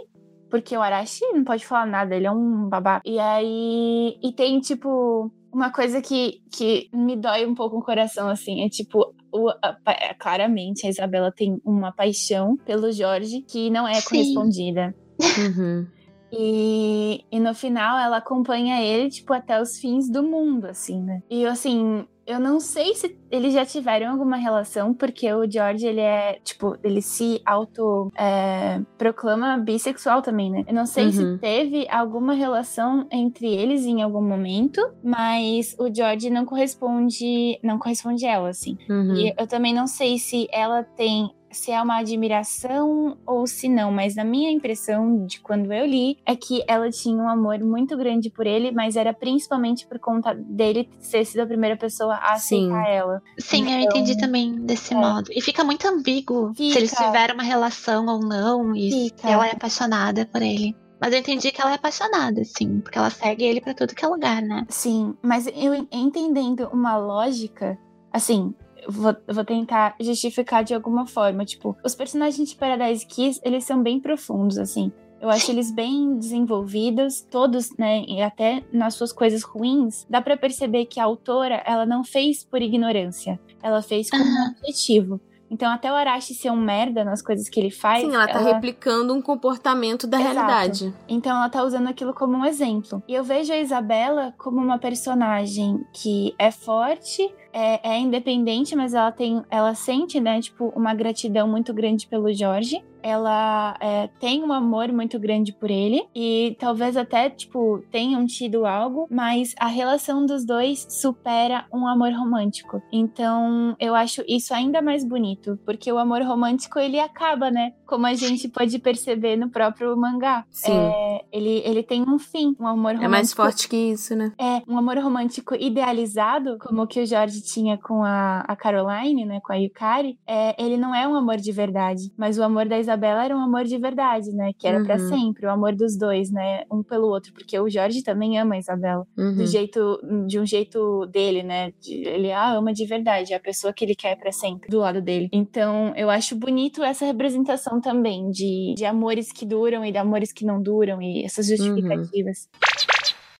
Porque 0.51 0.77
o 0.77 0.82
Arashi 0.82 1.24
não 1.32 1.44
pode 1.44 1.65
falar 1.65 1.86
nada, 1.86 2.16
ele 2.16 2.27
é 2.27 2.31
um 2.31 2.69
babá. 2.69 3.01
E 3.05 3.19
aí. 3.19 4.19
E 4.23 4.32
tem, 4.32 4.59
tipo, 4.61 5.31
uma 5.52 5.70
coisa 5.70 6.02
que, 6.02 6.40
que 6.52 6.89
me 6.93 7.16
dói 7.16 7.47
um 7.47 7.55
pouco 7.55 7.78
o 7.78 7.85
coração, 7.85 8.28
assim. 8.28 8.65
É 8.65 8.69
tipo. 8.69 9.15
O, 9.32 9.48
a- 9.48 9.77
claramente, 10.19 10.85
a 10.85 10.90
Isabela 10.90 11.31
tem 11.31 11.61
uma 11.65 11.93
paixão 11.93 12.57
pelo 12.57 12.90
Jorge 12.90 13.43
que 13.43 13.70
não 13.70 13.86
é 13.86 13.94
Sim. 13.94 14.09
correspondida. 14.09 14.94
Uhum. 15.39 15.86
E, 16.32 17.24
e 17.32 17.40
no 17.40 17.52
final 17.55 17.98
ela 17.98 18.19
acompanha 18.19 18.81
ele, 18.81 19.11
tipo, 19.11 19.32
até 19.32 19.61
os 19.61 19.78
fins 19.78 20.09
do 20.09 20.23
mundo, 20.23 20.66
assim, 20.66 21.02
né? 21.02 21.20
E 21.28 21.44
assim, 21.44 22.07
eu 22.31 22.40
não 22.40 22.61
sei 22.61 22.94
se 22.94 23.16
eles 23.31 23.52
já 23.52 23.65
tiveram 23.65 24.11
alguma 24.12 24.36
relação, 24.36 24.93
porque 24.94 25.32
o 25.32 25.48
George, 25.51 25.86
ele 25.86 26.01
é, 26.01 26.39
tipo, 26.44 26.77
ele 26.82 27.01
se 27.02 27.40
auto 27.44 28.11
é, 28.16 28.81
proclama 28.98 29.57
bissexual 29.59 30.23
também, 30.23 30.51
né? 30.51 30.65
Eu 30.66 30.74
não 30.74 30.86
sei 30.86 31.07
Uhum. 31.07 31.12
se 31.12 31.39
teve 31.39 31.86
alguma 31.90 32.32
relação 32.35 33.07
entre 33.11 33.47
eles 33.47 33.85
em 33.85 34.02
algum 34.02 34.23
momento, 34.23 34.81
mas 35.02 35.74
o 35.78 35.93
George 35.93 36.31
não 36.31 36.44
corresponde, 36.44 37.59
não 37.62 37.78
corresponde 37.78 38.27
a 38.27 38.32
ela, 38.32 38.48
assim. 38.48 38.77
Uhum. 38.89 39.15
E 39.16 39.35
eu 39.39 39.47
também 39.47 39.74
não 39.74 39.86
sei 39.86 40.19
se 40.19 40.47
ela 40.52 40.82
tem. 40.82 41.31
Se 41.51 41.71
é 41.73 41.83
uma 41.83 41.99
admiração 41.99 43.17
ou 43.27 43.47
se 43.47 43.69
não, 43.69 43.91
mas 43.91 44.15
na 44.15 44.25
minha 44.25 44.51
impressão 44.51 45.25
de 45.27 45.41
quando 45.41 45.73
eu 45.73 45.85
li 45.87 46.19
é 46.25 46.35
que 46.37 46.63
ela 46.67 46.91
tinha 46.91 47.17
um 47.17 47.29
amor 47.29 47.59
muito 47.61 47.97
grande 47.97 48.31
por 48.31 48.47
ele, 48.47 48.71
mas 48.73 48.97
era 48.97 49.13
principalmente 49.13 49.87
por 49.87 49.99
conta 49.99 50.33
dele 50.35 50.89
ter 51.11 51.25
sido 51.25 51.41
a 51.41 51.47
primeira 51.47 51.77
pessoa 51.77 52.15
a 52.17 52.37
Sim. 52.37 52.73
aceitar 52.73 52.89
ela. 52.91 53.23
Sim, 53.39 53.63
eu 53.65 53.81
Então, 53.81 53.99
entendi 53.99 54.17
também 54.19 54.53
desse 54.65 54.95
é. 54.95 54.97
modo. 54.97 55.31
E 55.33 55.41
fica 55.41 55.65
muito 55.65 55.87
ambíguo 55.89 56.53
se 56.55 56.77
eles 56.77 56.91
Fica. 56.91 57.05
tiveram 57.05 57.35
uma 57.35 57.43
relação 57.43 58.07
ou 58.07 58.21
não 58.21 58.75
e 58.75 58.91
se 58.91 59.05
Fica. 59.17 59.29
ela 59.31 59.47
é 59.47 59.53
apaixonada 59.53 60.27
por 60.27 60.43
ele. 60.43 60.77
Mas 61.01 61.13
eu 61.15 61.19
entendi 61.19 61.51
que 61.51 61.61
ela 61.61 61.73
é 61.73 61.75
apaixonada, 61.77 62.43
sim, 62.45 62.79
porque 62.81 62.99
ela 62.99 63.09
segue 63.11 63.43
ele 63.45 63.61
pra 63.61 63.73
tudo 63.75 63.95
que 63.95 64.05
é 64.05 64.09
lugar, 64.09 64.43
né? 64.43 64.67
Sim, 64.69 65.15
mas 65.23 65.47
eu 65.47 65.75
en- 65.75 65.89
entendendo 65.91 66.69
uma 66.73 66.97
lógica, 66.99 67.79
assim, 68.13 68.55
eu 68.70 68.70
vou, 68.89 69.15
vou 69.27 69.44
tentar 69.44 69.94
justificar 70.01 70.65
de 70.65 70.74
alguma 70.74 71.07
forma. 71.07 71.44
Tipo, 71.44 71.77
os 71.85 71.94
personagens 71.94 72.51
de 72.51 72.57
Paradise 72.57 73.07
Kiss, 73.07 73.40
eles 73.44 73.65
são 73.65 73.82
bem 73.82 74.01
profundos, 74.01 74.59
assim. 74.59 74.93
Eu 75.20 75.28
acho 75.28 75.51
eles 75.51 75.70
bem 75.70 76.16
desenvolvidos, 76.16 77.20
todos, 77.20 77.77
né, 77.77 78.02
e 78.09 78.23
até 78.23 78.65
nas 78.73 78.94
suas 78.94 79.12
coisas 79.12 79.43
ruins, 79.43 80.07
dá 80.09 80.23
para 80.23 80.35
perceber 80.35 80.86
que 80.86 80.98
a 80.98 81.05
autora, 81.05 81.62
ela 81.66 81.85
não 81.85 82.02
fez 82.02 82.43
por 82.43 82.62
ignorância, 82.62 83.39
ela 83.62 83.82
fez 83.82 84.09
com 84.09 84.16
um 84.16 84.48
objetivo. 84.57 85.20
Então, 85.51 85.71
até 85.71 85.91
o 85.91 85.95
Arashi 85.95 86.33
ser 86.33 86.51
um 86.51 86.57
merda 86.57 87.05
nas 87.05 87.21
coisas 87.21 87.49
que 87.49 87.59
ele 87.59 87.71
faz. 87.71 88.05
Sim, 88.05 88.15
ela 88.15 88.29
tá 88.29 88.39
ela... 88.39 88.55
replicando 88.55 89.13
um 89.13 89.21
comportamento 89.21 90.07
da 90.07 90.21
Exato. 90.21 90.35
realidade. 90.35 90.95
Então, 91.09 91.37
ela 91.37 91.49
tá 91.49 91.65
usando 91.65 91.89
aquilo 91.89 92.15
como 92.15 92.37
um 92.37 92.45
exemplo. 92.45 93.03
E 93.09 93.15
eu 93.15 93.25
vejo 93.25 93.53
a 93.53 93.57
Isabela 93.57 94.33
como 94.39 94.59
uma 94.61 94.79
personagem 94.79 95.85
que 95.93 96.35
é 96.39 96.51
forte, 96.51 97.35
é, 97.53 97.95
é, 97.95 97.99
independente, 97.99 98.77
mas 98.77 98.95
ela 98.95 99.11
tem, 99.11 99.43
ela 99.51 99.75
sente, 99.75 100.21
né, 100.21 100.41
tipo, 100.41 100.73
uma 100.77 100.95
gratidão 100.95 101.49
muito 101.49 101.75
grande 101.75 102.07
pelo 102.07 102.33
Jorge 102.33 102.83
ela 103.03 103.77
é, 103.81 104.09
tem 104.19 104.43
um 104.43 104.53
amor 104.53 104.93
muito 104.93 105.19
grande 105.19 105.53
por 105.53 105.71
ele 105.71 106.07
e 106.15 106.57
talvez 106.59 106.97
até, 106.97 107.31
tipo, 107.31 107.83
tenham 107.91 108.27
tido 108.27 108.67
algo, 108.67 109.07
mas 109.11 109.55
a 109.59 109.67
relação 109.67 110.25
dos 110.27 110.45
dois 110.45 110.87
supera 110.89 111.67
um 111.73 111.87
amor 111.87 112.13
romântico. 112.13 112.83
Então, 112.93 113.75
eu 113.79 113.95
acho 113.95 114.23
isso 114.29 114.55
ainda 114.55 114.83
mais 114.83 115.05
bonito, 115.05 115.59
porque 115.65 115.91
o 115.91 115.99
amor 115.99 116.23
romântico 116.23 116.79
ele 116.79 116.99
acaba, 116.99 117.51
né? 117.51 117.73
Como 117.87 118.07
a 118.07 118.15
gente 118.15 118.49
pode 118.49 118.79
perceber 118.79 119.37
no 119.37 119.51
próprio 119.51 119.97
mangá. 119.97 120.45
Sim. 120.51 120.73
É, 120.73 121.25
ele, 121.33 121.63
ele 121.65 121.83
tem 121.83 122.03
um 122.03 122.19
fim, 122.19 122.55
um 122.59 122.67
amor 122.67 122.93
romântico. 122.93 123.05
É 123.05 123.09
mais 123.09 123.33
forte 123.33 123.69
que 123.69 123.77
isso, 123.77 124.15
né? 124.15 124.33
É, 124.39 124.63
um 124.69 124.79
amor 124.79 124.99
romântico 124.99 125.55
idealizado, 125.55 126.59
como 126.59 126.83
o 126.83 126.87
que 126.87 127.01
o 127.01 127.07
Jorge 127.07 127.43
tinha 127.43 127.79
com 127.79 128.05
a, 128.05 128.41
a 128.41 128.57
Caroline, 128.57 129.25
né? 129.25 129.41
Com 129.43 129.53
a 129.53 129.57
Yukari. 129.57 130.19
É, 130.27 130.61
ele 130.63 130.77
não 130.77 130.95
é 130.95 131.07
um 131.07 131.15
amor 131.15 131.37
de 131.37 131.53
verdade, 131.53 132.13
mas 132.17 132.39
o 132.39 132.43
amor 132.43 132.67
da 132.67 132.79
Isabela 132.91 133.25
era 133.25 133.37
um 133.37 133.41
amor 133.41 133.65
de 133.65 133.79
verdade, 133.79 134.31
né? 134.33 134.53
Que 134.59 134.67
era 134.67 134.79
uhum. 134.79 134.85
para 134.85 134.99
sempre, 134.99 135.47
o 135.47 135.51
amor 135.51 135.75
dos 135.75 135.97
dois, 135.97 136.31
né? 136.31 136.65
Um 136.71 136.83
pelo 136.83 137.09
outro, 137.09 137.33
porque 137.33 137.59
o 137.59 137.69
Jorge 137.69 138.03
também 138.03 138.39
ama 138.39 138.57
a 138.57 138.59
Isabela, 138.59 139.07
uhum. 139.17 139.37
do 139.37 139.47
jeito, 139.47 140.01
de 140.27 140.39
um 140.39 140.47
jeito 140.47 141.07
dele, 141.07 141.43
né? 141.43 141.73
Ele 141.87 142.33
a 142.33 142.53
ama 142.53 142.73
de 142.73 142.85
verdade, 142.85 143.33
é 143.33 143.37
a 143.37 143.41
pessoa 143.41 143.73
que 143.73 143.85
ele 143.85 143.95
quer 143.95 144.17
para 144.17 144.33
sempre 144.33 144.69
do 144.69 144.79
lado 144.79 145.01
dele. 145.01 145.29
Então, 145.33 145.93
eu 145.97 146.11
acho 146.11 146.37
bonito 146.37 146.83
essa 146.83 147.05
representação 147.05 147.81
também 147.81 148.31
de, 148.31 148.75
de 148.77 148.85
amores 148.85 149.33
que 149.33 149.47
duram 149.47 149.85
e 149.85 149.93
de 149.93 149.99
amores 149.99 150.33
que 150.33 150.45
não 150.45 150.61
duram 150.61 151.01
e 151.01 151.25
essas 151.25 151.49
uhum. 151.49 151.57
justificativas. 151.57 152.49
Uhum. 152.53 152.90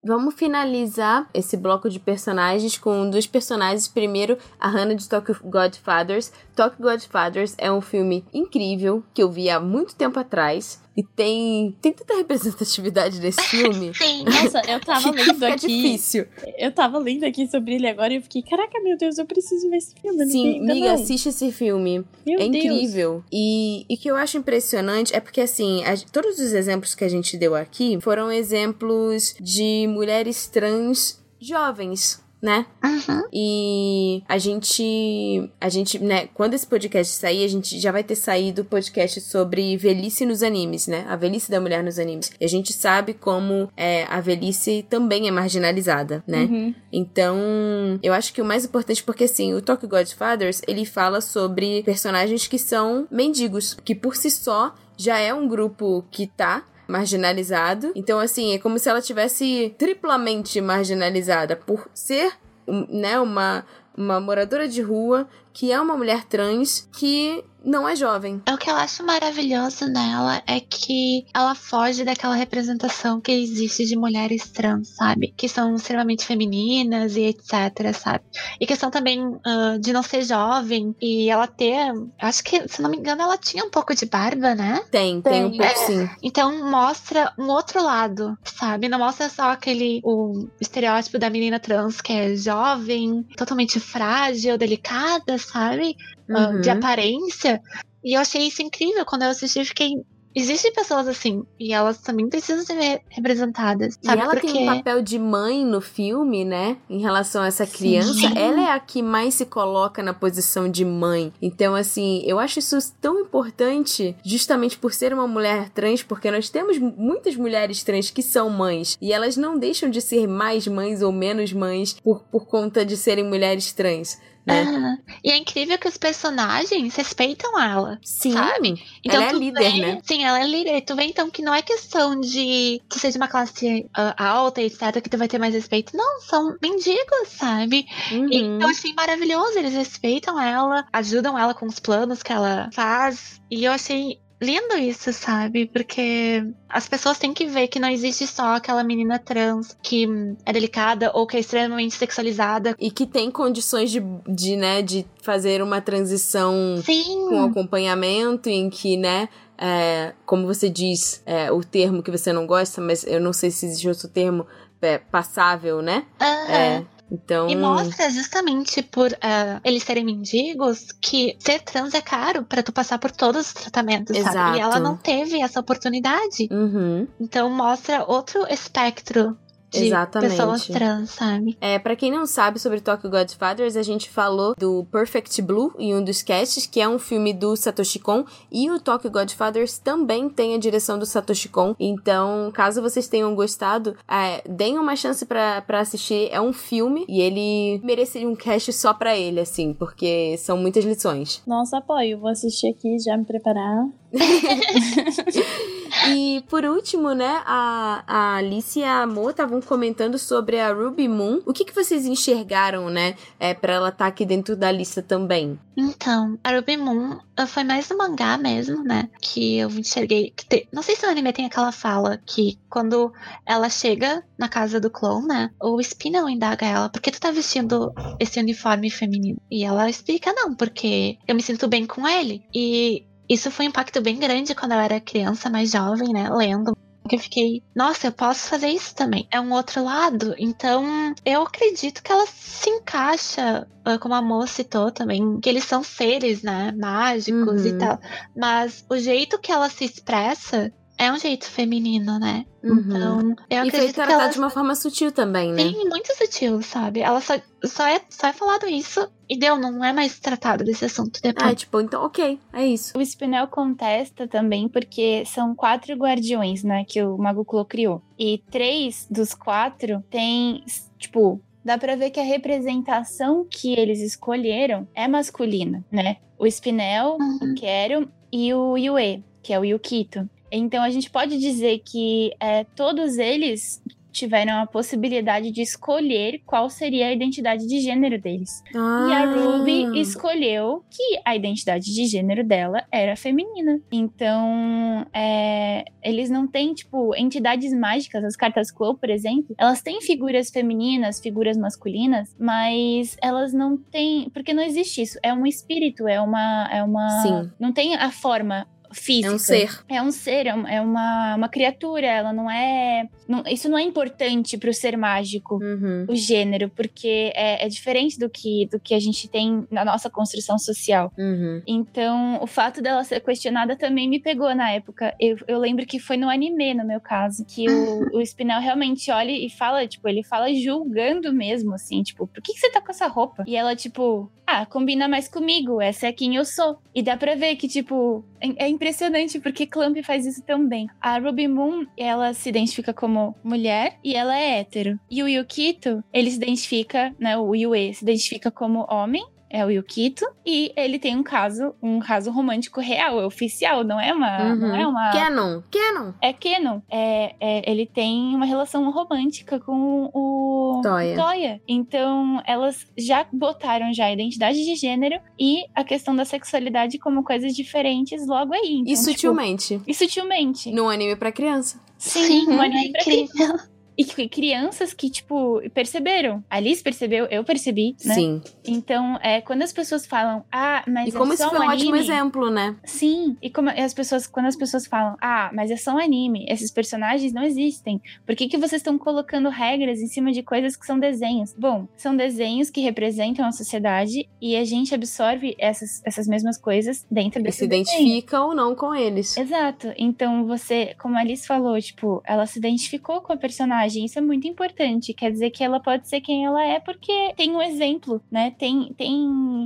Vamos 0.03 0.33
finalizar 0.33 1.29
esse 1.31 1.55
bloco 1.55 1.87
de 1.87 1.99
personagens 1.99 2.75
com 2.75 3.07
dos 3.07 3.27
personagens. 3.27 3.87
Primeiro, 3.87 4.35
a 4.59 4.67
Hannah 4.67 4.95
de 4.95 5.07
Tokyo 5.07 5.37
Godfathers. 5.43 6.33
Tokyo 6.55 6.81
Godfathers 6.81 7.53
é 7.55 7.71
um 7.71 7.81
filme 7.81 8.25
incrível 8.33 9.03
que 9.13 9.21
eu 9.21 9.29
vi 9.29 9.47
há 9.47 9.59
muito 9.59 9.95
tempo 9.95 10.19
atrás. 10.19 10.81
E 10.95 11.03
tem, 11.03 11.75
tem 11.81 11.93
tanta 11.93 12.15
representatividade 12.17 13.19
nesse 13.19 13.41
filme. 13.43 13.93
Sim. 13.95 14.25
Nossa, 14.25 14.61
eu 14.67 14.79
tava 14.79 15.11
lendo 15.11 15.43
aqui. 15.45 15.67
difícil. 15.67 16.25
Eu 16.57 16.71
tava 16.71 16.97
lendo 16.97 17.23
aqui 17.23 17.47
sobre 17.47 17.75
ele 17.75 17.87
agora 17.87 18.13
e 18.13 18.17
eu 18.17 18.21
fiquei, 18.21 18.41
caraca, 18.41 18.79
meu 18.81 18.97
Deus, 18.97 19.17
eu 19.17 19.25
preciso 19.25 19.69
ver 19.69 19.77
esse 19.77 19.95
filme. 19.95 20.25
Sim, 20.25 20.59
amiga, 20.59 20.93
assiste 20.93 21.29
esse 21.29 21.51
filme. 21.51 22.03
Meu 22.25 22.39
é 22.39 22.49
Deus. 22.49 22.65
incrível. 22.65 23.23
E 23.31 23.85
o 23.89 23.97
que 23.97 24.11
eu 24.11 24.17
acho 24.17 24.37
impressionante 24.37 25.15
é 25.15 25.21
porque, 25.21 25.39
assim, 25.39 25.83
a, 25.85 25.95
todos 26.11 26.39
os 26.39 26.51
exemplos 26.51 26.93
que 26.93 27.05
a 27.05 27.09
gente 27.09 27.37
deu 27.37 27.55
aqui 27.55 27.97
foram 28.01 28.31
exemplos 28.31 29.33
de 29.39 29.87
mulheres 29.87 30.47
trans 30.47 31.21
jovens 31.39 32.20
né? 32.41 32.65
Uhum. 32.83 33.23
E 33.31 34.23
a 34.27 34.37
gente, 34.37 35.49
a 35.59 35.69
gente, 35.69 35.99
né, 35.99 36.27
quando 36.33 36.53
esse 36.53 36.65
podcast 36.65 37.13
sair, 37.13 37.43
a 37.43 37.47
gente 37.47 37.79
já 37.79 37.91
vai 37.91 38.03
ter 38.03 38.15
saído 38.15 38.63
o 38.63 38.65
podcast 38.65 39.21
sobre 39.21 39.77
velhice 39.77 40.25
nos 40.25 40.41
animes, 40.43 40.87
né? 40.87 41.05
A 41.07 41.15
velhice 41.15 41.51
da 41.51 41.61
mulher 41.61 41.83
nos 41.83 41.99
animes. 41.99 42.31
E 42.39 42.45
a 42.45 42.47
gente 42.47 42.73
sabe 42.73 43.13
como 43.13 43.69
é, 43.77 44.05
a 44.05 44.19
velhice 44.19 44.85
também 44.89 45.27
é 45.27 45.31
marginalizada, 45.31 46.23
né? 46.27 46.43
Uhum. 46.43 46.75
Então, 46.91 47.99
eu 48.01 48.13
acho 48.13 48.33
que 48.33 48.41
o 48.41 48.45
mais 48.45 48.65
importante, 48.65 49.03
porque 49.03 49.25
assim, 49.25 49.53
o 49.53 49.61
Tokyo 49.61 49.87
Godfathers, 49.87 50.61
ele 50.67 50.85
fala 50.85 51.21
sobre 51.21 51.83
personagens 51.83 52.47
que 52.47 52.57
são 52.57 53.07
mendigos, 53.11 53.77
que 53.83 53.95
por 53.95 54.15
si 54.15 54.31
só 54.31 54.73
já 54.97 55.17
é 55.17 55.33
um 55.33 55.47
grupo 55.47 56.05
que 56.11 56.27
tá 56.27 56.63
marginalizado. 56.91 57.91
Então, 57.95 58.19
assim, 58.19 58.53
é 58.53 58.59
como 58.59 58.77
se 58.77 58.89
ela 58.89 59.01
tivesse 59.01 59.73
triplamente 59.77 60.59
marginalizada 60.59 61.55
por 61.55 61.89
ser, 61.93 62.33
né, 62.67 63.19
uma, 63.19 63.65
uma 63.97 64.19
moradora 64.19 64.67
de 64.67 64.81
rua 64.81 65.27
que 65.53 65.71
é 65.71 65.79
uma 65.79 65.97
mulher 65.97 66.23
trans 66.25 66.87
que 66.97 67.43
não 67.63 67.87
é 67.87 67.95
jovem. 67.95 68.41
É 68.45 68.53
o 68.53 68.57
que 68.57 68.69
eu 68.69 68.75
acho 68.75 69.05
maravilhoso 69.05 69.87
nela 69.87 70.41
é 70.47 70.59
que 70.59 71.25
ela 71.33 71.55
foge 71.55 72.03
daquela 72.03 72.35
representação 72.35 73.21
que 73.21 73.31
existe 73.31 73.85
de 73.85 73.95
mulheres 73.95 74.49
trans, 74.49 74.89
sabe? 74.95 75.33
Que 75.37 75.47
são 75.47 75.75
extremamente 75.75 76.25
femininas 76.25 77.15
e 77.15 77.21
etc, 77.21 77.93
sabe? 77.93 78.23
E 78.59 78.65
questão 78.65 78.89
também 78.89 79.23
uh, 79.25 79.79
de 79.79 79.93
não 79.93 80.03
ser 80.03 80.23
jovem 80.23 80.95
e 81.01 81.29
ela 81.29 81.47
ter. 81.47 81.93
Acho 82.19 82.43
que, 82.43 82.67
se 82.67 82.81
não 82.81 82.89
me 82.89 82.97
engano, 82.97 83.21
ela 83.21 83.37
tinha 83.37 83.63
um 83.63 83.69
pouco 83.69 83.95
de 83.95 84.05
barba, 84.05 84.55
né? 84.55 84.81
Tem, 84.89 85.21
tem, 85.21 85.33
tem 85.33 85.45
um 85.45 85.49
pouco 85.49 85.63
é, 85.63 85.75
sim. 85.75 86.09
Então 86.23 86.69
mostra 86.69 87.33
um 87.37 87.47
outro 87.49 87.83
lado, 87.83 88.37
sabe? 88.43 88.89
Não 88.89 88.99
mostra 88.99 89.29
só 89.29 89.51
aquele 89.51 90.01
o 90.03 90.47
estereótipo 90.59 91.19
da 91.19 91.29
menina 91.29 91.59
trans 91.59 92.01
que 92.01 92.11
é 92.11 92.35
jovem, 92.35 93.23
totalmente 93.37 93.79
frágil, 93.79 94.57
delicada, 94.57 95.37
sabe? 95.41 95.95
uhum. 96.31 96.57
uh, 96.57 96.61
de 96.61 96.69
aparência. 96.69 97.61
E 98.03 98.15
eu 98.15 98.21
achei 98.21 98.47
isso 98.47 98.61
incrível. 98.61 99.05
Quando 99.05 99.23
eu 99.23 99.29
assisti, 99.29 99.63
fiquei. 99.65 99.93
Existem 100.33 100.71
pessoas 100.71 101.09
assim, 101.09 101.43
e 101.59 101.73
elas 101.73 101.97
também 101.97 102.29
precisam 102.29 102.63
ser 102.63 103.01
representadas. 103.09 103.99
Sabe? 104.01 104.17
E 104.17 104.21
ela 104.21 104.31
Porque... 104.31 104.47
tem 104.47 104.63
um 104.63 104.77
papel 104.77 105.01
de 105.01 105.19
mãe 105.19 105.65
no 105.65 105.81
filme, 105.81 106.45
né? 106.45 106.77
Em 106.89 107.01
relação 107.01 107.41
a 107.41 107.47
essa 107.47 107.67
criança. 107.67 108.13
Sim. 108.13 108.37
Ela 108.37 108.61
é 108.61 108.71
a 108.71 108.79
que 108.79 109.01
mais 109.01 109.33
se 109.33 109.45
coloca 109.45 110.01
na 110.01 110.13
posição 110.13 110.71
de 110.71 110.85
mãe. 110.85 111.33
Então, 111.41 111.75
assim, 111.75 112.23
eu 112.25 112.39
acho 112.39 112.59
isso 112.59 112.77
tão 113.01 113.19
importante, 113.19 114.15
justamente 114.23 114.77
por 114.77 114.93
ser 114.93 115.13
uma 115.13 115.27
mulher 115.27 115.67
trans, 115.67 116.01
porque 116.01 116.31
nós 116.31 116.49
temos 116.49 116.79
muitas 116.79 117.35
mulheres 117.35 117.83
trans 117.83 118.09
que 118.09 118.23
são 118.23 118.49
mães. 118.49 118.97
E 119.01 119.11
elas 119.11 119.35
não 119.35 119.59
deixam 119.59 119.89
de 119.89 119.99
ser 119.99 120.27
mais 120.27 120.65
mães 120.65 121.01
ou 121.01 121.11
menos 121.11 121.51
mães 121.51 121.97
por, 122.01 122.23
por 122.31 122.47
conta 122.47 122.85
de 122.85 122.95
serem 122.95 123.27
mulheres 123.27 123.73
trans. 123.73 124.17
Né? 124.45 124.63
Uhum. 124.63 124.97
E 125.23 125.31
é 125.31 125.37
incrível 125.37 125.77
que 125.77 125.87
os 125.87 125.97
personagens 125.97 126.95
respeitam 126.95 127.59
ela. 127.59 127.99
Sim. 128.03 128.33
Sabe? 128.33 128.83
Então, 129.03 129.21
ela 129.21 129.31
é 129.31 129.33
líder, 129.33 129.71
vê, 129.71 129.77
né? 129.77 129.99
Sim, 130.03 130.23
ela 130.23 130.39
é 130.39 130.45
líder. 130.45 130.81
Tu 130.81 130.95
vê 130.95 131.03
então 131.03 131.29
que 131.29 131.41
não 131.41 131.53
é 131.53 131.61
questão 131.61 132.19
de 132.19 132.81
tu 132.89 132.97
ser 132.97 133.11
de 133.11 133.17
uma 133.17 133.27
classe 133.27 133.85
uh, 133.97 134.13
alta, 134.17 134.61
etc., 134.61 135.01
que 135.01 135.09
tu 135.09 135.17
vai 135.17 135.27
ter 135.27 135.37
mais 135.37 135.53
respeito. 135.53 135.95
Não, 135.95 136.21
são 136.21 136.57
mendigos, 136.61 137.29
sabe? 137.29 137.85
Uhum. 138.11 138.27
E 138.31 138.63
eu 138.63 138.67
achei 138.67 138.93
maravilhoso. 138.93 139.57
Eles 139.57 139.73
respeitam 139.73 140.39
ela, 140.39 140.85
ajudam 140.91 141.37
ela 141.37 141.53
com 141.53 141.67
os 141.67 141.79
planos 141.79 142.23
que 142.23 142.33
ela 142.33 142.69
faz. 142.73 143.39
E 143.49 143.65
eu 143.65 143.71
achei 143.71 144.20
lindo 144.41 144.75
isso, 144.75 145.13
sabe? 145.13 145.67
Porque 145.67 146.43
as 146.67 146.89
pessoas 146.89 147.19
têm 147.19 147.33
que 147.33 147.45
ver 147.45 147.67
que 147.67 147.79
não 147.79 147.89
existe 147.89 148.25
só 148.25 148.55
aquela 148.55 148.83
menina 148.83 149.19
trans 149.19 149.77
que 149.83 150.07
é 150.45 150.51
delicada 150.51 151.11
ou 151.13 151.27
que 151.27 151.37
é 151.37 151.39
extremamente 151.39 151.95
sexualizada. 151.95 152.75
E 152.79 152.89
que 152.89 153.05
tem 153.05 153.29
condições 153.29 153.91
de, 153.91 154.01
de 154.27 154.55
né, 154.55 154.81
de 154.81 155.05
fazer 155.21 155.61
uma 155.61 155.79
transição 155.79 156.81
Sim. 156.83 157.27
com 157.29 157.43
acompanhamento 157.43 158.49
em 158.49 158.69
que, 158.69 158.97
né, 158.97 159.29
é, 159.57 160.13
como 160.25 160.47
você 160.47 160.69
diz, 160.69 161.21
é, 161.25 161.51
o 161.51 161.63
termo 161.63 162.01
que 162.01 162.09
você 162.09 162.33
não 162.33 162.47
gosta, 162.47 162.81
mas 162.81 163.05
eu 163.05 163.21
não 163.21 163.31
sei 163.31 163.51
se 163.51 163.67
existe 163.67 163.87
outro 163.87 164.07
termo, 164.07 164.47
é, 164.81 164.97
passável, 164.97 165.83
né? 165.83 166.03
Uhum. 166.19 166.51
É, 166.51 166.85
então... 167.11 167.49
E 167.49 167.55
mostra 167.55 168.09
justamente 168.09 168.81
por 168.81 169.11
uh, 169.11 169.61
eles 169.63 169.83
serem 169.83 170.05
mendigos 170.05 170.87
que 171.01 171.35
ser 171.39 171.59
trans 171.61 171.93
é 171.93 172.01
caro 172.01 172.43
para 172.43 172.63
tu 172.63 172.71
passar 172.71 172.97
por 172.97 173.11
todos 173.11 173.47
os 173.47 173.53
tratamentos, 173.53 174.15
Exato. 174.15 174.33
sabe? 174.33 174.57
E 174.57 174.61
ela 174.61 174.79
não 174.79 174.95
teve 174.95 175.41
essa 175.41 175.59
oportunidade. 175.59 176.47
Uhum. 176.49 177.07
Então 177.19 177.49
mostra 177.49 178.05
outro 178.05 178.45
espectro 178.49 179.37
de 179.71 179.85
Exatamente. 179.85 180.31
pessoas 180.31 180.67
trans, 180.67 181.09
sabe? 181.11 181.57
É, 181.61 181.79
para 181.79 181.95
quem 181.95 182.11
não 182.11 182.25
sabe 182.25 182.59
sobre 182.59 182.81
Tokyo 182.81 183.09
Godfathers, 183.09 183.77
a 183.77 183.83
gente 183.83 184.09
falou 184.09 184.53
do 184.57 184.85
Perfect 184.91 185.41
Blue 185.41 185.73
em 185.79 185.95
um 185.95 186.03
dos 186.03 186.21
casts, 186.21 186.65
que 186.67 186.81
é 186.81 186.87
um 186.87 186.99
filme 186.99 187.33
do 187.33 187.55
Satoshi 187.55 187.99
Kon, 187.99 188.25
e 188.51 188.69
o 188.69 188.79
Tokyo 188.79 189.09
Godfathers 189.09 189.77
também 189.77 190.29
tem 190.29 190.53
a 190.55 190.57
direção 190.57 190.99
do 190.99 191.05
Satoshi 191.05 191.47
Kon. 191.47 191.73
Então, 191.79 192.51
caso 192.53 192.81
vocês 192.81 193.07
tenham 193.07 193.33
gostado, 193.33 193.95
é, 194.09 194.41
deem 194.47 194.77
uma 194.77 194.95
chance 194.95 195.25
para 195.25 195.63
assistir. 195.79 196.27
É 196.31 196.41
um 196.41 196.51
filme 196.51 197.05
e 197.07 197.21
ele 197.21 197.79
mereceria 197.83 198.27
um 198.27 198.35
cast 198.35 198.73
só 198.73 198.93
para 198.93 199.17
ele, 199.17 199.39
assim, 199.39 199.73
porque 199.73 200.35
são 200.37 200.57
muitas 200.57 200.83
lições. 200.83 201.41
Nossa, 201.47 201.77
apoio. 201.77 202.19
Vou 202.19 202.29
assistir 202.29 202.67
aqui, 202.67 202.99
já 202.99 203.15
me 203.17 203.23
preparar. 203.25 203.85
E 206.07 206.43
por 206.47 206.63
último, 206.65 207.13
né, 207.13 207.41
a, 207.45 208.03
a 208.07 208.35
Alice 208.35 208.79
e 208.79 208.83
a 208.83 209.03
Amor 209.03 209.31
estavam 209.31 209.61
comentando 209.61 210.17
sobre 210.17 210.59
a 210.59 210.73
Ruby 210.73 211.07
Moon. 211.07 211.41
O 211.45 211.53
que, 211.53 211.65
que 211.65 211.75
vocês 211.75 212.05
enxergaram, 212.05 212.89
né, 212.89 213.15
é, 213.39 213.53
pra 213.53 213.73
ela 213.73 213.89
estar 213.89 214.05
tá 214.05 214.07
aqui 214.07 214.25
dentro 214.25 214.55
da 214.55 214.71
lista 214.71 215.01
também? 215.01 215.59
Então, 215.75 216.37
a 216.43 216.51
Ruby 216.51 216.77
Moon 216.77 217.19
foi 217.47 217.63
mais 217.63 217.89
no 217.89 217.97
mangá 217.97 218.37
mesmo, 218.37 218.83
né? 218.83 219.09
Que 219.21 219.57
eu 219.57 219.69
enxerguei. 219.69 220.31
Que 220.35 220.45
te... 220.45 220.67
Não 220.71 220.83
sei 220.83 220.95
se 220.95 221.05
no 221.05 221.11
anime 221.11 221.33
tem 221.33 221.45
aquela 221.45 221.71
fala 221.71 222.19
que 222.25 222.59
quando 222.69 223.11
ela 223.45 223.69
chega 223.69 224.23
na 224.37 224.47
casa 224.47 224.79
do 224.79 224.89
clone, 224.89 225.27
né? 225.27 225.49
O 225.61 225.79
Spinel 225.81 226.29
indaga 226.29 226.65
ela, 226.65 226.89
por 226.89 227.01
que 227.01 227.11
tu 227.11 227.19
tá 227.19 227.31
vestindo 227.31 227.93
esse 228.19 228.39
uniforme 228.39 228.89
feminino? 228.89 229.39
E 229.49 229.63
ela 229.63 229.89
explica, 229.89 230.33
não, 230.33 230.53
porque 230.55 231.17
eu 231.27 231.35
me 231.35 231.41
sinto 231.41 231.67
bem 231.67 231.85
com 231.85 232.07
ele. 232.07 232.43
E 232.53 233.05
isso 233.33 233.49
foi 233.49 233.65
um 233.65 233.69
impacto 233.69 234.01
bem 234.01 234.17
grande 234.19 234.53
quando 234.53 234.73
eu 234.73 234.79
era 234.79 234.99
criança, 234.99 235.49
mais 235.49 235.71
jovem, 235.71 236.09
né? 236.13 236.29
Lendo 236.29 236.75
que 237.07 237.15
eu 237.15 237.19
fiquei, 237.19 237.63
nossa, 237.75 238.07
eu 238.07 238.11
posso 238.11 238.47
fazer 238.47 238.67
isso 238.67 238.95
também. 238.95 239.27
É 239.31 239.39
um 239.39 239.51
outro 239.51 239.83
lado. 239.83 240.33
Então, 240.37 241.13
eu 241.25 241.41
acredito 241.41 242.01
que 242.01 242.11
ela 242.11 242.25
se 242.25 242.69
encaixa, 242.69 243.67
ah, 243.83 243.97
como 243.97 244.13
a 244.13 244.21
moça 244.21 244.53
citou 244.53 244.91
também, 244.91 245.39
que 245.41 245.49
eles 245.49 245.63
são 245.65 245.83
seres, 245.83 246.41
né? 246.41 246.71
Mágicos 246.71 247.63
uhum. 247.63 247.67
e 247.67 247.77
tal. 247.77 247.99
Mas 248.35 248.85
o 248.89 248.97
jeito 248.97 249.39
que 249.39 249.51
ela 249.51 249.69
se 249.69 249.83
expressa 249.83 250.71
é 251.01 251.11
um 251.11 251.17
jeito 251.17 251.49
feminino, 251.49 252.19
né? 252.19 252.45
Uhum. 252.63 252.79
Então, 252.79 253.35
eu 253.49 253.65
e 253.65 253.69
acredito 253.69 253.85
foi 253.85 253.93
tratada 253.93 254.23
ela... 254.25 254.31
de 254.31 254.37
uma 254.37 254.51
forma 254.51 254.75
sutil 254.75 255.11
também, 255.11 255.51
né? 255.51 255.63
Sim, 255.63 255.89
muito 255.89 256.15
sutil, 256.15 256.61
sabe? 256.61 256.99
Ela 256.99 257.19
só, 257.19 257.33
só, 257.65 257.87
é, 257.87 257.99
só 258.07 258.27
é 258.27 258.33
falado 258.33 258.67
isso 258.67 259.11
e 259.27 259.35
deu, 259.35 259.57
não 259.57 259.83
é 259.83 259.91
mais 259.91 260.19
tratado 260.19 260.63
desse 260.63 260.85
assunto 260.85 261.19
depois. 261.19 261.51
Ah, 261.51 261.55
tipo, 261.55 261.81
então 261.81 262.05
ok, 262.05 262.37
é 262.53 262.67
isso. 262.67 262.95
O 262.95 263.01
Spinel 263.01 263.47
contesta 263.47 264.27
também 264.27 264.69
porque 264.69 265.23
são 265.25 265.55
quatro 265.55 265.95
guardiões, 265.95 266.63
né, 266.63 266.85
que 266.87 267.01
o 267.01 267.17
Mago 267.17 267.43
Clo 267.43 267.65
criou. 267.65 268.03
E 268.19 268.43
três 268.51 269.07
dos 269.09 269.33
quatro 269.33 270.03
têm, 270.07 270.63
tipo, 270.99 271.41
dá 271.65 271.79
pra 271.79 271.95
ver 271.95 272.11
que 272.11 272.19
a 272.19 272.23
representação 272.23 273.43
que 273.49 273.73
eles 273.73 274.01
escolheram 274.01 274.87
é 274.93 275.07
masculina, 275.07 275.83
né? 275.91 276.17
O 276.37 276.45
Spinel, 276.45 277.17
uhum. 277.19 277.39
o 277.41 277.55
Quero 277.55 278.07
e 278.31 278.53
o 278.53 278.77
Yue, 278.77 279.23
que 279.41 279.51
é 279.51 279.59
o 279.59 279.65
Yukito. 279.65 280.29
Então 280.51 280.83
a 280.83 280.89
gente 280.89 281.09
pode 281.09 281.37
dizer 281.37 281.79
que 281.79 282.31
é, 282.39 282.63
todos 282.63 283.17
eles 283.17 283.81
tiveram 284.11 284.61
a 284.61 284.67
possibilidade 284.67 285.51
de 285.51 285.61
escolher 285.61 286.41
qual 286.45 286.69
seria 286.69 287.07
a 287.07 287.13
identidade 287.13 287.65
de 287.65 287.79
gênero 287.79 288.21
deles. 288.21 288.61
Ah. 288.75 289.07
E 289.09 289.13
a 289.13 289.25
Ruby 289.25 289.99
escolheu 289.99 290.83
que 290.89 291.19
a 291.25 291.35
identidade 291.35 291.85
de 291.85 292.05
gênero 292.05 292.43
dela 292.43 292.83
era 292.91 293.15
feminina. 293.15 293.79
Então, 293.91 295.05
é, 295.13 295.85
eles 296.03 296.29
não 296.29 296.47
têm, 296.47 296.73
tipo, 296.73 297.15
entidades 297.15 297.73
mágicas. 297.73 298.23
As 298.23 298.35
cartas 298.35 298.71
Clow, 298.71 298.95
por 298.95 299.09
exemplo, 299.09 299.55
elas 299.57 299.81
têm 299.81 300.01
figuras 300.01 300.49
femininas, 300.49 301.19
figuras 301.19 301.57
masculinas, 301.57 302.35
mas 302.37 303.17
elas 303.21 303.53
não 303.53 303.77
têm. 303.77 304.29
Porque 304.31 304.53
não 304.53 304.63
existe 304.63 305.01
isso. 305.01 305.17
É 305.23 305.33
um 305.33 305.45
espírito, 305.45 306.07
é 306.07 306.19
uma. 306.19 306.69
É 306.71 306.83
uma 306.83 307.09
Sim. 307.21 307.51
Não 307.59 307.71
tem 307.71 307.95
a 307.95 308.11
forma 308.11 308.67
física. 308.93 309.27
É 309.27 309.33
um 309.33 309.39
ser. 309.39 309.83
É 309.87 310.01
um 310.01 310.11
ser, 310.11 310.47
é 310.47 310.81
uma, 310.81 311.35
uma 311.35 311.49
criatura. 311.49 312.07
Ela 312.07 312.33
não 312.33 312.49
é. 312.49 313.07
Não, 313.27 313.43
isso 313.47 313.69
não 313.69 313.77
é 313.77 313.83
importante 313.83 314.57
pro 314.57 314.73
ser 314.73 314.97
mágico, 314.97 315.55
uhum. 315.55 316.05
o 316.09 316.15
gênero, 316.15 316.69
porque 316.69 317.31
é, 317.35 317.65
é, 317.65 317.69
diferente 317.69 318.17
do 318.17 318.29
que, 318.29 318.67
do 318.71 318.79
que 318.79 318.93
a 318.93 318.99
gente 318.99 319.29
tem 319.29 319.65
na 319.71 319.85
nossa 319.85 320.09
construção 320.09 320.57
social. 320.57 321.11
Uhum. 321.17 321.61
Então, 321.65 322.39
o 322.41 322.47
fato 322.47 322.81
dela 322.81 323.03
ser 323.03 323.21
questionada 323.21 323.75
também 323.75 324.09
me 324.09 324.19
pegou 324.19 324.53
na 324.53 324.71
época. 324.71 325.15
Eu, 325.19 325.37
eu 325.47 325.59
lembro 325.59 325.85
que 325.85 325.99
foi 325.99 326.17
no 326.17 326.29
anime, 326.29 326.73
no 326.73 326.85
meu 326.85 326.99
caso, 326.99 327.45
que 327.45 327.69
o, 327.69 328.17
o 328.17 328.21
Spinel 328.21 328.59
realmente 328.59 329.09
olha 329.11 329.31
e 329.31 329.49
fala, 329.49 329.87
tipo, 329.87 330.07
ele 330.07 330.23
fala 330.23 330.53
julgando 330.53 331.33
mesmo, 331.33 331.73
assim, 331.73 332.03
tipo, 332.03 332.27
por 332.27 332.41
que, 332.41 332.53
que 332.53 332.59
você 332.59 332.69
tá 332.69 332.81
com 332.81 332.91
essa 332.91 333.07
roupa? 333.07 333.43
E 333.47 333.55
ela, 333.55 333.75
tipo, 333.75 334.31
ah, 334.45 334.65
combina 334.65 335.07
mais 335.07 335.27
comigo, 335.27 335.81
essa 335.81 336.07
é 336.07 336.11
quem 336.11 336.35
eu 336.35 336.43
sou. 336.43 336.77
E 336.93 337.01
dá 337.01 337.15
pra 337.15 337.35
ver 337.35 337.55
que, 337.55 337.67
tipo, 337.67 338.25
é, 338.57 338.67
impressionante 338.67 339.39
porque 339.39 339.67
Clamp 339.67 339.97
faz 340.03 340.25
isso 340.25 340.41
tão 340.43 340.67
bem. 340.67 340.87
A 340.99 341.17
Ruby 341.17 341.47
Moon, 341.47 341.85
ela 341.97 342.33
se 342.33 342.49
identifica 342.49 342.93
como 342.93 343.35
mulher 343.43 343.97
e 344.03 344.15
ela 344.15 344.37
é 344.37 344.59
hétero. 344.59 344.99
E 345.09 345.21
o 345.23 345.27
Yukito, 345.27 346.03
ele 346.11 346.29
se 346.29 346.37
identifica, 346.37 347.15
né, 347.19 347.37
o 347.37 347.55
Yue 347.55 347.93
se 347.93 348.03
identifica 348.03 348.51
como 348.51 348.87
homem 348.89 349.23
é 349.51 349.65
o 349.65 349.69
Yukito, 349.69 350.25
e 350.45 350.71
ele 350.75 350.97
tem 350.97 351.15
um 351.15 351.23
caso, 351.23 351.75
um 351.81 351.99
caso 351.99 352.31
romântico 352.31 352.79
real, 352.79 353.19
é 353.19 353.25
oficial, 353.25 353.83
não 353.83 353.99
é 353.99 354.13
uma. 354.13 354.43
Uhum. 354.43 354.55
Não 354.55 354.75
é 354.75 354.87
uma. 354.87 355.11
Canon, 355.11 355.61
Canon. 355.69 356.13
É 356.21 356.33
Canon. 356.33 356.81
É, 356.89 357.35
é, 357.39 357.71
ele 357.71 357.85
tem 357.85 358.33
uma 358.33 358.45
relação 358.45 358.89
romântica 358.89 359.59
com 359.59 360.09
o 360.13 360.81
Toya. 360.81 361.15
Toya. 361.15 361.61
Então, 361.67 362.41
elas 362.45 362.87
já 362.97 363.25
botaram 363.31 363.93
já 363.93 364.05
a 364.05 364.13
identidade 364.13 364.63
de 364.63 364.75
gênero 364.75 365.19
e 365.39 365.65
a 365.75 365.83
questão 365.83 366.15
da 366.15 366.23
sexualidade 366.23 366.97
como 366.97 367.23
coisas 367.23 367.53
diferentes 367.53 368.25
logo 368.25 368.53
aí. 368.53 368.79
Então, 368.79 368.93
e 368.93 368.97
sutilmente. 368.97 369.77
Tipo, 369.77 369.89
e 369.89 369.93
sutilmente. 369.93 370.71
Num 370.71 370.89
anime 370.89 371.15
pra 371.15 371.31
criança. 371.31 371.79
Sim, 371.97 372.23
Sim 372.23 372.47
um 372.49 372.61
anime 372.61 372.87
é 372.87 372.91
pra 372.91 373.03
criança. 373.03 373.71
E 373.97 374.05
crianças 374.27 374.93
que, 374.93 375.09
tipo, 375.09 375.61
perceberam. 375.73 376.43
A 376.49 376.57
Alice 376.57 376.81
percebeu, 376.81 377.25
eu 377.25 377.43
percebi, 377.43 377.95
né? 378.03 378.15
Sim. 378.15 378.41
Então, 378.65 379.17
é, 379.21 379.41
quando 379.41 379.61
as 379.61 379.73
pessoas 379.73 380.05
falam, 380.05 380.43
ah, 380.51 380.83
mas 380.87 381.09
e 381.09 381.11
como 381.11 381.33
é 381.33 381.35
isso 381.35 381.49
foi 381.49 381.59
um, 381.59 381.61
um 381.61 381.69
anime, 381.69 381.89
ótimo 381.89 381.95
exemplo, 381.97 382.49
né? 382.49 382.75
Sim. 382.83 383.37
E 383.41 383.49
como 383.49 383.69
as 383.69 383.93
pessoas, 383.93 384.25
quando 384.27 384.47
as 384.47 384.55
pessoas 384.55 384.85
falam, 384.87 385.15
ah, 385.21 385.51
mas 385.53 385.71
é 385.71 385.75
só 385.75 385.93
um 385.93 385.97
anime, 385.97 386.45
esses 386.49 386.71
personagens 386.71 387.33
não 387.33 387.43
existem. 387.43 388.01
Por 388.25 388.35
que, 388.35 388.47
que 388.47 388.57
vocês 388.57 388.79
estão 388.79 388.97
colocando 388.97 389.49
regras 389.49 389.99
em 389.99 390.07
cima 390.07 390.31
de 390.31 390.41
coisas 390.41 390.75
que 390.75 390.85
são 390.85 390.99
desenhos? 390.99 391.53
Bom, 391.57 391.87
são 391.95 392.15
desenhos 392.15 392.69
que 392.69 392.81
representam 392.81 393.45
a 393.45 393.51
sociedade 393.51 394.27
e 394.41 394.55
a 394.55 394.63
gente 394.63 394.95
absorve 394.95 395.55
essas, 395.59 396.01
essas 396.05 396.27
mesmas 396.27 396.57
coisas 396.57 397.05
dentro 397.09 397.41
desse 397.43 397.57
E 397.57 397.59
se 397.59 397.65
identifica 397.65 398.41
ou 398.41 398.55
não 398.55 398.75
com 398.75 398.95
eles. 398.95 399.37
Exato. 399.37 399.93
Então, 399.97 400.45
você, 400.45 400.95
como 400.99 401.17
a 401.17 401.19
Alice 401.19 401.45
falou, 401.45 401.79
tipo, 401.79 402.21
ela 402.25 402.45
se 402.45 402.57
identificou 402.57 403.21
com 403.21 403.33
a 403.33 403.37
personagem. 403.37 403.80
Isso 403.87 404.19
é 404.19 404.21
muito 404.21 404.47
importante. 404.47 405.13
Quer 405.13 405.31
dizer 405.31 405.49
que 405.51 405.63
ela 405.63 405.79
pode 405.79 406.07
ser 406.07 406.21
quem 406.21 406.45
ela 406.45 406.63
é 406.63 406.79
porque 406.79 407.33
tem 407.35 407.55
um 407.55 407.61
exemplo, 407.61 408.21
né? 408.31 408.51
Tem. 408.57 408.93
tem 408.97 409.11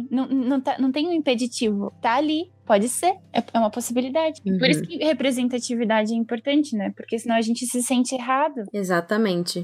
não, 0.10 0.28
não, 0.28 0.62
tá, 0.62 0.78
não 0.80 0.92
tem 0.92 1.08
um 1.08 1.14
impeditivo. 1.14 1.92
Tá 2.02 2.16
ali, 2.16 2.50
Pode 2.66 2.90
ser, 2.90 3.16
é, 3.32 3.44
é 3.54 3.60
uma 3.60 3.70
possibilidade. 3.70 4.42
Uhum. 4.44 4.58
Por 4.58 4.68
isso 4.68 4.82
que 4.82 4.98
representatividade 4.98 6.12
é 6.12 6.16
importante, 6.16 6.76
né? 6.76 6.92
Porque 6.98 7.20
senão 7.20 7.36
a 7.36 7.42
gente 7.42 7.64
se 7.68 7.84
sente 7.84 8.16
errado. 8.16 8.64
Exatamente. 8.74 9.64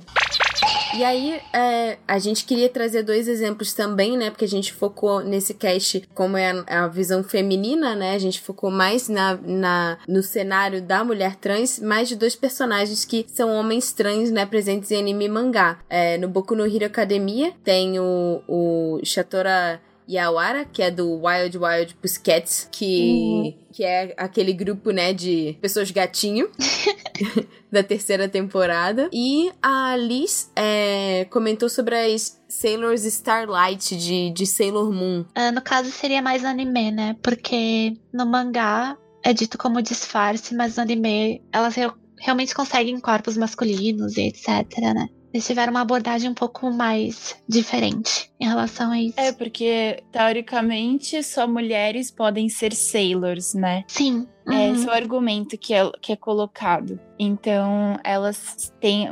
E 0.93 1.03
aí, 1.03 1.39
é, 1.53 1.97
a 2.07 2.19
gente 2.19 2.45
queria 2.45 2.69
trazer 2.69 3.03
dois 3.03 3.27
exemplos 3.27 3.73
também, 3.73 4.17
né? 4.17 4.29
Porque 4.29 4.45
a 4.45 4.47
gente 4.47 4.73
focou 4.73 5.21
nesse 5.21 5.53
cast 5.53 6.07
como 6.13 6.37
é 6.37 6.51
a, 6.67 6.83
a 6.83 6.87
visão 6.87 7.23
feminina, 7.23 7.95
né? 7.95 8.15
A 8.15 8.19
gente 8.19 8.41
focou 8.41 8.69
mais 8.69 9.07
na, 9.07 9.35
na, 9.35 9.97
no 10.07 10.21
cenário 10.21 10.81
da 10.81 11.03
mulher 11.03 11.35
trans, 11.35 11.79
mais 11.79 12.09
de 12.09 12.15
dois 12.15 12.35
personagens 12.35 13.05
que 13.05 13.25
são 13.27 13.51
homens 13.51 13.91
trans, 13.91 14.31
né? 14.31 14.45
Presentes 14.45 14.91
em 14.91 14.99
anime 14.99 15.25
e 15.25 15.29
mangá. 15.29 15.79
É, 15.89 16.17
no 16.17 16.27
Boku 16.27 16.55
no 16.55 16.65
Hero 16.65 16.85
Academia 16.85 17.53
tem 17.63 17.99
o, 17.99 18.41
o 18.47 18.99
Shatora 19.03 19.79
Yawara, 20.11 20.65
que 20.65 20.81
é 20.81 20.91
do 20.91 21.21
Wild 21.23 21.57
Wild 21.57 21.95
Pussycats, 21.95 22.67
que, 22.71 23.09
uhum. 23.09 23.53
que 23.71 23.83
é 23.83 24.13
aquele 24.17 24.53
grupo, 24.53 24.91
né, 24.91 25.13
de 25.13 25.57
pessoas 25.61 25.89
gatinho 25.91 26.49
da 27.71 27.83
terceira 27.83 28.27
temporada. 28.27 29.09
E 29.13 29.51
a 29.61 29.95
Liz 29.95 30.51
é, 30.55 31.25
comentou 31.29 31.69
sobre 31.69 31.95
as 31.95 32.39
Sailors 32.47 33.05
Starlight 33.05 33.95
de, 33.95 34.31
de 34.31 34.45
Sailor 34.45 34.91
Moon. 34.91 35.25
Uh, 35.37 35.51
no 35.53 35.61
caso, 35.61 35.91
seria 35.91 36.21
mais 36.21 36.43
anime, 36.43 36.91
né? 36.91 37.15
Porque 37.21 37.93
no 38.13 38.25
mangá 38.25 38.97
é 39.23 39.33
dito 39.33 39.57
como 39.57 39.81
disfarce, 39.81 40.55
mas 40.55 40.75
no 40.75 40.83
anime 40.83 41.41
elas 41.51 41.75
realmente 42.19 42.53
conseguem 42.53 42.99
corpos 42.99 43.37
masculinos 43.37 44.17
e 44.17 44.27
etc, 44.27 44.77
né? 44.93 45.07
Eles 45.33 45.47
tiveram 45.47 45.71
uma 45.71 45.81
abordagem 45.81 46.29
um 46.29 46.33
pouco 46.33 46.69
mais 46.71 47.35
diferente 47.47 48.29
em 48.39 48.47
relação 48.47 48.91
a 48.91 48.99
isso. 48.99 49.19
É, 49.19 49.31
porque 49.31 50.03
teoricamente 50.11 51.23
só 51.23 51.47
mulheres 51.47 52.11
podem 52.11 52.49
ser 52.49 52.73
sailors, 52.73 53.53
né? 53.53 53.83
Sim. 53.87 54.27
É, 54.47 54.51
uhum. 54.51 54.57
É 54.57 54.71
esse 54.71 54.87
é 54.87 54.89
o 54.89 54.93
argumento 54.93 55.57
que 55.57 55.73
é, 55.73 55.89
que 56.01 56.11
é 56.11 56.15
colocado. 56.15 56.99
Então, 57.17 57.97
elas 58.03 58.73
têm. 58.79 59.07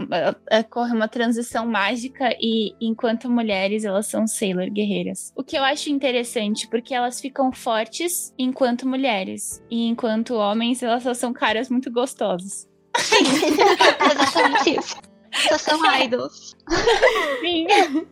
Ocorre 0.59 0.93
uma 0.93 1.07
transição 1.07 1.65
mágica 1.67 2.35
e, 2.41 2.73
enquanto 2.81 3.29
mulheres, 3.29 3.85
elas 3.85 4.07
são 4.07 4.27
sailor 4.27 4.69
guerreiras. 4.69 5.31
O 5.35 5.43
que 5.43 5.57
eu 5.57 5.63
acho 5.63 5.89
interessante, 5.89 6.67
porque 6.67 6.93
elas 6.93 7.21
ficam 7.21 7.51
fortes 7.51 8.33
enquanto 8.37 8.87
mulheres. 8.87 9.63
E 9.69 9.87
enquanto 9.87 10.33
homens, 10.33 10.81
elas 10.81 11.03
só 11.03 11.13
são 11.13 11.31
caras 11.31 11.69
muito 11.69 11.91
gostosos. 11.91 12.67
Exatamente 12.97 14.79
isso. 14.79 15.08
Só 15.47 15.57
são 15.57 15.79
idols. 16.01 16.55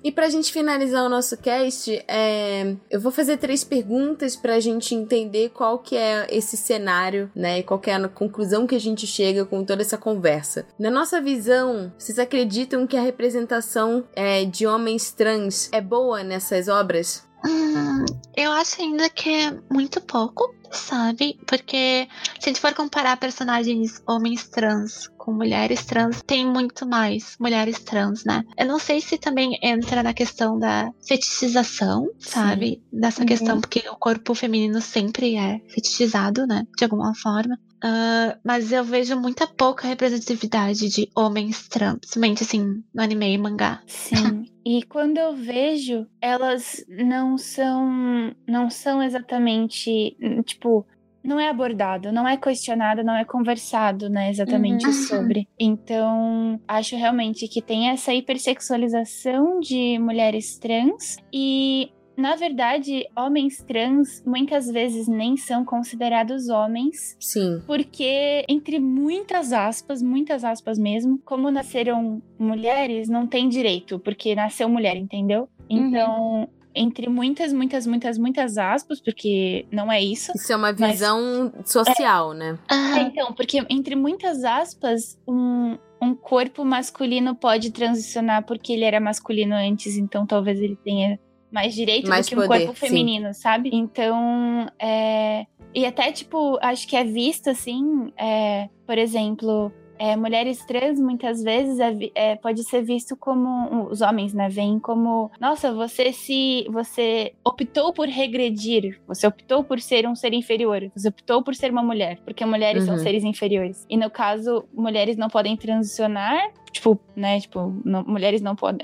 E 0.04 0.12
pra 0.12 0.30
gente 0.30 0.52
finalizar 0.52 1.06
o 1.06 1.10
nosso 1.10 1.38
cast, 1.38 2.04
é, 2.08 2.76
eu 2.90 3.00
vou 3.00 3.12
fazer 3.12 3.38
três 3.38 3.64
perguntas 3.64 4.36
pra 4.36 4.60
gente 4.60 4.96
entender 4.96 5.50
qual 5.50 5.80
que 5.80 5.96
é 5.96 6.28
esse 6.30 6.58
cenário, 6.58 7.32
né? 7.36 7.60
E 7.60 7.64
qual 7.64 7.80
que 7.80 7.90
é 7.90 7.96
a 7.96 8.08
conclusão 8.08 8.66
que 8.66 8.76
a 8.76 8.80
gente 8.80 9.06
chega 9.06 9.46
com 9.46 9.64
toda 9.64 9.82
essa 9.82 9.98
conversa. 9.98 10.66
Na 10.80 10.90
nossa 10.90 11.22
visão, 11.22 11.92
vocês 11.98 12.20
acreditam 12.20 12.88
que 12.88 12.98
a 12.98 13.02
representação 13.02 14.06
é, 14.16 14.46
de 14.46 14.66
homens 14.66 15.12
trans 15.12 15.70
é 15.72 15.82
boa 15.82 16.24
nessas 16.24 16.68
obras? 16.68 17.28
Hum, 17.46 18.06
eu 18.36 18.52
acho 18.52 18.82
ainda 18.82 19.10
que 19.10 19.30
é 19.30 19.58
muito 19.72 20.02
pouco, 20.02 20.54
sabe? 20.72 21.40
Porque 21.46 22.08
se 22.40 22.50
a 22.50 22.50
gente 22.50 22.62
for 22.62 22.74
comparar 22.74 23.18
personagens 23.18 24.02
homens 24.08 24.48
trans 24.48 25.10
com 25.18 25.34
mulheres 25.34 25.86
trans, 25.86 26.22
tem 26.26 26.46
muito 26.46 26.88
mais 26.88 27.36
mulheres 27.40 27.80
trans, 27.80 28.24
né? 28.24 28.44
Eu 28.58 28.66
não 28.66 28.80
sei 28.80 29.02
se 29.02 29.18
também 29.18 29.60
entra 29.62 30.02
na 30.02 30.14
questão 30.14 30.58
da 30.58 30.90
fetichização, 31.06 32.08
sabe? 32.20 32.82
Sim. 32.92 33.00
Dessa 33.00 33.22
uhum. 33.22 33.28
questão, 33.28 33.62
porque 33.62 33.84
o 33.90 33.96
corpo 33.96 34.34
feminino 34.34 34.82
sempre 34.82 35.36
é 35.36 35.60
fetichizado, 35.68 36.48
né? 36.48 36.66
De 36.78 36.84
alguma 36.86 37.14
forma. 37.14 37.60
Uh, 37.78 38.40
mas 38.44 38.72
eu 38.72 38.84
vejo 38.84 39.20
muita 39.20 39.46
pouca 39.46 39.88
representatividade 39.88 40.90
de 40.90 41.10
homens 41.16 41.68
trans, 41.68 42.00
somente 42.06 42.44
assim, 42.44 42.82
no 42.94 43.04
anime 43.04 43.34
e 43.34 43.38
mangá. 43.38 43.82
Sim. 43.86 44.46
E 44.70 44.84
quando 44.84 45.18
eu 45.18 45.34
vejo, 45.34 46.06
elas 46.20 46.86
não 46.90 47.38
são 47.38 48.36
não 48.46 48.70
são 48.70 49.02
exatamente, 49.02 50.18
tipo, 50.44 50.86
não 51.24 51.40
é 51.40 51.48
abordado, 51.48 52.12
não 52.12 52.28
é 52.28 52.36
questionado, 52.36 53.02
não 53.02 53.16
é 53.16 53.24
conversado, 53.24 54.10
né, 54.10 54.30
exatamente 54.30 54.86
uhum. 54.86 54.92
sobre. 54.92 55.48
Então, 55.58 56.60
acho 56.68 56.98
realmente 56.98 57.48
que 57.48 57.62
tem 57.62 57.92
essa 57.92 58.14
hipersexualização 58.14 59.62
de 59.62 59.98
mulheres 60.00 60.58
trans 60.60 61.16
e 61.32 61.90
na 62.18 62.36
verdade, 62.36 63.08
homens 63.16 63.64
trans 63.64 64.24
muitas 64.26 64.68
vezes 64.68 65.08
nem 65.08 65.38
são 65.38 65.64
considerados 65.64 66.50
homens. 66.50 67.16
Sim. 67.20 67.62
Porque, 67.68 68.44
entre 68.50 68.80
muitas 68.80 69.54
aspas, 69.54 70.02
muitas 70.02 70.44
aspas 70.44 70.80
mesmo, 70.80 71.20
como 71.24 71.52
nasceram 71.52 72.22
mulheres, 72.40 73.08
não 73.08 73.28
tem 73.28 73.48
direito, 73.48 74.00
porque 74.00 74.34
nasceu 74.34 74.68
mulher, 74.68 74.96
entendeu? 74.96 75.48
Uhum. 75.70 75.88
Então, 75.88 76.42
uhum 76.42 76.48
entre 76.78 77.10
muitas, 77.10 77.52
muitas, 77.52 77.88
muitas, 77.88 78.18
muitas 78.20 78.58
aspas, 78.58 79.02
porque 79.02 79.66
não 79.72 79.92
é 79.92 80.00
isso. 80.00 80.32
Isso 80.36 80.54
é 80.54 80.56
uma 80.56 80.72
visão 80.72 81.52
mas... 81.56 81.72
social, 81.72 82.34
é... 82.34 82.38
né? 82.38 82.60
É, 82.70 83.02
então, 83.02 83.34
porque 83.34 83.66
entre 83.68 83.96
muitas 83.96 84.44
aspas, 84.44 85.20
um, 85.28 85.76
um 86.00 86.14
corpo 86.14 86.64
masculino 86.64 87.36
pode 87.36 87.72
transicionar 87.72 88.46
porque 88.46 88.74
ele 88.74 88.84
era 88.84 89.00
masculino 89.00 89.56
antes, 89.56 89.98
então 89.98 90.26
talvez 90.26 90.60
ele 90.60 90.78
tenha 90.84 91.20
mais 91.52 91.74
direito 91.74 92.10
mais 92.10 92.26
do 92.26 92.30
que 92.30 92.36
poder, 92.36 92.64
um 92.64 92.66
corpo 92.66 92.80
feminino, 92.80 93.34
sim. 93.34 93.42
sabe? 93.42 93.70
Então, 93.74 94.68
é... 94.80 95.46
E 95.74 95.86
até, 95.86 96.12
tipo, 96.12 96.58
acho 96.62 96.88
que 96.88 96.96
é 96.96 97.04
visto, 97.04 97.50
assim, 97.50 98.12
é... 98.18 98.70
por 98.86 98.98
exemplo, 98.98 99.72
é, 100.00 100.16
mulheres 100.16 100.64
trans 100.66 101.00
muitas 101.00 101.42
vezes 101.42 101.80
é, 101.80 101.96
é, 102.14 102.36
pode 102.36 102.64
ser 102.64 102.84
visto 102.84 103.16
como 103.16 103.88
os 103.90 104.02
homens, 104.02 104.34
né? 104.34 104.50
Vêm 104.50 104.80
como, 104.80 105.32
nossa, 105.40 105.74
você 105.74 106.12
se 106.14 106.66
você 106.70 107.34
optou 107.44 107.92
por 107.92 108.08
regredir, 108.08 109.00
você 109.08 109.28
optou 109.28 109.64
por 109.64 109.80
ser 109.80 110.08
um 110.08 110.16
ser 110.16 110.34
inferior, 110.34 110.90
você 110.96 111.10
optou 111.10 111.44
por 111.44 111.56
ser 111.56 111.72
uma 111.72 111.84
mulher, 111.84 112.20
porque 112.24 112.46
mulheres 112.46 112.84
uhum. 112.84 112.96
são 112.96 112.98
seres 113.00 113.24
inferiores. 113.24 113.86
E 113.90 113.98
no 113.98 114.10
caso, 114.10 114.66
mulheres 114.74 115.18
não 115.18 115.30
podem 115.30 115.58
transicionar 115.58 116.52
tipo, 116.72 117.00
né, 117.16 117.40
tipo, 117.40 117.74
não, 117.84 118.04
mulheres 118.04 118.42
não, 118.42 118.56
pod 118.56 118.78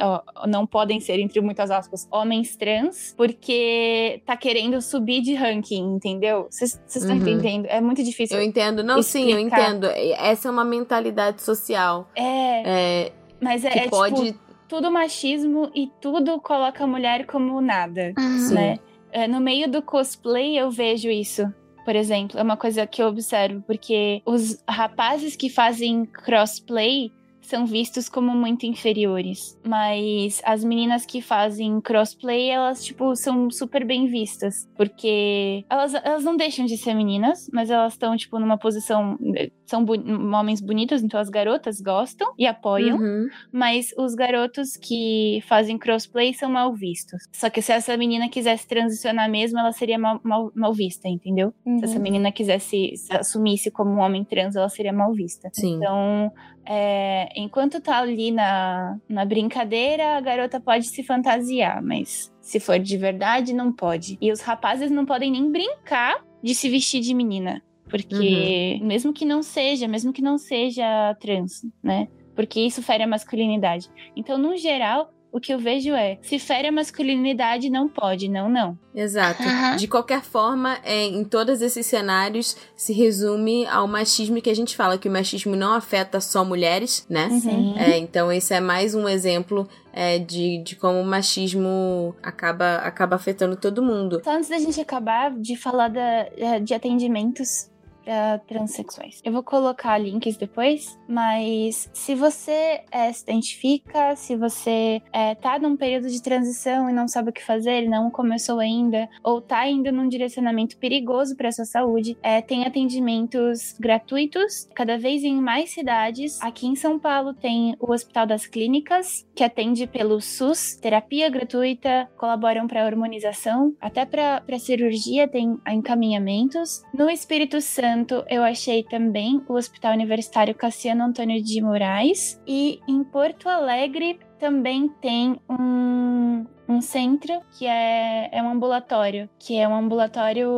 não 0.48 0.66
podem 0.66 1.00
ser, 1.00 1.20
entre 1.20 1.40
muitas 1.42 1.70
aspas, 1.72 2.08
homens 2.12 2.56
trans, 2.56 3.14
porque 3.16 4.22
tá 4.26 4.36
querendo 4.36 4.82
subir 4.82 5.22
de 5.22 5.34
ranking, 5.34 5.96
entendeu? 5.96 6.48
Vocês 6.50 6.82
estão 6.88 7.16
uhum. 7.16 7.22
entendendo? 7.22 7.66
É 7.66 7.82
muito 7.82 8.04
difícil. 8.04 8.38
Eu 8.38 8.44
entendo. 8.44 8.84
Não, 8.84 9.00
explicar. 9.00 9.28
sim, 9.28 9.34
eu 9.34 9.40
entendo. 9.40 9.88
Essa 9.88 10.48
é 10.48 10.52
uma 10.52 10.66
mentalidade 10.66 11.42
social. 11.42 12.10
É. 12.16 13.06
é 13.06 13.12
mas 13.42 13.66
é, 13.66 13.70
que 13.70 13.80
é 13.80 13.90
pode... 13.90 14.32
tipo, 14.32 14.40
tudo 14.68 14.92
machismo 14.92 15.70
e 15.76 15.92
tudo 16.02 16.40
coloca 16.40 16.84
a 16.84 16.88
mulher 16.88 17.26
como 17.26 17.60
nada, 17.62 18.14
uhum. 18.18 18.54
né? 18.54 18.80
É, 19.12 19.28
no 19.28 19.40
meio 19.40 19.70
do 19.70 19.82
cosplay 19.82 20.58
eu 20.58 20.72
vejo 20.72 21.10
isso 21.10 21.48
por 21.84 21.96
exemplo, 21.96 22.40
é 22.40 22.44
uma 22.44 22.58
coisa 22.58 22.88
que 22.88 23.02
eu 23.02 23.08
observo, 23.08 23.62
porque 23.62 24.22
os 24.26 24.64
rapazes 24.68 25.36
que 25.36 25.50
fazem 25.50 26.06
crossplay 26.06 27.12
são 27.44 27.66
vistos 27.66 28.10
como 28.10 28.34
muito 28.34 28.66
inferiores. 28.66 29.60
Mas 29.66 30.42
as 30.44 30.64
meninas 30.64 31.06
que 31.06 31.22
fazem 31.22 31.80
crossplay, 31.82 32.50
elas, 32.50 32.84
tipo, 32.84 33.16
são 33.16 33.50
super 33.52 33.86
bem 33.86 34.08
vistas. 34.08 34.68
Porque 34.76 35.64
elas, 35.70 35.94
elas 35.94 36.24
não 36.24 36.36
deixam 36.36 36.66
de 36.66 36.78
ser 36.78 36.94
meninas, 36.94 37.50
mas 37.54 37.70
elas 37.70 37.94
estão, 37.94 38.16
tipo, 38.18 38.40
numa 38.40 38.58
posição. 38.58 39.18
São 39.66 39.84
bu 39.84 39.94
homens 40.36 40.62
bonitos, 40.62 41.02
então 41.02 41.20
as 41.20 41.30
garotas 41.30 41.80
gostam 41.82 42.34
e 42.38 42.46
apoiam. 42.46 42.98
Uhum. 42.98 43.28
Mas 43.52 43.94
os 43.98 44.16
garotos 44.16 44.76
que 44.78 45.42
fazem 45.48 45.78
crossplay 45.78 46.34
são 46.34 46.52
mal 46.52 46.74
vistos. 46.74 47.24
Só 47.32 47.50
que 47.50 47.62
se 47.62 47.72
essa 47.72 47.96
menina 47.98 48.30
quisesse 48.30 48.68
transicionar 48.68 49.30
mesmo, 49.30 49.60
ela 49.60 49.72
seria 49.72 49.98
mal, 49.98 50.20
mal, 50.24 50.52
mal 50.56 50.74
vista, 50.74 51.08
entendeu? 51.08 51.54
Uhum. 51.66 51.80
Se 51.80 51.86
essa 51.86 51.96
uhum. 51.98 52.02
menina 52.02 52.32
quisesse 52.32 52.94
se 52.96 53.14
assumisse 53.16 53.72
como 53.72 53.92
um 53.92 54.00
homem 54.00 54.24
trans, 54.24 54.56
ela 54.56 54.70
seria 54.70 54.94
mal 54.94 55.14
vista. 55.14 55.50
Sim. 55.54 55.76
Então, 55.76 56.32
é, 56.66 57.30
enquanto 57.36 57.82
tá 57.82 58.00
ali 58.00 58.32
na, 58.32 58.98
na 59.08 59.26
brincadeira, 59.26 60.18
a 60.18 60.22
garota 60.22 60.60
pode 60.60 60.88
se 60.88 61.04
fantasiar, 61.04 61.84
mas 61.84 62.32
se 62.42 62.60
for 62.60 62.80
de 62.80 62.98
verdade, 62.98 63.54
não 63.54 63.72
pode. 63.72 64.18
E 64.22 64.32
os 64.32 64.42
rapazes 64.42 64.92
não 64.92 65.06
podem 65.06 65.32
nem 65.32 65.52
brincar 65.52 66.24
de 66.42 66.54
se 66.54 66.70
vestir 66.70 67.02
de 67.02 67.14
menina. 67.14 67.62
Porque, 67.90 68.80
uhum. 68.82 68.88
mesmo 68.88 69.14
que 69.14 69.26
não 69.26 69.44
seja, 69.44 69.88
mesmo 69.88 70.12
que 70.12 70.22
não 70.22 70.38
seja 70.38 71.16
trans, 71.20 71.66
né? 71.82 72.08
Porque 72.36 72.60
isso 72.60 72.82
fere 72.82 73.04
a 73.04 73.08
masculinidade. 73.08 73.90
Então, 74.16 74.38
no 74.38 74.58
geral, 74.58 75.14
o 75.34 75.40
que 75.40 75.52
eu 75.52 75.58
vejo 75.58 75.94
é: 75.96 76.20
se 76.22 76.38
fere 76.38 76.68
a 76.68 76.72
masculinidade, 76.72 77.68
não 77.68 77.90
pode, 77.90 78.30
não, 78.30 78.48
não. 78.48 78.78
Exato. 78.94 79.42
Uhum. 79.42 79.76
De 79.76 79.88
qualquer 79.88 80.22
forma, 80.22 80.78
é, 80.84 81.06
em 81.06 81.24
todos 81.24 81.60
esses 81.64 81.88
cenários, 81.88 82.56
se 82.76 82.94
resume 82.94 83.66
ao 83.66 83.88
machismo 83.88 84.40
que 84.40 84.50
a 84.52 84.56
gente 84.56 84.76
fala, 84.76 85.00
que 85.00 85.10
o 85.10 85.12
machismo 85.12 85.56
não 85.56 85.74
afeta 85.74 86.22
só 86.22 86.46
mulheres, 86.46 87.04
né? 87.10 87.28
Sim. 87.42 87.74
É, 87.76 87.98
então, 87.98 88.32
esse 88.32 88.54
é 88.54 88.60
mais 88.60 88.94
um 88.94 89.10
exemplo 89.10 89.68
é, 89.92 90.20
de, 90.20 90.60
de 90.60 90.76
como 90.76 91.02
o 91.02 91.06
machismo 91.06 92.16
acaba, 92.22 92.76
acaba 92.76 93.16
afetando 93.16 93.56
todo 93.56 93.82
mundo. 93.82 94.22
Só 94.24 94.36
antes 94.36 94.50
da 94.50 94.60
gente 94.60 94.80
acabar 94.80 95.32
de 95.32 95.56
falar 95.56 95.88
da, 95.88 96.60
de 96.60 96.76
atendimentos 96.76 97.73
para 98.04 98.40
transexuais. 98.48 99.22
Eu 99.24 99.32
vou 99.32 99.44
colocar 99.44 99.98
links 99.98 100.38
depois, 100.38 101.00
mas 101.08 101.90
se 101.94 102.16
você 102.16 102.84
é, 102.92 103.12
se 103.12 103.24
identifica, 103.24 104.16
se 104.16 104.36
você 104.36 105.02
é, 105.12 105.36
tá 105.36 105.58
num 105.60 105.76
período 105.76 106.08
de 106.08 106.22
transição 106.22 106.90
e 106.90 106.94
não 106.94 107.08
sabe 107.08 107.30
o 107.30 107.34
que 107.34 107.44
fazer, 107.44 107.88
não 107.88 108.10
começou 108.10 108.60
ainda, 108.60 109.10
ou 109.24 109.42
tá 109.42 109.68
indo 109.68 109.92
num 109.92 110.08
direcionamento 110.08 110.78
perigoso 110.78 111.36
para 111.36 111.52
sua 111.52 111.66
saúde, 111.66 112.18
é, 112.22 112.42
tem 112.42 112.66
atendimentos 112.66 113.76
gratuitos, 113.80 114.68
cada 114.76 114.98
vez 114.98 115.24
em 115.24 115.36
mais 115.36 115.72
cidades. 115.72 116.42
Aqui 116.42 116.68
em 116.68 116.76
São 116.76 117.00
Paulo 117.00 117.34
tem 117.34 117.76
o 117.80 117.92
Hospital 117.92 118.26
das 118.26 118.46
Clínicas, 118.46 119.26
que 119.36 119.44
atende 119.44 119.88
pelo 119.88 120.20
SUS, 120.22 120.76
terapia 120.76 121.30
gratuita, 121.30 122.10
colaboram 122.18 122.68
para 122.68 122.86
hormonização, 122.86 123.76
até 123.80 124.06
para 124.06 124.60
cirurgia 124.60 125.28
tem 125.28 125.58
encaminhamentos. 125.68 126.84
No 126.94 127.10
Espírito 127.10 127.62
Santo, 127.62 127.93
Santo, 127.94 128.26
eu 128.28 128.44
achei 128.44 128.84
também 128.84 129.44
o 129.48 129.54
Hospital 129.54 129.94
Universitário 129.94 130.56
Cassiano 130.56 131.04
Antônio 131.04 131.42
de 131.44 131.62
Moraes. 131.62 132.42
E 132.48 132.80
em 132.88 133.04
Porto 133.04 133.48
Alegre 133.48 134.20
também 134.40 134.90
tem 135.00 135.40
um, 135.48 136.44
um 136.74 136.82
centro 136.82 137.42
que 137.52 137.66
é, 137.66 138.30
é 138.32 138.42
um 138.42 138.50
ambulatório, 138.50 139.30
que 139.40 139.58
é 139.58 139.68
um 139.68 139.76
ambulatório 139.76 140.50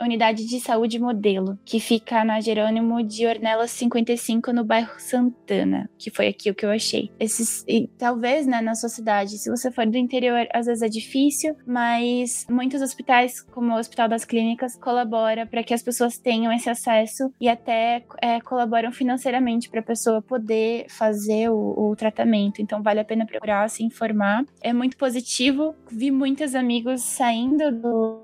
unidade 0.00 0.46
de 0.46 0.60
saúde 0.60 0.98
modelo, 0.98 1.58
que 1.64 1.78
fica 1.78 2.24
na 2.24 2.40
Jerônimo 2.40 3.02
de 3.02 3.26
Ornelas 3.26 3.70
55 3.72 4.52
no 4.52 4.64
bairro 4.64 4.92
Santana, 4.98 5.88
que 5.98 6.10
foi 6.10 6.28
aqui 6.28 6.50
o 6.50 6.54
que 6.54 6.64
eu 6.64 6.70
achei. 6.70 7.10
Esses, 7.18 7.64
e 7.68 7.88
talvez, 7.98 8.46
né, 8.46 8.60
na 8.60 8.74
sua 8.74 8.88
cidade, 8.88 9.38
se 9.38 9.50
você 9.50 9.70
for 9.70 9.86
do 9.86 9.96
interior, 9.96 10.46
às 10.52 10.66
vezes 10.66 10.82
é 10.82 10.88
difícil, 10.88 11.54
mas 11.66 12.46
muitos 12.48 12.80
hospitais, 12.80 13.42
como 13.42 13.72
o 13.72 13.78
Hospital 13.78 14.08
das 14.08 14.24
Clínicas, 14.24 14.76
colabora 14.76 15.46
para 15.46 15.62
que 15.62 15.74
as 15.74 15.82
pessoas 15.82 16.18
tenham 16.18 16.52
esse 16.52 16.70
acesso 16.70 17.32
e 17.40 17.48
até 17.48 18.04
é, 18.22 18.40
colaboram 18.40 18.92
financeiramente 18.92 19.68
para 19.68 19.80
a 19.80 19.84
pessoa 19.84 20.22
poder 20.22 20.86
fazer 20.88 21.50
o, 21.50 21.90
o 21.90 21.96
tratamento. 21.96 22.62
Então 22.62 22.82
vale 22.82 23.00
a 23.00 23.04
pena 23.04 23.26
procurar 23.26 23.68
se 23.68 23.84
informar. 23.84 24.44
É 24.62 24.72
muito 24.72 24.96
positivo 24.96 25.49
Vi 25.90 26.10
muitos 26.10 26.54
amigos 26.54 27.02
saindo 27.02 27.72
do, 27.72 28.20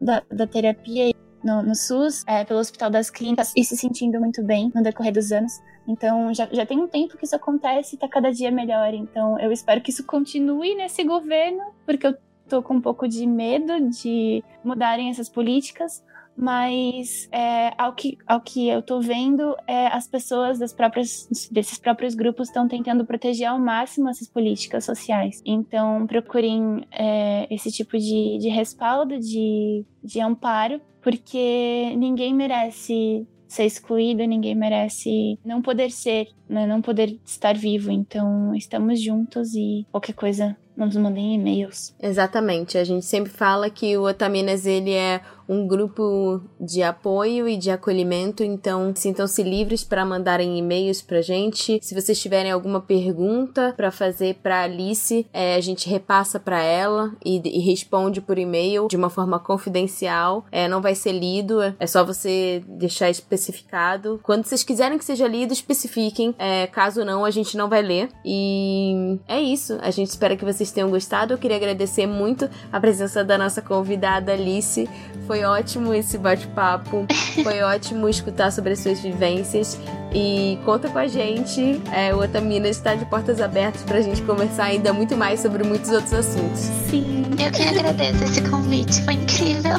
da, 0.00 0.22
da 0.30 0.46
terapia 0.46 1.12
no, 1.42 1.62
no 1.62 1.74
SUS, 1.74 2.24
é, 2.26 2.44
pelo 2.44 2.60
Hospital 2.60 2.90
das 2.90 3.10
Clínicas 3.10 3.52
e 3.56 3.64
se 3.64 3.76
sentindo 3.76 4.18
muito 4.18 4.42
bem 4.42 4.70
no 4.74 4.82
decorrer 4.82 5.12
dos 5.12 5.32
anos. 5.32 5.52
Então, 5.86 6.32
já, 6.34 6.46
já 6.52 6.66
tem 6.66 6.78
um 6.78 6.88
tempo 6.88 7.16
que 7.16 7.24
isso 7.24 7.36
acontece 7.36 7.96
e 7.96 7.98
tá 7.98 8.08
cada 8.08 8.30
dia 8.30 8.50
melhor. 8.50 8.92
Então, 8.92 9.38
eu 9.38 9.50
espero 9.50 9.80
que 9.80 9.90
isso 9.90 10.04
continue 10.04 10.74
nesse 10.74 11.02
governo, 11.04 11.72
porque 11.86 12.06
eu 12.06 12.14
tô 12.48 12.62
com 12.62 12.74
um 12.74 12.80
pouco 12.80 13.08
de 13.08 13.26
medo 13.26 13.88
de 13.88 14.42
mudarem 14.64 15.10
essas 15.10 15.28
políticas, 15.28 16.04
mas 16.40 17.28
é, 17.32 17.72
ao, 17.76 17.92
que, 17.92 18.16
ao 18.24 18.40
que 18.40 18.68
eu 18.68 18.80
tô 18.80 19.00
vendo, 19.00 19.56
é, 19.66 19.88
as 19.88 20.06
pessoas 20.06 20.56
das 20.56 20.72
próprias, 20.72 21.28
desses 21.50 21.78
próprios 21.78 22.14
grupos 22.14 22.46
estão 22.46 22.68
tentando 22.68 23.04
proteger 23.04 23.48
ao 23.48 23.58
máximo 23.58 24.08
essas 24.08 24.28
políticas 24.28 24.84
sociais. 24.84 25.42
Então, 25.44 26.06
procurem 26.06 26.86
é, 26.92 27.52
esse 27.52 27.72
tipo 27.72 27.98
de, 27.98 28.38
de 28.38 28.48
respaldo, 28.48 29.18
de, 29.18 29.84
de 30.02 30.20
amparo, 30.20 30.80
porque 31.02 31.92
ninguém 31.96 32.32
merece 32.32 33.26
ser 33.48 33.64
excluído, 33.64 34.24
ninguém 34.24 34.54
merece 34.54 35.38
não 35.44 35.60
poder 35.60 35.90
ser, 35.90 36.28
né, 36.48 36.66
não 36.66 36.80
poder 36.80 37.18
estar 37.24 37.56
vivo. 37.56 37.90
Então, 37.90 38.54
estamos 38.54 39.02
juntos 39.02 39.54
e 39.54 39.84
qualquer 39.90 40.12
coisa, 40.12 40.56
nos 40.76 40.94
mandem 40.94 41.34
e-mails. 41.34 41.94
Exatamente. 42.00 42.78
A 42.78 42.84
gente 42.84 43.04
sempre 43.04 43.32
fala 43.32 43.68
que 43.68 43.96
o 43.96 44.02
Otaminas 44.04 44.64
ele 44.64 44.92
é 44.92 45.20
um 45.48 45.66
grupo 45.66 46.40
de 46.60 46.82
apoio 46.82 47.48
e 47.48 47.56
de 47.56 47.70
acolhimento, 47.70 48.44
então 48.44 48.92
sintam-se 48.94 49.42
livres 49.42 49.82
para 49.82 50.04
mandarem 50.04 50.58
e-mails 50.58 51.00
pra 51.00 51.22
gente. 51.22 51.78
Se 51.82 51.94
vocês 51.94 52.20
tiverem 52.20 52.52
alguma 52.52 52.80
pergunta 52.80 53.72
para 53.76 53.90
fazer 53.90 54.36
para 54.42 54.62
Alice, 54.62 55.26
é, 55.32 55.54
a 55.54 55.60
gente 55.60 55.88
repassa 55.88 56.38
para 56.38 56.62
ela 56.62 57.12
e, 57.24 57.40
e, 57.44 57.60
responde 57.60 58.20
por 58.20 58.38
e-mail 58.38 58.88
de 58.88 58.96
uma 58.96 59.08
forma 59.08 59.38
confidencial. 59.38 60.44
É, 60.52 60.68
não 60.68 60.82
vai 60.82 60.94
ser 60.94 61.12
lido, 61.12 61.60
é 61.62 61.86
só 61.86 62.04
você 62.04 62.62
deixar 62.68 63.08
especificado. 63.08 64.20
Quando 64.22 64.44
vocês 64.44 64.62
quiserem 64.62 64.98
que 64.98 65.04
seja 65.04 65.26
lido, 65.26 65.52
especifiquem. 65.52 66.34
É, 66.38 66.66
caso 66.66 67.04
não, 67.04 67.24
a 67.24 67.30
gente 67.30 67.56
não 67.56 67.68
vai 67.68 67.82
ler. 67.82 68.08
E 68.24 69.18
é 69.26 69.40
isso. 69.40 69.78
A 69.80 69.90
gente 69.90 70.08
espera 70.08 70.36
que 70.36 70.44
vocês 70.44 70.70
tenham 70.70 70.90
gostado. 70.90 71.32
Eu 71.32 71.38
queria 71.38 71.56
agradecer 71.56 72.06
muito 72.06 72.48
a 72.70 72.80
presença 72.80 73.24
da 73.24 73.38
nossa 73.38 73.62
convidada 73.62 74.32
Alice. 74.32 74.88
Foi 75.26 75.37
foi 75.38 75.44
ótimo 75.44 75.94
esse 75.94 76.18
bate-papo. 76.18 77.06
Foi 77.44 77.62
ótimo 77.62 78.08
escutar 78.08 78.50
sobre 78.50 78.72
as 78.72 78.80
suas 78.80 79.00
vivências. 79.00 79.78
E 80.12 80.58
conta 80.64 80.88
com 80.88 80.98
a 80.98 81.06
gente. 81.06 81.80
É, 81.92 82.12
o 82.12 82.18
Otamina 82.18 82.68
está 82.68 82.94
de 82.94 83.04
portas 83.04 83.40
abertas 83.40 83.82
para 83.82 83.98
a 83.98 84.00
gente 84.00 84.20
conversar 84.22 84.64
ainda 84.64 84.92
muito 84.92 85.16
mais 85.16 85.40
sobre 85.40 85.62
muitos 85.62 85.90
outros 85.90 86.12
assuntos. 86.12 86.60
Sim. 86.90 87.24
Eu 87.38 87.52
que 87.52 87.62
agradeço 87.62 88.24
esse 88.24 88.40
convite. 88.42 89.02
Foi 89.04 89.14
incrível. 89.14 89.76